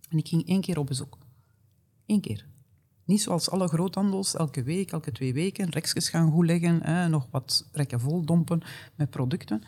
En 0.09 0.19
ik 0.19 0.29
ging 0.29 0.47
één 0.47 0.61
keer 0.61 0.79
op 0.79 0.87
bezoek. 0.87 1.19
Eén 2.07 2.21
keer. 2.21 2.49
Niet 3.05 3.23
zoals 3.23 3.51
alle 3.51 3.69
groothandels, 3.69 4.35
elke 4.35 4.63
week, 4.63 4.93
elke 4.93 5.13
twee 5.13 5.33
weken, 5.33 5.69
rekjes 5.69 6.09
gaan 6.09 6.31
goed 6.31 6.47
leggen, 6.47 7.11
nog 7.11 7.29
wat 7.31 7.69
rekken 7.73 8.01
vol 8.01 8.25
dompen 8.25 8.61
met 8.97 9.11
producten. 9.11 9.63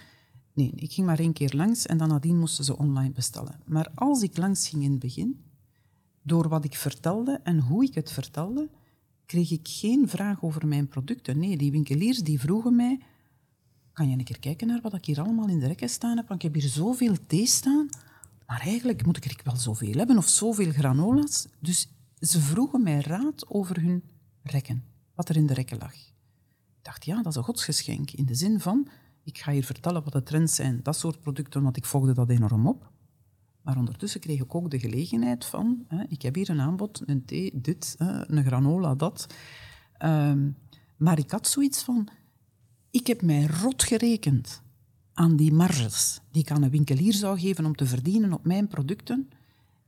Nee, 0.55 0.73
ik 0.77 0.93
ging 0.93 1.07
maar 1.07 1.19
één 1.19 1.33
keer 1.33 1.53
langs 1.55 1.87
en 1.87 1.99
dan 1.99 2.09
nadien 2.09 2.39
moesten 2.39 2.65
ze 2.65 2.79
online 2.79 3.13
bestellen. 3.13 3.61
Maar 3.67 3.91
als 3.95 4.23
ik 4.23 4.37
langs 4.37 4.69
ging 4.69 4.83
in 4.83 4.91
het 4.91 5.01
begin, 5.01 5.45
door 6.23 6.49
wat 6.49 6.65
ik 6.65 6.77
vertelde 6.77 7.41
en 7.43 7.61
hoe 7.61 7.85
ik 7.85 7.95
het 7.95 8.13
vertelde, 8.13 8.71
kreeg 9.27 9.51
ik 9.51 9.69
geen 9.69 10.09
vraag 10.09 10.43
over 10.43 10.67
mijn 10.67 10.89
producten. 10.89 11.39
Nee, 11.39 11.57
die 11.57 11.71
winkeliers 11.71 12.19
die 12.19 12.41
vroegen 12.41 12.77
mij, 12.77 13.01
kan 13.93 14.09
je 14.09 14.19
een 14.19 14.25
keer 14.25 14.39
kijken 14.39 14.67
naar 14.67 14.81
wat 14.81 14.95
ik 14.95 15.05
hier 15.05 15.21
allemaal 15.21 15.49
in 15.49 15.59
de 15.59 15.67
rekken 15.67 15.89
staan 15.89 16.17
heb? 16.17 16.29
Want 16.29 16.43
ik 16.43 16.53
heb 16.53 16.61
hier 16.63 16.71
zoveel 16.71 17.17
thee 17.27 17.47
staan, 17.47 17.89
maar 18.47 18.61
eigenlijk 18.61 19.07
moet 19.07 19.17
ik 19.17 19.25
er 19.25 19.41
wel 19.45 19.57
zoveel 19.57 19.95
hebben 19.95 20.17
of 20.17 20.29
zoveel 20.29 20.71
granola's. 20.71 21.47
Dus 21.61 21.89
ze 22.21 22.41
vroegen 22.41 22.83
mij 22.83 23.01
raad 23.01 23.49
over 23.49 23.81
hun 23.81 24.03
rekken, 24.43 24.85
wat 25.15 25.29
er 25.29 25.37
in 25.37 25.47
de 25.47 25.55
rekken 25.55 25.79
lag. 25.79 25.95
Ik 25.95 26.83
dacht, 26.83 27.05
ja, 27.05 27.17
dat 27.17 27.27
is 27.27 27.35
een 27.35 27.45
godsgeschenk. 27.45 28.11
In 28.11 28.27
de 28.27 28.35
zin 28.35 28.61
van, 28.61 28.89
ik 29.23 29.39
ga 29.39 29.53
hier 29.53 29.65
vertellen 29.65 30.03
wat 30.05 30.13
de 30.13 30.23
trends 30.23 30.55
zijn, 30.55 30.81
dat 30.83 30.97
soort 30.97 31.21
producten, 31.21 31.63
want 31.63 31.77
ik 31.77 31.85
volgde 31.85 32.13
dat 32.13 32.31
enorm 32.31 32.67
op. 32.67 32.91
Maar 33.63 33.77
ondertussen 33.77 34.21
kreeg 34.21 34.41
ik 34.41 34.55
ook 34.55 34.71
de 34.71 34.79
gelegenheid 34.79 35.45
van, 35.45 35.85
hè, 35.89 36.05
ik 36.09 36.23
heb 36.23 36.35
hier 36.35 36.51
een 36.51 36.61
aanbod, 36.61 37.03
een 37.07 37.25
thee, 37.25 37.61
dit, 37.61 37.95
een 37.99 38.45
granola, 38.45 38.95
dat. 38.95 39.27
Um, 40.05 40.57
maar 40.97 41.19
ik 41.19 41.31
had 41.31 41.49
zoiets 41.49 41.83
van, 41.83 42.09
ik 42.93 43.07
heb 43.07 43.23
mij 43.23 43.47
rot 43.47 43.83
gerekend 43.83 44.63
aan 45.13 45.37
die 45.37 45.53
marges 45.53 46.21
die 46.31 46.43
ik 46.43 46.51
aan 46.51 46.63
een 46.63 46.71
winkelier 46.71 47.13
zou 47.13 47.41
geven 47.41 47.65
om 47.65 47.77
te 47.77 47.87
verdienen 47.87 48.33
op 48.33 48.45
mijn 48.45 48.69
producten. 48.69 49.31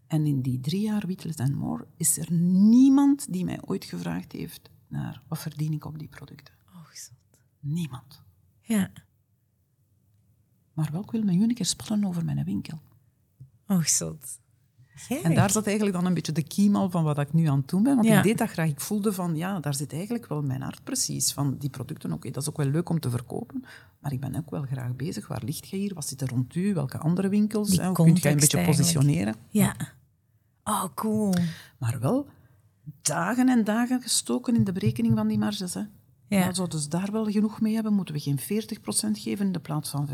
En 0.07 0.27
in 0.27 0.41
die 0.41 0.61
drie 0.61 0.81
jaar 0.81 1.07
Witless 1.07 1.39
and 1.39 1.55
More 1.55 1.87
is 1.97 2.19
er 2.19 2.33
niemand 2.33 3.33
die 3.33 3.45
mij 3.45 3.59
ooit 3.65 3.85
gevraagd 3.85 4.33
heeft 4.33 4.71
naar 4.89 5.23
wat 5.29 5.39
verdien 5.39 5.73
ik 5.73 5.85
op 5.85 5.99
die 5.99 6.09
producten. 6.09 6.55
Oh, 6.75 6.91
zot. 6.93 7.41
Niemand. 7.61 8.23
Ja. 8.61 8.93
Maar 10.73 10.89
wel, 10.93 11.01
ik 11.01 11.11
wil 11.11 11.29
een 11.29 11.55
keer 11.55 11.67
spannen 11.67 12.09
over 12.09 12.25
mijn 12.25 12.45
winkel. 12.45 12.81
Oh, 13.67 13.85
En 15.22 15.34
daar 15.34 15.51
zat 15.51 15.66
eigenlijk 15.66 15.97
dan 15.97 16.07
een 16.07 16.14
beetje 16.14 16.32
de 16.32 16.42
kiem 16.42 16.76
al 16.76 16.90
van 16.90 17.05
wat 17.05 17.18
ik 17.18 17.32
nu 17.32 17.47
aan 17.47 17.59
het 17.59 17.68
doen 17.68 17.82
ben. 17.82 17.95
Want 17.95 18.07
ja. 18.07 18.16
ik 18.16 18.22
deed 18.22 18.38
dat 18.38 18.49
graag. 18.49 18.68
Ik 18.68 18.80
voelde 18.80 19.12
van, 19.12 19.36
ja, 19.36 19.61
daar 19.61 19.74
zit 19.74 19.92
eigenlijk 19.92 20.26
wel 20.26 20.42
mijn 20.42 20.62
hart 20.62 20.84
precies. 20.84 21.32
Van 21.32 21.57
die 21.59 21.70
producten, 21.70 22.09
oké, 22.09 22.18
okay, 22.18 22.30
dat 22.30 22.42
is 22.42 22.49
ook 22.49 22.57
wel 22.57 22.66
leuk 22.66 22.88
om 22.88 23.01
te 23.01 23.11
verkopen. 23.11 23.64
Maar 24.01 24.12
ik 24.12 24.20
ben 24.20 24.36
ook 24.36 24.51
wel 24.51 24.62
graag 24.62 24.97
bezig. 24.97 25.26
Waar 25.26 25.42
ligt 25.45 25.68
je 25.68 25.76
hier? 25.76 25.95
Wat 25.95 26.07
zit 26.07 26.20
er 26.20 26.28
rond 26.28 26.55
u? 26.55 26.74
Welke 26.74 26.99
andere 26.99 27.28
winkels? 27.28 27.78
Hoe 27.78 27.92
kun 27.92 28.05
je 28.05 28.11
een 28.11 28.14
beetje 28.14 28.57
eigenlijk. 28.57 28.66
positioneren? 28.66 29.34
Ja. 29.49 29.76
Oh, 30.64 30.84
cool. 30.95 31.34
Maar 31.78 32.01
wel 32.01 32.28
dagen 33.03 33.49
en 33.49 33.64
dagen 33.64 34.03
gestoken 34.03 34.55
in 34.55 34.64
de 34.64 34.72
berekening 34.72 35.16
van 35.16 35.28
die 35.28 35.38
marges. 35.38 35.74
Hè. 35.74 35.82
Ja. 36.28 36.38
Nou, 36.38 36.55
zouden 36.55 36.78
ze 36.78 36.88
daar 36.88 37.12
wel 37.12 37.24
genoeg 37.24 37.61
mee 37.61 37.74
hebben, 37.74 37.92
moeten 37.92 38.14
we 38.14 38.20
geen 38.20 38.40
40% 38.40 38.42
geven 39.12 39.47
in 39.47 39.53
de 39.53 39.61
plaats 39.61 39.90
van 39.90 40.09
35%, 40.09 40.11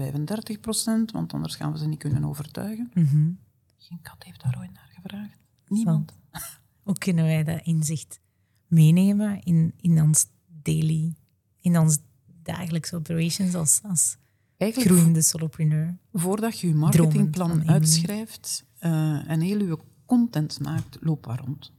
want 1.12 1.32
anders 1.32 1.56
gaan 1.56 1.72
we 1.72 1.78
ze 1.78 1.86
niet 1.86 1.98
kunnen 1.98 2.24
overtuigen. 2.24 2.90
Mm 2.94 3.06
-hmm. 3.06 3.38
Geen 3.80 4.00
kat 4.02 4.24
heeft 4.24 4.42
daar 4.42 4.56
ooit 4.58 4.72
naar 4.72 4.90
gevraagd. 4.94 5.38
Niemand. 5.66 6.12
Hoe 6.82 6.98
kunnen 6.98 7.24
wij 7.24 7.44
dat 7.44 7.60
inzicht 7.62 8.20
meenemen 8.66 9.42
in, 9.42 9.74
in 9.76 10.02
ons 10.02 10.26
daily, 10.46 11.14
in 11.60 11.78
ons 11.78 11.98
dagelijkse 12.42 12.96
operations 12.96 13.54
als, 13.54 13.80
als 13.82 14.16
groeiende 14.58 15.22
solopreneur? 15.22 15.98
Voordat 16.12 16.60
je 16.60 16.66
je 16.68 16.74
marketingplan 16.74 17.68
uitschrijft 17.68 18.64
uh, 18.80 19.30
en 19.30 19.40
heel 19.40 19.64
je 19.64 19.78
content 20.06 20.60
maakt, 20.60 20.98
loop 21.00 21.26
waar 21.26 21.40
rond. 21.40 21.72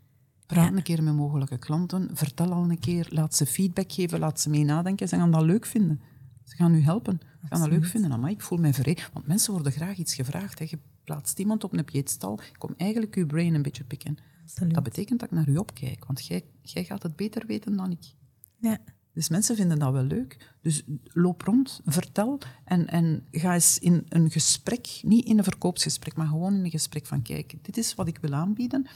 Praat 0.46 0.70
ja. 0.70 0.76
een 0.76 0.84
keer 0.84 1.04
met 1.04 1.16
mogelijke 1.16 1.58
klanten, 1.58 2.10
vertel 2.14 2.54
al 2.54 2.70
een 2.70 2.80
keer, 2.80 3.08
laat 3.10 3.36
ze 3.36 3.46
feedback 3.46 3.92
geven, 3.92 4.20
laat 4.20 4.40
ze 4.40 4.50
mee 4.50 4.64
nadenken. 4.64 5.08
Ze 5.08 5.16
gaan 5.16 5.32
dat 5.32 5.42
leuk 5.42 5.66
vinden. 5.66 6.02
Ze 6.44 6.56
gaan 6.56 6.76
u 6.76 6.82
helpen. 6.82 7.20
Ze 7.42 7.48
gaan 7.48 7.60
dat 7.60 7.70
leuk 7.70 7.86
vinden. 7.86 8.20
Maar 8.20 8.32
ik 8.32 8.42
voel 8.42 8.58
mij 8.58 8.74
verre. 8.74 8.98
Want 9.14 9.28
mensen 9.28 9.54
worden 9.54 9.72
graag 9.72 9.98
iets 9.98 10.16
gevraagd. 10.16 10.60
Hè. 10.60 10.66
Je 10.70 10.80
plaatst 11.12 11.40
iemand 11.40 11.64
op 11.64 11.74
een 11.74 11.86
pieetstal. 11.86 12.34
Ik 12.34 12.56
kom 12.58 12.74
eigenlijk 12.78 13.16
uw 13.16 13.26
brain 13.26 13.54
een 13.54 13.62
beetje 13.62 13.84
pikken. 13.84 14.18
Absoluut. 14.44 14.74
Dat 14.74 14.84
betekent 14.84 15.20
dat 15.20 15.32
ik 15.32 15.36
naar 15.36 15.50
u 15.50 15.58
opkijk. 15.58 16.06
Want 16.06 16.26
jij, 16.26 16.44
jij 16.62 16.84
gaat 16.84 17.04
het 17.04 17.16
beter 17.16 17.46
weten 17.46 17.76
dan 17.76 17.92
ik. 17.92 18.04
Ja. 18.58 18.78
Dus 19.14 19.30
mensen 19.30 19.56
vinden 19.56 19.80
dat 19.80 19.92
wel 19.92 20.04
leuk. 20.04 20.56
Dus 20.62 20.84
loop 21.04 21.42
rond, 21.42 21.82
vertel 21.86 22.40
en, 22.66 22.88
en 22.88 23.28
ga 23.32 23.54
eens 23.54 23.80
in 23.80 24.06
een 24.10 24.32
gesprek, 24.32 25.00
niet 25.04 25.26
in 25.26 25.38
een 25.38 25.44
verkoopsgesprek, 25.44 26.16
maar 26.16 26.28
gewoon 26.28 26.54
in 26.54 26.64
een 26.64 26.72
gesprek 26.72 27.06
van 27.06 27.22
kijk, 27.22 27.56
dit 27.62 27.78
is 27.78 27.96
wat 27.96 28.08
ik 28.08 28.18
wil 28.22 28.34
aanbieden. 28.34 28.88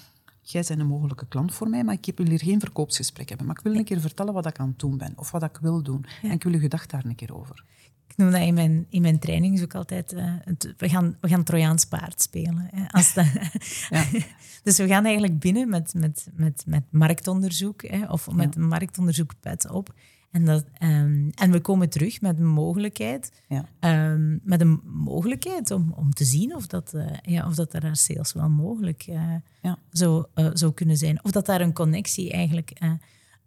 Jij 0.42 0.64
bent 0.68 0.80
een 0.80 0.88
mogelijke 0.88 1.28
klant 1.28 1.54
voor 1.54 1.70
mij, 1.70 1.84
maar 1.84 1.98
ik 2.02 2.12
wil 2.16 2.28
hier 2.28 2.40
geen 2.40 2.60
verkoopsgesprek 2.60 3.30
hebben. 3.30 3.48
Maar 3.48 3.58
ik 3.58 3.64
wil 3.64 3.76
een 3.76 3.84
keer 3.84 4.00
vertellen 4.00 4.34
wat 4.34 4.46
ik 4.46 4.60
aan 4.60 4.68
het 4.68 4.80
doen 4.80 4.98
ben 4.98 5.14
of 5.16 5.32
wat 5.32 5.44
ik 5.44 5.58
wil 5.62 5.84
doen. 5.84 6.06
Ja. 6.22 6.30
En 6.30 6.36
ik 6.36 6.44
wil 6.44 6.54
je 6.54 6.60
gedacht 6.60 6.90
daar 6.90 7.06
een 7.06 7.16
keer 7.16 7.36
over. 7.36 7.64
Ik 8.08 8.18
noem 8.18 8.32
dat 8.32 8.42
in 8.42 8.54
mijn, 8.54 8.86
in 8.90 9.02
mijn 9.02 9.20
trainings 9.20 9.62
ook 9.64 9.76
altijd, 9.76 10.14
uh, 10.14 10.34
het, 10.44 10.74
we, 10.78 10.90
gaan, 10.90 11.18
we 11.22 11.28
gaan 11.28 11.44
Trojaans 11.44 11.86
paard 11.86 12.22
spelen. 12.22 12.68
Hè, 12.72 12.88
als 12.88 13.14
ja. 13.90 14.06
dus 14.64 14.78
we 14.78 14.88
gaan 14.88 15.06
eigenlijk 15.06 15.40
binnen 15.40 15.70
met, 15.70 15.94
met, 15.94 16.28
met, 16.34 16.64
met 16.68 16.84
marktonderzoek, 16.90 17.88
hè, 17.88 18.06
of 18.06 18.32
met 18.32 18.56
ja. 18.56 18.62
een 18.62 19.72
op. 19.72 19.94
En, 20.32 20.46
dat, 20.46 20.66
ehm, 20.78 21.30
en 21.30 21.52
we 21.52 21.60
komen 21.60 21.90
terug 21.90 22.22
met 22.22 22.40
een 22.40 22.48
mogelijkheid, 22.48 23.32
Ja. 23.48 23.66
ehm, 23.80 24.38
met 24.44 24.62
een 24.62 24.82
mogelijkheid 24.84 25.72
om, 25.72 25.94
om 25.96 26.14
te 26.14 26.24
zien 26.26 26.56
of 26.56 26.68
dat, 26.68 26.94
eh, 26.94 27.06
ja, 27.22 27.48
of 27.48 27.56
dat 27.56 27.72
daar 27.72 27.96
sales 27.96 28.34
wel 28.34 28.50
mogelijk 28.50 29.04
eh, 29.08 29.36
Ja. 29.62 29.78
zou, 29.90 30.26
eh, 30.34 30.50
zou 30.54 30.74
kunnen 30.74 30.98
zijn. 30.98 31.24
Of 31.24 31.32
dat 31.32 31.46
daar 31.46 31.62
een 31.62 31.74
connectie 31.74 32.32
eigenlijk 32.32 32.70
eh, 32.70 32.92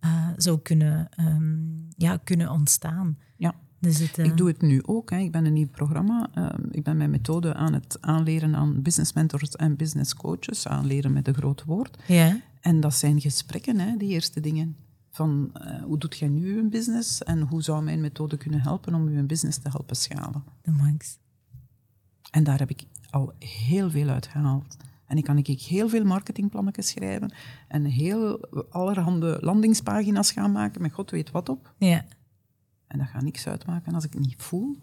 eh, 0.00 0.28
zou 0.36 0.58
kunnen, 0.58 1.08
ehm, 1.10 1.56
ja, 1.96 2.16
kunnen 2.24 2.50
ontstaan. 2.50 3.18
Ja. 3.36 3.54
Dus 3.80 3.98
het, 3.98 4.18
eh, 4.18 4.24
Ik 4.24 4.36
doe 4.36 4.48
het 4.48 4.60
nu 4.62 4.82
ook. 4.86 5.10
Hè. 5.10 5.18
Ik 5.18 5.32
ben 5.32 5.44
een 5.44 5.52
nieuw 5.52 5.68
programma. 5.68 6.28
ehm, 6.34 6.62
ik 6.70 6.82
ben 6.82 6.96
mijn 6.96 7.10
methode 7.10 7.54
aan 7.54 7.72
het 7.72 7.98
aanleren 8.00 8.54
aan 8.54 8.82
business 8.82 9.12
mentors 9.12 9.50
en 9.56 9.76
business 9.76 10.14
coaches. 10.14 10.66
Aanleren 10.68 11.12
met 11.12 11.28
een 11.28 11.34
groot 11.34 11.64
woord. 11.64 11.98
ja, 12.06 12.40
En 12.60 12.80
dat 12.80 12.94
zijn 12.94 13.20
gesprekken, 13.20 13.78
hè, 13.78 13.96
die 13.96 14.08
eerste 14.08 14.40
dingen. 14.40 14.76
Van 15.10 15.50
eh, 15.52 15.82
hoe 15.82 15.98
doet 15.98 16.18
jij 16.18 16.28
nu 16.28 16.58
een 16.58 16.70
business 16.70 17.22
en 17.22 17.40
hoe 17.40 17.62
zou 17.62 17.82
mijn 17.82 18.00
methode 18.00 18.36
kunnen 18.36 18.60
helpen 18.60 18.94
om 18.94 19.06
uw 19.06 19.26
business 19.26 19.58
te 19.58 19.68
helpen 19.68 19.96
schalen? 19.96 20.44
de 20.62 20.70
max. 20.70 21.18
En 22.30 22.44
daar 22.44 22.58
heb 22.58 22.70
ik 22.70 22.84
al 23.10 23.32
heel 23.38 23.90
veel 23.90 24.08
uit 24.08 24.26
gehaald. 24.26 24.76
En 25.06 25.16
ik 25.16 25.24
kan 25.24 25.38
ik 25.38 25.46
heel 25.46 25.88
veel 25.88 26.04
marketingplannen 26.04 26.72
schrijven 26.76 27.32
en 27.68 27.84
heel 27.84 28.40
allerhande 28.70 29.38
landingspagina's 29.40 30.32
gaan 30.32 30.52
maken 30.52 30.82
met 30.82 30.92
god 30.92 31.10
weet 31.10 31.30
wat 31.30 31.48
op. 31.48 31.74
Ja, 31.78 32.04
En 32.88 32.98
dat 32.98 33.08
gaat 33.08 33.22
niks 33.22 33.46
uitmaken 33.46 33.94
als 33.94 34.04
ik 34.04 34.12
het 34.12 34.22
niet 34.22 34.42
voel. 34.42 34.76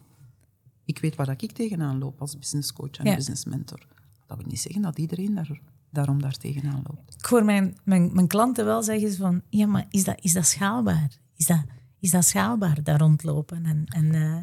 Ik 0.86 0.99
weet 0.99 1.15
waar 1.15 1.30
ik 1.38 1.52
tegenaan 1.52 1.98
loop 1.98 2.22
als 2.22 2.38
business 2.38 2.73
coach 2.73 2.91
en 2.91 3.06
Ja. 3.06 3.15
business 3.15 3.45
mentor. 3.45 3.88
Dat 4.26 4.38
wil 4.38 4.45
niet 4.48 4.60
zeggen 4.60 4.82
dat 4.82 4.98
iedereen 4.98 5.34
daar, 5.36 5.61
daarom 5.90 6.22
daar 6.22 6.38
tegenaan 6.38 6.84
loopt. 6.88 7.15
ik 7.18 7.26
hoor 7.26 7.45
mijn, 7.45 7.77
mijn, 7.84 8.14
mijn 8.14 8.27
klanten 8.27 8.65
wel 8.65 8.84
zeggen 8.84 9.14
van, 9.14 9.41
ja, 9.49 9.65
maar 9.65 9.86
is 9.90 10.03
dat, 10.03 10.18
is 10.22 10.34
dat 10.34 10.45
schaalbaar? 10.45 11.18
Is 11.36 11.45
dat, 11.45 11.64
is 11.99 12.11
dat 12.11 12.26
schaalbaar, 12.26 12.84
daar 12.84 12.99
rondlopen 12.99 13.65
en, 13.65 13.86
en, 13.86 14.11
eh, 14.14 14.38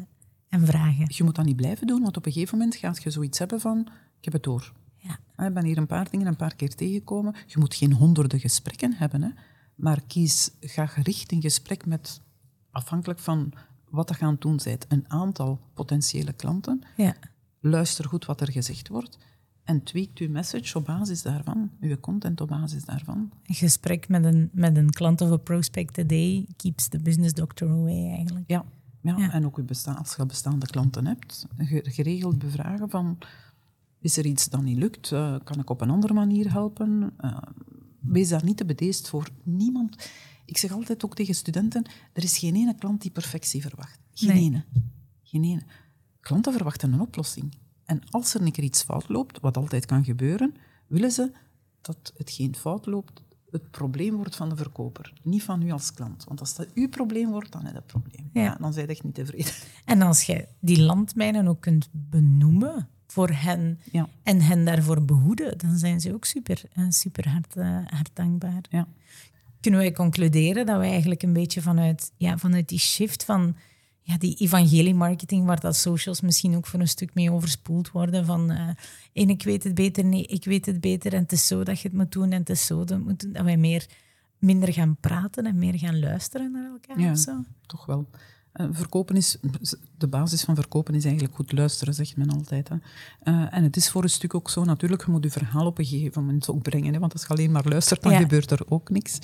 en 0.49 0.65
vragen? 0.65 1.05
Je 1.07 1.23
moet 1.23 1.35
dat 1.35 1.45
niet 1.45 1.55
blijven 1.55 1.87
doen, 1.87 2.01
want 2.01 2.17
op 2.17 2.25
een 2.25 2.31
gegeven 2.31 2.57
moment 2.57 2.75
gaat 2.75 3.03
je 3.03 3.09
zoiets 3.09 3.39
hebben 3.39 3.59
van, 3.59 3.79
ik 4.17 4.23
heb 4.23 4.33
het 4.33 4.43
door. 4.43 4.73
Ja. 4.97 5.45
Ik 5.47 5.53
ben 5.53 5.65
hier 5.65 5.77
een 5.77 5.87
paar 5.87 6.09
dingen 6.09 6.27
een 6.27 6.35
paar 6.35 6.55
keer 6.55 6.75
tegengekomen. 6.75 7.35
Je 7.47 7.59
moet 7.59 7.75
geen 7.75 7.93
honderden 7.93 8.39
gesprekken 8.39 8.93
hebben, 8.93 9.21
hè, 9.21 9.29
maar 9.75 10.01
kies, 10.07 10.51
ga 10.59 10.85
gericht 10.85 11.31
een 11.31 11.41
gesprek 11.41 11.85
met, 11.85 12.21
afhankelijk 12.73 13.19
van 13.19 13.51
wat 13.89 14.15
je 14.19 14.25
aan 14.25 14.31
het 14.31 14.41
doen 14.41 14.59
bent, 14.63 14.85
een 14.87 15.05
aantal 15.07 15.59
potentiële 15.73 16.33
klanten. 16.33 16.81
Ja, 16.97 17.13
Luister 17.59 18.05
goed 18.07 18.25
wat 18.25 18.41
er 18.41 18.51
gezegd 18.51 18.87
wordt 18.87 19.17
en 19.63 19.83
tweak 19.83 20.09
uw 20.17 20.29
message 20.29 20.77
op 20.77 20.85
basis 20.85 21.21
daarvan, 21.21 21.71
uw 21.79 21.97
content 21.99 22.41
op 22.41 22.47
basis 22.49 22.85
daarvan. 22.85 23.31
een 23.45 23.55
gesprek 23.55 24.07
met 24.09 24.25
een, 24.25 24.49
met 24.53 24.77
een 24.77 24.89
klant 24.89 25.21
of 25.21 25.29
een 25.29 25.43
prospect 25.43 25.97
a 25.99 26.03
day 26.03 26.45
keeps 26.57 26.87
the 26.87 26.99
business 26.99 27.33
doctor 27.33 27.69
away 27.69 28.09
eigenlijk. 28.15 28.43
Ja, 28.47 28.65
ja, 29.01 29.17
Ja. 29.17 29.31
en 29.31 29.45
ook 29.45 29.57
uw 29.57 29.65
als 29.97 30.15
je 30.15 30.25
bestaande 30.25 30.65
klanten 30.65 31.05
hebt, 31.07 31.47
ge- 31.57 31.83
geregeld 31.89 32.37
bevragen 32.37 32.89
van, 32.89 33.17
is 33.99 34.17
er 34.17 34.25
iets 34.25 34.49
dat 34.49 34.61
niet 34.61 34.77
lukt? 34.77 35.11
Eh, 35.11 35.35
kan 35.43 35.59
ik 35.59 35.69
op 35.69 35.81
een 35.81 35.89
andere 35.89 36.13
manier 36.13 36.51
helpen? 36.51 37.13
Eh, 37.17 37.37
wees 37.99 38.29
daar 38.29 38.43
niet 38.43 38.57
te 38.57 38.65
bedeesd 38.65 39.09
voor. 39.09 39.27
Niemand... 39.43 40.09
Ik 40.45 40.57
zeg 40.57 40.71
altijd 40.71 41.05
ook 41.05 41.15
tegen 41.15 41.35
studenten, 41.35 41.85
er 42.13 42.23
is 42.23 42.37
geen 42.37 42.55
ene 42.55 42.75
klant 42.75 43.01
die 43.01 43.11
perfectie 43.11 43.61
verwacht. 43.61 43.99
Geen 44.13 44.29
Nee. 44.29 44.43
ene. 44.43 44.63
Geen 45.23 45.43
ene. 45.43 45.61
Klanten 46.19 46.53
verwachten 46.53 46.93
een 46.93 47.01
oplossing. 47.01 47.53
En 47.85 48.01
als 48.09 48.33
er 48.33 48.41
een 48.41 48.51
keer 48.51 48.63
iets 48.63 48.83
fout 48.83 49.09
loopt, 49.09 49.39
wat 49.39 49.57
altijd 49.57 49.85
kan 49.85 50.03
gebeuren, 50.03 50.55
willen 50.87 51.11
ze 51.11 51.31
dat 51.81 52.13
hetgeen 52.17 52.55
fout 52.55 52.85
loopt 52.85 53.21
het 53.51 53.71
probleem 53.71 54.15
wordt 54.15 54.35
van 54.35 54.49
de 54.49 54.55
verkoper, 54.55 55.13
niet 55.23 55.43
van 55.43 55.61
u 55.61 55.71
als 55.71 55.93
klant. 55.93 56.23
Want 56.23 56.39
als 56.39 56.55
dat 56.55 56.67
uw 56.73 56.89
probleem 56.89 57.29
wordt, 57.29 57.51
dan 57.51 57.61
je 57.61 57.67
het 57.67 57.85
probleem. 57.85 58.29
Ja. 58.33 58.41
Ja. 58.43 58.55
dan 58.59 58.73
zijn 58.73 58.87
echt 58.87 59.03
niet 59.03 59.13
tevreden. 59.15 59.53
En 59.85 60.01
als 60.01 60.23
je 60.23 60.47
die 60.59 60.81
landmijnen 60.81 61.47
ook 61.47 61.61
kunt 61.61 61.89
benoemen 61.91 62.87
voor 63.07 63.29
hen 63.29 63.79
Ja. 63.91 64.09
en 64.23 64.41
hen 64.41 64.65
daarvoor 64.65 65.05
behoeden, 65.05 65.57
dan 65.57 65.77
zijn 65.77 66.01
ze 66.01 66.13
ook 66.13 66.25
super, 66.25 66.63
eh, 66.73 66.85
super 66.89 67.29
hard, 67.29 67.55
eh, 67.55 67.65
hard 67.85 68.09
dankbaar. 68.13 68.61
Ja. 68.69 68.87
Kunnen 69.63 69.79
wij 69.81 69.91
concluderen 69.91 70.65
dat 70.65 70.79
we 70.79 70.85
eigenlijk 70.85 71.23
een 71.23 71.33
beetje 71.33 71.61
vanuit, 71.61 72.11
ja, 72.17 72.37
vanuit 72.37 72.69
die 72.69 72.79
shift 72.79 73.25
van 73.25 73.55
ja, 74.01 74.17
die 74.17 74.35
evangeliemarketing, 74.35 75.45
waar 75.45 75.59
dat 75.59 75.75
socials 75.75 76.21
misschien 76.21 76.55
ook 76.55 76.65
voor 76.65 76.79
een 76.79 76.87
stuk 76.87 77.13
mee 77.13 77.31
overspoeld 77.31 77.91
worden, 77.91 78.25
van 78.25 78.51
eh 78.51 78.67
en 79.13 79.29
ik 79.29 79.43
weet 79.43 79.63
het 79.63 79.75
beter, 79.75 80.05
nee, 80.05 80.23
ik 80.25 80.45
weet 80.45 80.65
het 80.65 80.81
beter 80.81 81.13
en 81.13 81.21
het 81.21 81.31
is 81.31 81.47
zo 81.47 81.63
dat 81.63 81.79
je 81.79 81.87
het 81.87 81.97
moet 81.97 82.11
doen 82.11 82.31
en 82.31 82.39
het 82.39 82.49
is 82.49 82.65
zo 82.65 82.83
dat, 82.83 82.99
moet 82.99 83.19
doen, 83.19 83.31
dat 83.33 83.43
wij 83.43 83.57
meer, 83.57 83.85
minder 84.37 84.73
gaan 84.73 84.97
praten 84.99 85.45
en 85.45 85.57
meer 85.59 85.77
gaan 85.77 85.99
luisteren 85.99 86.51
naar 86.51 86.71
elkaar 86.71 86.99
Ja. 86.99 87.11
of 87.11 87.17
zo. 87.17 87.43
Toch 87.65 87.85
wel. 87.85 88.09
Eh, 88.53 88.67
verkopen 88.71 89.15
is, 89.15 89.37
de 89.97 90.07
basis 90.07 90.43
van 90.43 90.55
verkopen 90.55 90.95
is 90.95 91.03
eigenlijk 91.05 91.35
goed 91.35 91.51
luisteren, 91.51 91.93
zegt 91.93 92.17
men 92.17 92.29
altijd. 92.29 92.69
Hè. 92.69 92.75
Eh, 93.19 93.53
en 93.55 93.63
het 93.63 93.75
is 93.75 93.89
voor 93.89 94.03
een 94.03 94.09
stuk 94.09 94.35
ook 94.35 94.49
zo, 94.49 94.63
natuurlijk, 94.63 95.05
je 95.05 95.11
moet 95.11 95.23
je 95.23 95.31
verhaal 95.31 95.65
op 95.65 95.77
een 95.79 95.85
gegeven 95.85 96.21
moment 96.25 96.49
ook 96.49 96.61
brengen. 96.61 96.93
Hè, 96.93 96.99
want 96.99 97.13
als 97.13 97.21
je 97.21 97.27
alleen 97.27 97.51
maar 97.51 97.67
luistert, 97.67 98.01
dan 98.03 98.11
Ja. 98.11 98.19
gebeurt 98.19 98.51
er 98.51 98.61
ook 98.69 98.89
niks. 98.89 99.19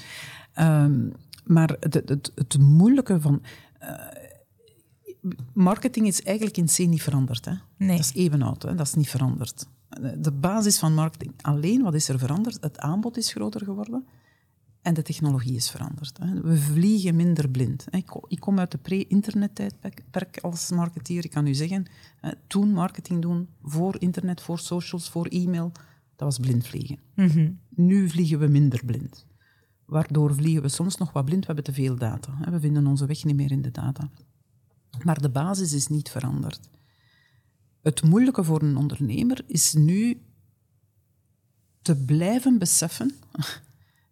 Ehm, 0.53 1.10
maar 1.45 1.76
het, 1.80 1.93
het, 1.93 2.10
het, 2.10 2.31
het 2.35 2.57
moeilijke 2.57 3.22
van... 3.22 3.41
eh, 3.80 3.91
marketing 5.53 6.07
is 6.07 6.22
eigenlijk 6.23 6.57
in 6.57 6.65
C 6.65 6.77
niet 6.77 7.01
veranderd. 7.01 7.45
Hè. 7.45 7.53
Nee. 7.77 7.97
Dat 7.97 8.06
is 8.06 8.14
even 8.14 8.41
oud, 8.41 8.61
hè. 8.61 8.76
dat 8.76 8.85
is 8.88 8.93
niet 8.93 9.10
veranderd. 9.10 9.65
De 10.18 10.31
basis 10.31 10.80
van 10.80 10.93
marketing, 10.93 11.34
alleen 11.41 11.81
wat 11.81 11.93
is 11.93 12.10
er 12.10 12.19
veranderd? 12.19 12.57
Het 12.61 12.80
aanbod 12.80 13.18
is 13.18 13.31
groter 13.31 13.64
geworden. 13.64 14.06
En 14.81 14.93
de 14.93 15.01
technologie 15.01 15.56
is 15.56 15.69
veranderd. 15.69 16.18
Hè. 16.18 16.41
We 16.41 16.57
vliegen 16.57 17.15
minder 17.15 17.49
blind. 17.49 17.85
Ik 17.89 18.06
ko- 18.06 18.26
Ik 18.27 18.39
kom 18.39 18.60
uit 18.60 18.72
de 18.72 18.77
pre-internet-tijdperk 18.77 20.38
als 20.41 20.69
marketeer. 20.72 21.23
Ik 21.26 21.31
kan 21.31 21.47
u 21.47 21.53
zeggen, 21.53 21.85
toen 22.47 22.72
marketing 22.73 23.22
doen 23.22 23.47
voor 23.64 23.95
internet, 24.01 24.41
voor 24.41 24.60
socials, 24.60 25.10
voor 25.10 25.26
e-mail, 25.26 25.72
dat 26.15 26.27
was 26.27 26.38
blind 26.38 26.68
vliegen. 26.68 26.99
Nu 27.69 28.10
vliegen 28.10 28.39
we 28.39 28.47
minder 28.47 28.85
blind. 28.85 29.26
Waardoor 29.85 30.35
vliegen 30.35 30.61
we 30.61 30.69
soms 30.69 30.97
nog 30.97 31.11
wat 31.11 31.26
blind, 31.26 31.39
we 31.39 31.45
hebben 31.45 31.64
te 31.64 31.73
veel 31.81 31.95
data. 31.95 32.38
hè. 32.38 32.51
We 32.51 32.60
vinden 32.60 32.88
onze 32.88 33.06
weg 33.06 33.23
niet 33.23 33.35
meer 33.35 33.51
in 33.51 33.61
de 33.61 33.72
data. 33.72 34.10
Maar 35.03 35.22
de 35.22 35.30
basis 35.30 35.73
is 35.73 35.88
niet 35.88 36.10
veranderd. 36.10 36.69
Het 37.81 38.03
moeilijke 38.03 38.43
voor 38.43 38.61
een 38.61 38.77
ondernemer 38.77 39.43
is 39.47 39.73
nu 39.73 40.22
te 41.81 41.95
blijven 42.06 42.57
beseffen, 42.57 43.15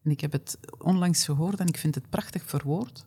en 0.08 0.14
ik 0.14 0.22
heb 0.22 0.32
het 0.32 0.60
onlangs 0.78 1.26
gehoord 1.26 1.60
en 1.60 1.68
ik 1.68 1.78
vind 1.78 1.96
het 1.96 2.10
prachtig 2.10 2.44
verwoord, 2.44 3.06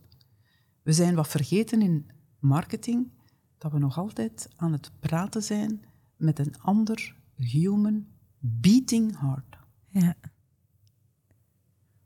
we 0.82 0.92
zijn 0.92 1.14
wat 1.14 1.28
vergeten 1.28 1.82
in 1.82 2.10
marketing, 2.38 3.10
dat 3.58 3.72
we 3.72 3.78
nog 3.78 3.98
altijd 3.98 4.48
aan 4.56 4.72
het 4.72 4.90
praten 4.98 5.42
zijn 5.42 5.84
met 6.16 6.38
een 6.38 6.58
ander 6.58 7.16
human 7.34 8.06
beating 8.38 9.20
heart. 9.20 9.56
Ja. 9.86 10.16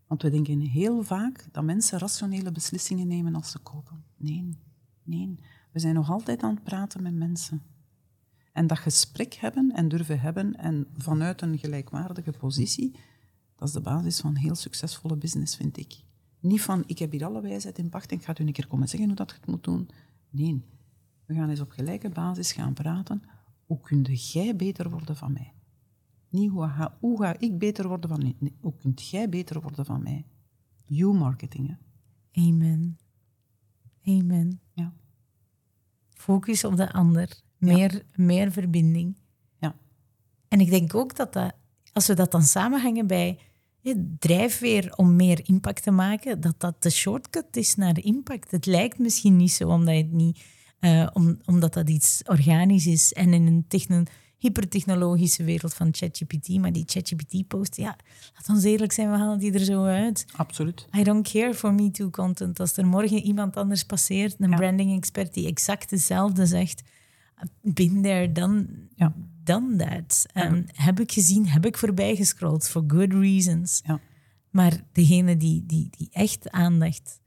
Want 0.07 0.23
we 0.23 0.31
denken 0.31 0.61
heel 0.61 1.03
vaak 1.03 1.47
dat 1.53 1.65
mensen 1.65 1.99
rationele 1.99 2.53
beslissingen 2.53 3.07
nemen 3.07 3.35
als 3.35 3.51
ze 3.51 3.59
kopen. 3.59 4.05
Nee, 4.17 4.59
nee. 5.03 5.39
We 5.73 5.79
zijn 5.79 5.95
nog 5.95 6.11
altijd 6.11 6.43
aan 6.43 6.55
het 6.55 6.65
praten 6.65 7.03
met 7.03 7.15
mensen. 7.15 7.63
En 8.53 8.67
dat 8.67 8.79
gesprek 8.79 9.35
hebben 9.35 9.73
en 9.73 9.89
durven 9.89 10.21
hebben 10.21 10.57
en 10.57 10.87
vanuit 10.97 11.43
een 11.43 11.59
gelijkwaardige 11.59 12.31
positie, 12.31 12.95
dat 13.65 13.75
is 13.75 13.83
de 13.83 13.91
basis 13.91 14.21
van 14.21 14.37
heel 14.37 14.55
succesvolle 14.55 15.17
business, 15.17 15.57
vind 15.57 15.77
ik. 15.77 16.03
Niet 16.41 16.63
van, 16.63 16.85
ik 16.87 16.99
heb 16.99 17.11
hier 17.11 17.25
alle 17.25 17.41
wijsheid 17.41 17.79
in 17.79 17.89
pacht 17.89 18.11
en 18.11 18.19
ik 18.19 18.25
ga 18.25 18.35
u 18.39 18.45
een 18.45 18.53
keer 18.53 18.67
komen 18.67 18.89
zeggen 18.89 19.09
hoe 19.09 19.17
dat 19.17 19.31
je 19.31 19.37
het 19.37 19.47
moet 19.47 19.65
doen. 19.65 19.89
Nee, 20.31 20.63
we 21.25 21.35
gaan 21.35 21.49
eens 21.49 21.61
op 21.61 21.71
gelijke 21.71 22.09
basis 22.09 22.53
gaan 22.53 22.75
praten. 22.75 23.23
Hoe 23.67 23.81
kun 23.81 24.03
jij 24.03 24.57
beter 24.57 24.91
worden 24.91 25.17
van 25.17 25.33
mij? 25.33 25.53
Niet 26.29 26.51
hoe 26.51 26.69
ga, 26.69 26.97
hoe 27.01 27.21
ga 27.23 27.39
ik 27.39 27.59
beter 27.59 27.89
worden 27.89 28.11
van? 28.11 28.19
Nee, 28.21 28.57
hoe 28.61 28.75
kunt 28.77 29.09
jij 29.09 29.29
beter 29.29 29.61
worden 29.61 29.85
van 29.85 30.03
mij? 30.03 30.27
You 30.85 31.15
marketing, 31.15 31.69
hè? 31.69 31.75
Amen. 32.43 32.99
Amen. 34.05 34.61
Ja. 34.73 34.93
Focus 36.11 36.65
op 36.65 36.77
de 36.77 36.93
ander. 36.93 37.41
Meer, 37.59 38.03
meer 38.15 38.53
verbinding. 38.53 39.17
Ja. 39.59 39.77
En 40.49 40.61
ik 40.61 40.71
denk 40.71 40.95
ook 40.95 41.17
dat, 41.17 41.33
dat 41.33 41.55
als 41.93 42.07
we 42.07 42.15
dat 42.15 42.31
dan 42.31 42.43
samenhangen 42.43 43.07
bij 43.07 43.39
drijfveer 44.19 44.93
om 44.97 45.17
meer 45.17 45.41
impact 45.43 45.83
te 45.83 45.91
maken, 45.91 46.41
dat 46.41 46.61
dat 46.61 46.83
de 46.83 46.91
shortcut 46.91 47.57
is 47.57 47.75
naar 47.75 47.99
impact. 48.01 48.51
Het 48.51 48.67
lijkt 48.67 48.99
misschien 48.99 49.37
niet 49.37 49.53
zo, 49.53 49.69
omdat, 49.69 49.95
het 49.95 50.13
niet, 50.13 50.41
eh, 50.79 51.07
om, 51.13 51.39
omdat 51.45 51.73
dat 51.75 51.89
iets 51.89 52.23
organisch 52.27 52.87
is 52.87 53.13
en 53.13 53.33
in 53.35 53.47
een 53.47 53.65
techno 53.69 54.03
hypertechnologische 54.39 55.45
wereld 55.45 55.75
van 55.75 55.89
ChatGPT. 55.91 56.49
Maar 56.49 56.73
die 56.73 56.85
ChatGPT-post, 56.87 57.77
ja, 57.77 57.97
laat 58.35 58.49
ons 58.49 58.65
eerlijk 58.65 58.93
zijn, 58.93 59.11
we 59.11 59.17
halen 59.17 59.39
die 59.39 59.53
er 59.53 59.65
zo 59.65 59.85
uit. 59.85 60.27
Absoluut. 60.37 60.89
I 60.99 61.03
don't 61.03 61.31
care 61.31 61.55
for 61.55 61.75
Me 61.75 61.91
Too 61.91 62.11
content. 62.11 62.61
Als 62.61 62.77
er 62.77 62.87
morgen 62.87 63.23
iemand 63.23 63.57
anders 63.57 63.85
passeert, 63.85 64.35
een 64.39 64.51
Ja. 64.51 64.57
branding-expert 64.57 65.35
die 65.35 65.47
exact 65.47 65.91
hetzelfde 65.91 66.47
zegt, 66.47 66.83
there, 68.03 68.33
done, 68.33 68.67
Ja. 68.95 69.15
done 69.43 69.77
that. 69.77 70.27
En 70.33 70.67
Heb 70.73 71.01
ik 71.01 71.13
gezien, 71.13 71.49
heb 71.49 71.67
ik 71.67 71.77
voorbij 71.77 72.17
gescrolld, 72.17 72.69
for 72.69 72.85
good 72.87 73.13
reasons. 73.13 73.81
Ja. 73.87 74.01
Maar 74.51 74.85
degene 74.93 75.37
die, 75.37 75.67
die, 75.67 75.89
die 75.91 76.09
echt 76.13 76.51
aandacht 76.51 77.21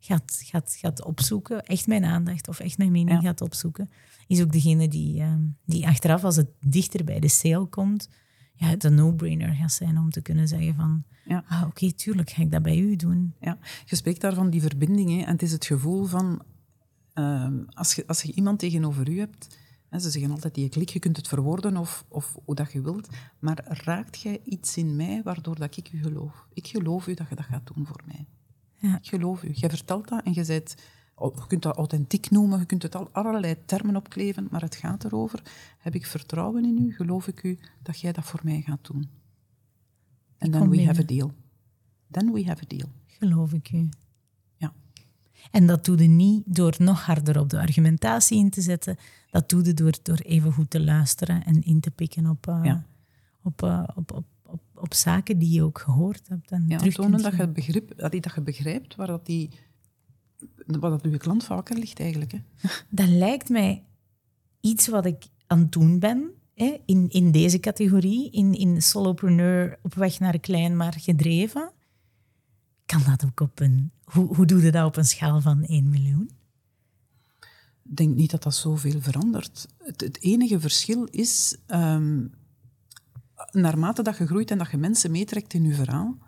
gaat, 0.00 0.40
gaat, 0.44 0.76
gaat 0.78 1.04
opzoeken, 1.04 1.62
echt 1.64 1.86
mijn 1.86 2.04
aandacht 2.04 2.48
of 2.48 2.60
echt 2.60 2.78
mijn 2.78 2.92
mening 2.92 3.22
gaat 3.22 3.40
opzoeken, 3.40 3.90
is 4.26 4.42
ook 4.42 4.52
degene 4.52 4.88
die, 4.88 5.20
ehm, 5.20 5.42
die 5.64 5.86
achteraf, 5.86 6.24
als 6.24 6.36
het 6.36 6.48
dichter 6.60 7.04
bij 7.04 7.20
de 7.20 7.28
sale 7.28 7.66
komt, 7.66 8.08
ja, 8.54 8.66
het 8.66 8.84
een 8.84 8.94
no-brainer 8.94 9.54
gaat 9.54 9.72
zijn 9.72 9.98
om 9.98 10.10
te 10.10 10.20
kunnen 10.20 10.48
zeggen 10.48 10.74
van, 10.74 11.04
ja. 11.24 11.44
ah, 11.48 11.64
oké, 11.66 11.92
tuurlijk 11.92 12.30
ga 12.30 12.42
ik 12.42 12.50
dat 12.50 12.62
bij 12.62 12.78
u 12.78 12.96
doen. 12.96 13.34
Ja, 13.40 13.58
je 13.84 13.96
spreekt 13.96 14.20
daar 14.20 14.34
van 14.34 14.50
die 14.50 14.60
verbinding, 14.60 15.10
hè, 15.10 15.16
en 15.20 15.32
het 15.32 15.42
is 15.42 15.52
het 15.52 15.64
gevoel 15.66 16.04
van, 16.04 16.42
ehm, 17.12 17.62
als, 17.68 17.94
je, 17.94 18.06
als 18.06 18.22
je 18.22 18.32
iemand 18.32 18.58
tegenover 18.58 19.08
u 19.08 19.18
hebt, 19.18 19.58
hè, 19.88 19.98
ze 19.98 20.10
zeggen 20.10 20.30
altijd, 20.30 20.54
die 20.54 20.68
klik, 20.68 20.88
je 20.88 20.98
kunt 20.98 21.16
het 21.16 21.28
verwoorden 21.28 21.76
of, 21.76 22.04
of 22.08 22.38
hoe 22.44 22.54
dat 22.54 22.72
je 22.72 22.80
wilt, 22.80 23.08
maar 23.38 23.64
raakt 23.66 24.20
jij 24.20 24.40
iets 24.44 24.76
in 24.76 24.96
mij 24.96 25.22
waardoor 25.24 25.58
dat 25.58 25.76
ik 25.76 25.92
u 25.92 25.98
geloof? 26.02 26.46
Ik 26.52 26.66
geloof 26.66 27.06
u 27.06 27.14
dat 27.14 27.28
je 27.28 27.34
dat 27.34 27.44
gaat 27.44 27.70
doen 27.74 27.86
voor 27.86 28.02
mij. 28.06 28.26
Ja. 28.74 28.96
Ik 28.96 29.08
geloof 29.08 29.42
u. 29.42 29.50
Jij 29.52 29.70
vertelt 29.70 30.08
dat 30.08 30.24
en 30.24 30.34
je 30.34 30.44
zegt, 30.44 30.82
je 31.16 31.46
kunt 31.46 31.62
dat 31.62 31.76
authentiek 31.76 32.30
noemen, 32.30 32.58
je 32.58 32.66
kunt 32.66 32.82
het 32.82 32.94
al 32.94 33.08
allerlei 33.12 33.56
termen 33.64 33.96
opkleven, 33.96 34.48
maar 34.50 34.60
het 34.60 34.74
gaat 34.74 35.04
erover, 35.04 35.42
heb 35.78 35.94
ik 35.94 36.06
vertrouwen 36.06 36.64
in 36.64 36.78
u, 36.78 36.92
geloof 36.92 37.26
ik 37.28 37.42
u 37.42 37.58
dat 37.82 38.00
jij 38.00 38.12
dat 38.12 38.24
voor 38.24 38.40
mij 38.42 38.60
gaat 38.60 38.86
doen. 38.86 39.10
En 40.38 40.50
then 40.50 40.70
we 40.70 40.84
have 40.84 41.00
a 41.00 41.04
deal. 41.04 41.32
Then 42.10 42.32
we 42.32 42.44
have 42.44 42.62
a 42.62 42.66
deal. 42.66 42.88
Geloof 43.06 43.52
ik 43.52 43.72
u. 43.72 43.88
En 45.50 45.66
dat 45.66 45.84
doe 45.84 45.98
je 45.98 46.08
niet 46.08 46.42
door 46.46 46.74
nog 46.78 47.04
harder 47.04 47.40
op 47.40 47.48
de 47.48 47.58
argumentatie 47.58 48.38
in 48.38 48.50
te 48.50 48.60
zetten. 48.60 48.96
Dat 49.30 49.48
doe 49.48 49.64
je 49.64 49.74
door, 49.74 49.94
door 50.02 50.18
even 50.18 50.52
goed 50.52 50.70
te 50.70 50.80
luisteren 50.80 51.44
en 51.44 51.62
in 51.62 51.80
te 51.80 51.90
pikken 51.90 52.26
op, 52.26 52.46
uh, 52.46 52.74
op, 53.42 53.62
uh, 53.62 53.82
op, 53.94 54.12
op, 54.12 54.24
op, 54.42 54.60
op, 54.74 54.94
zaken 54.94 55.38
die 55.38 55.52
je 55.52 55.62
ook 55.62 55.78
gehoord 55.78 56.28
hebt. 56.28 56.50
En 56.50 56.64
ja, 56.68 56.78
tonen 56.78 57.22
dat 57.22 57.36
je, 57.36 57.48
begrip, 57.48 57.92
dat 57.96 58.12
je 58.34 58.40
begrijpt 58.40 58.94
waar 58.94 59.06
dat 59.06 59.26
die 59.26 59.50
wat 60.66 60.90
dat 60.90 61.12
uw 61.12 61.16
klant 61.16 61.44
vaker 61.44 61.78
ligt 61.78 62.00
eigenlijk. 62.00 62.32
Hè? 62.32 62.38
Dat 62.90 63.08
lijkt 63.08 63.48
mij 63.48 63.84
iets 64.60 64.88
wat 64.88 65.06
ik 65.06 65.24
aan 65.46 65.58
het 65.58 65.72
doen 65.72 65.98
ben. 65.98 66.30
Hè, 66.54 66.76
in, 66.84 67.08
in 67.08 67.30
deze 67.30 67.60
categorie, 67.60 68.30
in, 68.30 68.54
in 68.54 68.82
solopreneur 68.82 69.78
op 69.82 69.94
weg 69.94 70.18
naar 70.18 70.38
klein 70.38 70.76
maar 70.76 70.94
gedreven. 70.98 71.72
Kan 72.90 73.02
dat 73.06 73.24
ook 73.24 73.40
op 73.40 73.60
een... 73.60 73.92
Hoe, 74.04 74.34
hoe 74.34 74.46
doe 74.46 74.62
je 74.62 74.70
dat 74.70 74.86
op 74.86 74.96
een 74.96 75.04
schaal 75.04 75.40
van 75.40 75.64
1 75.64 75.88
miljoen? 75.88 76.30
Ik 77.84 77.96
denk 77.96 78.14
niet 78.14 78.30
dat 78.30 78.42
dat 78.42 78.54
zoveel 78.54 79.00
verandert. 79.00 79.66
Het, 79.78 80.00
het 80.00 80.22
enige 80.22 80.60
verschil 80.60 81.04
is, 81.04 81.56
um, 81.66 82.34
naarmate 83.52 84.02
dat 84.02 84.16
je 84.16 84.26
groeit 84.26 84.50
en 84.50 84.58
dat 84.58 84.70
je 84.70 84.76
mensen 84.76 85.10
meetrekt 85.10 85.54
in 85.54 85.64
je 85.64 85.74
verhaal, 85.74 86.18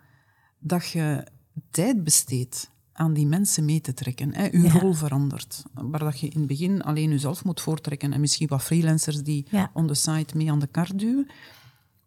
dat 0.59 0.89
je 0.89 1.27
tijd 1.71 2.05
besteedt 2.05 2.71
aan 2.93 3.13
die 3.13 3.27
mensen 3.27 3.65
mee 3.65 3.81
te 3.81 3.95
trekken. 3.95 4.35
Hè. 4.35 4.49
Uw 4.53 4.69
rol 4.69 4.93
verandert. 4.93 5.63
Waar 5.75 6.01
dat 6.01 6.21
je 6.21 6.29
in 6.29 6.39
het 6.39 6.49
begin 6.49 6.83
alleen 6.83 7.11
jezelf 7.11 7.45
moet 7.45 7.61
voortrekken 7.61 8.13
en 8.13 8.21
misschien 8.21 8.49
wat 8.49 8.63
freelancers 8.63 9.23
die 9.23 9.47
ja. 9.51 9.71
on 9.75 9.87
the 9.87 9.95
side 9.95 10.37
mee 10.37 10.51
aan 10.51 10.59
de 10.59 10.67
kar 10.67 10.97
duwen. 10.97 11.31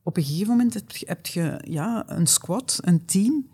Op 0.03 0.17
een 0.17 0.23
gegeven 0.23 0.47
moment 0.47 0.83
heb 0.99 1.25
je 1.25 1.61
ja, 1.67 2.03
een 2.09 2.27
squad, 2.27 2.79
een 2.81 3.05
team, 3.05 3.45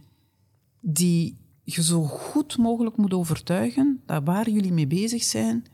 die 0.81 1.37
je 1.63 1.83
zo 1.83 2.03
goed 2.03 2.57
mogelijk 2.57 2.97
moet 2.97 3.13
overtuigen 3.13 4.01
dat 4.05 4.23
waar 4.23 4.49
jullie 4.49 4.73
mee 4.73 4.87
bezig 4.87 5.23
zijn, 5.23 5.65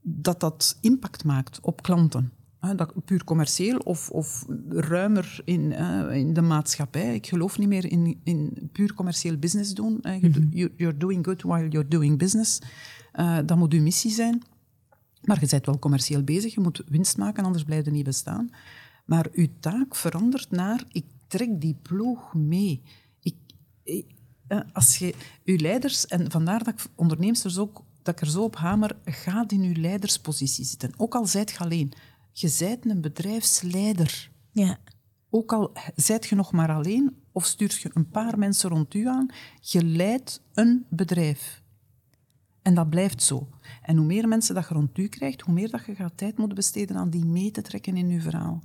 dat 0.00 0.40
dat 0.40 0.78
impact 0.80 1.24
maakt 1.24 1.60
op 1.60 1.82
klanten 1.82 2.32
dat, 2.76 3.04
puur 3.04 3.24
commercieel 3.24 3.78
of, 3.78 4.10
of 4.10 4.46
ruimer 4.68 5.40
in, 5.44 5.72
in 6.12 6.32
de 6.32 6.40
maatschappij. 6.40 7.14
Ik 7.14 7.26
geloof 7.26 7.58
niet 7.58 7.68
meer 7.68 7.84
in, 7.84 8.20
in 8.24 8.68
puur 8.72 8.94
commercieel 8.94 9.36
business 9.36 9.74
doen. 9.74 9.98
Mhm. 10.02 10.48
you're 10.50 10.96
doing 10.96 11.24
good 11.24 11.42
while 11.42 11.68
you're 11.68 11.88
doing 11.88 12.18
business. 12.18 12.58
Uh, 13.14 13.38
dat 13.46 13.56
moet 13.56 13.72
uw 13.72 13.82
missie 13.82 14.10
zijn. 14.10 14.42
Maar 15.22 15.40
je 15.40 15.46
bent 15.50 15.66
wel 15.66 15.78
commercieel 15.78 16.22
bezig, 16.22 16.54
je 16.54 16.60
moet 16.60 16.82
winst 16.88 17.16
maken, 17.16 17.44
anders 17.44 17.64
blijf 17.64 17.84
je 17.84 17.90
niet 17.90 18.04
bestaan. 18.04 18.50
Maar 19.04 19.26
uw 19.32 19.46
taak 19.60 19.96
verandert 19.96 20.50
naar, 20.50 20.84
ik 20.92 21.04
trek 21.26 21.60
die 21.60 21.76
ploeg 21.82 22.34
mee. 22.34 22.82
Ik, 23.88 24.06
als 24.72 24.96
je 24.96 25.14
uw 25.44 25.56
leiders, 25.56 26.06
en 26.06 26.30
vandaar 26.30 26.64
dat 26.64 26.74
ik 26.74 26.86
ondernemers 26.94 27.58
ook 27.58 27.84
dat 28.02 28.14
ik 28.14 28.20
er 28.20 28.30
zo 28.30 28.42
op 28.42 28.56
hamer, 28.56 28.96
gaat 29.04 29.52
in 29.52 29.62
uw 29.62 29.80
leiderspositie 29.80 30.64
zitten. 30.64 30.92
Ook 30.96 31.14
al 31.14 31.26
zijt 31.26 31.50
je 31.50 31.58
alleen 31.58 31.92
je 32.32 32.48
zijt 32.48 32.90
een 32.90 33.00
bedrijfsleider. 33.00 34.30
Ja. 34.52 34.78
Ook 35.30 35.52
al 35.52 35.72
zijt 35.94 36.26
je 36.26 36.34
nog 36.34 36.52
maar 36.52 36.70
alleen 36.70 37.16
of 37.32 37.44
stuurt 37.44 37.80
je 37.80 37.90
een 37.92 38.08
paar 38.08 38.38
mensen 38.38 38.70
rond 38.70 38.94
u 38.94 39.06
aan, 39.06 39.30
je 39.60 39.84
leidt 39.84 40.42
een 40.54 40.86
bedrijf. 40.88 41.62
En 42.62 42.74
dat 42.74 42.90
blijft 42.90 43.22
zo. 43.22 43.48
En 43.82 43.96
hoe 43.96 44.06
meer 44.06 44.28
mensen 44.28 44.54
dat 44.54 44.68
je 44.68 44.74
rond 44.74 44.98
u 44.98 45.08
krijgt, 45.08 45.40
hoe 45.40 45.54
meer 45.54 45.70
dat 45.70 45.84
je 45.84 45.94
gaat 45.94 46.16
tijd 46.16 46.38
moeten 46.38 46.56
besteden 46.56 46.96
aan 46.96 47.10
die 47.10 47.24
mee 47.24 47.50
te 47.50 47.62
trekken 47.62 47.96
in 47.96 48.10
uw 48.10 48.20
verhaal. 48.20 48.62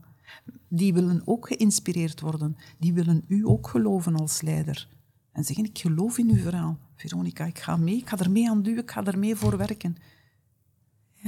Die 0.67 0.93
willen 0.93 1.21
ook 1.25 1.47
geïnspireerd 1.47 2.19
worden. 2.21 2.57
Die 2.79 2.93
willen 2.93 3.23
u 3.27 3.47
ook 3.47 3.67
geloven 3.67 4.15
als 4.15 4.41
leider. 4.41 4.87
En 5.33 5.43
zeggen, 5.43 5.65
ik 5.65 5.79
geloof 5.79 6.17
in 6.17 6.29
uw 6.29 6.41
verhaal. 6.41 6.77
Veronica, 6.95 7.45
ik 7.45 7.59
ga 7.59 7.77
mee, 7.77 7.97
ik 7.97 8.09
ga 8.09 8.17
er 8.17 8.31
mee 8.31 8.49
aan 8.49 8.61
duwen, 8.61 8.83
ik 8.83 8.91
ga 8.91 9.05
er 9.05 9.19
mee 9.19 9.35
voor 9.35 9.57
werken. 9.57 9.95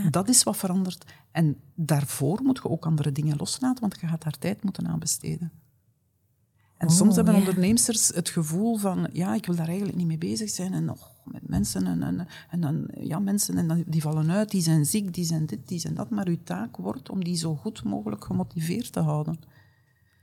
Dat 0.10 0.30
is 0.30 0.44
wat 0.44 0.58
verandert. 0.58 1.06
En 1.32 1.58
daarvoor 1.76 2.40
moet 2.44 2.60
je 2.64 2.70
ook 2.70 2.86
andere 2.86 3.12
dingen 3.12 3.38
loslaten, 3.38 3.82
want 3.82 4.00
je 4.00 4.08
gaat 4.08 4.24
daar 4.24 4.38
tijd 4.38 4.64
moeten 4.64 4.88
aan 4.88 5.00
besteden. 5.00 5.52
En 6.78 6.90
soms 6.90 7.10
oh, 7.10 7.16
hebben 7.16 7.36
ondernemers 7.36 8.08
het 8.08 8.30
gevoel 8.30 8.78
van, 8.78 9.10
ja, 9.14 9.36
ik 9.36 9.46
wil 9.46 9.56
daar 9.56 9.68
eigenlijk 9.68 9.98
niet 9.98 10.08
mee 10.08 10.18
bezig 10.18 10.50
zijn. 10.50 10.74
En 10.74 10.86
nog 10.86 11.12
met 11.24 11.48
mensen 11.48 11.88
en, 11.88 12.04
en, 12.04 12.28
en 12.50 12.62
dan, 12.62 12.88
ja, 13.00 13.20
mensen 13.20 13.58
en 13.58 13.84
die 13.88 14.02
vallen 14.02 14.32
uit, 14.32 14.52
die 14.52 14.62
zijn 14.62 14.86
ziek, 14.86 15.14
die 15.14 15.24
zijn 15.24 15.46
dit, 15.46 15.68
die 15.68 15.80
zijn 15.80 15.94
dat. 15.94 16.10
Maar 16.10 16.28
uw 16.28 16.44
taak 16.44 16.78
wordt 16.78 17.10
om 17.10 17.24
die 17.24 17.36
zo 17.36 17.56
goed 17.56 17.84
mogelijk 17.84 18.26
gemotiveerd 18.26 18.92
te 18.92 19.00
houden. 19.00 19.40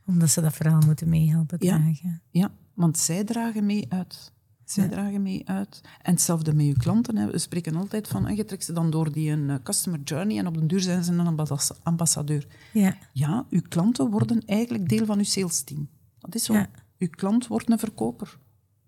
Omdat 0.05 0.29
ze 0.29 0.41
dat 0.41 0.53
verhaal 0.53 0.81
moeten 0.85 1.09
meehelpen 1.09 1.59
dragen. 1.59 1.97
Ja, 2.01 2.19
ja, 2.29 2.51
want 2.73 2.97
zij 2.97 3.23
dragen 3.23 3.65
mee 3.65 3.85
uit. 3.89 4.31
Zij 4.63 4.87
dragen 4.87 5.21
mee 5.21 5.49
uit. 5.49 5.81
En 6.01 6.11
hetzelfde 6.11 6.53
met 6.53 6.65
je 6.65 6.77
klanten. 6.77 7.17
Hè. 7.17 7.31
We 7.31 7.37
spreken 7.37 7.75
altijd 7.75 8.07
van, 8.07 8.27
en 8.27 8.35
je 8.35 8.45
trekt 8.45 8.63
ze 8.63 8.73
dan 8.73 8.89
door 8.89 9.11
die 9.11 9.31
een 9.31 9.49
eh, 9.49 9.55
customer 9.63 9.99
journey 10.03 10.37
en 10.37 10.47
op 10.47 10.53
den 10.53 10.67
duur 10.67 10.79
zijn 10.79 11.03
ze 11.03 11.11
een 11.11 11.37
ambassadeur. 11.83 12.47
Ja. 12.73 12.97
ja, 13.13 13.45
uw 13.49 13.61
klanten 13.69 14.09
worden 14.09 14.45
eigenlijk 14.45 14.89
deel 14.89 15.05
van 15.05 15.17
uw 15.17 15.23
sales 15.23 15.61
team. 15.61 15.89
Dat 16.19 16.35
is 16.35 16.43
zo. 16.43 16.53
Ja. 16.53 16.69
Uw 16.97 17.09
klant 17.09 17.47
wordt 17.47 17.71
een 17.71 17.79
verkoper. 17.79 18.37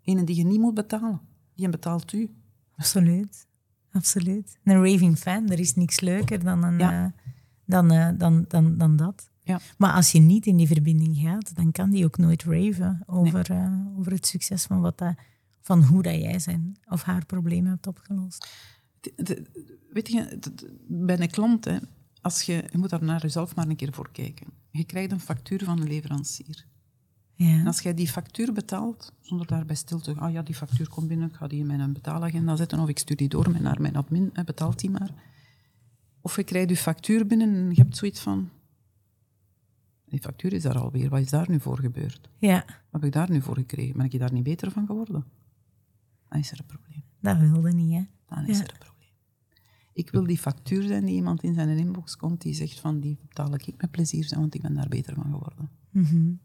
Een 0.04 0.26
die 0.26 0.36
je 0.36 0.46
niet 0.46 0.60
moet 0.60 0.74
betalen. 0.74 1.22
Die 1.56 1.70
betaalt 1.70 2.14
u. 2.14 2.30
Absoluut. 2.76 3.48
Absoluut. 3.92 4.60
Een 4.64 4.92
raving 4.92 5.18
fan, 5.18 5.50
er 5.50 5.60
is 5.60 5.76
niks 5.76 6.00
leuker 6.00 6.44
dan, 6.44 6.64
een, 6.64 6.80
uh, 6.80 7.06
dan, 7.66 7.94
uh, 7.94 8.10
dan, 8.18 8.46
dan, 8.48 8.78
dan 8.78 8.96
dat. 8.96 9.30
Ja. 9.46 9.60
Maar 9.78 9.94
als 9.94 10.12
je 10.12 10.20
niet 10.20 10.46
in 10.46 10.58
die 10.58 10.68
verbinding 10.68 11.18
gaat, 11.18 11.56
dan 11.56 11.72
kan 11.72 11.90
die 11.90 12.06
ook 12.06 12.18
nooit 12.18 12.44
raven 12.44 13.04
over, 13.06 13.46
nee. 13.50 13.60
uh, 13.60 13.98
over 14.00 14.12
het 14.12 14.28
succes 14.28 14.64
van 14.64 14.82
wat 14.82 14.98
dat 14.98 15.16
van 15.62 15.84
hoe 15.84 16.02
dat 16.02 16.16
jij 16.16 16.40
zijn 16.40 16.78
of 16.90 17.04
haar 17.04 17.26
problemen 17.26 17.72
hebt 17.72 17.88
opgelost? 17.88 18.48
weet 19.90 20.08
je, 20.08 20.40
bij 20.88 21.20
een 21.20 21.30
klant, 21.30 21.66
hè, 21.66 21.78
als 22.22 22.42
je, 22.42 22.64
je 22.72 22.78
moet 22.78 22.90
daar 22.90 23.04
naar 23.04 23.22
jezelf 23.22 23.56
maar 23.56 23.68
een 23.68 23.76
keer 23.76 23.94
voor 23.94 24.10
kijken. 24.12 24.48
Je 24.72 24.84
krijgt 24.84 25.12
een 25.12 25.20
factuur 25.20 25.64
van 25.64 25.82
een 25.82 25.88
leverancier. 25.88 26.66
Ja. 27.34 27.50
En 27.50 27.68
als 27.68 27.80
jij 27.80 27.94
die 27.94 28.08
factuur 28.08 28.54
betaalt, 28.54 29.14
zonder 29.22 29.48
daarbij 29.48 29.76
stil 29.76 30.00
te 30.00 30.14
gaan, 30.14 30.24
ah 30.24 30.32
ja, 30.32 30.42
die 30.42 30.56
factuur 30.56 30.90
komt 30.90 31.08
binnen, 31.08 31.28
ik 31.28 31.36
ga 31.36 31.48
die 31.48 31.60
in 31.60 31.66
mijn 31.66 31.94
betaalagenda 31.94 32.56
zetten, 32.56 32.80
of 32.80 32.90
ik 32.90 33.00
stuur 33.00 33.18
die 33.18 33.30
door 33.30 33.62
naar 33.62 33.82
mijn 33.82 33.96
admin, 33.96 34.34
betaalt 34.46 34.80
die 34.80 34.90
maar. 34.90 35.12
Of 36.22 36.36
je 36.36 36.44
krijgt 36.44 36.70
je 36.70 36.78
factuur 36.78 37.28
binnen 37.28 37.54
en 37.56 37.70
je 37.70 37.82
hebt 37.82 37.98
zoiets 37.98 38.20
van, 38.20 38.50
die 40.16 40.24
factuur 40.24 40.54
is 40.54 40.62
daar 40.62 40.78
alweer, 40.78 41.10
wat 41.10 41.20
is 41.20 41.30
daar 41.30 41.50
nu 41.50 41.60
voor 41.60 41.80
gebeurd? 41.80 42.30
Ja. 42.38 42.66
Wat 42.66 43.02
heb 43.02 43.04
ik 43.04 43.12
daar 43.12 43.32
nu 43.32 43.42
voor 43.42 43.56
gekregen? 43.56 43.98
Ben 43.98 44.06
ik 44.06 44.20
daar 44.20 44.34
niet 44.34 44.44
beter 44.44 44.72
van 44.72 44.86
geworden? 44.86 45.26
dan 46.30 46.40
is 46.40 46.52
er 46.52 46.60
een 46.60 46.66
probleem. 46.66 47.04
Dat 47.20 47.38
wilde 47.38 47.72
niet, 47.72 47.94
hè? 47.94 48.04
Dan 48.26 48.48
is 48.48 48.60
er 48.60 48.70
een 48.72 48.78
probleem. 48.80 49.14
Ik 49.94 50.10
wil 50.10 50.24
die 50.24 50.38
factuur 50.38 50.84
zijn 50.84 51.06
die 51.06 51.16
iemand 51.16 51.44
in 51.44 51.54
zijn 51.54 51.70
inbox 51.70 52.16
komt 52.16 52.42
die 52.42 52.54
zegt 52.54 52.80
van 52.80 53.00
die 53.00 53.18
betaal 53.22 53.54
ik 53.54 53.74
met 53.78 53.92
plezier 53.92 54.24
zijn, 54.24 54.40
want 54.40 54.56
ik 54.56 54.62
ben 54.62 54.74
daar 54.74 54.88
beter 54.88 55.14
van 55.14 55.24
geworden. 55.24 55.70
Mm 55.90 56.40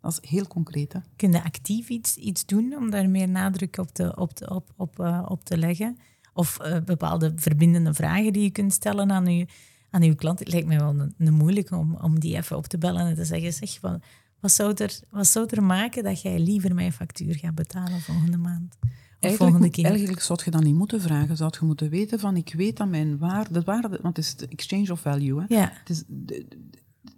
Dat 0.00 0.20
is 0.22 0.30
heel 0.30 0.46
concreet. 0.46 0.92
Hè? 0.92 1.00
Kun 1.16 1.32
je 1.32 1.42
actief 1.42 1.88
iets, 1.88 2.16
iets 2.16 2.46
doen 2.46 2.76
om 2.76 2.90
daar 2.90 3.10
meer 3.10 3.28
nadruk 3.28 3.76
op 3.76 3.88
te, 3.88 4.16
op 4.16 4.32
te, 4.32 4.50
op, 4.54 4.72
op, 4.76 4.98
uh, 4.98 5.26
op 5.28 5.44
te 5.44 5.58
leggen? 5.58 5.96
Of 6.32 6.58
uh, 6.62 6.80
bepaalde 6.84 7.32
verbindende 7.36 7.94
vragen 7.94 8.32
die 8.32 8.42
je 8.42 8.50
kunt 8.50 8.72
stellen 8.72 9.12
aan 9.12 9.26
je, 9.26 9.46
aan 9.90 10.02
uw 10.02 10.14
klant? 10.14 10.38
Het 10.38 10.52
lijkt 10.52 10.66
mij 10.66 10.78
wel 10.78 10.88
een, 10.88 11.14
een 11.18 11.34
moeilijk 11.34 11.70
om, 11.70 11.94
om 11.94 12.20
die 12.20 12.36
even 12.36 12.56
op 12.56 12.66
te 12.66 12.78
bellen 12.78 13.06
en 13.06 13.14
te 13.14 13.24
zeggen, 13.24 13.52
zeg, 13.52 13.80
wat, 13.80 14.02
wat, 14.40 14.52
zou 14.52 14.74
er, 14.76 15.00
wat 15.10 15.26
zou 15.26 15.46
er 15.50 15.62
maken 15.62 16.02
dat 16.02 16.22
jij 16.22 16.38
liever 16.38 16.74
mijn 16.74 16.92
factuur 16.92 17.34
gaat 17.34 17.54
betalen 17.54 18.00
volgende 18.00 18.36
maand? 18.36 18.78
Eigenlijk, 19.20 19.76
eigenlijk 19.76 20.20
zou 20.20 20.40
je 20.44 20.50
dan 20.50 20.62
niet 20.62 20.74
moeten 20.74 21.00
vragen. 21.00 21.36
Zou 21.36 21.52
je 21.60 21.66
moeten 21.66 21.90
weten 21.90 22.18
van, 22.18 22.36
ik 22.36 22.54
weet 22.54 22.76
dat 22.76 22.88
mijn 22.88 23.18
waarde, 23.18 23.52
de 23.52 23.62
waarde 23.62 23.98
want 24.02 24.16
het 24.16 24.24
is 24.24 24.36
de 24.36 24.48
exchange 24.48 24.92
of 24.92 25.00
value. 25.00 25.40
Hè? 25.40 25.44
Ja. 25.48 25.70
Het 25.72 25.88
is 25.90 26.04
de, 26.06 26.46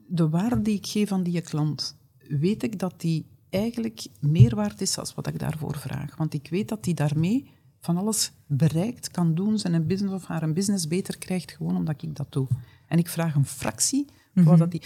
de, 0.06 0.28
waarde 0.28 0.62
die 0.62 0.76
ik 0.76 0.86
geef 0.86 1.12
aan 1.12 1.22
die 1.22 1.40
klant, 1.40 1.96
weet 2.28 2.62
ik 2.62 2.78
dat 2.78 3.00
die 3.00 3.26
eigenlijk 3.50 4.06
meer 4.20 4.54
waard 4.54 4.80
is 4.80 4.94
dan 4.94 5.06
wat 5.14 5.26
ik 5.26 5.38
daarvoor 5.38 5.76
vraag. 5.76 6.16
Want 6.16 6.34
ik 6.34 6.48
weet 6.50 6.68
dat 6.68 6.84
die 6.84 6.94
daarmee 6.94 7.50
van 7.82 7.96
alles 7.96 8.32
bereikt, 8.46 9.10
kan 9.10 9.34
doen, 9.34 9.58
zijn 9.58 9.74
een 9.74 9.86
business 9.86 10.14
of 10.14 10.24
haar 10.24 10.42
een 10.42 10.54
business 10.54 10.88
beter 10.88 11.18
krijgt, 11.18 11.52
gewoon 11.52 11.76
omdat 11.76 12.02
ik 12.02 12.16
dat 12.16 12.32
doe. 12.32 12.46
En 12.88 12.98
ik 12.98 13.08
vraag 13.08 13.34
een 13.34 13.46
fractie. 13.46 14.06
Mm 14.32 14.56
dat 14.56 14.70
die, 14.70 14.82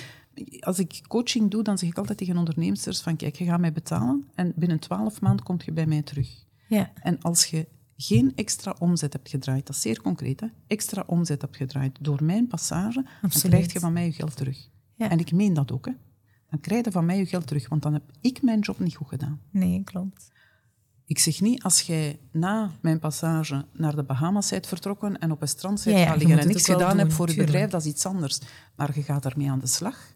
als 0.65 0.79
ik 0.79 1.01
coaching 1.09 1.51
doe, 1.51 1.63
dan 1.63 1.79
zeg 1.79 1.89
ik 1.89 1.99
altijd 1.99 2.19
tegen 2.19 2.37
ondernemers 2.37 3.01
van 3.01 3.17
kijk, 3.17 3.37
je 3.37 3.45
gaat 3.45 3.61
mij 3.61 3.73
betalen 3.73 4.29
en 4.35 4.53
binnen 4.57 4.79
twaalf 4.79 5.21
maanden 5.21 5.45
komt 5.45 5.65
je 5.65 5.73
bij 5.73 5.87
mij 5.87 6.03
terug. 6.03 6.45
Ja. 6.69 6.93
En 6.95 7.23
als 7.23 7.47
je 7.47 7.69
geen 7.97 8.33
extra 8.35 8.77
omzet 8.79 9.13
hebt 9.13 9.29
gedraaid, 9.29 9.67
dat 9.67 9.77
is 9.77 9.83
zeer 9.83 10.03
concreet, 10.03 10.41
hè, 10.41 10.47
extra 10.67 11.05
omzet 11.07 11.41
hebt 11.41 11.57
gedraaid 11.57 11.99
door 12.01 12.25
mijn 12.25 12.47
passage, 12.47 13.05
dan 13.21 13.31
krijg 13.31 13.73
je 13.73 13.81
van 13.81 13.93
mij 13.93 14.05
je 14.05 14.13
geld 14.13 14.37
terug. 14.37 14.69
Ja. 14.95 15.11
En 15.11 15.19
ik 15.19 15.33
meen 15.33 15.55
dat 15.55 15.73
ook. 15.73 15.87
Hè. 15.87 15.93
Dan 16.51 16.61
krijg 16.61 16.85
je 16.85 16.91
van 16.91 17.05
mij 17.05 17.19
je 17.19 17.27
geld 17.27 17.47
terug, 17.47 17.69
want 17.69 17.83
dan 17.83 17.93
heb 17.93 18.03
ik 18.21 18.43
mijn 18.43 18.61
job 18.61 18.79
niet 18.79 18.97
goed 18.97 19.09
gedaan. 19.09 19.41
Nee, 19.51 19.85
klopt. 19.85 20.31
Ik 21.07 21.19
zeg 21.19 21.41
niet, 21.41 21.63
als 21.63 21.81
jij 21.81 22.19
na 22.33 22.71
mijn 22.81 22.99
passage 22.99 23.65
naar 23.73 23.97
de 23.97 24.03
Bahamas 24.05 24.51
bent 24.51 24.67
vertrokken 24.67 25.19
en 25.19 25.31
op 25.31 25.43
een 25.43 25.49
strand 25.49 25.85
bent 25.85 25.97
Ja, 25.97 26.03
ja, 26.03 26.07
gaan 26.09 26.19
je 26.19 26.25
liggen 26.27 26.43
en 26.43 26.49
niks 26.49 26.67
wel 26.67 26.79
gedaan 26.79 26.99
hebt 26.99 27.13
voor 27.13 27.31
je 27.31 27.37
bedrijf, 27.37 27.71
dat 27.71 27.81
is 27.81 27.87
iets 27.87 28.07
anders. 28.07 28.39
Maar 28.77 28.95
je 28.95 29.03
gaat 29.03 29.25
ermee 29.25 29.51
aan 29.51 29.59
de 29.59 29.67
slag 29.67 30.15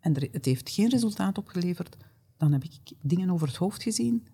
en 0.00 0.14
er- 0.14 0.28
het 0.32 0.44
heeft 0.44 0.70
geen 0.70 0.88
resultaat 0.88 1.38
opgeleverd, 1.38 1.96
dan 2.36 2.52
heb 2.52 2.64
ik 2.64 2.78
dingen 3.02 3.30
over 3.30 3.46
het 3.46 3.56
hoofd 3.56 3.82
gezien, 3.82 4.26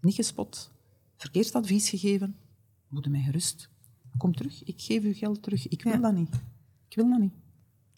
niet 0.00 0.14
gespot, 0.14 0.70
verkeerd 1.16 1.54
advies 1.54 1.88
gegeven. 1.88 2.36
Moet 2.88 3.08
mij 3.08 3.22
gerust. 3.22 3.68
Kom 4.16 4.34
terug, 4.34 4.64
ik 4.64 4.80
geef 4.82 5.02
u 5.04 5.12
geld 5.12 5.42
terug. 5.42 5.68
Ik 5.68 5.82
wil 5.82 5.92
Ja. 5.92 5.98
dat 5.98 6.12
niet. 6.14 6.34
Ik 6.88 6.96
wil 6.96 7.08
dat 7.10 7.18
niet. 7.20 7.34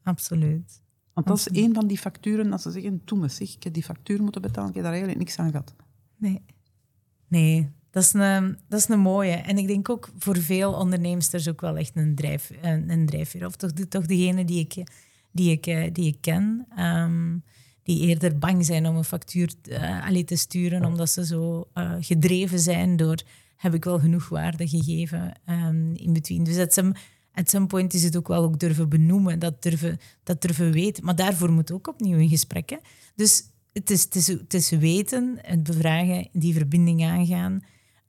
Absoluut. 0.03 0.81
Want 1.13 1.27
dat 1.27 1.39
is 1.39 1.63
een 1.65 1.75
van 1.75 1.87
die 1.87 1.99
facturen, 1.99 2.51
dat 2.51 2.63
ze 2.63 2.71
zeggen, 2.71 3.03
doe 3.05 3.19
me 3.19 3.29
zeg, 3.29 3.55
ik 3.55 3.63
heb 3.63 3.73
die 3.75 3.83
factuur 3.83 4.23
moeten 4.23 4.43
betalen, 4.43 4.69
ik 4.69 4.75
heb 4.75 4.83
daar 4.85 4.93
eigenlijk 4.93 5.23
niks 5.23 5.39
aan 5.39 5.51
gehad. 5.51 5.75
Nee. 6.17 6.43
Nee, 7.29 7.71
dat 7.91 8.03
is, 8.03 8.13
een, 8.13 8.59
dat 8.69 8.81
is 8.81 8.89
een 8.89 9.01
mooie. 9.01 9.33
En 9.33 9.59
ik 9.59 9.67
denk 9.67 9.89
ook 9.89 10.11
voor 10.19 10.37
veel 10.37 10.73
ondernemers 10.73 11.49
ook 11.49 11.61
wel 11.61 11.77
echt 11.77 11.97
een, 11.97 12.15
drijf, 12.15 12.51
een, 12.63 12.91
een 12.91 13.07
drijfveer. 13.07 13.47
Of 13.47 13.57
toch, 13.57 13.71
toch 13.71 14.07
die 14.07 14.47
ik, 14.59 14.85
die 15.33 15.51
ik, 15.51 15.67
eh, 15.67 15.93
die 15.93 16.07
ik 16.07 16.17
ken, 16.21 16.67
ehm, 16.77 17.37
die 17.83 18.07
eerder 18.07 18.39
bang 18.39 18.65
zijn 18.65 18.87
om 18.87 18.97
een 18.97 19.05
factuur 19.05 19.53
allee, 20.05 20.25
te 20.25 20.37
sturen, 20.37 20.85
omdat 20.85 21.11
ze 21.11 21.27
zo 21.27 21.69
eh, 21.75 21.95
gedreven 22.01 22.59
zijn 22.59 22.97
door 22.97 23.23
heb 23.59 23.75
ik 23.75 23.85
wel 23.85 23.99
genoeg 23.99 24.29
waarde 24.29 24.69
gegeven 24.69 25.33
ehm, 25.45 25.93
in 25.95 26.13
between. 26.13 26.45
Dus 26.45 26.59
at 26.59 27.49
some, 27.51 27.67
point 27.67 27.95
is 27.95 28.03
het 28.03 28.17
ook 28.17 28.29
wel 28.29 28.43
ook 28.43 28.59
durven 28.59 28.89
benoemen, 28.89 29.39
dat 29.39 29.63
durven, 29.63 29.99
dat 30.23 30.43
durven 30.43 30.73
weten. 30.73 31.05
Maar 31.05 31.17
daarvoor 31.17 31.53
moet 31.53 31.73
ook 31.73 31.89
opnieuw 31.89 32.29
gesprek. 32.29 32.71
Hè? 32.71 32.77
Dus 33.15 33.43
het 33.79 33.91
is, 33.91 34.03
het, 34.03 34.15
is, 34.15 34.27
het 34.27 34.55
is 34.55 34.71
weten, 34.71 35.39
het 35.43 35.63
bevragen, 35.63 36.29
die 36.33 36.55
verbinding 36.55 37.05
aangaan. 37.05 37.61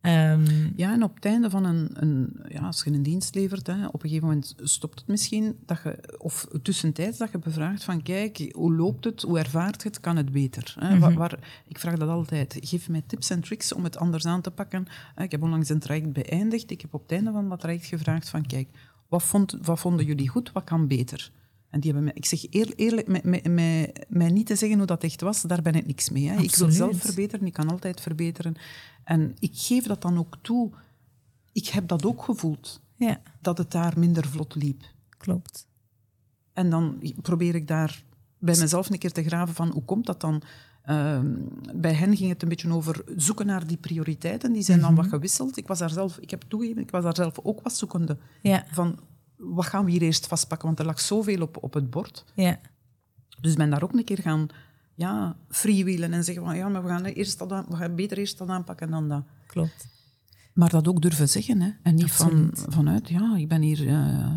Ehm, 0.01 0.45
Ja, 0.75 0.93
en 0.93 1.03
op 1.03 1.15
het 1.15 1.25
einde 1.25 1.49
van 1.49 1.65
een, 1.65 1.89
een 1.93 2.39
ja, 2.47 2.59
als 2.61 2.81
je 2.83 2.91
een 2.91 3.03
dienst 3.03 3.35
levert, 3.35 3.67
hè, 3.67 3.85
op 3.87 3.93
een 4.03 4.09
gegeven 4.09 4.27
moment 4.27 4.55
stopt 4.57 4.99
het 4.99 5.07
misschien, 5.07 5.55
dat 5.65 5.79
je, 5.83 6.15
of 6.17 6.47
tussentijds 6.61 7.17
dat 7.17 7.31
je 7.31 7.37
bevraagt 7.39 7.83
van 7.83 8.03
kijk, 8.03 8.49
hoe 8.51 8.75
loopt 8.75 9.03
het, 9.05 9.21
hoe 9.21 9.39
ervaart 9.39 9.81
je 9.81 9.87
het, 9.87 9.99
kan 9.99 10.15
het 10.15 10.31
beter? 10.31 10.75
Hè? 10.79 10.99
Waar, 10.99 11.13
waar- 11.13 11.63
ik 11.67 11.79
vraag 11.79 11.97
dat 11.97 12.09
altijd, 12.09 12.57
geef 12.61 12.89
mij 12.89 13.03
tips 13.07 13.29
en 13.29 13.41
tricks 13.41 13.73
om 13.73 13.83
het 13.83 13.97
anders 13.97 14.25
aan 14.25 14.41
te 14.41 14.51
pakken. 14.51 14.85
Ik 15.17 15.31
heb 15.31 15.43
onlangs 15.43 15.69
een 15.69 15.79
traject 15.79 16.13
beëindigd, 16.13 16.71
ik 16.71 16.81
heb 16.81 16.93
op 16.93 17.01
het 17.01 17.11
einde 17.11 17.31
van 17.31 17.49
dat 17.49 17.59
traject 17.59 17.85
gevraagd 17.85 18.29
van 18.29 18.45
kijk, 18.45 18.67
wat, 19.09 19.23
vond, 19.23 19.57
wat 19.61 19.79
vonden 19.79 20.05
jullie 20.05 20.29
goed, 20.29 20.51
wat 20.51 20.63
kan 20.63 20.87
beter? 20.87 21.31
En 21.69 21.79
die 21.79 21.91
hebben 21.91 22.03
mij, 22.03 22.13
ik 22.15 22.25
zeg 22.25 22.45
eer- 22.53 22.73
eerlijk, 22.75 23.23
mij, 23.23 23.93
mij, 24.09 24.29
niet 24.29 24.45
te 24.47 24.55
zeggen 24.55 24.77
hoe 24.77 24.87
dat 24.87 25.03
echt 25.03 25.21
was, 25.21 25.41
daar 25.41 25.61
ben 25.61 25.73
ik 25.73 25.85
niks 25.85 26.09
mee. 26.09 26.27
Hè. 26.29 26.41
Ik 26.41 26.55
wil 26.55 26.71
zelf 26.71 26.97
verbeteren, 27.01 27.45
ik 27.47 27.53
kan 27.53 27.69
altijd 27.69 28.01
verbeteren. 28.01 28.55
En 29.03 29.35
ik 29.39 29.51
geef 29.53 29.85
dat 29.85 30.01
dan 30.01 30.17
ook 30.17 30.37
toe. 30.41 30.71
Ik 31.51 31.67
heb 31.67 31.87
dat 31.87 32.05
ook 32.05 32.23
gevoeld, 32.23 32.81
ja, 32.95 33.21
dat 33.41 33.57
het 33.57 33.71
daar 33.71 33.99
minder 33.99 34.27
vlot 34.27 34.55
liep. 34.55 34.83
klopt. 35.17 35.67
En 36.53 36.69
dan 36.69 37.01
probeer 37.21 37.55
ik 37.55 37.67
daar 37.67 38.03
bij 38.37 38.57
mezelf 38.59 38.89
een 38.89 38.97
keer 38.97 39.11
te 39.11 39.23
graven 39.23 39.55
van 39.55 39.69
hoe 39.69 39.83
komt 39.85 40.05
dat 40.05 40.21
dan? 40.21 40.41
Ehm, 40.81 41.35
bij 41.75 41.93
hen 41.93 42.17
ging 42.17 42.29
het 42.29 42.41
een 42.43 42.49
beetje 42.49 42.73
over 42.73 43.03
zoeken 43.15 43.45
naar 43.45 43.67
die 43.67 43.77
prioriteiten. 43.77 44.53
Die 44.53 44.61
zijn 44.61 44.79
dan 44.79 44.95
wat 44.95 45.07
gewisseld. 45.07 45.57
Ik 45.57 45.67
was 45.67 45.79
daar 45.79 45.89
zelf, 45.89 46.17
ik 46.17 46.29
heb 46.29 46.43
toegegeven, 46.47 46.81
ik 46.81 46.91
was 46.91 47.03
daar 47.03 47.15
zelf 47.15 47.39
ook 47.43 47.61
wat 47.61 47.73
zoekende. 47.77 48.17
Ja, 48.41 48.65
Van 48.71 48.99
wat 49.39 49.65
gaan 49.65 49.85
we 49.85 49.91
hier 49.91 50.01
eerst 50.01 50.27
vastpakken? 50.27 50.67
Want 50.67 50.79
er 50.79 50.85
lag 50.85 50.99
zoveel 50.99 51.41
op, 51.41 51.63
op 51.63 51.73
het 51.73 51.89
bord. 51.89 52.25
ja, 52.33 52.59
Dus 53.41 53.51
ik 53.51 53.57
ben 53.57 53.69
daar 53.69 53.83
ook 53.83 53.93
een 53.93 54.03
keer 54.03 54.19
gaan 54.21 54.47
ja, 54.95 55.35
freewheelen 55.49 56.13
en 56.13 56.23
zeggen 56.23 56.43
van 56.43 56.55
ja, 56.57 56.67
maar 56.69 56.83
we 56.83 56.89
gaan, 56.89 57.05
eerst 57.05 57.39
dat 57.39 57.51
aan- 57.51 57.65
we 57.69 57.75
gaan 57.75 57.95
beter 57.95 58.17
eerst 58.17 58.37
dat 58.37 58.47
aanpakken 58.49 58.91
dan 58.91 59.07
dat. 59.09 59.23
klopt. 59.47 59.87
Maar 60.53 60.69
dat 60.69 60.87
ook 60.87 61.01
durven 61.01 61.29
zeggen. 61.29 61.61
Hè? 61.61 61.69
En 61.83 61.95
niet 61.95 62.11
van, 62.11 62.49
vanuit, 62.53 63.09
ja, 63.09 63.35
ik 63.37 63.47
ben 63.47 63.61
hier, 63.61 63.87
eh, 63.87 64.27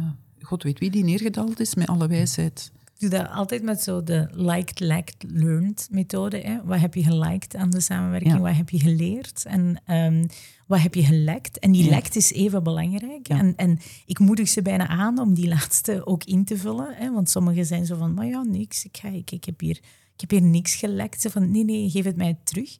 god 0.40 0.62
weet 0.62 0.78
wie 0.78 0.90
die 0.90 1.04
neergedaald 1.04 1.60
is, 1.60 1.74
met 1.74 1.86
alle 1.88 2.08
wijsheid. 2.08 2.72
Doe 3.02 3.10
dat 3.10 3.30
altijd 3.30 3.62
met 3.62 3.82
zo 3.82 4.02
de 4.02 4.28
liked, 4.30 4.80
liked, 4.80 5.24
learned 5.28 5.88
methode. 5.90 6.38
Hè. 6.38 6.64
Wat 6.64 6.80
heb 6.80 6.94
je 6.94 7.02
geliked 7.02 7.56
aan 7.56 7.70
de 7.70 7.80
samenwerking? 7.80 8.34
Ja. 8.34 8.40
Wat 8.40 8.56
heb 8.56 8.68
je 8.70 8.78
geleerd? 8.80 9.44
En 9.46 9.80
ehm, 9.86 10.26
wat 10.66 10.80
heb 10.80 10.94
je 10.94 11.04
gelekt? 11.04 11.58
En 11.58 11.72
die 11.72 11.84
Ja. 11.84 11.90
lekt 11.90 12.16
is 12.16 12.32
even 12.32 12.62
belangrijk. 12.62 13.28
Ja. 13.28 13.38
En, 13.38 13.56
en 13.56 13.78
ik 14.06 14.18
moedig 14.18 14.48
ze 14.48 14.62
bijna 14.62 14.86
aan 14.88 15.18
om 15.18 15.34
die 15.34 15.48
laatste 15.54 16.06
ook 16.06 16.24
in 16.24 16.44
te 16.44 16.56
vullen. 16.56 16.94
Hè. 16.94 17.12
Want 17.12 17.30
sommigen 17.30 17.66
zijn 17.66 17.86
zo 17.86 17.96
van, 17.96 18.14
maar 18.14 18.26
ja, 18.26 18.42
niks. 18.42 18.84
Ik, 18.84 18.96
ga, 18.96 19.08
ik, 19.08 19.30
ik, 19.30 19.44
heb 19.44 19.60
hier, 19.60 19.76
ik 20.14 20.20
heb 20.20 20.30
hier 20.30 20.42
niks 20.42 20.74
gelekt. 20.74 21.20
Ze 21.20 21.30
van, 21.30 21.50
nee, 21.50 21.64
nee, 21.64 21.90
geef 21.90 22.04
het 22.04 22.16
mij 22.16 22.38
terug. 22.44 22.78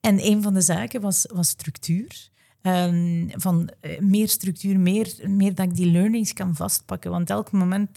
En 0.00 0.26
een 0.26 0.42
van 0.42 0.54
de 0.54 0.60
zaken 0.60 1.00
was, 1.00 1.26
was 1.32 1.48
structuur. 1.48 2.28
Ehm, 2.62 3.28
van 3.28 3.70
eh, 3.80 4.00
meer 4.00 4.28
structuur, 4.28 4.80
meer, 4.80 5.14
meer 5.26 5.54
dat 5.54 5.66
ik 5.66 5.74
die 5.74 5.90
learnings 5.90 6.32
kan 6.32 6.56
vastpakken. 6.56 7.10
Want 7.10 7.30
elk 7.30 7.52
moment 7.52 7.88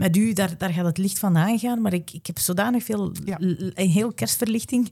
met 0.00 0.16
u, 0.16 0.32
daar, 0.32 0.54
daar 0.58 0.72
gaat 0.72 0.84
het 0.84 0.98
licht 0.98 1.18
van 1.18 1.36
aangaan. 1.36 1.80
Maar 1.80 1.92
ik, 1.92 2.10
ik 2.12 2.26
heb 2.26 2.38
zodanig 2.38 2.84
veel, 2.84 3.12
Ja. 3.24 3.36
een 3.74 3.88
heel 3.90 4.12
kerstverlichting 4.12 4.88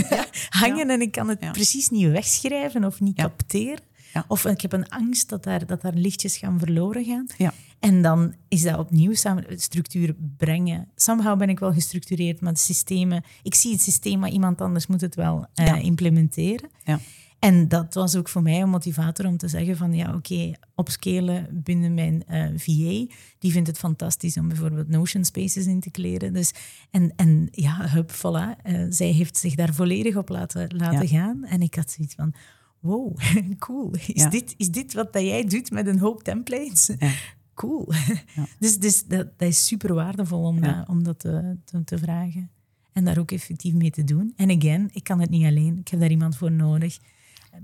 hangen 0.62 0.90
en 0.90 1.00
ik 1.00 1.12
kan 1.12 1.28
het 1.28 1.40
Ja. 1.40 1.50
precies 1.50 1.88
niet 1.88 2.06
wegschrijven 2.10 2.84
of 2.84 3.00
niet 3.00 3.16
Ja. 3.16 3.22
capteren. 3.22 3.90
Ja. 4.14 4.24
Of 4.28 4.44
ik 4.44 4.60
heb 4.60 4.72
een 4.72 4.88
angst 4.88 5.28
dat 5.28 5.44
daar, 5.44 5.66
dat 5.66 5.82
daar 5.82 5.92
lichtjes 5.94 6.36
gaan 6.36 6.58
verloren 6.58 7.04
gaan. 7.04 7.26
Ja. 7.38 7.52
En 7.80 8.02
dan 8.02 8.34
is 8.48 8.62
dat 8.62 8.78
opnieuw 8.78 9.14
samen 9.14 9.44
structuur 9.60 10.14
brengen. 10.36 10.88
Somehow 10.96 11.38
ben 11.38 11.48
ik 11.48 11.58
wel 11.58 11.72
gestructureerd, 11.72 12.40
maar 12.40 12.52
de 12.52 12.58
systemen... 12.58 13.24
Ik 13.42 13.54
zie 13.54 13.72
het 13.72 13.82
systeem, 13.82 14.18
maar 14.18 14.30
iemand 14.30 14.60
anders 14.60 14.86
moet 14.86 15.00
het 15.00 15.14
wel 15.14 15.46
eh, 15.54 15.66
Ja. 15.66 15.74
implementeren. 15.74 16.70
Ja. 16.84 17.00
En 17.42 17.68
dat 17.68 17.94
was 17.94 18.16
ook 18.16 18.28
voor 18.28 18.42
mij 18.42 18.60
een 18.60 18.68
motivator 18.70 19.26
om 19.26 19.36
te 19.36 19.48
zeggen 19.48 19.76
van 19.76 19.92
ja, 19.94 20.14
oké, 20.14 20.52
opscalen 20.74 21.62
binnen 21.62 21.94
mijn 21.94 22.24
eh, 22.26 22.44
VA. 22.56 23.14
Die 23.38 23.52
vindt 23.52 23.68
het 23.68 23.78
fantastisch 23.78 24.36
om 24.36 24.48
bijvoorbeeld 24.48 24.88
Notion 24.88 25.24
Spaces 25.24 25.66
in 25.66 25.80
te 25.80 25.90
kleren. 25.90 26.32
Dus, 26.32 26.52
en, 26.90 27.12
en 27.16 27.48
ja, 27.50 27.88
hup, 27.88 28.10
voilà. 28.12 28.62
eh, 28.62 28.86
zij 28.88 29.06
heeft 29.10 29.36
zich 29.36 29.54
daar 29.54 29.74
volledig 29.74 30.16
op 30.16 30.28
laten, 30.28 30.76
laten 30.76 31.02
Ja. 31.02 31.06
gaan. 31.06 31.44
En 31.44 31.62
ik 31.62 31.74
had 31.74 31.90
zoiets 31.90 32.14
van, 32.14 32.34
wow, 32.80 33.16
cool. 33.58 33.90
Is, 33.94 34.06
Ja. 34.06 34.28
dit, 34.28 34.54
is 34.56 34.70
dit 34.70 34.94
wat 34.94 35.12
dat 35.12 35.22
jij 35.22 35.44
doet 35.44 35.70
met 35.70 35.86
een 35.86 35.98
hoop 35.98 36.22
templates? 36.22 36.90
Ja. 36.98 37.10
Cool. 37.54 37.88
Dus, 38.58 38.78
dus 38.78 39.04
dat, 39.04 39.38
dat 39.38 39.48
is 39.48 39.66
super 39.66 39.94
waardevol 39.94 40.42
om, 40.42 40.60
dat, 40.60 40.88
om 40.88 41.02
dat 41.02 41.18
te, 41.18 41.56
te, 41.64 41.84
te 41.84 41.98
vragen. 41.98 42.50
En 42.92 43.04
daar 43.04 43.18
ook 43.18 43.30
effectief 43.30 43.74
mee 43.74 43.90
te 43.90 44.04
doen. 44.04 44.32
En 44.36 44.50
again, 44.50 44.88
ik 44.92 45.04
kan 45.04 45.20
het 45.20 45.30
niet 45.30 45.44
alleen. 45.44 45.78
Ik 45.78 45.88
heb 45.88 46.00
daar 46.00 46.10
iemand 46.10 46.36
voor 46.36 46.52
nodig. 46.52 46.98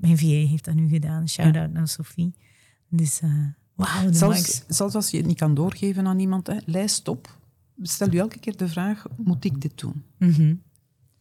Mijn 0.00 0.18
VA 0.18 0.26
heeft 0.26 0.64
dat 0.64 0.74
nu 0.74 0.88
gedaan. 0.88 1.28
Shout-out 1.28 1.72
naar 1.72 1.88
Sophie. 1.88 2.34
Dus 2.88 3.20
uh, 3.22 3.46
wauw, 3.74 4.06
de 4.06 4.16
Zelfs, 4.16 4.64
zelfs 4.68 4.94
als 4.94 5.10
je 5.10 5.16
het 5.16 5.26
niet 5.26 5.38
kan 5.38 5.54
doorgeven 5.54 6.06
aan 6.06 6.18
iemand, 6.18 6.46
hè, 6.46 6.56
lijst 6.64 7.08
op. 7.08 7.38
Stel 7.82 8.10
je 8.10 8.18
elke 8.18 8.38
keer 8.38 8.56
de 8.56 8.68
vraag, 8.68 9.06
moet 9.16 9.44
ik 9.44 9.60
dit 9.60 9.78
doen? 9.78 10.04
Mhm. 10.18 10.54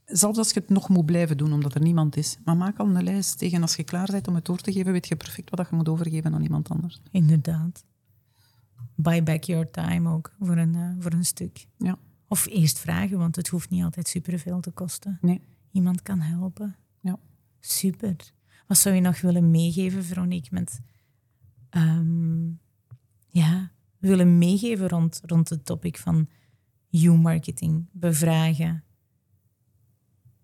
Zelfs 0.06 0.38
als 0.38 0.52
je 0.52 0.60
het 0.60 0.70
nog 0.70 0.90
moet 0.90 1.06
blijven 1.06 1.38
doen, 1.38 1.54
omdat 1.54 1.76
er 1.76 1.82
niemand 1.82 2.18
is. 2.18 2.38
Maar 2.46 2.58
maak 2.58 2.78
al 2.78 2.96
een 2.96 3.04
lijst 3.04 3.38
tegen 3.38 3.62
als 3.62 3.76
je 3.76 3.84
klaar 3.84 4.08
bent 4.12 4.28
om 4.28 4.36
het 4.36 4.46
door 4.46 4.58
te 4.62 4.72
geven, 4.72 4.92
weet 4.92 5.08
je 5.08 5.16
perfect 5.16 5.50
wat 5.50 5.68
je 5.70 5.76
moet 5.76 5.90
overgeven 5.90 6.34
aan 6.34 6.42
iemand 6.42 6.70
anders. 6.70 7.02
Inderdaad. 7.12 7.86
Buy 8.96 9.24
back 9.24 9.44
your 9.44 9.72
time 9.72 10.10
ook, 10.10 10.34
voor 10.40 10.58
een, 10.58 10.76
uh, 10.76 10.90
voor 11.00 11.14
een 11.14 11.26
stuk. 11.26 11.68
Ja. 11.78 11.98
Of 12.28 12.48
eerst 12.48 12.80
vragen, 12.80 13.18
want 13.18 13.36
het 13.36 13.48
hoeft 13.48 13.70
niet 13.70 13.84
altijd 13.84 14.08
superveel 14.08 14.60
te 14.60 14.72
kosten. 14.72 15.18
Nee. 15.22 15.42
Iemand 15.72 16.02
kan 16.02 16.20
helpen. 16.20 16.76
Ja. 17.02 17.20
Super. 17.60 18.16
Wat 18.68 18.78
zou 18.78 18.96
je 18.96 19.02
nog 19.02 19.22
willen 19.22 19.52
meegeven, 19.52 20.04
Veronique, 20.04 20.50
met... 20.52 20.82
Um, 21.72 22.60
ja, 23.28 23.72
willen 23.98 24.38
meegeven 24.38 24.88
rond, 24.88 25.22
rond 25.26 25.50
het 25.50 25.66
topic 25.66 25.98
van 25.98 26.30
you-marketing, 26.88 27.86
bevragen. 27.92 28.84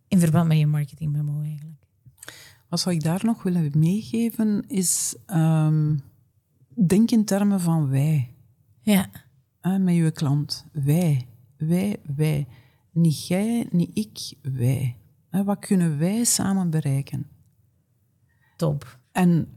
In 0.08 0.20
verband 0.20 0.48
met 0.48 0.58
je 0.58 0.68
marketing 0.68 1.12
memo 1.12 1.42
eigenlijk. 1.42 1.88
Wat 2.70 2.80
zou 2.80 2.96
ik 2.96 3.04
daar 3.04 3.26
nog 3.26 3.44
willen 3.44 3.72
meegeven, 3.76 4.68
is... 4.68 5.16
Um, 5.28 6.02
denk 6.76 7.12
in 7.12 7.26
termen 7.26 7.60
van 7.60 7.90
wij. 7.90 8.34
Ja. 8.82 9.10
Uh, 9.62 9.78
met 9.78 9.96
je 9.96 10.12
klant. 10.12 10.66
Wij. 10.72 11.28
Wij, 11.58 11.98
wij. 12.16 12.48
Niet 12.92 13.28
jij, 13.28 13.68
niet 13.72 13.98
ik, 13.98 14.38
wij. 14.42 14.96
Uh, 15.32 15.42
wat 15.42 15.60
kunnen 15.60 15.98
wij 15.98 16.24
samen 16.24 16.70
bereiken? 16.70 17.28
Top. 18.64 19.00
En 19.12 19.48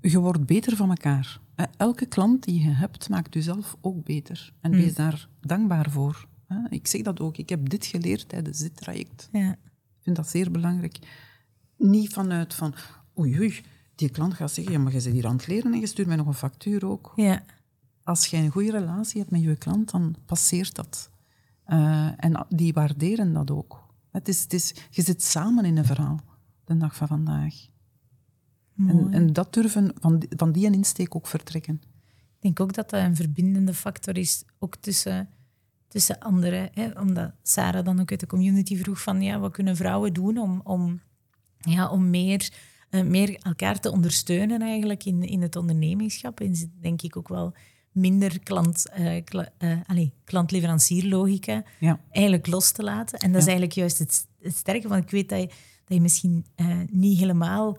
je 0.00 0.18
wordt 0.18 0.46
beter 0.46 0.76
van 0.76 0.88
elkaar. 0.88 1.40
Elke 1.76 2.06
klant 2.06 2.44
die 2.44 2.62
je 2.62 2.68
hebt, 2.68 3.08
maakt 3.08 3.34
jezelf 3.34 3.76
ook 3.80 4.04
beter. 4.04 4.52
En 4.60 4.70
wees 4.70 4.94
daar 4.94 5.28
dankbaar 5.40 5.90
voor. 5.90 6.26
Ik 6.68 6.86
zeg 6.86 7.02
dat 7.02 7.20
ook. 7.20 7.36
Ik 7.36 7.48
heb 7.48 7.68
dit 7.68 7.86
geleerd 7.86 8.28
tijdens 8.28 8.58
dit 8.58 8.76
traject. 8.76 9.28
Ja. 9.32 9.50
Ik 9.50 10.00
vind 10.00 10.16
dat 10.16 10.28
zeer 10.28 10.50
belangrijk. 10.50 10.98
Niet 11.76 12.12
vanuit 12.12 12.54
van, 12.54 12.74
oei, 13.18 13.38
oei, 13.38 13.60
die 13.94 14.10
klant 14.10 14.34
gaat 14.34 14.50
zeggen, 14.50 14.72
ja, 14.72 14.78
maar 14.78 14.92
je 14.92 15.00
zit 15.00 15.12
hier 15.12 15.26
aan 15.26 15.36
het 15.36 15.46
leren 15.46 15.72
en 15.72 15.80
je 15.80 15.86
stuurt 15.86 16.08
mij 16.08 16.16
nog 16.16 16.26
een 16.26 16.34
factuur 16.34 16.86
ook. 16.86 17.12
Ja. 17.16 17.44
Als 18.02 18.26
je 18.26 18.36
een 18.36 18.50
goede 18.50 18.70
relatie 18.70 19.20
hebt 19.20 19.30
met 19.30 19.42
je 19.42 19.56
klant, 19.56 19.90
dan 19.90 20.16
passeert 20.26 20.74
dat. 20.74 21.10
Uh, 21.66 22.10
en 22.16 22.46
die 22.48 22.72
waarderen 22.72 23.32
dat 23.32 23.50
ook. 23.50 23.86
Het 24.10 24.28
is, 24.28 24.42
het 24.42 24.52
is, 24.52 24.74
je 24.90 25.02
zit 25.02 25.22
samen 25.22 25.64
in 25.64 25.76
een 25.76 25.84
verhaal, 25.84 26.20
de 26.64 26.76
dag 26.76 26.96
van 26.96 27.08
vandaag. 27.08 27.68
En, 28.88 29.12
en, 29.12 29.32
dat 29.32 29.54
durven 29.54 29.92
van, 30.00 30.22
van 30.36 30.52
die 30.52 30.72
insteek 30.72 31.16
ook 31.16 31.26
vertrekken. 31.26 31.80
Ik 32.40 32.40
denk 32.40 32.60
ook 32.60 32.74
dat 32.74 32.90
dat 32.90 33.00
een 33.00 33.16
verbindende 33.16 33.74
factor 33.74 34.18
is, 34.18 34.44
ook 34.58 34.76
tussen, 34.76 35.28
tussen 35.88 36.18
anderen. 36.18 36.70
Hè? 36.72 36.90
Omdat 37.00 37.32
Sarah 37.42 37.84
dan 37.84 38.00
ook 38.00 38.10
uit 38.10 38.20
de 38.20 38.26
community 38.26 38.76
vroeg 38.76 39.02
van, 39.02 39.22
ja, 39.22 39.38
wat 39.38 39.52
kunnen 39.52 39.76
vrouwen 39.76 40.12
doen 40.12 40.38
om, 40.38 40.60
om, 40.64 41.00
ja, 41.58 41.90
om 41.90 42.10
meer, 42.10 42.52
uh, 42.90 43.02
meer 43.02 43.38
elkaar 43.42 43.80
te 43.80 43.90
ondersteunen 43.90 44.62
eigenlijk 44.62 45.04
in, 45.04 45.22
in 45.22 45.42
het 45.42 45.56
ondernemingschap. 45.56 46.40
En 46.40 46.72
denk 46.80 47.02
ik 47.02 47.16
ook 47.16 47.28
wel 47.28 47.54
minder 47.92 48.40
klant, 48.40 48.86
uh, 48.98 49.24
kla, 49.24 49.48
uh, 49.58 49.78
allez, 49.86 50.08
klant-leverancierlogica 50.24 51.64
ja. 51.80 52.00
eigenlijk 52.10 52.46
los 52.46 52.70
te 52.70 52.82
laten. 52.82 53.18
En 53.18 53.32
dat 53.32 53.40
is 53.40 53.46
eigenlijk 53.46 53.76
juist 53.76 53.98
het, 53.98 54.26
het 54.40 54.56
sterke, 54.56 54.88
want 54.88 55.02
ik 55.02 55.10
weet 55.10 55.28
dat 55.28 55.40
je, 55.40 55.46
dat 55.84 55.96
je 55.96 56.00
misschien 56.00 56.46
niet 56.90 57.18
helemaal 57.18 57.78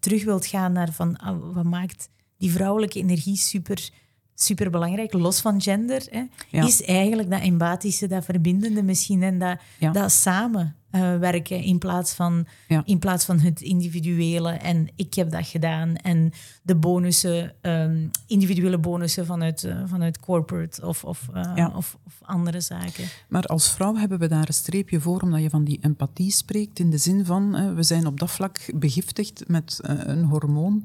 terug 0.00 0.24
wilt 0.24 0.46
gaan 0.46 0.72
naar 0.72 0.92
van 0.92 1.16
ah, 1.16 1.54
wat 1.54 1.64
maakt 1.64 2.08
die 2.36 2.50
vrouwelijke 2.50 2.98
energie 2.98 3.36
super, 3.36 3.90
super 4.34 4.70
belangrijk, 4.70 5.12
los 5.12 5.40
van 5.40 5.60
gender, 5.60 6.06
hè, 6.10 6.24
is 6.62 6.82
eigenlijk 6.82 7.30
dat 7.30 7.40
empathische, 7.40 8.06
dat 8.06 8.24
verbindende 8.24 8.82
misschien 8.82 9.22
en 9.22 9.38
dat, 9.38 9.58
dat 9.92 10.12
samen 10.12 10.76
uh, 10.94 11.18
werken 11.18 11.62
in 11.62 11.78
plaats, 11.78 12.12
van, 12.12 12.46
in 12.84 12.98
plaats 12.98 13.24
van 13.24 13.38
het 13.38 13.60
individuele. 13.60 14.50
En 14.50 14.88
ik 14.96 15.14
heb 15.14 15.30
dat 15.30 15.46
gedaan. 15.46 15.96
En 15.96 16.32
de 16.62 16.76
bonussen, 16.76 17.52
um, 17.62 18.10
individuele 18.26 18.78
bonussen 18.78 19.26
vanuit, 19.26 19.62
uh, 19.62 19.82
vanuit 19.86 20.20
corporate 20.20 20.86
of, 20.86 21.04
of, 21.04 21.28
uh, 21.34 21.68
of, 21.76 21.98
of, 22.06 22.20
andere 22.22 22.60
zaken. 22.60 23.04
Maar 23.28 23.44
als 23.44 23.70
vrouw 23.70 23.96
hebben 23.96 24.18
we 24.18 24.28
daar 24.28 24.46
een 24.46 24.54
streepje 24.54 25.00
voor 25.00 25.20
omdat 25.20 25.42
je 25.42 25.50
van 25.50 25.64
die 25.64 25.78
empathie 25.82 26.30
spreekt 26.30 26.78
in 26.78 26.90
de 26.90 26.98
zin 26.98 27.24
van 27.24 27.74
we 27.74 27.82
zijn 27.82 28.06
op 28.06 28.20
dat 28.20 28.30
vlak 28.30 28.58
begiftigd 28.74 29.44
met 29.46 29.78
een 29.82 30.24
hormoon. 30.24 30.84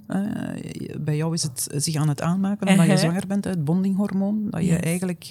bij 0.99 1.15
jou 1.15 1.33
is 1.33 1.43
het 1.43 1.67
zich 1.75 1.95
aan 1.95 2.09
het 2.09 2.21
aanmaken 2.21 2.67
omdat 2.67 2.85
je 2.85 2.97
zwanger 2.97 3.27
bent, 3.27 3.43
het 3.43 3.63
bondinghormoon, 3.65 4.47
dat 4.49 4.65
je 4.65 4.77
eigenlijk 4.77 5.29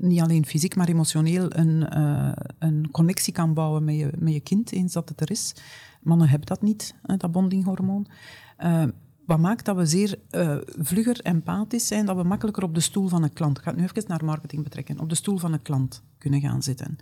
niet 0.00 0.20
alleen 0.20 0.46
fysiek, 0.46 0.76
maar 0.76 0.88
emotioneel 0.88 1.56
een, 1.56 1.98
uh, 1.98 2.32
een 2.58 2.90
connectie 2.90 3.32
kan 3.32 3.54
bouwen 3.54 3.84
met 3.84 3.96
je, 3.96 4.10
met 4.18 4.32
je 4.32 4.40
kind, 4.40 4.72
eens 4.72 4.92
dat 4.92 5.08
het 5.08 5.20
er 5.20 5.30
is. 5.30 5.54
Mannen 6.02 6.28
hebben 6.28 6.46
dat 6.48 6.62
niet, 6.62 6.94
dat 7.16 7.32
bondinghormoon. 7.32 8.06
Uh, 8.58 8.84
wat 9.26 9.38
maakt 9.38 9.64
dat 9.64 9.76
we 9.76 9.86
zeer 9.86 10.18
uh, 10.30 10.56
vlugger 10.78 11.20
empathisch 11.20 11.86
zijn, 11.86 12.06
dat 12.06 12.16
we 12.16 12.22
makkelijker 12.22 12.62
op 12.62 12.74
de 12.74 12.80
stoel 12.80 13.08
van 13.08 13.22
een 13.22 13.32
klant, 13.32 13.58
ik 13.58 13.62
ga 13.64 13.70
het 13.70 13.80
nu 13.80 13.84
even 13.84 14.04
naar 14.06 14.24
marketing 14.24 14.62
betrekken, 14.62 15.00
op 15.00 15.08
de 15.08 15.14
stoel 15.14 15.38
van 15.38 15.52
een 15.52 15.62
klant 15.62 16.02
kunnen 16.18 16.40
gaan 16.40 16.62
zitten. 16.62 16.98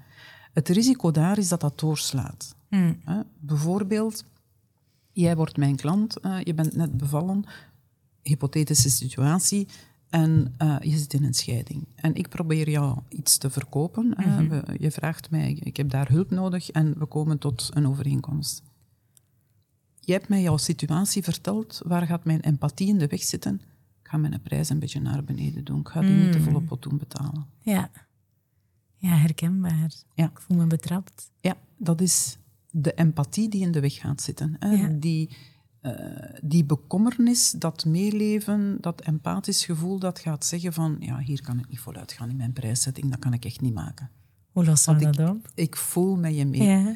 Het 0.53 0.69
risico 0.69 1.11
daar 1.11 1.39
is 1.39 1.49
dat 1.49 1.61
dat 1.61 1.79
doorslaat. 1.79 2.57
Hmm. 2.69 2.99
bijvoorbeeld, 3.39 4.25
jij 5.13 5.37
wordt 5.37 5.57
mijn 5.57 5.77
klant, 5.77 6.17
je 6.43 6.55
bent 6.55 6.77
net 6.77 6.97
bevallen, 6.97 7.45
hypothetische 8.23 8.91
situatie, 8.91 9.69
en 10.11 10.55
uh, 10.63 10.77
je 10.81 10.99
zit 10.99 11.15
in 11.15 11.25
een 11.25 11.35
scheiding. 11.35 11.87
En 11.95 12.15
ik 12.15 12.29
probeer 12.29 12.71
jou 12.71 12.99
iets 13.09 13.39
te 13.39 13.51
verkopen. 13.51 14.15
Mm 14.17 14.63
je 14.79 14.91
vraagt 14.91 15.31
mij, 15.31 15.53
ik 15.53 15.77
heb 15.77 15.91
daar 15.91 16.09
hulp 16.09 16.31
nodig 16.31 16.71
en 16.71 16.99
we 16.99 17.07
komen 17.07 17.39
tot 17.39 17.71
een 17.75 17.87
overeenkomst. 17.87 18.63
Je 20.01 20.13
hebt 20.13 20.29
mij 20.29 20.43
jouw 20.43 20.57
situatie 20.57 21.23
verteld. 21.23 21.81
Waar 21.85 22.07
gaat 22.07 22.25
mijn 22.25 22.41
empathie 22.41 22.89
in 22.89 22.99
de 22.99 23.07
weg 23.07 23.23
zitten? 23.23 23.55
Ik 24.03 24.09
ga 24.09 24.17
mijn 24.17 24.41
prijs 24.43 24.69
een 24.69 24.79
beetje 24.79 25.01
naar 25.01 25.25
beneden 25.25 25.65
doen. 25.65 25.81
Ik 25.81 25.89
ga 25.89 26.01
die 26.01 26.11
niet 26.11 26.33
de 26.33 26.41
volle 26.41 26.61
pot 26.61 26.83
doen 26.83 26.99
betalen. 26.99 27.47
Ja. 27.61 27.91
Ja, 28.97 29.15
herkenbaar. 29.17 29.93
Ja. 30.15 30.25
Ik 30.25 30.41
voel 30.41 30.57
me 30.57 30.67
betrapt. 30.67 31.31
Ja, 31.41 31.57
dat 31.77 32.01
is 32.01 32.39
de 32.71 32.95
empathie 32.95 33.49
die 33.49 33.63
in 33.63 33.73
de 33.73 33.81
weg 33.81 33.95
gaat 33.95 34.23
zitten. 34.23 34.57
Hè? 34.59 34.99
Die 34.99 35.37
eh, 35.81 35.93
die 36.43 36.65
bekommernis, 36.65 37.51
dat 37.51 37.85
meeleven, 37.85 38.79
dat 38.81 39.01
empathisch 39.01 39.65
gevoel, 39.65 39.99
dat 39.99 40.19
gaat 40.19 40.45
zeggen 40.45 40.73
van, 40.73 40.97
ja, 41.01 41.19
hier 41.19 41.43
kan 41.43 41.59
ik 41.59 41.69
niet 41.69 41.81
voluit 41.81 42.13
gaan 42.13 42.31
in 42.31 42.37
mijn 42.37 42.53
prijszetting, 42.53 43.11
dat 43.11 43.19
kan 43.19 43.33
ik 43.33 43.45
echt 43.45 43.61
niet 43.61 43.75
maken. 43.75 44.11
Hoe 44.51 44.65
los 44.65 44.87
we 44.87 44.97
dat 44.97 45.19
ik, 45.19 45.29
op? 45.29 45.51
Ik 45.55 45.77
voel 45.77 46.17
met 46.17 46.37
je 46.37 46.47
mee. 46.47 46.63
Ja. 46.63 46.95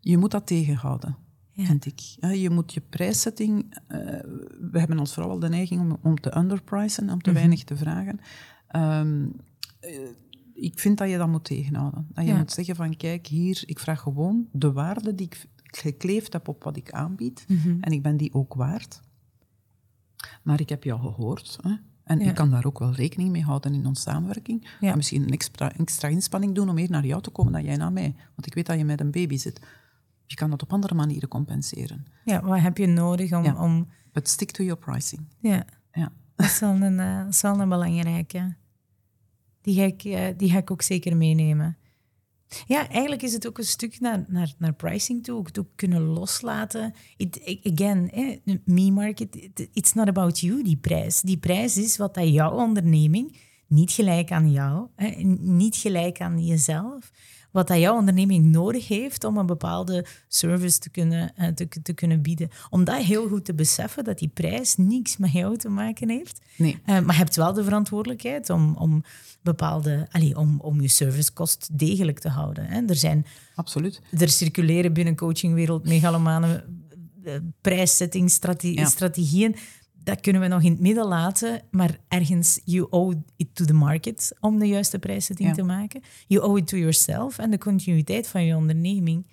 Je 0.00 0.18
moet 0.18 0.30
dat 0.30 0.46
tegenhouden, 0.46 1.16
ja. 1.50 1.64
vind 1.64 1.86
ik. 1.86 2.00
Je 2.34 2.50
moet 2.50 2.74
je 2.74 2.80
prijszetting... 2.80 3.78
Uh, 3.88 3.98
we 4.70 4.78
hebben 4.78 4.98
als 4.98 5.12
vrouw 5.12 5.28
al 5.28 5.38
de 5.38 5.48
neiging 5.48 5.80
om, 5.80 5.98
om 6.02 6.20
te 6.20 6.36
underpricen, 6.36 7.10
om 7.10 7.22
te 7.22 7.30
mhm. 7.30 7.38
weinig 7.38 7.64
te 7.64 7.76
vragen. 7.76 8.20
Um, 8.76 9.32
ik 10.54 10.78
vind 10.78 10.98
dat 10.98 11.10
je 11.10 11.18
dat 11.18 11.28
moet 11.28 11.44
tegenhouden. 11.44 12.06
Dat 12.12 12.26
je 12.26 12.34
moet 12.34 12.52
zeggen 12.52 12.76
van, 12.76 12.96
kijk, 12.96 13.26
hier, 13.26 13.62
ik 13.66 13.78
vraag 13.78 14.00
gewoon 14.00 14.48
de 14.52 14.72
waarde 14.72 15.14
die 15.14 15.26
ik 15.26 15.46
gekleefd 15.78 16.32
heb 16.32 16.48
op 16.48 16.64
wat 16.64 16.76
ik 16.76 16.90
aanbied. 16.90 17.44
Mhm. 17.48 17.76
En 17.80 17.92
ik 17.92 18.02
ben 18.02 18.16
die 18.16 18.34
ook 18.34 18.54
waard. 18.54 19.00
Maar 20.42 20.60
ik 20.60 20.68
heb 20.68 20.84
jou 20.84 21.00
gehoord. 21.00 21.58
Hè? 21.62 21.74
En 22.04 22.20
ik 22.20 22.34
kan 22.34 22.50
daar 22.50 22.64
ook 22.64 22.78
wel 22.78 22.92
rekening 22.92 23.30
mee 23.30 23.42
houden 23.42 23.74
in 23.74 23.86
onze 23.86 24.02
samenwerking. 24.02 24.68
Ja. 24.80 24.94
Misschien 24.94 25.22
een 25.22 25.30
extra, 25.30 25.72
extra 25.72 26.08
inspanning 26.08 26.54
doen 26.54 26.68
om 26.68 26.74
meer 26.74 26.90
naar 26.90 27.06
jou 27.06 27.22
te 27.22 27.30
komen 27.30 27.52
dan 27.52 27.64
jij 27.64 27.76
naar 27.76 27.92
mij. 27.92 28.14
Want 28.34 28.46
ik 28.46 28.54
weet 28.54 28.66
dat 28.66 28.78
je 28.78 28.84
met 28.84 29.00
een 29.00 29.10
baby 29.10 29.36
zit. 29.36 29.60
Je 30.26 30.34
kan 30.34 30.50
dat 30.50 30.62
op 30.62 30.72
andere 30.72 30.94
manieren 30.94 31.28
compenseren. 31.28 32.06
Ja, 32.24 32.42
wat 32.42 32.60
heb 32.60 32.78
je 32.78 32.86
nodig 32.86 33.32
om... 33.32 33.56
om... 33.56 33.88
But 34.12 34.28
stick 34.28 34.50
to 34.50 34.64
your 34.64 34.80
pricing. 34.80 35.22
Ja, 35.40 35.64
ja. 35.92 36.12
dat 36.36 36.46
is 36.46 36.58
wel 36.58 36.70
een, 36.70 36.98
uh, 36.98 37.26
is 37.28 37.40
wel 37.40 37.60
een 37.60 37.68
belangrijke. 37.68 38.54
Die 39.60 39.74
ga, 39.74 39.82
ik, 39.82 40.04
uh, 40.04 40.26
die 40.36 40.50
ga 40.50 40.58
ik 40.58 40.70
ook 40.70 40.82
zeker 40.82 41.16
meenemen. 41.16 41.76
Ja, 42.66 42.88
eigenlijk 42.88 43.22
is 43.22 43.32
het 43.32 43.46
ook 43.46 43.58
een 43.58 43.64
stuk 43.64 44.00
naar, 44.00 44.24
naar, 44.28 44.54
naar 44.58 44.74
pricing 44.74 45.24
toe, 45.24 45.38
ook, 45.38 45.48
ook 45.58 45.68
kunnen 45.74 46.02
loslaten. 46.02 46.94
Again, 47.62 48.10
eh, 48.10 48.56
me-market, 48.64 49.48
it's 49.72 49.92
not 49.92 50.08
about 50.08 50.40
you, 50.40 50.62
die 50.62 50.76
prijs. 50.76 51.20
Die 51.20 51.38
prijs 51.38 51.76
is 51.76 51.96
wat 51.96 52.14
dat 52.14 52.28
jouw 52.28 52.52
onderneming, 52.52 53.36
niet 53.66 53.90
gelijk 53.90 54.32
aan 54.32 54.50
jou, 54.50 54.88
niet 55.38 55.76
gelijk 55.76 56.20
aan 56.20 56.44
jezelf, 56.44 57.12
wat 57.56 57.68
dat 57.68 57.78
jouw 57.78 57.96
onderneming 57.96 58.44
nodig 58.44 58.88
heeft 58.88 59.24
om 59.24 59.36
een 59.36 59.46
bepaalde 59.46 60.06
service 60.28 60.78
te 60.78 60.90
kunnen, 60.90 61.32
uh, 61.38 61.48
te, 61.48 61.68
te 61.82 61.92
kunnen 61.92 62.22
bieden. 62.22 62.48
Om 62.70 62.84
dat 62.84 63.02
heel 63.02 63.28
goed 63.28 63.44
te 63.44 63.54
beseffen, 63.54 64.04
dat 64.04 64.18
die 64.18 64.28
prijs 64.28 64.76
niks 64.76 65.16
met 65.16 65.32
jou 65.32 65.56
te 65.56 65.68
maken 65.68 66.08
heeft. 66.08 66.40
Nee. 66.56 66.72
Uh, 66.72 66.86
maar 66.86 67.14
je 67.14 67.20
hebt 67.20 67.36
wel 67.36 67.52
de 67.52 67.64
verantwoordelijkheid 67.64 68.50
om, 68.50 68.74
om 68.74 69.04
bepaalde, 69.42 70.06
allez, 70.10 70.34
om, 70.34 70.60
om 70.60 70.80
je 70.80 70.88
servicekost 70.88 71.78
degelijk 71.78 72.18
te 72.18 72.28
houden. 72.28 72.66
Hè. 72.66 72.80
Er 72.86 72.96
zijn, 72.96 73.26
Absoluut. 73.54 74.00
Er 74.10 74.28
circuleren 74.28 74.92
binnen 74.92 75.16
coachingwereld 75.16 75.84
megalomane 75.84 76.64
uh, 77.24 77.34
prijssettingsstrategieën 77.60 79.56
dat 80.06 80.20
kunnen 80.20 80.42
we 80.42 80.48
nog 80.48 80.62
in 80.62 80.70
het 80.70 80.80
midden 80.80 81.06
laten, 81.06 81.62
maar 81.70 81.98
ergens, 82.08 82.60
you 82.64 82.86
owe 82.90 83.22
it 83.36 83.48
to 83.52 83.64
the 83.64 83.72
market 83.72 84.36
om 84.40 84.58
de 84.58 84.66
juiste 84.66 84.98
prijszetting 84.98 85.54
te 85.54 85.62
maken. 85.62 86.02
You 86.26 86.44
owe 86.44 86.58
it 86.58 86.66
to 86.66 86.76
yourself 86.76 87.38
en 87.38 87.50
de 87.50 87.58
continuïteit 87.58 88.28
van 88.28 88.44
je 88.44 88.56
onderneming. 88.56 89.26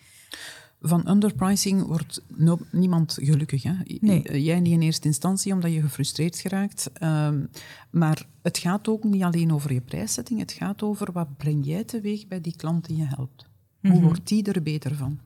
Van 0.81 1.09
underpricing 1.09 1.85
wordt 1.85 2.23
niemand 2.71 3.17
gelukkig. 3.21 3.63
Hè? 3.63 3.73
Jij 4.37 4.59
niet 4.59 4.73
in 4.73 4.81
eerste 4.81 5.07
instantie, 5.07 5.53
omdat 5.53 5.73
je 5.73 5.81
gefrustreerd 5.81 6.37
geraakt. 6.37 6.91
Um, 7.03 7.49
maar 7.89 8.25
het 8.41 8.57
gaat 8.57 8.87
ook 8.87 9.03
niet 9.03 9.23
alleen 9.23 9.53
over 9.53 9.73
je 9.73 9.81
prijszetting. 9.81 10.39
Het 10.39 10.51
gaat 10.51 10.83
over 10.83 11.11
wat 11.11 11.37
breng 11.37 11.65
jij 11.65 11.83
teweeg 11.83 12.27
bij 12.27 12.41
die 12.41 12.55
klant 12.55 12.85
die 12.85 12.97
je 12.97 13.05
helpt. 13.05 13.45
Hoe 13.81 13.91
mhm. 13.91 14.03
wordt 14.03 14.27
die 14.27 14.51
er 14.51 14.63
beter 14.63 14.95
van? 14.95 15.19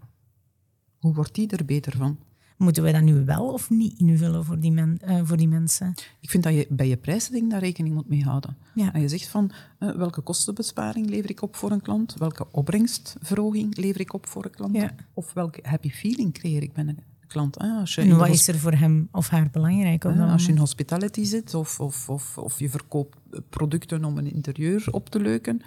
Hoe 1.00 1.14
wordt 1.14 1.36
die 1.36 1.48
er 1.48 1.66
beter 1.66 1.98
van? 1.98 2.18
Moeten 2.58 2.84
wij 2.84 2.92
dat 2.92 3.02
nu 3.02 3.26
wel 3.26 3.54
of 3.54 3.70
niet 3.70 4.00
invullen 4.00 4.46
voor 4.46 4.60
die, 4.60 4.72
men, 4.72 5.00
uh, 5.08 5.20
voor 5.24 5.38
die 5.38 5.48
mensen? 5.48 5.94
Ik 6.20 6.30
vind 6.30 6.44
dat 6.44 6.54
je 6.54 6.68
bij 6.70 6.88
je 6.88 6.98
prijszetting 6.98 7.50
daar 7.50 7.60
rekening 7.60 7.96
moet 7.96 8.10
mee 8.10 8.24
houden. 8.24 8.58
Ja. 8.74 8.94
En 8.94 9.02
je 9.02 9.08
zegt 9.08 9.28
van 9.28 9.52
uh, 9.80 9.96
welke 9.96 10.22
kostenbesparing 10.22 11.10
lever 11.10 11.30
ik 11.30 11.42
op 11.42 11.56
voor 11.56 11.72
een 11.72 11.82
klant, 11.82 12.14
welke 12.14 12.48
opbrengstverhoging 12.52 13.78
lever 13.78 14.02
ik 14.02 14.14
op 14.14 14.28
voor 14.28 14.46
een 14.46 14.52
klant, 14.52 14.76
ja. 14.76 14.96
of 15.14 15.34
welke 15.34 15.60
happy 15.64 15.90
feeling 15.90 16.34
creëer 16.34 16.62
ik 16.62 16.74
bij 16.74 16.84
een 16.84 17.00
klant. 17.28 17.58
Ah, 17.58 17.80
als 17.80 17.96
je 17.96 18.02
en 18.02 18.18
wat 18.18 18.30
is 18.30 18.48
er 18.48 18.60
voor 18.60 18.74
hem 18.74 19.08
of 19.12 19.30
haar 19.30 19.50
belangrijk? 19.52 20.04
Op 20.04 20.18
als 20.18 20.46
je 20.46 20.52
in 20.52 20.58
hospitality 20.58 21.24
zit 21.24 21.54
of, 21.54 21.80
of, 21.80 22.10
of, 22.10 22.38
of 22.38 22.60
je 22.60 22.70
verkoopt 22.70 23.18
producten 23.50 24.06
om 24.06 24.18
een 24.18 24.34
interieur 24.34 24.88
op 24.92 25.10
te 25.10 25.20
leuken, 25.20 25.62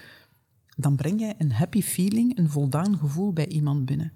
dan 0.77 0.97
breng 0.97 1.21
jij 1.21 1.35
een 1.39 1.53
happy 1.53 1.83
feeling, 1.83 2.39
een 2.39 2.51
voldaan 2.51 2.99
gevoel 2.99 3.33
bij 3.33 3.49
iemand 3.49 3.85
binnen. 3.85 4.13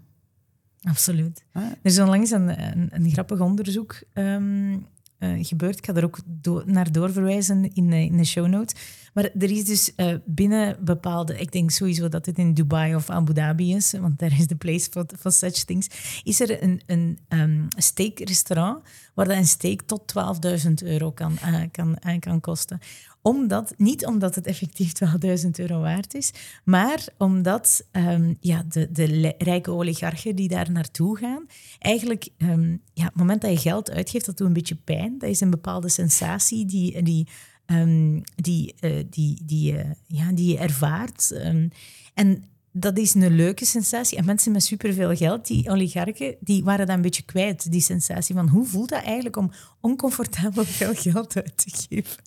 Absoluut. 0.84 1.44
Er 1.52 1.76
is 1.82 1.98
onlangs 1.98 2.30
een, 2.30 2.62
een, 2.76 2.88
een 2.92 3.10
grappig 3.10 3.40
onderzoek 3.40 4.02
ehm, 4.12 4.72
uh, 4.72 5.44
gebeurt. 5.44 5.78
Ik 5.78 5.86
ga 5.86 5.94
er 5.94 6.04
ook 6.04 6.18
naar 6.64 6.92
doorverwijzen 6.92 7.74
in, 7.74 7.92
in 7.92 8.16
de 8.16 8.24
show 8.24 8.46
notes. 8.46 8.82
Maar 9.14 9.24
er 9.24 9.50
is 9.50 9.64
dus 9.64 9.92
uh, 9.96 10.14
binnen 10.24 10.76
bepaalde, 10.84 11.38
ik 11.38 11.52
denk 11.52 11.70
sowieso 11.70 12.08
dat 12.08 12.26
het 12.26 12.38
in 12.38 12.54
Dubai 12.54 12.94
of 12.94 13.10
Abu 13.10 13.32
Dhabi 13.32 13.74
is, 13.74 13.92
want 13.92 14.18
daar 14.18 14.38
is 14.38 14.46
de 14.46 14.56
place 14.56 14.88
for, 14.90 15.06
for 15.18 15.32
such 15.32 15.64
things, 15.64 15.88
is 16.22 16.40
er 16.40 16.62
een, 16.62 16.80
een 16.86 17.18
um, 17.28 17.68
steakrestaurant 17.76 18.82
waar 19.14 19.28
een 19.28 19.46
steak 19.46 19.80
tot 19.82 20.14
12.000 20.66 20.72
euro 20.84 21.12
kan, 21.12 21.38
uh, 21.44 21.62
kan, 21.70 21.98
kan 22.18 22.40
kosten 22.40 22.78
omdat, 23.24 23.74
niet 23.76 24.06
omdat 24.06 24.34
het 24.34 24.46
effectief 24.46 24.92
12.000 25.44 25.50
euro 25.50 25.80
waard 25.80 26.14
is, 26.14 26.32
maar 26.64 27.06
omdat 27.18 27.86
um, 27.92 28.36
ja, 28.40 28.64
de, 28.68 28.92
de 28.92 29.34
rijke 29.38 29.70
oligarchen 29.70 30.36
die 30.36 30.48
daar 30.48 30.70
naartoe 30.70 31.18
gaan, 31.18 31.46
eigenlijk, 31.78 32.28
um, 32.38 32.80
ja, 32.92 33.04
het 33.04 33.14
moment 33.14 33.40
dat 33.40 33.50
je 33.50 33.56
geld 33.56 33.90
uitgeeft, 33.90 34.26
dat 34.26 34.36
doet 34.36 34.46
een 34.46 34.52
beetje 34.52 34.74
pijn. 34.84 35.18
Dat 35.18 35.30
is 35.30 35.40
een 35.40 35.50
bepaalde 35.50 35.88
sensatie 35.88 36.66
die, 36.66 37.02
die, 37.02 37.28
um, 37.66 38.22
die, 38.36 38.74
uh, 38.80 39.04
die, 39.10 39.40
die, 39.44 39.72
uh, 39.72 39.90
ja, 40.06 40.32
die 40.32 40.52
je 40.52 40.58
ervaart. 40.58 41.32
en 42.14 42.44
dat 42.76 42.98
is 42.98 43.14
een 43.14 43.36
leuke 43.36 43.64
sensatie. 43.64 44.18
En 44.18 44.24
mensen 44.24 44.52
met 44.52 44.62
superveel 44.62 45.16
geld, 45.16 45.46
die 45.46 45.70
oligarchen, 45.70 46.36
die 46.40 46.64
waren 46.64 46.86
dat 46.86 46.96
een 46.96 47.02
beetje 47.02 47.22
kwijt, 47.22 47.70
die 47.70 47.80
sensatie 47.80 48.34
van 48.34 48.48
hoe 48.48 48.66
voelt 48.66 48.88
dat 48.88 49.02
eigenlijk 49.02 49.36
om 49.36 49.50
oncomfortabel 49.84 50.64
veel 50.64 50.94
geld 50.94 51.36
uit 51.36 51.56
te 51.56 51.86
geven. 51.88 52.22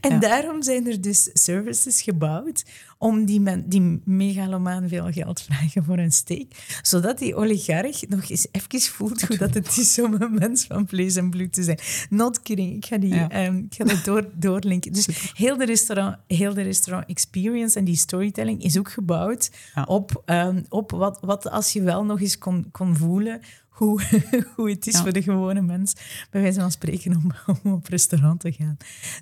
En 0.00 0.20
daarom 0.20 0.62
zijn 0.62 0.86
er 0.86 1.00
dus 1.00 1.30
services 1.32 2.02
gebouwd 2.02 2.64
om 2.98 3.24
die, 3.24 3.40
men, 3.40 3.68
die 3.68 4.00
megalomaan 4.04 4.88
veel 4.88 5.12
geld 5.12 5.42
vragen 5.42 5.84
voor 5.84 5.98
een 5.98 6.12
steek. 6.12 6.78
Zodat 6.82 7.18
die 7.18 7.34
oligarch 7.34 8.08
nog 8.08 8.28
eens 8.28 8.46
even 8.50 8.80
voelt 8.80 9.22
hoe 9.22 9.36
dat 9.36 9.54
het 9.54 9.76
is 9.76 9.98
om 9.98 10.14
een 10.18 10.34
mens 10.34 10.64
van 10.64 10.88
vlees 10.88 11.16
en 11.16 11.30
bloed 11.30 11.52
te 11.52 11.62
zijn. 11.62 11.78
Not 12.10 12.42
kidding. 12.42 12.76
Ik 12.76 12.86
ga, 12.86 12.98
die, 12.98 13.14
ehm, 13.14 13.56
ik 13.56 13.74
ga 13.74 13.84
dat 13.84 14.04
door, 14.04 14.28
doorlinken. 14.34 14.92
Dus 14.92 15.32
heel 15.34 15.56
de, 15.56 15.64
restaurant, 15.64 16.16
heel 16.26 16.54
de 16.54 16.62
restaurant 16.62 17.08
experience 17.08 17.78
en 17.78 17.84
die 17.84 17.96
storytelling 17.96 18.62
is 18.62 18.78
ook 18.78 18.90
gebouwd 18.90 19.50
op, 19.84 20.22
um, 20.26 20.64
op 20.68 20.90
wat, 20.90 21.18
wat 21.20 21.50
als 21.50 21.72
je 21.72 21.82
wel 21.82 22.04
nog 22.04 22.20
eens 22.20 22.38
kon, 22.38 22.68
kon 22.70 22.96
voelen 22.96 23.40
hoe, 23.80 24.02
hoe 24.56 24.70
het 24.70 24.86
is 24.86 25.00
voor 25.00 25.12
de 25.12 25.22
gewone 25.22 25.60
mens, 25.60 25.94
bij 26.30 26.40
wijze 26.40 26.60
van 26.60 26.70
spreken, 26.70 27.16
om, 27.16 27.30
om 27.62 27.72
op 27.72 27.86
restaurant 27.86 28.40
te 28.40 28.52
gaan. 28.52 28.76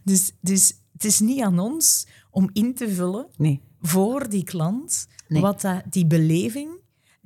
Dus, 0.05 0.32
dus 0.40 0.74
het 0.93 1.05
is 1.05 1.20
niet 1.20 1.43
aan 1.43 1.59
ons 1.59 2.06
om 2.30 2.51
in 2.52 2.74
te 2.74 2.89
vullen 2.89 3.26
nee. 3.36 3.60
voor 3.80 4.28
die 4.28 4.44
klant 4.44 5.06
wat 5.28 5.60
dat, 5.60 5.82
die 5.90 6.06
beleving, 6.06 6.70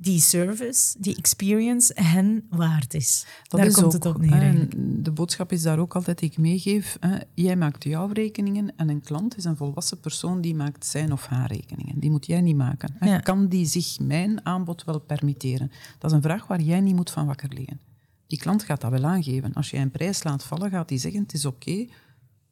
die 0.03 0.19
service, 0.19 0.95
die 0.99 1.15
experience 1.15 1.93
hen 2.01 2.47
waard 2.49 2.93
is. 2.93 3.25
Dat 3.47 3.59
daar 3.59 3.71
komt 3.71 3.93
het 3.93 4.05
op 4.05 4.17
neer. 4.17 4.67
de 5.03 5.11
boodschap 5.11 5.51
is 5.51 5.61
daar 5.61 5.79
ook 5.79 5.95
altijd 5.95 6.19
die 6.19 6.29
ik 6.29 6.37
meegeef. 6.37 6.97
Hè, 6.99 7.17
jij 7.33 7.55
maakt 7.55 7.83
jouw 7.83 8.07
rekeningen 8.07 8.73
en 8.75 8.89
een 8.89 9.01
klant 9.01 9.37
is 9.37 9.43
een 9.43 9.57
volwassen 9.57 9.99
persoon 9.99 10.41
die 10.41 10.55
maakt 10.55 10.85
zijn 10.85 11.11
of 11.11 11.25
haar 11.25 11.51
rekeningen. 11.51 11.99
Die 11.99 12.11
moet 12.11 12.25
jij 12.25 12.41
niet 12.41 12.55
maken. 12.55 12.95
Hè. 12.99 13.19
Kan 13.19 13.47
die 13.47 13.65
zich 13.65 13.99
mijn 13.99 14.45
aanbod 14.45 14.83
wel 14.83 14.99
permitteren? 14.99 15.71
Dat 15.99 16.11
is 16.11 16.17
een 16.17 16.23
vraag 16.23 16.47
waar 16.47 16.61
jij 16.61 16.81
niet 16.81 16.95
moet 16.95 17.11
van 17.11 17.25
wakker 17.25 17.53
liggen. 17.53 17.79
Die 18.27 18.39
klant 18.39 18.63
gaat 18.63 18.81
dat 18.81 18.91
wel 18.91 19.05
aangeven. 19.05 19.53
Als 19.53 19.69
jij 19.69 19.81
een 19.81 19.91
prijs 19.91 20.23
laat 20.23 20.43
vallen, 20.43 20.69
gaat 20.69 20.87
die 20.87 20.97
zeggen: 20.97 21.21
het 21.21 21.33
is 21.33 21.45
oké, 21.45 21.85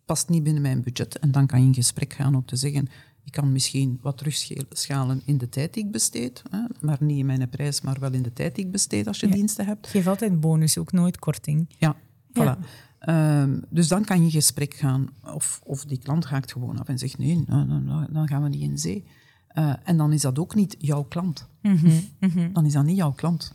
past 0.05 0.29
niet 0.29 0.43
binnen 0.43 0.61
mijn 0.61 0.81
budget. 0.81 1.19
En 1.19 1.31
dan 1.31 1.47
kan 1.47 1.59
je 1.59 1.65
in 1.65 1.73
gesprek 1.73 2.13
gaan 2.13 2.35
om 2.35 2.45
te 2.45 2.55
zeggen, 2.55 2.87
ik 3.23 3.31
kan 3.31 3.51
misschien 3.51 3.99
wat 4.01 4.17
terugschalen 4.17 5.21
in 5.25 5.37
de 5.37 5.49
tijd 5.49 5.73
die 5.73 5.85
ik 5.85 5.91
besteed, 5.91 6.43
hè, 6.49 6.59
maar 6.81 6.97
niet 6.99 7.17
in 7.17 7.25
mijn 7.25 7.49
prijs, 7.49 7.81
maar 7.81 7.99
wel 7.99 8.13
in 8.13 8.21
de 8.21 8.33
tijd 8.33 8.55
die 8.55 8.65
ik 8.65 8.71
besteed 8.71 9.07
als 9.07 9.19
je 9.19 9.27
diensten 9.27 9.65
hebt. 9.65 9.87
Geef 9.87 10.07
altijd 10.07 10.39
bonus, 10.39 10.77
ook 10.77 10.91
nooit 10.91 11.19
korting. 11.19 11.69
Ja, 11.77 11.95
voilà. 12.33 12.57
Ehm, 12.99 13.59
dus 13.69 13.87
dan 13.87 14.05
kan 14.05 14.17
je 14.17 14.23
in 14.23 14.31
gesprek 14.31 14.73
gaan, 14.73 15.09
of, 15.33 15.61
of 15.63 15.85
die 15.85 15.97
klant 15.97 16.25
haakt 16.25 16.51
gewoon 16.51 16.79
af 16.79 16.87
en 16.87 16.97
zegt, 16.97 17.17
nee, 17.17 17.43
nou, 17.47 17.65
nou, 17.65 17.81
nou, 17.81 18.11
dan 18.11 18.27
gaan 18.27 18.43
we 18.43 18.49
niet 18.49 18.61
in 18.61 18.77
zee. 18.77 19.05
Uh, 19.53 19.73
en 19.83 19.97
dan 19.97 20.13
is 20.13 20.21
dat 20.21 20.39
ook 20.39 20.55
niet 20.55 20.75
jouw 20.79 21.03
klant. 21.03 21.47
Mhm, 21.61 21.91
mhm. 22.19 22.53
Dan 22.53 22.65
is 22.65 22.73
dat 22.73 22.83
niet 22.83 22.97
jouw 22.97 23.11
klant. 23.11 23.53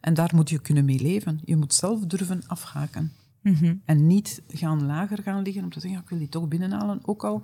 En 0.00 0.14
daar 0.14 0.30
moet 0.34 0.50
je 0.50 0.58
kunnen 0.58 0.84
mee 0.84 1.00
leven. 1.00 1.40
Je 1.44 1.56
moet 1.56 1.74
zelf 1.74 2.06
durven 2.06 2.42
afhaken. 2.46 3.12
Mhm. 3.42 3.74
En 3.84 4.06
niet 4.06 4.42
gaan 4.48 4.86
lager 4.86 5.22
gaan 5.22 5.42
liggen 5.42 5.64
om 5.64 5.70
te 5.70 5.80
zeggen, 5.80 6.00
ik 6.00 6.08
wil 6.08 6.18
die 6.18 6.28
toch 6.28 6.48
binnenhalen. 6.48 7.00
Ook 7.02 7.24
al 7.24 7.42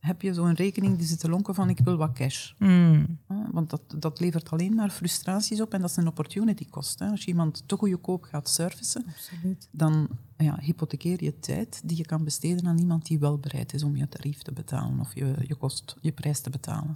heb 0.00 0.22
je 0.22 0.34
zo'n 0.34 0.54
rekening 0.54 0.98
die 0.98 1.06
zit 1.06 1.20
te 1.20 1.28
lonken 1.28 1.54
van 1.54 1.68
ik 1.68 1.78
wil 1.78 1.96
wat 1.96 2.12
cash. 2.12 2.52
Mm. 2.58 3.18
Want 3.50 3.70
dat, 3.70 3.82
dat 3.98 4.20
levert 4.20 4.50
alleen 4.50 4.74
maar 4.74 4.90
frustraties 4.90 5.60
op 5.60 5.74
en 5.74 5.80
dat 5.80 5.90
is 5.90 5.96
een 5.96 6.06
opportunity 6.06 6.68
cost. 6.68 7.00
Als 7.00 7.20
je 7.20 7.26
iemand 7.26 7.62
te 7.66 7.76
goedkoop 7.76 8.24
gaat 8.24 8.48
servicen, 8.48 9.04
Absoluut. 9.08 9.68
dan 9.70 10.08
ja, 10.36 10.58
hypothekeer 10.60 11.24
je 11.24 11.38
tijd 11.38 11.80
die 11.84 11.96
je 11.96 12.06
kan 12.06 12.24
besteden 12.24 12.66
aan 12.66 12.78
iemand 12.78 13.06
die 13.06 13.18
wel 13.18 13.38
bereid 13.38 13.72
is 13.72 13.82
om 13.82 13.96
je 13.96 14.08
tarief 14.08 14.42
te 14.42 14.52
betalen 14.52 15.00
of 15.00 15.14
je, 15.14 15.34
je 15.46 15.54
kost, 15.54 15.96
je 16.00 16.12
prijs 16.12 16.40
te 16.40 16.50
betalen. 16.50 16.94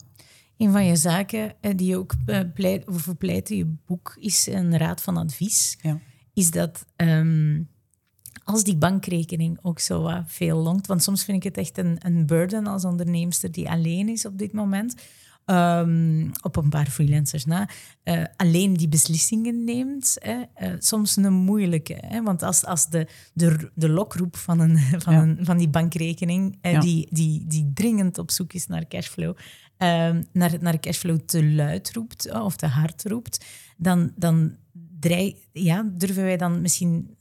Een 0.57 0.73
van 0.73 0.85
je 0.85 0.97
zaken 0.97 1.55
eh, 1.61 1.77
die 1.77 1.87
je 1.89 1.97
ook 1.97 2.15
eh, 2.27 2.41
pleit, 2.55 2.83
voor 2.87 3.17
pleit 3.17 3.51
in 3.51 3.57
je 3.57 3.75
boek 3.87 4.17
is 4.19 4.47
een 4.47 4.77
raad 4.79 5.03
van 5.03 5.17
advies. 5.17 5.79
Ja. 5.83 6.01
Is 6.33 6.51
dat 6.51 6.85
ehm, 6.97 7.63
als 8.45 8.65
die 8.65 8.77
bankrekening 8.77 9.59
ook 9.63 9.79
zo 9.79 10.03
wat 10.03 10.23
veel 10.27 10.57
longt. 10.57 10.87
Want 10.87 11.03
soms 11.03 11.25
vind 11.25 11.37
ik 11.37 11.43
het 11.43 11.57
echt 11.57 11.79
een, 11.79 11.97
een 11.99 12.27
burden 12.27 12.67
als 12.67 12.85
onderneemster 12.85 13.53
die 13.53 13.71
alleen 13.71 14.09
is 14.09 14.27
op 14.27 14.39
dit 14.39 14.53
moment. 14.53 14.95
Um, 15.47 16.31
op 16.43 16.57
een 16.57 16.69
paar 16.69 16.87
freelancers 16.87 17.45
na, 17.45 17.69
uh, 18.05 18.25
alleen 18.37 18.75
die 18.75 18.89
beslissingen 18.89 19.65
neemt, 19.65 20.17
hè, 20.19 20.37
uh, 20.63 20.75
soms 20.79 21.17
een 21.17 21.33
moeilijke. 21.33 21.97
Hè, 22.01 22.23
want 22.23 22.43
als, 22.43 22.65
als 22.65 22.89
de, 22.89 23.07
de, 23.33 23.71
de 23.75 23.89
lokroep 23.89 24.37
van, 24.37 24.61
een, 24.61 24.79
van, 25.05 25.13
ja. 25.13 25.23
een, 25.23 25.39
van 25.41 25.59
die 25.59 25.69
bankrekening, 25.69 26.59
uh, 26.63 26.73
ja. 26.73 26.81
die, 26.81 27.09
die, 27.11 27.45
die 27.47 27.71
dringend 27.75 28.19
op 28.19 28.31
zoek 28.31 28.53
is 28.53 28.67
naar 28.67 28.89
cashflow, 28.89 29.37
naar, 30.33 30.57
naar 30.61 30.81
cashflow 30.81 31.19
te 31.19 31.45
luid 31.45 31.93
roept 31.93 32.33
of 32.33 32.57
te 32.57 32.67
hard 32.67 33.05
roept, 33.05 33.45
dan, 33.77 34.13
dan 34.17 34.57
dreig, 35.01 35.35
ja, 35.53 35.91
durven 35.95 36.23
wij 36.23 36.37
dan 36.37 36.61
misschien 36.61 37.17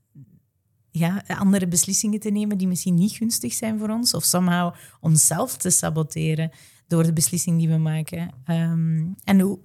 ja, 0.93 1.23
andere 1.27 1.67
beslissingen 1.67 2.19
te 2.19 2.29
nemen 2.29 2.57
die 2.57 2.67
misschien 2.67 2.95
niet 2.95 3.11
gunstig 3.11 3.53
zijn 3.53 3.79
voor 3.79 3.89
ons. 3.89 4.13
Of 4.13 4.23
somehow 4.23 4.73
onszelf 4.99 5.57
te 5.57 5.69
saboteren 5.69 6.51
door 6.87 7.03
de 7.03 7.13
beslissing 7.13 7.57
die 7.57 7.69
we 7.69 7.77
maken. 7.77 8.33
Um, 8.47 9.15
en 9.23 9.39
hoe, 9.39 9.59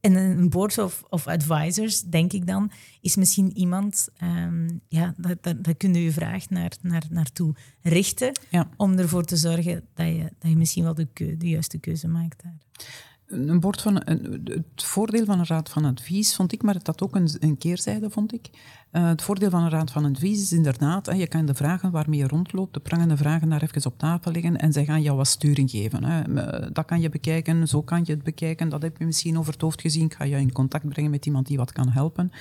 en 0.00 0.14
een 0.14 0.48
board 0.48 0.78
of, 0.78 1.02
of 1.08 1.26
advisors, 1.26 2.02
denk 2.02 2.32
ik 2.32 2.46
dan, 2.46 2.70
is 3.00 3.16
misschien 3.16 3.56
iemand, 3.56 4.08
um, 4.22 4.80
ja, 4.88 5.14
dat, 5.16 5.42
dat, 5.42 5.64
dat 5.64 5.76
kun 5.76 5.94
je 5.94 6.02
je 6.02 6.12
vraag 6.12 6.48
naar, 6.50 6.72
naar, 6.82 7.04
naartoe 7.10 7.54
richten, 7.82 8.32
ja. 8.50 8.68
om 8.76 8.98
ervoor 8.98 9.24
te 9.24 9.36
zorgen 9.36 9.84
dat 9.94 10.06
je, 10.06 10.32
dat 10.38 10.50
je 10.50 10.56
misschien 10.56 10.84
wel 10.84 10.94
de, 10.94 11.06
keu, 11.12 11.36
de 11.36 11.48
juiste 11.48 11.78
keuze 11.78 12.08
maakt 12.08 12.42
daar. 12.42 12.58
Een 13.26 13.60
bord 13.60 13.82
van, 13.82 13.94
het 14.44 14.64
voordeel 14.74 15.24
van 15.24 15.38
een 15.38 15.46
raad 15.46 15.68
van 15.68 15.84
advies 15.84 16.34
vond 16.34 16.52
ik, 16.52 16.62
maar 16.62 16.74
het 16.74 16.86
had 16.86 17.02
ook 17.02 17.14
een, 17.14 17.28
een 17.38 17.58
keerzijde, 17.58 18.10
vond 18.10 18.32
ik. 18.32 18.50
Uh, 18.92 19.08
het 19.08 19.22
voordeel 19.22 19.50
van 19.50 19.62
een 19.62 19.70
raad 19.70 19.90
van 19.90 20.04
advies 20.04 20.42
is 20.42 20.52
inderdaad, 20.52 21.16
je 21.16 21.26
kan 21.26 21.46
de 21.46 21.54
vragen 21.54 21.90
waarmee 21.90 22.18
je 22.18 22.26
rondloopt, 22.26 22.74
de 22.74 22.80
prangende 22.80 23.16
vragen 23.16 23.48
daar 23.48 23.62
even 23.62 23.86
op 23.86 23.98
tafel 23.98 24.32
leggen 24.32 24.56
en 24.56 24.72
zij 24.72 24.84
gaan 24.84 25.02
jou 25.02 25.16
wat 25.16 25.26
sturing 25.26 25.70
geven. 25.70 26.04
Hè. 26.04 26.22
Dat 26.72 26.84
kan 26.84 27.00
je 27.00 27.08
bekijken, 27.08 27.68
zo 27.68 27.82
kan 27.82 28.02
je 28.04 28.12
het 28.12 28.22
bekijken, 28.22 28.68
dat 28.68 28.82
heb 28.82 28.96
je 28.96 29.04
misschien 29.04 29.38
over 29.38 29.52
het 29.52 29.62
hoofd 29.62 29.80
gezien. 29.80 30.04
Ik 30.04 30.14
ga 30.14 30.24
je 30.24 30.36
in 30.36 30.52
contact 30.52 30.88
brengen 30.88 31.10
met 31.10 31.26
iemand 31.26 31.46
die 31.46 31.56
wat 31.56 31.72
kan 31.72 31.88
helpen. 31.88 32.32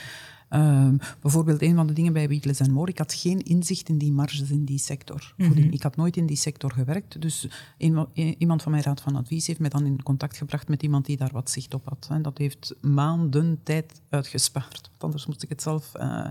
Um, 0.50 0.98
bijvoorbeeld 1.22 1.62
een 1.62 1.76
van 1.76 1.88
de 1.88 1.94
dingen 1.94 2.14
bij 2.14 2.28
Weekles 2.28 2.60
en 2.60 2.72
More, 2.72 2.92
ik 2.92 2.98
had 2.98 3.14
geen 3.14 3.40
inzicht 3.40 3.90
in 3.90 3.98
die 3.98 4.12
marges 4.12 4.50
in 4.50 4.66
die 4.66 4.78
sector. 4.78 5.34
Mm 5.38 5.52
-hmm. 5.52 5.72
Ik 5.72 5.84
had 5.84 5.96
nooit 5.96 6.18
in 6.18 6.26
die 6.26 6.38
sector 6.38 6.72
gewerkt, 6.72 7.22
dus 7.22 7.48
een, 7.78 8.08
een, 8.14 8.36
iemand 8.38 8.62
van 8.62 8.72
mijn 8.72 8.84
raad 8.84 9.02
van 9.02 9.16
advies 9.16 9.48
heeft 9.48 9.60
mij 9.60 9.70
dan 9.70 9.86
in 9.86 10.04
contact 10.04 10.38
gebracht 10.38 10.68
met 10.68 10.84
iemand 10.84 11.06
die 11.06 11.18
daar 11.18 11.32
wat 11.32 11.50
zicht 11.50 11.74
op 11.74 11.86
had. 11.90 12.08
En 12.10 12.22
dat 12.22 12.38
heeft 12.38 12.76
maanden 12.82 13.60
tijd 13.64 14.02
uitgespaard, 14.10 14.82
want 14.82 15.04
anders 15.04 15.26
moest 15.26 15.44
ik 15.44 15.50
het 15.50 15.62
zelf 15.62 15.92
uh, 15.96 16.28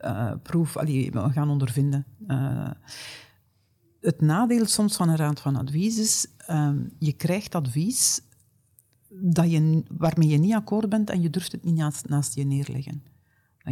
uh, 0.00 0.32
proef, 0.42 0.76
allee, 0.76 1.10
gaan 1.12 1.50
ondervinden. 1.50 2.06
Uh, 2.28 2.70
het 4.00 4.20
nadeel 4.20 4.66
soms 4.66 4.96
van 4.96 5.08
een 5.08 5.16
raad 5.16 5.40
van 5.40 5.56
advies 5.56 5.98
is, 5.98 6.26
um, 6.50 6.90
je 6.98 7.12
krijgt 7.12 7.54
advies 7.54 8.20
dat 9.08 9.50
je, 9.50 9.82
waarmee 9.90 10.28
je 10.28 10.38
niet 10.38 10.54
akkoord 10.54 10.88
bent 10.88 11.10
en 11.10 11.22
je 11.22 11.30
durft 11.30 11.52
het 11.52 11.64
niet 11.64 11.76
naast, 11.76 12.08
naast 12.08 12.34
je 12.34 12.44
neerleggen. 12.44 13.02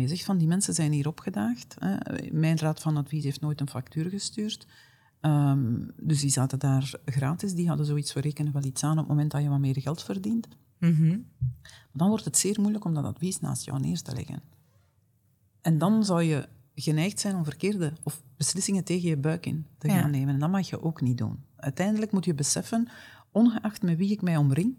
Je 0.01 0.09
zegt 0.09 0.24
van 0.24 0.39
die 0.39 0.47
mensen 0.47 0.74
zijn 0.74 0.93
hier 0.93 1.06
opgedaagd. 1.06 1.77
Hè. 1.78 1.97
Mijn 2.32 2.59
raad 2.59 2.81
van 2.81 2.97
advies 2.97 3.24
heeft 3.24 3.40
nooit 3.40 3.60
een 3.60 3.68
factuur 3.68 4.10
gestuurd. 4.10 4.66
Um, 5.20 5.90
dus 6.01 6.20
die 6.20 6.31
zaten 6.31 6.59
daar 6.59 6.94
gratis. 7.05 7.55
Die 7.55 7.68
hadden 7.68 7.86
zoiets, 7.86 8.12
we 8.12 8.20
rekenen 8.20 8.52
wel 8.52 8.64
iets 8.64 8.82
aan 8.82 8.93
op 8.93 8.98
het 8.98 9.09
moment 9.09 9.31
dat 9.31 9.43
je 9.43 9.48
wat 9.48 9.59
meer 9.59 9.81
geld 9.81 10.02
verdient. 10.02 10.48
Mm 10.78 10.94
-hmm. 10.94 11.27
Maar 11.40 11.93
dan 11.93 12.09
wordt 12.09 12.24
het 12.24 12.39
zeer 12.39 12.60
moeilijk 12.60 12.85
om 12.85 12.94
dat 12.94 13.05
advies 13.05 13.40
naast 13.40 13.64
jou 13.64 13.81
neer 13.81 14.02
te 14.02 14.14
leggen. 14.14 14.43
En 15.60 15.78
dan 15.78 16.05
zou 16.05 16.23
je 16.23 16.48
geneigd 16.74 17.20
zijn 17.20 17.36
om 17.36 17.44
verkeerde 17.44 17.93
of 18.02 18.23
beslissingen 18.36 18.85
tegen 18.85 19.09
je 19.09 19.16
buik 19.16 19.47
in 19.47 19.66
te 19.78 19.89
gaan 19.89 19.97
ja. 19.98 20.06
nemen. 20.06 20.35
En 20.35 20.40
dat 20.40 20.51
mag 20.51 20.68
je 20.68 20.82
ook 20.82 21.01
niet 21.01 21.18
doen. 21.18 21.44
Uiteindelijk 21.56 22.12
moet 22.12 22.24
je 22.24 22.35
beseffen, 22.35 22.89
ongeacht 23.31 23.82
met 23.82 23.97
wie 23.97 24.10
ik 24.10 24.23
mij 24.23 24.36
omring, 24.36 24.74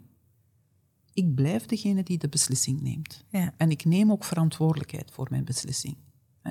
ik 1.18 1.34
blijf 1.34 1.66
degene 1.66 2.02
die 2.02 2.18
de 2.18 2.28
beslissing 2.28 2.80
neemt. 2.80 3.24
Ja. 3.30 3.52
En 3.56 3.70
ik 3.70 3.84
neem 3.84 4.12
ook 4.12 4.24
verantwoordelijkheid 4.24 5.10
voor 5.10 5.26
mijn 5.30 5.44
beslissing. 5.44 5.96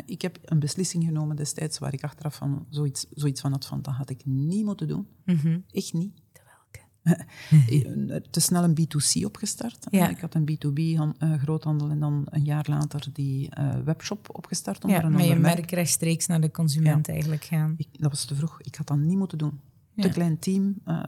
Ik 0.05 0.21
heb 0.21 0.37
een 0.43 0.59
beslissing 0.59 1.03
genomen 1.03 1.35
destijds 1.35 1.77
waar 1.79 1.93
ik 1.93 2.03
achteraf 2.03 2.35
van 2.35 2.65
zoiets, 2.69 3.05
zoiets 3.13 3.41
van 3.41 3.51
had 3.51 3.65
van 3.65 3.81
dat 3.81 3.93
had 3.93 4.09
ik 4.09 4.25
niet 4.25 4.65
moeten 4.65 4.87
doen. 4.87 5.07
Mhm. 5.25 5.59
Echt 5.71 5.93
niet. 5.93 6.15
De 6.31 6.41
welke? 6.45 8.21
Te 8.31 8.39
snel 8.39 8.63
een 8.63 8.77
B2C 8.81 9.23
opgestart. 9.25 9.87
Ja. 9.89 10.09
Ik 10.09 10.19
had 10.19 10.35
een 10.35 10.45
B2B 10.51 10.95
han- 10.97 11.15
eh, 11.19 11.33
groothandel 11.33 11.89
en 11.89 11.99
dan 11.99 12.21
een 12.29 12.43
jaar 12.43 12.65
later 12.69 13.09
die 13.13 13.49
eh, 13.49 13.79
webshop 13.85 14.29
opgestart 14.35 14.83
onder 14.83 14.99
Ja, 14.99 15.05
een 15.05 15.11
met 15.11 15.25
je 15.25 15.35
merk. 15.35 15.55
merk 15.55 15.71
rechtstreeks 15.71 16.27
naar 16.27 16.41
de 16.41 16.51
consument 16.51 17.07
eigenlijk 17.09 17.43
gaan. 17.43 17.73
Ik, 17.77 17.87
dat 17.91 18.11
was 18.11 18.25
te 18.25 18.35
vroeg. 18.35 18.61
Ik 18.61 18.75
had 18.75 18.87
dat 18.87 18.97
niet 18.97 19.17
moeten 19.17 19.37
doen. 19.37 19.59
Te 19.97 20.07
Ja. 20.07 20.13
klein 20.13 20.39
team, 20.39 20.75
eh, 20.85 20.99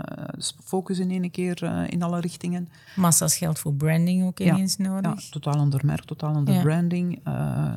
focus 0.63 0.99
in 0.99 1.11
één 1.11 1.31
keer 1.31 1.63
eh, 1.63 1.83
in 1.89 2.03
alle 2.03 2.19
richtingen. 2.19 2.69
Massa's 2.95 3.37
geld 3.37 3.59
voor 3.59 3.73
branding 3.73 4.25
ook 4.25 4.39
Ja. 4.39 4.53
ineens 4.53 4.75
Ja, 4.77 4.83
nodig. 4.87 5.29
totaal 5.29 5.53
ander 5.55 5.85
merk, 5.85 6.03
totaal 6.03 6.33
ander 6.35 6.53
Ja. 6.53 6.61
branding, 6.61 7.19
eh, 7.23 7.67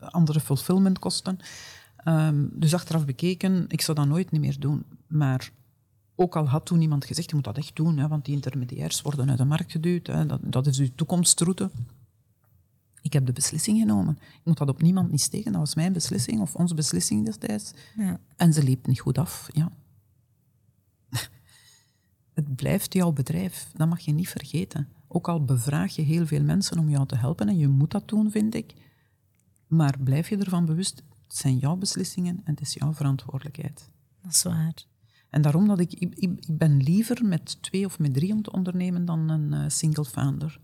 andere 0.00 0.40
fulfillmentkosten. 0.40 1.38
Ehm, 1.96 2.44
dus 2.52 2.74
achteraf 2.74 3.04
bekeken, 3.04 3.64
ik 3.68 3.80
zou 3.80 3.96
dat 3.98 4.06
nooit 4.06 4.30
niet 4.30 4.40
meer 4.40 4.60
doen. 4.60 4.84
Maar 5.06 5.50
ook 6.14 6.36
al 6.36 6.48
had 6.48 6.66
toen 6.66 6.80
iemand 6.80 7.04
gezegd, 7.04 7.28
je 7.28 7.34
moet 7.36 7.44
dat 7.44 7.56
echt 7.56 7.76
doen, 7.76 7.98
hè, 7.98 8.08
want 8.08 8.24
die 8.24 8.34
intermediairs 8.34 9.02
worden 9.02 9.28
uit 9.28 9.38
de 9.38 9.44
markt 9.44 9.72
geduwd, 9.72 10.06
hè, 10.06 10.26
dat, 10.26 10.40
dat 10.42 10.66
is 10.66 10.78
uw 10.78 10.88
toekomstroute. 10.94 11.70
Ik 13.02 13.12
heb 13.12 13.26
de 13.26 13.32
beslissing 13.32 13.78
genomen. 13.78 14.18
Ik 14.20 14.40
moet 14.44 14.58
dat 14.58 14.68
op 14.68 14.82
niemand 14.82 15.10
niet 15.10 15.20
steken, 15.20 15.52
dat 15.52 15.60
was 15.60 15.74
mijn 15.74 15.92
beslissing 15.92 16.40
of 16.40 16.54
onze 16.54 16.74
beslissing 16.74 17.24
destijds. 17.24 17.72
Ja. 17.96 18.18
En 18.36 18.52
ze 18.52 18.62
liep 18.62 18.86
niet 18.86 19.00
goed 19.00 19.18
af, 19.18 19.48
ja. 19.52 19.70
Het 22.38 22.56
blijft 22.56 22.92
jouw 22.92 23.12
bedrijf, 23.12 23.70
dat 23.74 23.88
mag 23.88 24.00
je 24.00 24.12
niet 24.12 24.28
vergeten. 24.28 24.88
Ook 25.08 25.28
al 25.28 25.44
bevraag 25.44 25.94
je 25.94 26.02
heel 26.02 26.26
veel 26.26 26.42
mensen 26.42 26.78
om 26.78 26.88
jou 26.88 27.06
te 27.06 27.16
helpen, 27.16 27.48
en 27.48 27.58
je 27.58 27.68
moet 27.68 27.90
dat 27.90 28.08
doen, 28.08 28.30
vind 28.30 28.54
ik. 28.54 28.74
Maar 29.66 29.96
blijf 30.04 30.28
je 30.28 30.36
ervan 30.36 30.64
bewust, 30.64 31.02
het 31.26 31.36
zijn 31.36 31.56
jouw 31.56 31.76
beslissingen 31.76 32.40
en 32.44 32.50
het 32.50 32.60
is 32.60 32.74
jouw 32.74 32.92
verantwoordelijkheid. 32.92 33.90
Dat 34.22 34.32
is 34.32 34.42
waar. 34.42 34.74
En 35.30 35.42
daarom 35.42 35.66
dat 35.66 35.80
ik, 35.80 35.92
ik, 35.92 36.14
ik 36.14 36.58
ben 36.58 36.82
liever 36.82 37.24
met 37.24 37.62
twee 37.62 37.84
of 37.84 37.98
met 37.98 38.14
drie 38.14 38.32
om 38.32 38.42
te 38.42 38.52
ondernemen 38.52 39.04
dan 39.04 39.28
een 39.28 39.52
eh, 39.52 39.64
single 39.68 40.04
founder. 40.04 40.60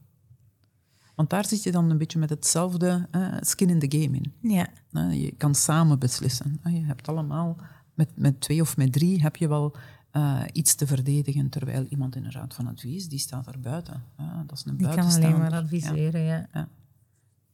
Want 1.14 1.30
daar 1.30 1.46
zit 1.46 1.62
je 1.62 1.70
dan 1.70 1.90
een 1.90 1.98
beetje 1.98 2.18
met 2.18 2.30
hetzelfde 2.30 3.08
eh, 3.10 3.36
skin 3.40 3.68
in 3.68 3.78
the 3.78 3.98
game 3.98 4.16
in. 4.16 4.32
Ja. 4.40 4.68
Eh, 4.92 5.22
Je 5.22 5.32
kan 5.32 5.54
samen 5.54 5.98
beslissen. 5.98 6.60
Je 6.64 6.84
hebt 6.84 7.08
allemaal, 7.08 7.56
met, 7.94 8.08
met 8.16 8.40
twee 8.40 8.60
of 8.60 8.76
met 8.76 8.92
drie 8.92 9.22
heb 9.22 9.36
je 9.36 9.48
wel 9.48 9.76
eh, 10.14 10.42
iets 10.52 10.74
te 10.74 10.86
verdedigen, 10.86 11.48
terwijl 11.48 11.84
iemand 11.84 12.16
in 12.16 12.24
een 12.24 12.32
raad 12.32 12.54
van 12.54 12.66
advies, 12.66 13.08
die 13.08 13.18
staat 13.18 13.46
er 13.46 13.60
buiten. 13.60 14.02
Dat 14.46 14.58
is 14.58 14.64
een 14.64 14.76
Die 14.76 14.88
kan 14.88 15.06
alleen 15.06 15.38
maar 15.38 15.52
adviseren, 15.52 16.20
ja. 16.20 16.48
Ja. 16.52 16.68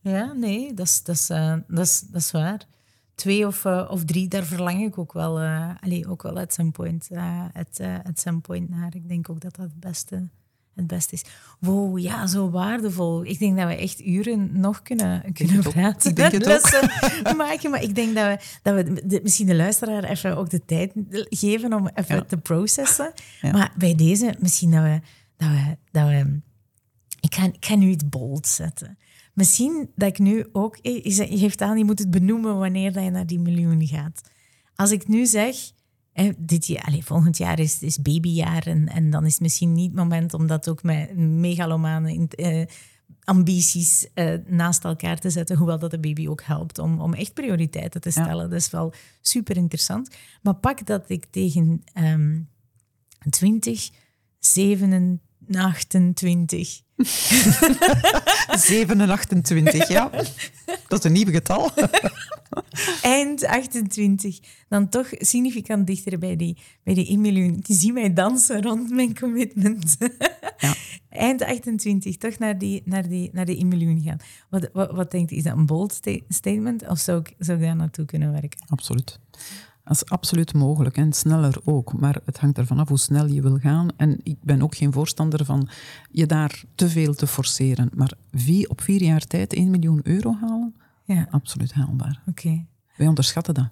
Ja, 0.01 0.33
nee, 0.33 0.75
dat 0.75 0.87
is, 0.87 1.03
dat, 1.03 1.15
is, 1.15 1.31
eh, 1.31 1.57
dat, 1.69 1.87
is, 1.87 2.01
dat 2.01 2.21
is 2.21 2.31
waar. 2.31 2.67
Twee 3.15 3.47
of, 3.47 3.65
eh, 3.65 3.89
of 3.91 4.05
drie, 4.05 4.29
daar 4.29 4.45
verlang 4.45 4.83
ik 4.83 4.99
ook 4.99 5.13
wel, 5.13 5.41
allee, 5.81 6.09
ook 6.09 6.23
wel 6.23 6.39
at 6.39 6.53
some 6.53 6.71
point, 6.71 7.09
at, 7.53 7.81
at 7.81 8.19
some 8.19 8.41
point 8.41 8.69
naar. 8.69 8.95
Ik 8.95 9.09
denk 9.09 9.31
ook 9.31 9.41
dat 9.41 9.57
dat 9.57 9.65
het 9.65 9.81
beste, 9.81 10.29
het 10.75 10.87
beste 10.87 11.15
is. 11.15 11.23
Wow, 11.59 11.99
ja, 11.99 12.27
zo 12.27 12.51
waardevol. 12.51 13.25
Ik 13.25 13.39
denk 13.39 13.57
dat 13.57 13.67
we 13.67 13.77
echt 13.77 14.01
uren 14.01 14.61
nog 14.61 14.83
kunnen, 14.83 15.33
kunnen 15.33 15.63
praten. 15.63 16.11
Ik 16.11 16.17
denk 16.17 16.33
het 16.33 16.43
ook. 16.43 16.49
Lessen 16.49 16.91
maken, 17.37 17.71
maar 17.71 17.83
ik 17.83 17.95
denk 17.95 18.15
dat 18.15 18.27
we, 18.27 18.39
dat 18.63 18.75
we 18.75 19.07
de- 19.07 19.21
misschien 19.23 19.47
de 19.47 19.55
luisteraar 19.57 20.05
even 20.05 20.37
ook 20.37 20.51
de 20.51 20.65
tijd 20.65 20.93
geven 21.15 21.73
om 21.73 21.89
even 21.95 22.15
Ja. 22.17 22.23
te 22.25 22.37
processen. 22.37 23.13
Ja. 23.41 23.51
Maar 23.53 23.73
bij 23.79 23.95
deze, 23.95 24.35
misschien 24.39 24.71
dat 24.71 24.83
we... 24.83 25.01
Dat 25.37 25.49
we, 25.49 25.77
dat 25.91 26.09
we 26.09 26.41
ik 27.21 27.35
ga, 27.35 27.45
ik 27.45 27.65
ga 27.65 27.75
nu 27.75 27.89
iets 27.89 28.09
bold 28.09 28.47
zetten. 28.47 28.99
Misschien 29.35 29.91
dat 29.97 30.09
ik 30.09 30.19
nu 30.19 30.47
ook... 30.53 30.77
eh, 30.77 31.05
Je 31.05 31.31
je 31.31 31.39
geeft 31.39 31.61
aan, 31.63 31.79
je 31.79 31.85
moet 31.85 31.99
het 31.99 32.11
benoemen 32.11 32.59
wanneer 32.59 32.93
dat 32.93 33.05
je 33.05 33.11
naar 33.11 33.27
die 33.27 33.39
miljoen 33.39 33.87
gaat. 33.87 34.21
Als 34.75 34.91
ik 34.91 35.09
nu 35.09 35.27
zeg, 35.27 35.57
dit 36.39 36.67
jaar, 36.67 36.85
allez, 36.85 37.05
volgend 37.05 37.37
jaar 37.37 37.59
is, 37.59 37.83
is 37.83 38.03
babyjaar 38.03 38.67
en, 38.67 38.89
en 38.89 39.11
dan 39.11 39.27
is 39.27 39.39
misschien 39.39 39.73
niet 39.73 39.87
het 39.87 39.95
moment 39.97 40.35
om 40.35 40.47
dat 40.47 40.69
ook 40.69 40.83
met 40.83 41.17
megalomane 41.17 42.29
eh, 42.29 42.67
ambities 43.25 44.07
eh, 44.15 44.35
naast 44.47 44.85
elkaar 44.85 45.19
te 45.19 45.31
zetten, 45.31 45.57
hoewel 45.57 45.79
dat 45.79 45.91
de 45.91 46.01
baby 46.01 46.29
ook 46.29 46.43
helpt 46.43 46.79
om, 46.79 47.01
om 47.01 47.15
echt 47.15 47.35
prioriteiten 47.35 48.01
te 48.01 48.11
Ja. 48.15 48.23
stellen. 48.23 48.51
Dat 48.51 48.59
is 48.61 48.71
wel 48.71 48.93
super 49.21 49.57
interessant. 49.57 50.17
Maar 50.43 50.55
pak 50.55 50.87
dat 50.87 51.11
ik 51.11 51.27
tegen 51.31 51.83
ehm 51.93 52.39
20, 53.31 53.91
27, 54.39 55.19
28 55.57 56.83
7 58.59 59.01
en 59.01 59.11
28, 59.11 59.89
ja. 59.89 60.11
Dat 60.89 60.99
is 60.99 61.05
een 61.05 61.13
nieuw 61.13 61.31
getal. 61.31 61.71
eind 63.03 63.47
28 63.47 64.39
dan 64.69 64.89
toch 64.89 65.09
significant 65.11 65.87
dichter 65.87 66.19
bij 66.19 66.37
die, 66.37 66.57
bij 66.83 66.95
die 66.95 67.09
1 67.09 67.21
miljoen. 67.21 67.61
Je 67.63 67.75
ziet 67.75 67.93
mij 67.93 68.13
dansen 68.13 68.63
rond 68.63 68.91
mijn 68.91 69.19
commitment. 69.19 69.97
Ja. 70.61 70.75
Eind 71.11 71.43
28 71.43 72.17
toch 72.17 72.39
naar 72.39 72.59
die, 72.59 72.83
naar 72.85 73.09
die, 73.09 73.31
naar 73.33 73.45
die 73.45 73.57
1 73.57 73.69
miljoen 73.69 74.03
gaan. 74.03 74.17
Wat, 74.49 74.69
wat, 74.73 74.91
wat 74.91 75.11
denkt 75.11 75.33
u? 75.33 75.37
Is 75.37 75.43
dat 75.43 75.57
een 75.57 75.67
bold 75.67 75.93
sta- 75.93 76.21
statement 76.29 76.89
of 76.89 76.99
zou 76.99 77.21
ik, 77.21 77.35
zou 77.39 77.59
ik 77.59 77.65
daar 77.65 77.77
naartoe 77.77 78.05
kunnen 78.05 78.33
werken? 78.33 78.61
Absoluut. 78.69 79.19
Dat 79.91 80.03
is 80.03 80.11
absoluut 80.11 80.55
mogelijk 80.55 80.97
en 80.97 81.13
sneller 81.13 81.57
ook. 81.65 82.01
Maar 82.01 82.21
het 82.25 82.39
hangt 82.39 82.59
ervan 82.59 82.79
af 82.79 82.89
hoe 82.89 82.99
snel 82.99 83.27
je 83.27 83.43
wil 83.43 83.59
gaan. 83.59 83.89
En 83.97 84.21
ik 84.23 84.37
ben 84.43 84.63
ook 84.63 84.75
geen 84.75 84.93
voorstander 84.93 85.45
van 85.45 85.69
je 86.11 86.27
daar 86.27 86.63
te 86.75 86.89
veel 86.89 87.15
te 87.15 87.27
forceren. 87.27 87.91
Maar 87.95 88.13
vier, 88.33 88.69
op 88.69 88.81
vier 88.81 89.03
jaar 89.03 89.27
tijd 89.27 89.53
1 89.53 89.71
miljoen 89.71 90.01
euro 90.03 90.35
halen, 90.41 90.75
Ja, 91.05 91.27
absoluut 91.31 91.73
haalbaar. 91.73 92.23
oké. 92.27 92.65
Wij 92.97 93.07
onderschatten 93.07 93.55
dat. 93.55 93.69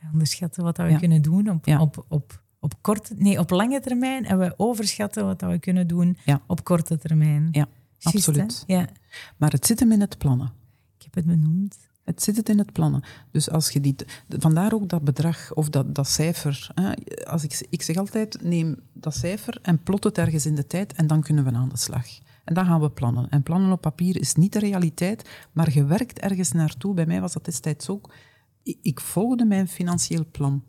We 0.00 0.06
onderschatten 0.12 0.62
wat 0.64 0.76
dat 0.76 0.86
we 0.86 0.92
Ja. 0.92 0.98
kunnen 0.98 1.22
doen 1.22 1.48
op, 1.50 1.66
Ja. 1.66 1.80
op, 1.80 2.04
op, 2.08 2.42
op, 2.60 2.74
korte, 2.80 3.14
nee, 3.18 3.38
op 3.38 3.50
lange 3.50 3.80
termijn 3.80 4.24
en 4.24 4.38
we 4.38 4.54
overschatten 4.56 5.24
wat 5.26 5.38
dat 5.40 5.50
we 5.50 5.58
kunnen 5.58 5.86
doen 5.86 6.16
op 6.46 6.64
korte 6.64 6.98
termijn. 6.98 7.48
Ja, 7.52 7.66
hè? 7.98 8.10
absoluut. 8.10 8.64
Ja, 8.66 8.88
Maar 9.36 9.50
het 9.50 9.66
zit 9.66 9.80
hem 9.80 9.92
in 9.92 10.00
het 10.00 10.18
plannen. 10.18 10.52
ik 10.98 11.02
heb 11.04 11.14
het 11.14 11.26
benoemd. 11.26 11.76
Het 12.04 12.22
zit 12.22 12.36
het 12.36 12.48
in 12.48 12.58
het 12.58 12.72
plannen. 12.72 13.02
Dus 13.30 13.50
als 13.50 13.70
je 13.70 13.80
die, 13.80 13.94
vandaar 14.28 14.72
ook 14.72 14.88
dat 14.88 15.04
bedrag 15.04 15.52
of 15.54 15.68
dat, 15.68 15.94
dat 15.94 16.08
cijfer. 16.08 16.70
Hè. 16.74 16.92
Als 17.24 17.44
ik, 17.44 17.66
ik 17.70 17.82
zeg 17.82 17.96
altijd, 17.96 18.42
neem 18.42 18.76
dat 18.92 19.14
cijfer 19.14 19.58
en 19.62 19.82
plot 19.82 20.04
het 20.04 20.18
ergens 20.18 20.46
in 20.46 20.54
de 20.54 20.66
tijd 20.66 20.92
en 20.92 21.06
dan 21.06 21.22
kunnen 21.22 21.44
we 21.44 21.52
aan 21.52 21.68
de 21.68 21.76
slag. 21.76 22.06
En 22.44 22.54
dan 22.54 22.64
gaan 22.64 22.80
we 22.80 22.90
plannen. 22.90 23.28
En 23.28 23.42
plannen 23.42 23.72
op 23.72 23.80
papier 23.80 24.20
is 24.20 24.34
niet 24.34 24.52
de 24.52 24.58
realiteit, 24.58 25.30
maar 25.52 25.72
je 25.72 25.84
werkt 25.84 26.18
ergens 26.18 26.52
naartoe. 26.52 26.94
Bij 26.94 27.06
mij 27.06 27.20
was 27.20 27.32
dat 27.32 27.44
destijds 27.44 27.88
ook. 27.88 28.14
Ik, 28.62 28.78
ik 28.82 29.00
volgde 29.00 29.44
mijn 29.44 29.68
financieel 29.68 30.24
plan. 30.30 30.64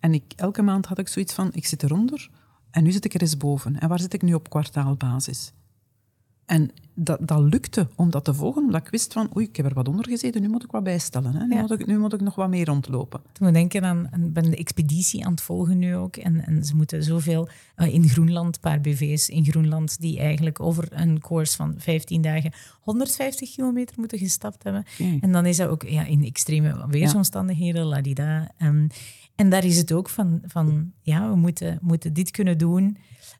En 0.00 0.14
ik, 0.14 0.32
elke 0.36 0.62
maand 0.62 0.86
had 0.86 0.98
ik 0.98 1.08
zoiets 1.08 1.34
van, 1.34 1.48
ik 1.52 1.66
zit 1.66 1.82
eronder 1.82 2.30
en 2.70 2.82
nu 2.82 2.92
zit 2.92 3.04
ik 3.04 3.14
er 3.14 3.20
eens 3.20 3.36
boven. 3.36 3.80
En 3.80 3.88
waar 3.88 4.00
zit 4.00 4.14
ik 4.14 4.22
nu 4.22 4.34
op 4.34 4.50
kwartaalbasis? 4.50 5.52
En 6.46 6.70
dat, 7.02 7.18
dat 7.28 7.40
lukte 7.40 7.88
om 7.96 8.10
dat 8.10 8.24
te 8.24 8.34
volgen, 8.34 8.62
omdat 8.62 8.80
ik 8.80 8.88
wist 8.90 9.12
van, 9.12 9.30
oei, 9.36 9.46
ik 9.46 9.56
heb 9.56 9.66
er 9.66 9.74
wat 9.74 9.88
onder 9.88 10.08
gezeten, 10.08 10.42
nu 10.42 10.48
moet 10.48 10.64
ik 10.64 10.70
wat 10.70 10.82
bijstellen. 10.82 11.34
Hè? 11.34 11.46
Nu, 11.46 11.54
Ja. 11.54 11.60
moet 11.60 11.70
ik, 11.70 11.86
nu 11.86 11.98
moet 11.98 12.12
ik 12.12 12.20
nog 12.20 12.34
wat 12.34 12.48
meer 12.48 12.66
rondlopen. 12.66 13.20
Toen 13.32 13.46
we 13.46 13.52
denken 13.52 13.84
aan, 13.84 14.08
ik 14.24 14.32
ben 14.32 14.50
de 14.50 14.56
expeditie 14.56 15.24
aan 15.24 15.30
het 15.30 15.40
volgen 15.40 15.78
nu 15.78 15.96
ook. 15.96 16.16
En, 16.16 16.46
en 16.46 16.64
ze 16.64 16.76
moeten 16.76 17.02
zoveel 17.02 17.48
eh, 17.74 17.94
in 17.94 18.08
Groenland, 18.08 18.54
een 18.54 18.60
paar 18.60 18.80
BV's 18.80 19.28
in 19.28 19.44
Groenland, 19.44 20.00
die 20.00 20.18
eigenlijk 20.18 20.60
over 20.60 20.88
een 20.90 21.20
course 21.20 21.56
van 21.56 21.74
15 21.76 22.22
dagen 22.22 22.52
150 22.80 23.50
kilometer 23.54 23.94
moeten 23.98 24.18
gestapt 24.18 24.62
hebben. 24.62 24.84
En 25.20 25.32
dan 25.32 25.46
is 25.46 25.56
dat 25.56 25.68
ook 25.68 25.82
ja, 25.82 26.04
in 26.04 26.24
extreme 26.24 26.84
weersomstandigheden, 26.88 27.84
ladida. 27.84 28.50
Ehm, 28.58 28.86
en 29.34 29.50
daar 29.50 29.64
is 29.64 29.76
het 29.76 29.92
ook 29.92 30.08
van, 30.08 30.40
van 30.46 30.92
ja, 31.02 31.30
we 31.30 31.36
moeten, 31.36 31.78
moeten 31.82 32.12
dit 32.12 32.30
kunnen 32.30 32.58
doen. 32.58 32.96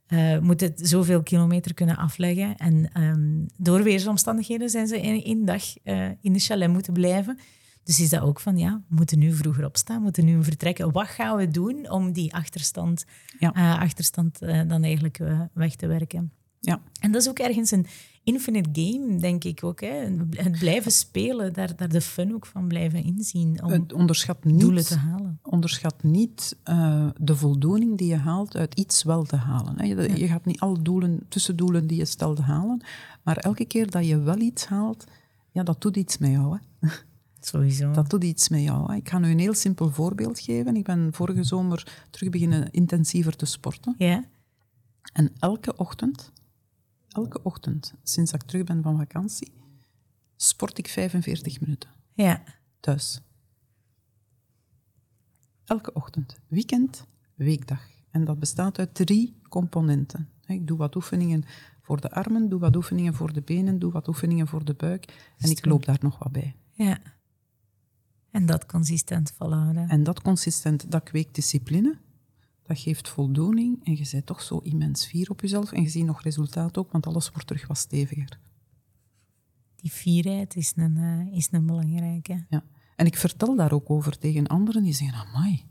eh, 0.06 0.18
we 0.18 0.40
moeten 0.42 0.72
zoveel 0.76 1.22
kilometer 1.22 1.74
kunnen 1.74 1.96
afleggen. 1.96 2.56
En 2.56 2.90
ehm, 2.92 3.44
door 3.56 3.82
weersomstandigheden 3.82 4.70
zijn 4.70 4.86
ze 4.86 5.00
één 5.00 5.44
dag 5.44 5.62
eh, 5.82 6.08
in 6.20 6.32
de 6.32 6.38
chalet 6.38 6.68
moeten 6.70 6.92
blijven. 6.92 7.38
Dus 7.84 8.00
is 8.00 8.08
dat 8.08 8.20
ook 8.20 8.40
van, 8.40 8.58
ja, 8.58 8.82
we 8.88 8.94
moeten 8.94 9.18
nu 9.18 9.32
vroeger 9.32 9.64
opstaan, 9.64 10.02
moeten 10.02 10.24
nu 10.24 10.44
vertrekken. 10.44 10.92
Wat 10.92 11.06
gaan 11.06 11.36
we 11.36 11.48
doen 11.48 11.90
om 11.90 12.12
die 12.12 12.34
achterstand, 12.34 13.04
Ja. 13.38 13.52
eh, 13.54 13.80
achterstand 13.80 14.42
eh, 14.42 14.68
dan 14.68 14.82
eigenlijk 14.84 15.18
weg 15.52 15.74
te 15.76 15.86
werken? 15.86 16.32
Ja, 16.60 16.82
En 17.00 17.12
dat 17.12 17.22
is 17.22 17.28
ook 17.28 17.38
ergens 17.38 17.70
een 17.70 17.86
infinite 18.22 18.68
game, 18.72 19.16
denk 19.16 19.44
ik 19.44 19.64
ook. 19.64 19.80
Hè? 19.80 20.16
Het 20.30 20.58
blijven 20.58 20.92
spelen, 20.92 21.52
daar, 21.52 21.76
daar 21.76 21.88
de 21.88 22.00
fun 22.00 22.34
ook 22.34 22.46
van 22.46 22.68
blijven 22.68 23.04
inzien 23.04 23.62
om 23.62 23.70
het 23.70 23.92
onderschat 23.92 24.36
doelen 24.42 24.84
te 24.84 24.94
niet, 24.94 25.02
halen. 25.02 25.38
onderschat 25.42 26.02
niet 26.02 26.56
eh, 26.62 27.08
de 27.20 27.36
voldoening 27.36 27.98
die 27.98 28.08
je 28.08 28.16
haalt 28.16 28.56
uit 28.56 28.74
iets 28.74 29.02
wel 29.02 29.22
te 29.22 29.36
halen. 29.36 29.78
Hè. 29.78 29.84
Je, 29.86 30.18
je 30.18 30.26
gaat 30.26 30.44
niet 30.44 30.60
alle 30.60 30.82
doelen, 30.82 31.20
tussendoelen 31.28 31.86
die 31.86 31.98
je 31.98 32.04
stelt 32.04 32.38
halen, 32.38 32.82
maar 33.22 33.36
elke 33.36 33.64
keer 33.64 33.90
dat 33.90 34.06
je 34.06 34.18
wel 34.18 34.38
iets 34.38 34.66
haalt, 34.66 35.04
ja, 35.50 35.62
dat 35.62 35.80
doet 35.80 35.96
iets 35.96 36.18
met 36.18 36.30
jou. 36.30 36.58
Hè. 36.80 36.88
Sowieso. 37.40 37.92
Dat 37.92 38.10
doet 38.10 38.24
iets 38.24 38.48
met 38.48 38.62
jou. 38.62 38.90
Hè. 38.90 38.96
Ik 38.96 39.08
ga 39.08 39.18
nu 39.18 39.30
een 39.30 39.38
heel 39.38 39.54
simpel 39.54 39.90
voorbeeld 39.90 40.40
geven. 40.40 40.76
Ik 40.76 40.84
ben 40.84 41.08
vorige 41.12 41.44
zomer 41.44 42.06
terug 42.10 42.30
beginnen 42.30 42.70
intensiever 42.70 43.36
te 43.36 43.46
sporten. 43.46 43.94
Ja? 43.98 44.24
En 45.12 45.32
elke 45.38 45.76
ochtend 45.76 46.32
elke 47.12 47.42
ochtend, 47.42 47.94
sinds 48.02 48.32
ik 48.32 48.42
terug 48.42 48.64
ben 48.64 48.82
van 48.82 48.96
vakantie, 48.96 49.52
sport 50.36 50.78
ik 50.78 50.88
45 50.88 51.60
minuten. 51.60 51.90
Ja. 52.12 52.42
Thuis. 52.80 53.20
Elke 55.64 55.92
ochtend. 55.92 56.40
Weekend, 56.48 57.06
weekdag. 57.34 57.88
En 58.10 58.24
dat 58.24 58.38
bestaat 58.38 58.78
uit 58.78 58.94
drie 58.94 59.40
componenten. 59.48 60.28
Ik 60.46 60.66
doe 60.66 60.78
wat 60.78 60.94
oefeningen 60.94 61.44
voor 61.80 62.00
de 62.00 62.10
armen, 62.10 62.48
doe 62.48 62.60
wat 62.60 62.76
oefeningen 62.76 63.14
voor 63.14 63.32
de 63.32 63.42
benen, 63.42 63.78
doe 63.78 63.92
wat 63.92 64.08
oefeningen 64.08 64.46
voor 64.46 64.64
de 64.64 64.74
buik. 64.74 65.32
En 65.38 65.50
ik 65.50 65.64
loop 65.64 65.84
daar 65.84 65.98
nog 66.00 66.18
wat 66.18 66.32
bij. 66.32 66.56
Ja. 66.70 66.98
En 68.30 68.46
dat 68.46 68.66
consistent 68.66 69.32
volhouden. 69.36 69.88
En 69.88 70.02
dat 70.02 70.22
consistent, 70.22 70.90
dat 70.90 71.02
kweekt 71.02 71.34
discipline. 71.34 71.98
Dat 72.70 72.78
geeft 72.78 73.08
voldoening 73.08 73.84
en 73.84 73.96
je 73.96 74.08
bent 74.10 74.26
toch 74.26 74.42
zo 74.42 74.58
immens 74.58 75.06
fier 75.06 75.30
op 75.30 75.40
jezelf. 75.40 75.72
En 75.72 75.82
je 75.82 75.88
ziet 75.88 76.04
nog 76.04 76.22
resultaat 76.22 76.78
ook, 76.78 76.92
want 76.92 77.06
alles 77.06 77.30
wordt 77.30 77.46
terug 77.46 77.66
wat 77.66 77.78
steviger. 77.78 78.40
Die 79.76 79.90
fierheid 79.90 80.56
is 80.56 80.72
een, 80.76 80.96
uh, 80.96 81.36
is 81.36 81.48
een 81.50 81.66
belangrijke. 81.66 82.46
Ja. 82.48 82.64
En 82.96 83.06
ik 83.06 83.16
vertel 83.16 83.56
daar 83.56 83.72
ook 83.72 83.90
over 83.90 84.18
tegen 84.18 84.46
anderen 84.46 84.82
die 84.82 84.92
zeggen, 84.92 85.26
amai, 85.26 85.64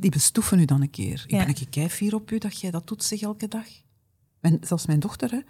die 0.00 0.10
bestoeven 0.10 0.58
u 0.58 0.64
dan 0.64 0.82
een 0.82 0.90
keer. 0.90 1.24
Ik 1.26 1.36
ben 1.36 1.48
een 1.48 1.68
keer 1.68 1.88
fier 1.88 2.14
op 2.14 2.30
u 2.30 2.38
dat 2.38 2.60
jij 2.60 2.70
dat 2.70 2.86
doet, 2.86 3.04
zeg, 3.04 3.20
elke 3.20 3.48
dag. 3.48 3.66
En 4.40 4.58
zelfs 4.60 4.86
mijn 4.86 5.00
dochter, 5.00 5.30
hè. 5.30 5.40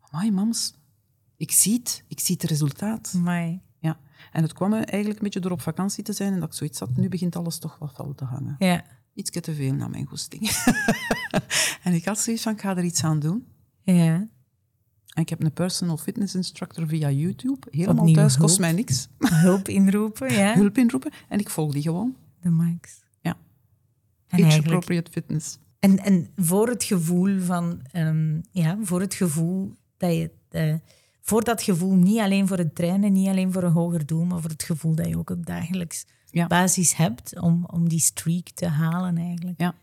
Amai, 0.00 0.30
mams, 0.30 0.74
ik 1.36 1.50
zie 1.50 1.74
het. 1.74 2.04
Ik 2.08 2.20
zie 2.20 2.34
het 2.34 2.50
resultaat. 2.50 3.12
Amai. 3.16 3.60
Ja. 3.78 4.00
En 4.32 4.42
het 4.42 4.52
kwam 4.52 4.72
eigenlijk 4.72 5.18
een 5.18 5.24
beetje 5.24 5.40
door 5.40 5.50
op 5.50 5.60
vakantie 5.60 6.04
te 6.04 6.12
zijn 6.12 6.32
en 6.32 6.40
dat 6.40 6.48
ik 6.48 6.54
zoiets 6.54 6.78
had, 6.78 6.96
nu 6.96 7.08
begint 7.08 7.36
alles 7.36 7.58
toch 7.58 7.78
wat 7.78 7.94
fel 7.94 8.14
te 8.14 8.24
hangen. 8.24 8.56
Ja. 8.58 8.84
Iets 9.20 9.30
te 9.40 9.54
veel 9.54 9.72
naar 9.72 9.90
mijn 9.90 10.06
goesting. 10.06 10.50
en 11.84 11.92
ik 11.92 12.04
had 12.04 12.18
zoiets 12.18 12.42
van, 12.42 12.52
ik 12.52 12.60
ga 12.60 12.76
er 12.76 12.84
iets 12.84 13.04
aan 13.04 13.18
doen. 13.18 13.46
Ja. 13.82 14.14
En 15.14 15.22
ik 15.22 15.28
heb 15.28 15.42
een 15.42 15.52
personal 15.52 15.96
fitness 15.96 16.34
instructor 16.34 16.86
via 16.86 17.10
YouTube. 17.10 17.66
Helemaal 17.70 18.12
thuis, 18.12 18.36
kost 18.36 18.58
mij 18.58 18.72
niks. 18.72 19.08
Hulp 19.18 19.68
inroepen, 19.68 20.32
ja. 20.32 20.54
Hulp 20.60 20.78
inroepen. 20.78 21.12
En 21.28 21.38
ik 21.38 21.50
volg 21.50 21.72
die 21.72 21.82
gewoon. 21.82 22.16
De 22.40 22.50
max. 22.50 23.02
Ja. 23.20 23.36
Age-appropriate 24.28 25.10
fitness. 25.10 25.58
En, 25.78 25.98
en 25.98 26.28
voor 26.36 26.68
het 26.68 26.84
gevoel 26.84 27.40
van... 27.40 27.82
Um, 27.96 28.40
ja, 28.50 28.78
voor 28.82 29.00
het 29.00 29.14
gevoel 29.14 29.74
dat 29.96 30.12
je... 30.12 30.30
Uh, 30.50 30.74
voor 31.20 31.44
dat 31.44 31.62
gevoel, 31.62 31.94
niet 31.94 32.18
alleen 32.18 32.48
voor 32.48 32.58
het 32.58 32.74
trainen, 32.74 33.12
niet 33.12 33.28
alleen 33.28 33.52
voor 33.52 33.62
een 33.62 33.72
hoger 33.72 34.06
doel, 34.06 34.24
maar 34.24 34.40
voor 34.40 34.50
het 34.50 34.62
gevoel 34.62 34.94
dat 34.94 35.08
je 35.08 35.18
ook 35.18 35.30
op 35.30 35.46
dagelijks 35.46 36.06
ja. 36.30 36.46
basis 36.46 36.96
hebt 36.96 37.40
om, 37.40 37.64
om 37.70 37.88
die 37.88 38.00
streak 38.00 38.48
te 38.48 38.66
halen 38.66 39.16
eigenlijk. 39.18 39.60
Ja. 39.60 39.74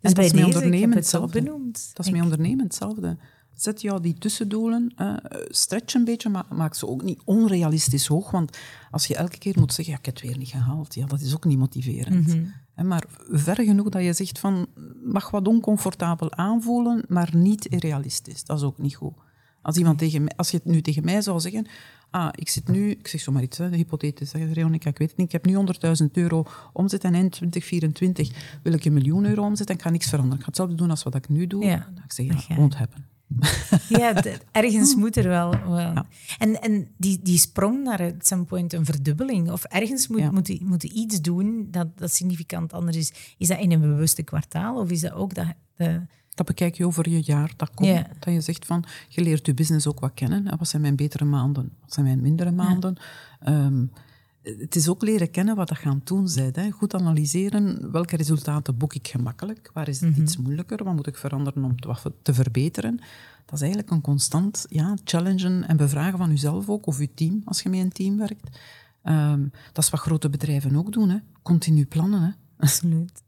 Dus 0.00 0.12
bij 0.12 0.12
dat 0.12 0.24
is 0.24 0.32
deze, 0.32 0.44
ondernemen 0.44 0.96
hetzelfde. 0.96 1.42
benoemd. 1.42 1.90
Dat 1.94 2.06
is 2.06 2.12
met 2.12 2.22
ondernemen 2.22 2.64
hetzelfde. 2.64 3.16
Zet 3.54 3.80
jou 3.80 4.00
die 4.00 4.14
tussendoelen, 4.14 4.94
uh, 4.96 5.16
stretch 5.48 5.94
een 5.94 6.04
beetje, 6.04 6.28
maar 6.28 6.44
maak 6.50 6.74
ze 6.74 6.88
ook 6.88 7.02
niet 7.02 7.20
onrealistisch 7.24 8.06
hoog. 8.06 8.30
Want 8.30 8.58
als 8.90 9.06
je 9.06 9.16
elke 9.16 9.38
keer 9.38 9.54
moet 9.58 9.72
zeggen, 9.72 9.92
ja, 9.94 9.98
ik 9.98 10.06
heb 10.06 10.14
het 10.14 10.24
weer 10.24 10.38
niet 10.38 10.48
gehaald, 10.48 10.94
ja, 10.94 11.06
dat 11.06 11.20
is 11.20 11.34
ook 11.34 11.44
niet 11.44 11.58
motiverend. 11.58 12.26
Mm 12.26 12.52
-hmm. 12.74 12.88
Maar 12.88 13.04
ver 13.30 13.64
genoeg 13.64 13.88
dat 13.88 14.02
je 14.02 14.12
zegt 14.12 14.38
van, 14.38 14.66
mag 15.04 15.30
wat 15.30 15.48
oncomfortabel 15.48 16.32
aanvoelen, 16.32 17.04
maar 17.08 17.36
niet 17.36 17.66
realistisch. 17.70 18.44
Dat 18.44 18.58
is 18.58 18.64
ook 18.64 18.78
niet 18.78 18.94
goed. 18.94 19.14
Als, 19.62 19.76
iemand 19.76 19.98
tegen 19.98 20.22
mij, 20.22 20.32
als 20.36 20.50
je 20.50 20.56
het 20.56 20.66
nu 20.66 20.80
tegen 20.80 21.04
mij 21.04 21.20
zou 21.20 21.40
zeggen, 21.40 21.66
ah, 22.10 22.28
ik 22.32 22.48
zit 22.48 22.68
nu, 22.68 22.90
ik 22.90 23.08
zeg 23.08 23.20
zomaar 23.20 23.42
iets, 23.42 23.58
hè, 23.58 23.68
hypothetisch, 23.68 24.30
zeg, 24.30 24.52
Reonica, 24.52 24.90
ik 24.90 24.98
weet 24.98 25.08
het 25.08 25.18
niet, 25.18 25.26
ik 25.26 25.32
heb 25.32 25.46
nu 25.46 25.54
100.000 26.02 26.10
euro 26.12 26.46
omzet 26.72 27.04
en 27.04 27.14
eind 27.14 27.32
2024 27.32 28.58
wil 28.62 28.72
ik 28.72 28.84
een 28.84 28.92
miljoen 28.92 29.24
euro 29.24 29.42
omzet 29.42 29.68
en 29.68 29.74
ik 29.74 29.82
ga 29.82 29.90
niks 29.90 30.08
veranderen. 30.08 30.38
Ik 30.38 30.42
ga 30.42 30.48
hetzelfde 30.48 30.74
doen 30.74 30.90
als 30.90 31.02
wat 31.02 31.14
ik 31.14 31.28
nu 31.28 31.46
doe. 31.46 31.64
Ja, 31.64 31.76
dan 31.94 32.04
ik 32.04 32.12
zeg, 32.12 32.46
ja, 32.46 32.54
won't 32.54 32.74
happen. 32.74 33.10
Ja, 33.88 34.22
ergens 34.52 34.94
moet 34.94 35.16
er 35.16 35.28
wel. 35.28 35.50
wel. 35.50 35.78
Ja. 35.78 36.06
En, 36.38 36.60
en 36.60 36.88
die, 36.96 37.18
die 37.22 37.38
sprong 37.38 37.82
naar 37.82 38.02
at 38.02 38.26
some 38.26 38.44
point 38.44 38.72
een 38.72 38.84
verdubbeling. 38.84 39.50
Of 39.50 39.64
ergens 39.64 40.08
moet, 40.08 40.20
ja. 40.20 40.30
moet, 40.30 40.60
moet 40.60 40.82
iets 40.82 41.20
doen 41.20 41.68
dat, 41.70 41.98
dat 41.98 42.12
significant 42.12 42.72
anders 42.72 42.96
is. 42.96 43.12
Is 43.38 43.48
dat 43.48 43.58
in 43.58 43.72
een 43.72 43.80
bewuste 43.80 44.22
kwartaal 44.22 44.80
of 44.80 44.90
is 44.90 45.00
dat 45.00 45.12
ook 45.12 45.34
dat... 45.34 45.46
De... 45.76 46.00
Dat 46.34 46.46
bekijk 46.46 46.74
je 46.74 46.86
over 46.86 47.08
je 47.08 47.22
jaar, 47.22 47.52
dat 47.56 47.70
komt. 47.74 48.04
Dat 48.18 48.34
je 48.34 48.40
zegt 48.40 48.66
van, 48.66 48.84
je 49.08 49.22
leert 49.22 49.46
je 49.46 49.54
business 49.54 49.86
ook 49.86 50.00
wat 50.00 50.14
kennen. 50.14 50.58
Wat 50.58 50.68
zijn 50.68 50.82
mijn 50.82 50.96
betere 50.96 51.24
maanden? 51.24 51.72
Wat 51.80 51.92
zijn 51.92 52.06
mijn 52.06 52.20
mindere 52.20 52.50
maanden? 52.50 52.96
Um, 53.48 53.92
het 54.42 54.76
is 54.76 54.88
ook 54.88 55.02
leren 55.02 55.30
kennen 55.30 55.56
wat 55.56 55.68
dat 55.68 55.78
gaan 55.78 56.00
doen 56.04 56.28
bent. 56.34 56.56
Hè. 56.56 56.70
Goed 56.70 56.94
analyseren 56.94 57.92
welke 57.92 58.16
resultaten 58.16 58.76
boek 58.76 58.94
ik 58.94 59.08
gemakkelijk, 59.08 59.70
waar 59.72 59.88
is 59.88 60.00
het 60.00 60.08
mm 60.08 60.14
-hmm. 60.14 60.22
iets 60.22 60.36
moeilijker, 60.36 60.84
wat 60.84 60.94
moet 60.94 61.06
ik 61.06 61.16
veranderen 61.16 61.64
om 61.64 61.80
te, 61.80 62.12
te 62.22 62.34
verbeteren. 62.34 62.96
Dat 63.44 63.54
is 63.54 63.60
eigenlijk 63.60 63.90
een 63.90 64.00
constant 64.00 64.66
ja, 64.68 64.96
challengen 65.04 65.68
en 65.68 65.76
bevragen 65.76 66.18
van 66.18 66.30
jezelf 66.30 66.68
ook, 66.68 66.86
of 66.86 66.98
je 66.98 67.14
team, 67.14 67.42
als 67.44 67.62
je 67.62 67.68
met 67.68 67.80
een 67.80 67.92
team 67.92 68.16
werkt. 68.16 68.58
Um, 69.04 69.50
dat 69.72 69.84
is 69.84 69.90
wat 69.90 70.00
grote 70.00 70.30
bedrijven 70.30 70.76
ook 70.76 70.92
doen, 70.92 71.08
hè. 71.08 71.18
continu 71.42 71.86
plannen. 71.86 72.22
Hè. 72.22 72.30
Absoluut. 72.56 73.22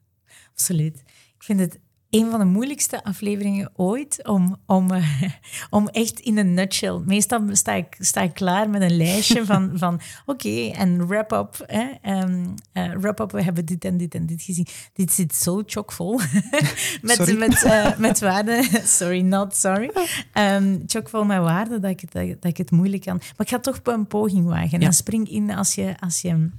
Absoluut. 0.53 1.03
Ik 1.37 1.43
vind 1.43 1.61
het 1.61 1.79
een 2.15 2.31
van 2.31 2.39
de 2.39 2.45
moeilijkste 2.45 3.05
afleveringen 3.05 3.71
ooit 3.77 4.27
om, 4.27 4.57
om, 4.67 4.93
uh, 4.93 5.23
om 5.71 5.89
echt 5.89 6.21
in 6.21 6.39
een 6.39 6.55
nutshell. 6.55 7.01
Meestal 7.05 7.41
sta 7.53 7.73
ik, 7.73 7.97
sta 7.99 8.21
ik 8.21 8.35
klaar 8.35 8.71
met 8.71 8.83
een 8.83 8.97
lijstje 8.97 9.45
van, 9.51 9.71
van 9.75 9.95
oké, 10.27 10.47
okay, 10.47 10.71
en 10.71 11.07
wrap-up. 11.07 11.67
Um, 12.07 12.55
uh, 12.73 12.93
wrap-up, 12.93 13.31
we 13.31 13.43
hebben 13.43 13.65
dit 13.65 13.85
en 13.85 13.97
dit 13.97 14.15
en 14.15 14.27
dit 14.27 14.43
gezien. 14.43 14.67
Dit 14.93 15.13
zit 15.13 15.35
zo 15.35 15.63
chockvol 15.67 16.21
met, 17.03 17.39
met, 17.39 17.65
uh, 17.65 17.97
met 17.97 18.21
waarden. 18.21 18.65
sorry, 18.85 19.21
not 19.21 19.57
sorry. 19.57 19.91
Um, 20.35 20.83
chockvol 20.87 21.25
met 21.25 21.39
waarden 21.39 21.81
dat 21.81 21.91
ik, 21.91 22.13
dat, 22.13 22.27
dat 22.29 22.51
ik 22.51 22.57
het 22.57 22.71
moeilijk 22.71 23.03
kan. 23.03 23.17
Maar 23.17 23.47
ik 23.47 23.49
ga 23.49 23.59
toch 23.59 23.81
een 23.83 24.07
poging 24.07 24.47
wagen. 24.47 24.81
Ja. 24.81 24.87
En 24.87 24.93
spring 24.93 25.31
in 25.31 25.51
als 25.51 25.75
je... 25.75 25.95
Als 26.01 26.21
je 26.21 26.51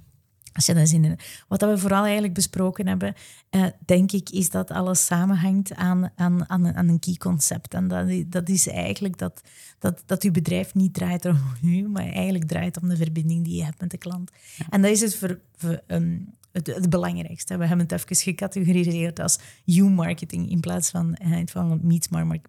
als 0.56 0.65
je 0.65 0.73
dat 0.73 0.88
zin 0.88 1.06
in 1.06 1.19
Wat 1.48 1.61
we 1.61 1.77
vooral 1.77 2.03
eigenlijk 2.03 2.34
besproken 2.34 2.88
hebben, 2.88 3.14
uh, 3.52 3.65
denk 3.86 4.11
ik, 4.11 4.30
is 4.30 4.49
dat 4.49 4.72
alles 4.72 5.06
samenhangt 5.06 5.73
aan, 5.73 6.10
aan, 6.15 6.49
aan, 6.49 6.76
aan 6.76 6.88
een 6.88 6.99
key 6.99 7.15
concept. 7.15 7.73
En 7.73 7.88
dat, 7.88 8.07
dat 8.27 8.49
is 8.49 8.68
eigenlijk 8.68 9.18
dat, 9.18 9.41
dat, 9.80 10.03
dat 10.06 10.23
je 10.23 10.32
bedrijf 10.32 10.73
niet 10.73 10.94
draait 10.94 11.26
om 11.26 11.40
u, 11.64 11.88
maar 11.88 12.07
eigenlijk 12.07 12.45
draait 12.45 12.82
om 12.82 12.90
de 12.90 12.98
verbinding 12.98 13.44
die 13.44 13.56
je 13.56 13.64
hebt 13.64 13.82
met 13.82 13.91
de 13.91 13.98
klant. 13.98 14.32
Ja. 14.57 14.65
En 14.69 14.82
dat 14.82 14.91
is 14.91 15.02
het, 15.02 15.15
voor, 15.15 15.40
voor, 15.56 15.82
um, 15.88 16.34
het, 16.52 16.68
het, 16.68 16.90
belangrijkste. 16.90 17.57
We 17.57 17.65
hebben 17.65 17.88
het 17.88 17.91
even 17.91 18.15
gecategoriseerd 18.15 19.19
als 19.19 19.40
you-marketing 19.64 20.49
in 20.49 20.60
plaats 20.60 20.90
van, 20.90 21.18
uh, 21.26 21.41
van 21.45 21.82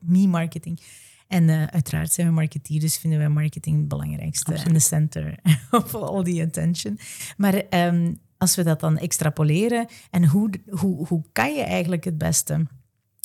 me-marketing. 0.00 0.80
En 1.28 1.48
uh, 1.48 1.64
uiteraard 1.64 2.12
zijn 2.12 2.26
we 2.26 2.32
marketeers, 2.32 2.80
dus 2.80 2.98
vinden 2.98 3.18
wij 3.18 3.28
marketing 3.28 3.78
het 3.78 3.88
belangrijkste 3.88 4.54
en 4.54 4.72
de 4.72 4.78
center 4.78 5.38
of 5.70 5.94
all 5.94 6.22
the 6.22 6.42
attention. 6.42 6.98
Maar 7.36 7.62
um, 7.70 8.18
als 8.38 8.54
we 8.56 8.62
dat 8.62 8.80
dan 8.80 8.98
extrapoleren 8.98 9.86
en 10.10 10.26
hoe, 10.26 10.50
hoe, 10.70 11.06
hoe 11.06 11.22
kan 11.32 11.54
je 11.54 11.62
eigenlijk 11.62 12.04
het 12.04 12.18
beste, 12.18 12.66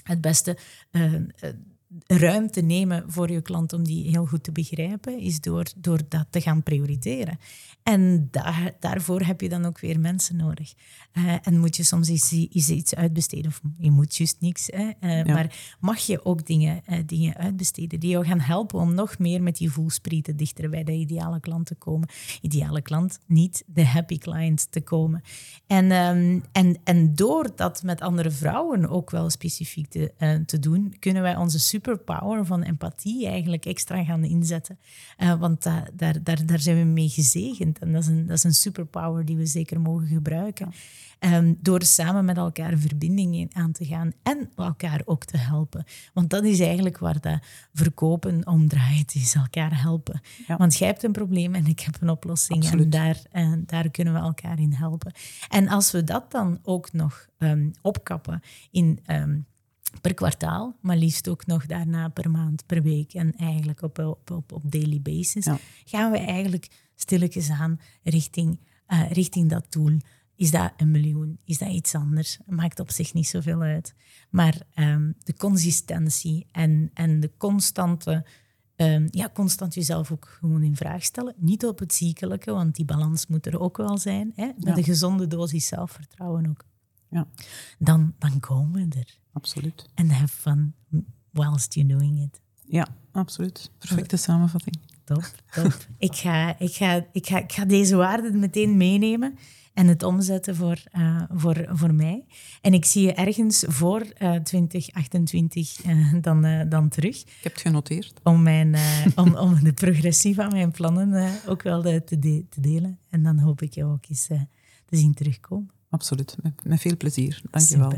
het 0.03 0.21
beste 0.21 0.57
uh, 0.91 1.13
ruimte 2.07 2.61
nemen 2.61 3.03
voor 3.07 3.31
je 3.31 3.41
klant 3.41 3.73
om 3.73 3.83
die 3.83 4.09
heel 4.09 4.25
goed 4.25 4.43
te 4.43 4.51
begrijpen, 4.51 5.19
is 5.19 5.41
door, 5.41 5.65
door 5.75 5.99
dat 6.09 6.25
te 6.29 6.41
gaan 6.41 6.63
prioriteren. 6.63 7.39
En 7.83 8.27
daar, 8.31 8.73
daarvoor 8.79 9.21
heb 9.21 9.41
je 9.41 9.49
dan 9.49 9.65
ook 9.65 9.79
weer 9.79 9.99
mensen 9.99 10.35
nodig. 10.35 10.73
Uh, 11.13 11.33
en 11.41 11.59
moet 11.59 11.75
je 11.75 11.83
soms 11.83 12.09
iets, 12.09 12.31
iets 12.69 12.95
uitbesteden, 12.95 13.51
of 13.51 13.61
je 13.77 13.91
moet 13.91 14.15
juist 14.15 14.35
niks. 14.39 14.67
Hè? 14.67 14.83
Uh, 15.01 15.25
ja. 15.25 15.33
Maar 15.33 15.75
mag 15.79 15.99
je 15.99 16.25
ook 16.25 16.45
dingen, 16.45 16.81
uh, 16.89 16.97
dingen 17.05 17.35
uitbesteden 17.35 17.99
die 17.99 18.09
jou 18.09 18.25
gaan 18.25 18.39
helpen 18.39 18.79
om 18.79 18.93
nog 18.93 19.19
meer 19.19 19.43
met 19.43 19.57
die 19.57 19.71
voelsprieten 19.71 20.37
dichter 20.37 20.69
bij 20.69 20.83
de 20.83 20.91
ideale 20.91 21.39
klant 21.39 21.65
te 21.65 21.75
komen. 21.75 22.09
Ideale 22.41 22.81
klant, 22.81 23.19
niet 23.25 23.63
de 23.67 23.85
happy 23.85 24.17
client 24.17 24.67
te 24.69 24.81
komen. 24.81 25.21
En, 25.67 25.91
um, 25.91 26.43
en, 26.51 26.77
en 26.83 27.15
door 27.15 27.51
dat 27.55 27.83
met 27.83 28.01
andere 28.01 28.31
vrouwen 28.31 28.89
ook 28.89 29.09
wel 29.09 29.29
specifiek 29.29 29.87
te, 29.89 30.43
te 30.45 30.59
doen, 30.59 30.95
kunnen 30.99 31.21
wij 31.21 31.35
onze 31.35 31.59
superpower 31.83 32.45
van 32.45 32.61
empathie 32.63 33.27
eigenlijk 33.27 33.65
extra 33.65 34.03
gaan 34.03 34.23
inzetten. 34.23 34.79
want 35.39 35.63
daar, 35.63 35.89
daar, 36.23 36.45
daar 36.45 36.59
zijn 36.59 36.77
we 36.77 36.83
mee 36.83 37.09
gezegend. 37.09 37.79
En 37.79 37.91
dat 37.91 38.01
is 38.01 38.07
een, 38.07 38.25
dat 38.25 38.37
is 38.37 38.43
een 38.43 38.53
superpower 38.53 39.25
die 39.25 39.37
we 39.37 39.45
zeker 39.45 39.81
mogen 39.81 40.07
gebruiken. 40.07 40.73
Um, 41.19 41.57
door 41.61 41.83
samen 41.83 42.25
met 42.25 42.37
elkaar 42.37 42.77
verbindingen 42.77 43.49
aan 43.53 43.71
te 43.71 43.85
gaan 43.85 44.11
en 44.23 44.49
elkaar 44.55 45.01
ook 45.05 45.25
te 45.25 45.37
helpen. 45.37 45.83
Want 46.13 46.29
dat 46.29 46.43
is 46.43 46.59
eigenlijk 46.59 46.97
waar 46.97 47.19
dat 47.19 47.39
verkopen 47.73 48.47
om 48.47 48.67
draait, 48.67 49.15
is 49.15 49.35
elkaar 49.35 49.81
helpen. 49.81 50.21
Ja. 50.47 50.57
Want 50.57 50.77
jij 50.77 50.87
hebt 50.87 51.03
een 51.03 51.11
probleem 51.11 51.55
en 51.55 51.65
ik 51.65 51.79
heb 51.79 52.01
een 52.01 52.09
oplossing. 52.09 52.63
Absoluut. 52.63 52.83
En 52.83 52.89
daar, 52.89 53.19
en 53.31 53.63
daar 53.65 53.89
kunnen 53.89 54.13
we 54.13 54.19
elkaar 54.19 54.59
in 54.59 54.73
helpen. 54.73 55.13
En 55.49 55.67
als 55.67 55.91
we 55.91 56.03
dat 56.03 56.31
dan 56.31 56.59
ook 56.63 56.93
nog 56.93 57.27
um, 57.37 57.71
opkappen 57.81 58.41
in... 58.71 58.99
Um, 59.07 59.45
per 60.01 60.13
kwartaal, 60.13 60.77
maar 60.81 60.97
liefst 60.97 61.29
ook 61.29 61.45
nog 61.45 61.65
daarna 61.65 62.07
per 62.07 62.31
maand, 62.31 62.65
per 62.65 62.81
week 62.81 63.13
en 63.13 63.35
eigenlijk 63.35 63.81
op, 63.81 63.99
op, 63.99 64.31
op, 64.31 64.51
op 64.51 64.71
daily 64.71 65.01
basis, 65.01 65.45
ja. 65.45 65.59
gaan 65.85 66.11
we 66.11 66.17
eigenlijk 66.17 66.67
stilletjes 66.95 67.49
aan 67.49 67.79
richting, 68.03 68.59
uh, 68.87 69.11
richting 69.11 69.49
dat 69.49 69.65
doel. 69.69 69.97
Is 70.35 70.51
dat 70.51 70.73
een 70.77 70.91
miljoen? 70.91 71.39
Is 71.45 71.57
dat 71.57 71.69
iets 71.69 71.95
anders? 71.95 72.39
Maakt 72.45 72.79
op 72.79 72.91
zich 72.91 73.13
niet 73.13 73.27
zoveel 73.27 73.61
uit. 73.61 73.95
Maar 74.29 74.61
um, 74.75 75.15
de 75.23 75.33
consistentie 75.33 76.47
en, 76.51 76.91
en 76.93 77.19
de 77.19 77.31
constante 77.37 78.25
ehm, 78.75 79.07
ja, 79.09 79.29
constant 79.33 79.73
jezelf 79.73 80.11
ook 80.11 80.37
gewoon 80.39 80.63
in 80.63 80.75
vraag 80.75 81.03
stellen. 81.03 81.33
Niet 81.37 81.65
op 81.65 81.79
het 81.79 81.93
ziekelijke, 81.93 82.51
want 82.51 82.75
die 82.75 82.85
balans 82.85 83.27
moet 83.27 83.45
er 83.45 83.59
ook 83.59 83.77
wel 83.77 83.97
zijn. 83.97 84.31
Hè? 84.35 84.51
Met 84.57 84.77
een 84.77 84.83
gezonde 84.83 85.27
dosis 85.27 85.67
zelfvertrouwen 85.67 86.49
ook. 86.49 86.65
Ja. 87.09 87.27
Dan, 87.79 88.13
dan 88.19 88.39
komen 88.39 88.89
we 88.89 88.99
er. 88.99 89.20
Absoluut. 89.33 89.89
En 89.95 90.09
have 90.09 90.35
fun 90.35 90.73
whilst 91.31 91.73
you're 91.73 91.93
doing 91.93 92.21
it. 92.21 92.41
Ja, 92.61 92.87
absoluut. 93.11 93.71
Perfecte 93.77 94.17
samenvatting. 94.17 94.79
Top, 95.03 95.23
top. 95.51 95.77
ik, 95.97 96.15
ga, 96.15 96.59
ik, 96.59 96.73
ga, 96.73 97.05
ik, 97.11 97.27
ga, 97.27 97.37
ik 97.37 97.51
ga 97.51 97.65
deze 97.65 97.95
waarden 97.95 98.39
meteen 98.39 98.77
meenemen 98.77 99.37
en 99.73 99.87
het 99.87 100.03
omzetten 100.03 100.55
voor, 100.55 100.83
uh, 100.97 101.21
voor, 101.29 101.65
voor 101.69 101.93
mij. 101.93 102.25
En 102.61 102.73
ik 102.73 102.85
zie 102.85 103.01
je 103.01 103.13
ergens 103.13 103.63
voor 103.67 104.05
uh, 104.19 104.35
2028 104.35 105.85
uh, 105.85 106.13
dan, 106.21 106.69
dan 106.69 106.89
terug. 106.89 107.17
Ik 107.21 107.43
heb 107.43 107.51
het 107.51 107.61
genoteerd. 107.61 108.19
Om, 108.23 108.43
mijn, 108.43 108.75
om, 109.15 109.35
om 109.35 109.63
de 109.63 109.73
progressie 109.73 110.35
van 110.35 110.51
mijn 110.51 110.71
plannen 110.71 111.31
ook 111.47 111.61
wel 111.61 111.81
te, 111.81 112.19
de, 112.19 112.45
te 112.49 112.61
delen. 112.61 112.99
En 113.09 113.23
dan 113.23 113.39
hoop 113.39 113.61
ik 113.61 113.73
jou 113.73 113.91
ook 113.91 114.05
eens 114.09 114.25
te 114.85 114.97
zien 114.97 115.13
terugkomen. 115.13 115.71
Absoluut, 115.91 116.37
met, 116.63 116.81
veel 116.81 116.97
plezier. 116.97 117.41
Dank 117.49 117.67
je 117.67 117.77
wel. 117.77 117.93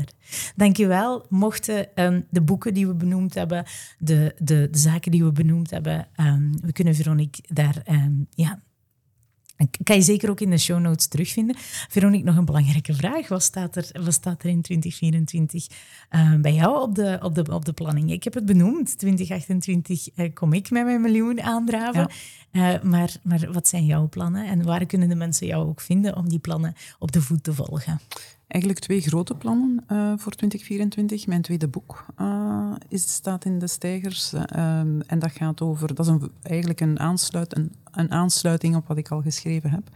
Dank 0.56 0.76
je 0.76 0.86
wel. 0.86 1.26
Mochten 1.28 1.88
um, 1.94 2.26
de 2.30 2.42
boeken 2.42 2.74
die 2.74 2.86
we 2.86 2.94
benoemd 2.94 3.34
hebben, 3.34 3.64
de, 3.98 4.34
de, 4.38 4.68
de 4.70 4.78
zaken 4.78 5.10
die 5.10 5.24
we 5.24 5.32
benoemd 5.32 5.70
hebben, 5.70 6.08
um, 6.16 6.60
we 6.60 6.72
kunnen 6.72 6.94
Veronique 6.94 7.42
daar 7.48 7.82
um, 7.90 8.26
ja, 8.30 8.62
kan 9.82 9.96
je 9.96 10.02
zeker 10.02 10.30
ook 10.30 10.40
in 10.40 10.50
de 10.50 10.58
show 10.58 10.80
notes 10.80 11.06
terugvinden. 11.06 11.56
Veronique, 11.88 12.26
nog 12.26 12.36
een 12.36 12.44
belangrijke 12.44 12.94
vraag. 12.94 13.28
Wat 13.28 13.42
staat 13.42 13.76
er, 13.76 13.90
wat 14.02 14.12
staat 14.12 14.42
er 14.42 14.48
in 14.48 14.62
2024 14.62 15.66
uh, 16.10 16.34
bij 16.34 16.54
jou 16.54 16.82
op 16.82 16.94
de, 16.94 17.18
op, 17.22 17.34
de, 17.34 17.52
op 17.52 17.64
de 17.64 17.72
planning? 17.72 18.10
Ik 18.10 18.24
heb 18.24 18.34
het 18.34 18.46
benoemd. 18.46 18.98
2028 18.98 20.08
uh, 20.16 20.30
kom 20.34 20.52
ik 20.52 20.70
met 20.70 20.84
mijn 20.84 21.00
miljoen 21.00 21.42
aandraven. 21.42 22.10
Ja. 22.50 22.74
Uh, 22.74 22.82
maar, 22.82 23.16
maar 23.22 23.52
wat 23.52 23.68
zijn 23.68 23.84
jouw 23.84 24.08
plannen? 24.08 24.46
En 24.46 24.64
waar 24.64 24.86
kunnen 24.86 25.08
de 25.08 25.14
mensen 25.14 25.46
jou 25.46 25.68
ook 25.68 25.80
vinden 25.80 26.16
om 26.16 26.28
die 26.28 26.38
plannen 26.38 26.74
op 26.98 27.12
de 27.12 27.20
voet 27.22 27.44
te 27.44 27.54
volgen? 27.54 28.00
Eigenlijk 28.48 28.82
twee 28.82 29.00
grote 29.00 29.34
plannen 29.34 29.84
uh, 29.92 30.12
voor 30.16 30.32
2024. 30.32 31.26
Mijn 31.26 31.42
tweede 31.42 31.68
boek 31.68 32.06
uh, 32.20 32.72
is, 32.88 33.12
staat 33.12 33.44
in 33.44 33.58
de 33.58 33.66
stijgers. 33.66 34.32
Uh, 34.32 34.42
en 35.06 35.18
dat 35.18 35.32
gaat 35.32 35.60
over, 35.60 35.94
dat 35.94 36.06
is 36.06 36.12
een, 36.12 36.30
eigenlijk 36.42 36.80
een, 36.80 37.00
aansluit, 37.00 37.56
een, 37.56 37.72
een, 37.90 38.10
aansluiting 38.10 38.76
op 38.76 38.86
wat 38.86 38.96
ik 38.96 39.08
al 39.08 39.22
geschreven 39.22 39.70
heb. 39.70 39.88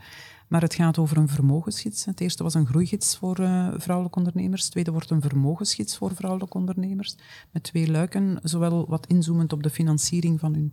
Maar 0.48 0.60
het 0.60 0.74
gaat 0.74 0.98
over 0.98 1.16
een 1.16 1.28
vermogensgids. 1.28 2.04
Het 2.04 2.20
eerste 2.20 2.42
was 2.42 2.54
een 2.54 2.66
groeigids 2.66 3.16
voor 3.16 3.34
vrouwelijke 3.76 4.18
ondernemers. 4.18 4.62
Het 4.62 4.70
tweede 4.70 4.90
wordt 4.90 5.10
een 5.10 5.20
vermogensgids 5.20 5.96
voor 5.96 6.14
vrouwelijke 6.14 6.58
ondernemers. 6.58 7.16
Met 7.50 7.62
twee 7.62 7.90
luiken, 7.90 8.38
zowel 8.42 8.86
wat 8.88 9.06
inzoomend 9.06 9.52
op 9.52 9.62
de 9.62 9.70
financiering 9.70 10.40
van 10.40 10.54
hun 10.54 10.72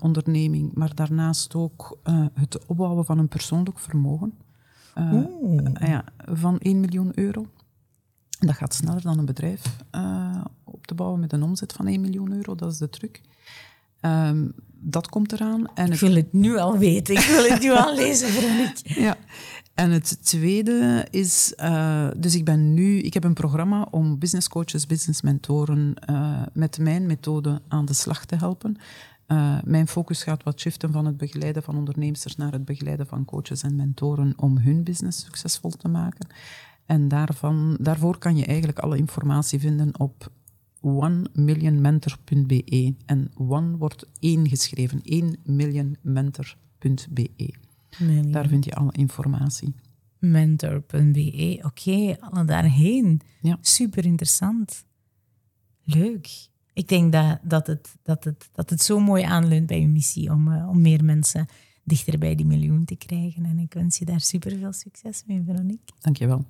onderneming, 0.00 0.70
maar 0.74 0.94
daarnaast 0.94 1.54
ook 1.54 1.98
het 2.34 2.66
opbouwen 2.66 3.04
van 3.04 3.18
een 3.18 3.28
persoonlijk 3.28 3.78
vermogen. 3.78 4.32
Uh, 4.98 5.24
ja, 5.74 6.04
van 6.16 6.58
1 6.58 6.80
miljoen 6.80 7.12
euro. 7.14 7.46
Dat 8.38 8.54
gaat 8.54 8.74
sneller 8.74 9.02
dan 9.02 9.18
een 9.18 9.24
bedrijf 9.24 9.76
uh, 9.94 10.44
op 10.64 10.86
te 10.86 10.94
bouwen 10.94 11.20
met 11.20 11.32
een 11.32 11.42
omzet 11.42 11.72
van 11.72 11.86
1 11.86 12.00
miljoen 12.00 12.32
euro. 12.32 12.54
Dat 12.54 12.72
is 12.72 12.78
de 12.78 12.90
truc. 12.90 13.20
Um, 14.00 14.52
dat 14.84 15.08
komt 15.08 15.32
eraan. 15.32 15.74
En 15.74 15.92
ik 15.92 16.00
wil 16.00 16.14
het 16.14 16.32
nu 16.32 16.56
al 16.58 16.78
weten. 16.78 17.14
Ik 17.14 17.20
wil 17.20 17.50
het 17.50 17.62
nu 17.62 17.70
al 17.70 17.94
lezen, 17.94 18.28
Veronique. 18.28 18.82
Ja. 19.02 19.16
En 19.74 19.90
het 19.90 20.24
tweede 20.24 21.06
is, 21.10 21.54
uh, 21.60 22.08
dus 22.16 22.34
ik 22.34 22.44
ben 22.44 22.74
nu, 22.74 22.98
ik 22.98 23.14
heb 23.14 23.24
een 23.24 23.34
programma 23.34 23.86
om 23.90 24.18
business 24.18 24.48
coaches, 24.48 24.86
business 24.86 25.22
mentoren 25.22 25.94
uh, 26.10 26.42
met 26.52 26.78
mijn 26.78 27.06
methode 27.06 27.60
aan 27.68 27.84
de 27.84 27.92
slag 27.92 28.24
te 28.24 28.36
helpen. 28.36 28.76
Uh, 29.32 29.58
mijn 29.64 29.88
focus 29.88 30.22
gaat 30.22 30.42
wat 30.42 30.60
shiften 30.60 30.92
van 30.92 31.06
het 31.06 31.16
begeleiden 31.16 31.62
van 31.62 31.76
ondernemers 31.76 32.36
naar 32.36 32.52
het 32.52 32.64
begeleiden 32.64 33.06
van 33.06 33.24
coaches 33.24 33.62
en 33.62 33.76
mentoren 33.76 34.32
om 34.36 34.58
hun 34.58 34.84
business 34.84 35.24
succesvol 35.24 35.70
te 35.70 35.88
maken. 35.88 36.26
En 36.86 37.08
daarvan, 37.08 37.76
daarvoor 37.80 38.18
kan 38.18 38.36
je 38.36 38.46
eigenlijk 38.46 38.78
alle 38.78 38.96
informatie 38.96 39.60
vinden 39.60 39.98
op 39.98 40.30
onemillionmentor.be. 40.80 42.94
En 43.06 43.30
one 43.36 43.76
wordt 43.76 44.06
één 44.18 44.48
geschreven, 44.48 45.00
1 45.02 45.36
millionmentor.be. 45.44 47.54
Daar 48.30 48.48
vind 48.48 48.64
je 48.64 48.74
alle 48.74 48.92
informatie. 48.92 49.74
Mentor.be, 50.18 51.58
oké, 51.62 51.66
okay, 51.66 52.16
alle 52.20 52.44
daarheen. 52.44 53.20
Ja. 53.40 53.58
Super 53.60 54.04
interessant. 54.04 54.84
Leuk. 55.82 56.50
Ik 56.74 56.88
denk 56.88 57.12
dat, 57.12 57.38
dat, 57.42 57.66
het, 57.66 57.94
dat, 58.02 58.24
het, 58.24 58.48
dat 58.52 58.70
het 58.70 58.82
zo 58.82 58.98
mooi 58.98 59.22
aanleunt 59.22 59.66
bij 59.66 59.80
je 59.80 59.88
missie 59.88 60.30
om, 60.30 60.48
uh, 60.48 60.68
om 60.68 60.80
meer 60.80 61.04
mensen 61.04 61.46
dichter 61.84 62.18
bij 62.18 62.34
die 62.34 62.46
miljoen 62.46 62.84
te 62.84 62.96
krijgen. 62.96 63.44
En 63.44 63.58
ik 63.58 63.74
wens 63.74 63.98
je 63.98 64.04
daar 64.04 64.20
super 64.20 64.58
veel 64.58 64.72
succes 64.72 65.22
mee, 65.26 65.42
Veronique. 65.46 65.92
Dankjewel. 66.00 66.44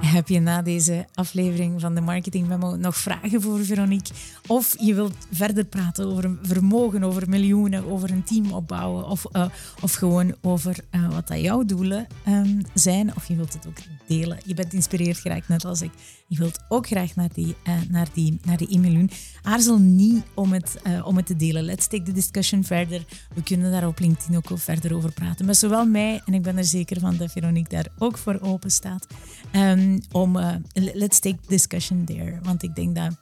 Heb 0.00 0.28
je 0.28 0.40
na 0.40 0.62
deze 0.62 1.06
aflevering 1.14 1.80
van 1.80 1.94
de 1.94 2.00
Marketing 2.00 2.46
Memo 2.46 2.76
nog 2.76 2.96
vragen 2.96 3.42
voor 3.42 3.64
Veronique? 3.64 4.14
Of 4.46 4.76
je 4.80 4.94
wilt 4.94 5.26
verder 5.30 5.64
praten 5.64 6.06
over 6.06 6.38
vermogen, 6.42 7.02
over 7.02 7.28
miljoenen, 7.28 7.86
over 7.86 8.10
een 8.10 8.24
team 8.24 8.52
opbouwen 8.52 9.08
of, 9.08 9.24
uh, 9.32 9.46
of 9.82 9.92
gewoon 9.92 10.34
over 10.40 10.78
uh, 10.90 11.10
wat 11.10 11.28
dat 11.28 11.40
jouw 11.40 11.64
doelen 11.64 12.06
um, 12.28 12.60
zijn? 12.74 13.16
Of 13.16 13.28
je 13.28 13.36
wilt 13.36 13.52
het 13.52 13.66
ook 13.66 13.78
delen? 14.06 14.38
Je 14.44 14.54
bent 14.54 14.70
geïnspireerd 14.70 15.18
geraakt, 15.18 15.48
net 15.48 15.64
als 15.64 15.82
ik. 15.82 15.90
Je 16.28 16.38
wilt 16.38 16.58
ook 16.68 16.86
graag 16.86 17.14
naar 17.14 17.28
die, 17.32 17.56
uh, 17.64 17.74
naar 17.88 18.06
die, 18.12 18.40
naar 18.44 18.56
die 18.56 18.68
1 18.68 18.80
miljoen. 18.80 19.10
Aarzel 19.42 19.78
niet 19.78 20.24
om 20.34 20.52
het, 20.52 20.76
om 21.04 21.16
het 21.16 21.26
te 21.26 21.36
delen. 21.36 21.64
Let's 21.64 21.86
take 21.86 22.02
the 22.02 22.12
discussion 22.12 22.64
verder. 22.64 23.04
We 23.34 23.42
kunnen 23.42 23.70
daar 23.70 23.86
op 23.86 23.98
LinkedIn 23.98 24.36
ook 24.36 24.58
verder 24.58 24.94
over 24.94 25.12
praten. 25.12 25.46
Met 25.46 25.56
zowel 25.56 25.86
mij, 25.86 26.22
en 26.24 26.34
ik 26.34 26.42
ben 26.42 26.56
er 26.56 26.64
zeker 26.64 27.00
van 27.00 27.16
dat 27.16 27.32
Veronique 27.32 27.76
daar 27.76 27.86
ook 27.98 28.18
voor 28.18 28.38
open 28.40 28.70
staat. 28.70 29.06
Um, 29.52 30.00
om, 30.12 30.36
uh, 30.36 30.54
let's 30.72 31.18
take 31.18 31.38
discussion 31.46 32.04
there. 32.04 32.38
Want 32.42 32.62
ik 32.62 32.74
denk 32.74 32.96
dat 32.96 33.16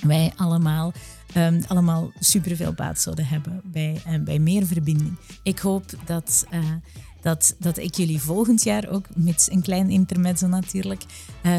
wij 0.00 0.32
allemaal, 0.36 0.92
um, 1.36 1.60
allemaal 1.66 2.12
superveel 2.18 2.72
baat 2.72 3.00
zouden 3.00 3.26
hebben 3.26 3.60
bij, 3.64 4.00
bij 4.24 4.38
meer 4.38 4.66
verbinding. 4.66 5.16
Ik 5.42 5.58
hoop 5.58 5.84
dat, 6.04 6.46
dat, 7.24 7.56
dat 7.58 7.78
ik 7.78 7.94
jullie 7.94 8.20
volgend 8.20 8.62
jaar 8.62 8.88
ook, 8.88 9.06
met 9.14 9.48
een 9.50 9.62
klein 9.62 9.90
intermezzo 9.90 10.46
natuurlijk, 10.46 11.02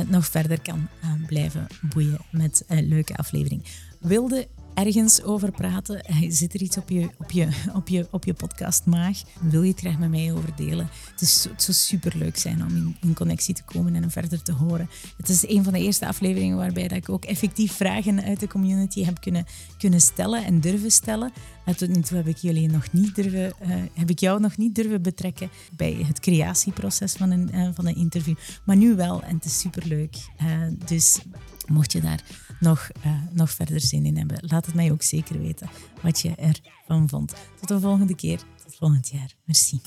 nog 0.08 0.26
verder 0.26 0.62
kan 0.62 0.88
blijven 1.28 1.68
boeien 1.82 2.20
met 2.32 2.64
een 2.68 2.88
leuke 2.88 3.18
aflevering. 3.18 3.64
Wilde 4.00 4.48
ergens 4.76 5.24
over 5.24 5.52
praten? 5.52 6.06
Zit 6.30 6.54
er 6.54 6.62
iets 6.62 6.78
op 6.78 6.90
je, 6.90 7.10
op 7.18 7.32
je, 7.32 7.48
op 7.74 7.88
je, 7.88 8.08
op 8.12 8.26
je 8.26 8.34
podcastmaag? 8.34 9.22
Wil 9.42 9.64
je 9.64 9.72
het 9.72 9.80
graag 9.80 9.98
met 9.98 10.10
mij 10.10 10.34
over 10.34 10.56
delen? 10.56 10.90
Het, 11.12 11.22
is, 11.22 11.44
het 11.44 11.64
zou 11.64 11.78
superleuk 11.78 12.38
zijn 12.38 12.64
om 12.64 12.96
in, 13.02 13.14
connectie 13.14 13.54
te 13.54 13.64
komen 13.64 13.96
en 13.96 14.12
verder 14.12 14.42
te 14.42 14.52
horen. 14.52 14.90
Het 15.18 15.30
is 15.30 15.48
een 15.48 15.64
van 15.64 15.74
de 15.74 15.80
eerste 15.80 16.08
afleveringen 16.08 16.58
waarbij 16.58 16.88
dat 16.88 16.98
ik 16.98 17.10
ook 17.10 17.26
effectief 17.26 17.72
vragen 17.74 18.24
uit 18.24 18.40
de 18.40 18.48
community 18.48 19.04
heb 19.04 19.22
kunnen, 19.22 19.46
kunnen 19.78 20.02
stellen 20.02 20.46
en 20.46 20.60
durven 20.60 20.92
stellen. 20.92 21.32
tot 21.76 21.90
nu 21.90 22.02
toe 22.02 22.18
heb 22.18 22.28
ik 22.28 22.38
jullie 22.38 22.70
nog 22.70 22.92
niet 22.92 23.16
durven, 23.16 23.54
uh, 23.62 23.76
heb 23.94 24.10
ik 24.10 24.20
jou 24.20 24.40
nog 24.40 24.58
niet 24.58 24.76
durven 24.76 25.02
betrekken 25.02 25.50
bij 25.76 25.94
het 26.08 26.20
creatieproces 26.20 27.14
van 27.14 27.32
een, 27.32 27.50
uh, 27.54 27.70
van 27.74 27.88
een 27.88 27.96
interview. 27.96 28.36
Maar 28.64 28.78
nu 28.78 28.96
wel 28.96 29.24
en 29.24 29.36
het 29.36 29.46
is 29.46 29.60
superleuk. 29.60 30.16
Uh, 30.42 30.48
dus 30.86 31.20
mocht 31.68 31.92
je 31.92 32.02
daar 32.02 32.24
nog, 32.60 32.90
uh, 33.06 33.12
nog 33.32 33.52
verder 33.52 33.82
zin 33.82 34.06
in 34.06 34.18
hebben. 34.18 34.38
Laat 34.42 34.66
het 34.66 34.76
mij 34.76 34.92
ook 34.92 35.02
zeker 35.02 35.40
weten 35.40 35.70
wat 36.02 36.20
je 36.20 36.36
ervan 36.36 37.10
vond. 37.10 37.34
Tot 37.60 37.68
de 37.68 37.80
volgende 37.80 38.16
keer, 38.16 38.40
tot 38.64 38.76
volgend 38.76 39.10
jaar. 39.10 39.34
Merci. 39.46 39.80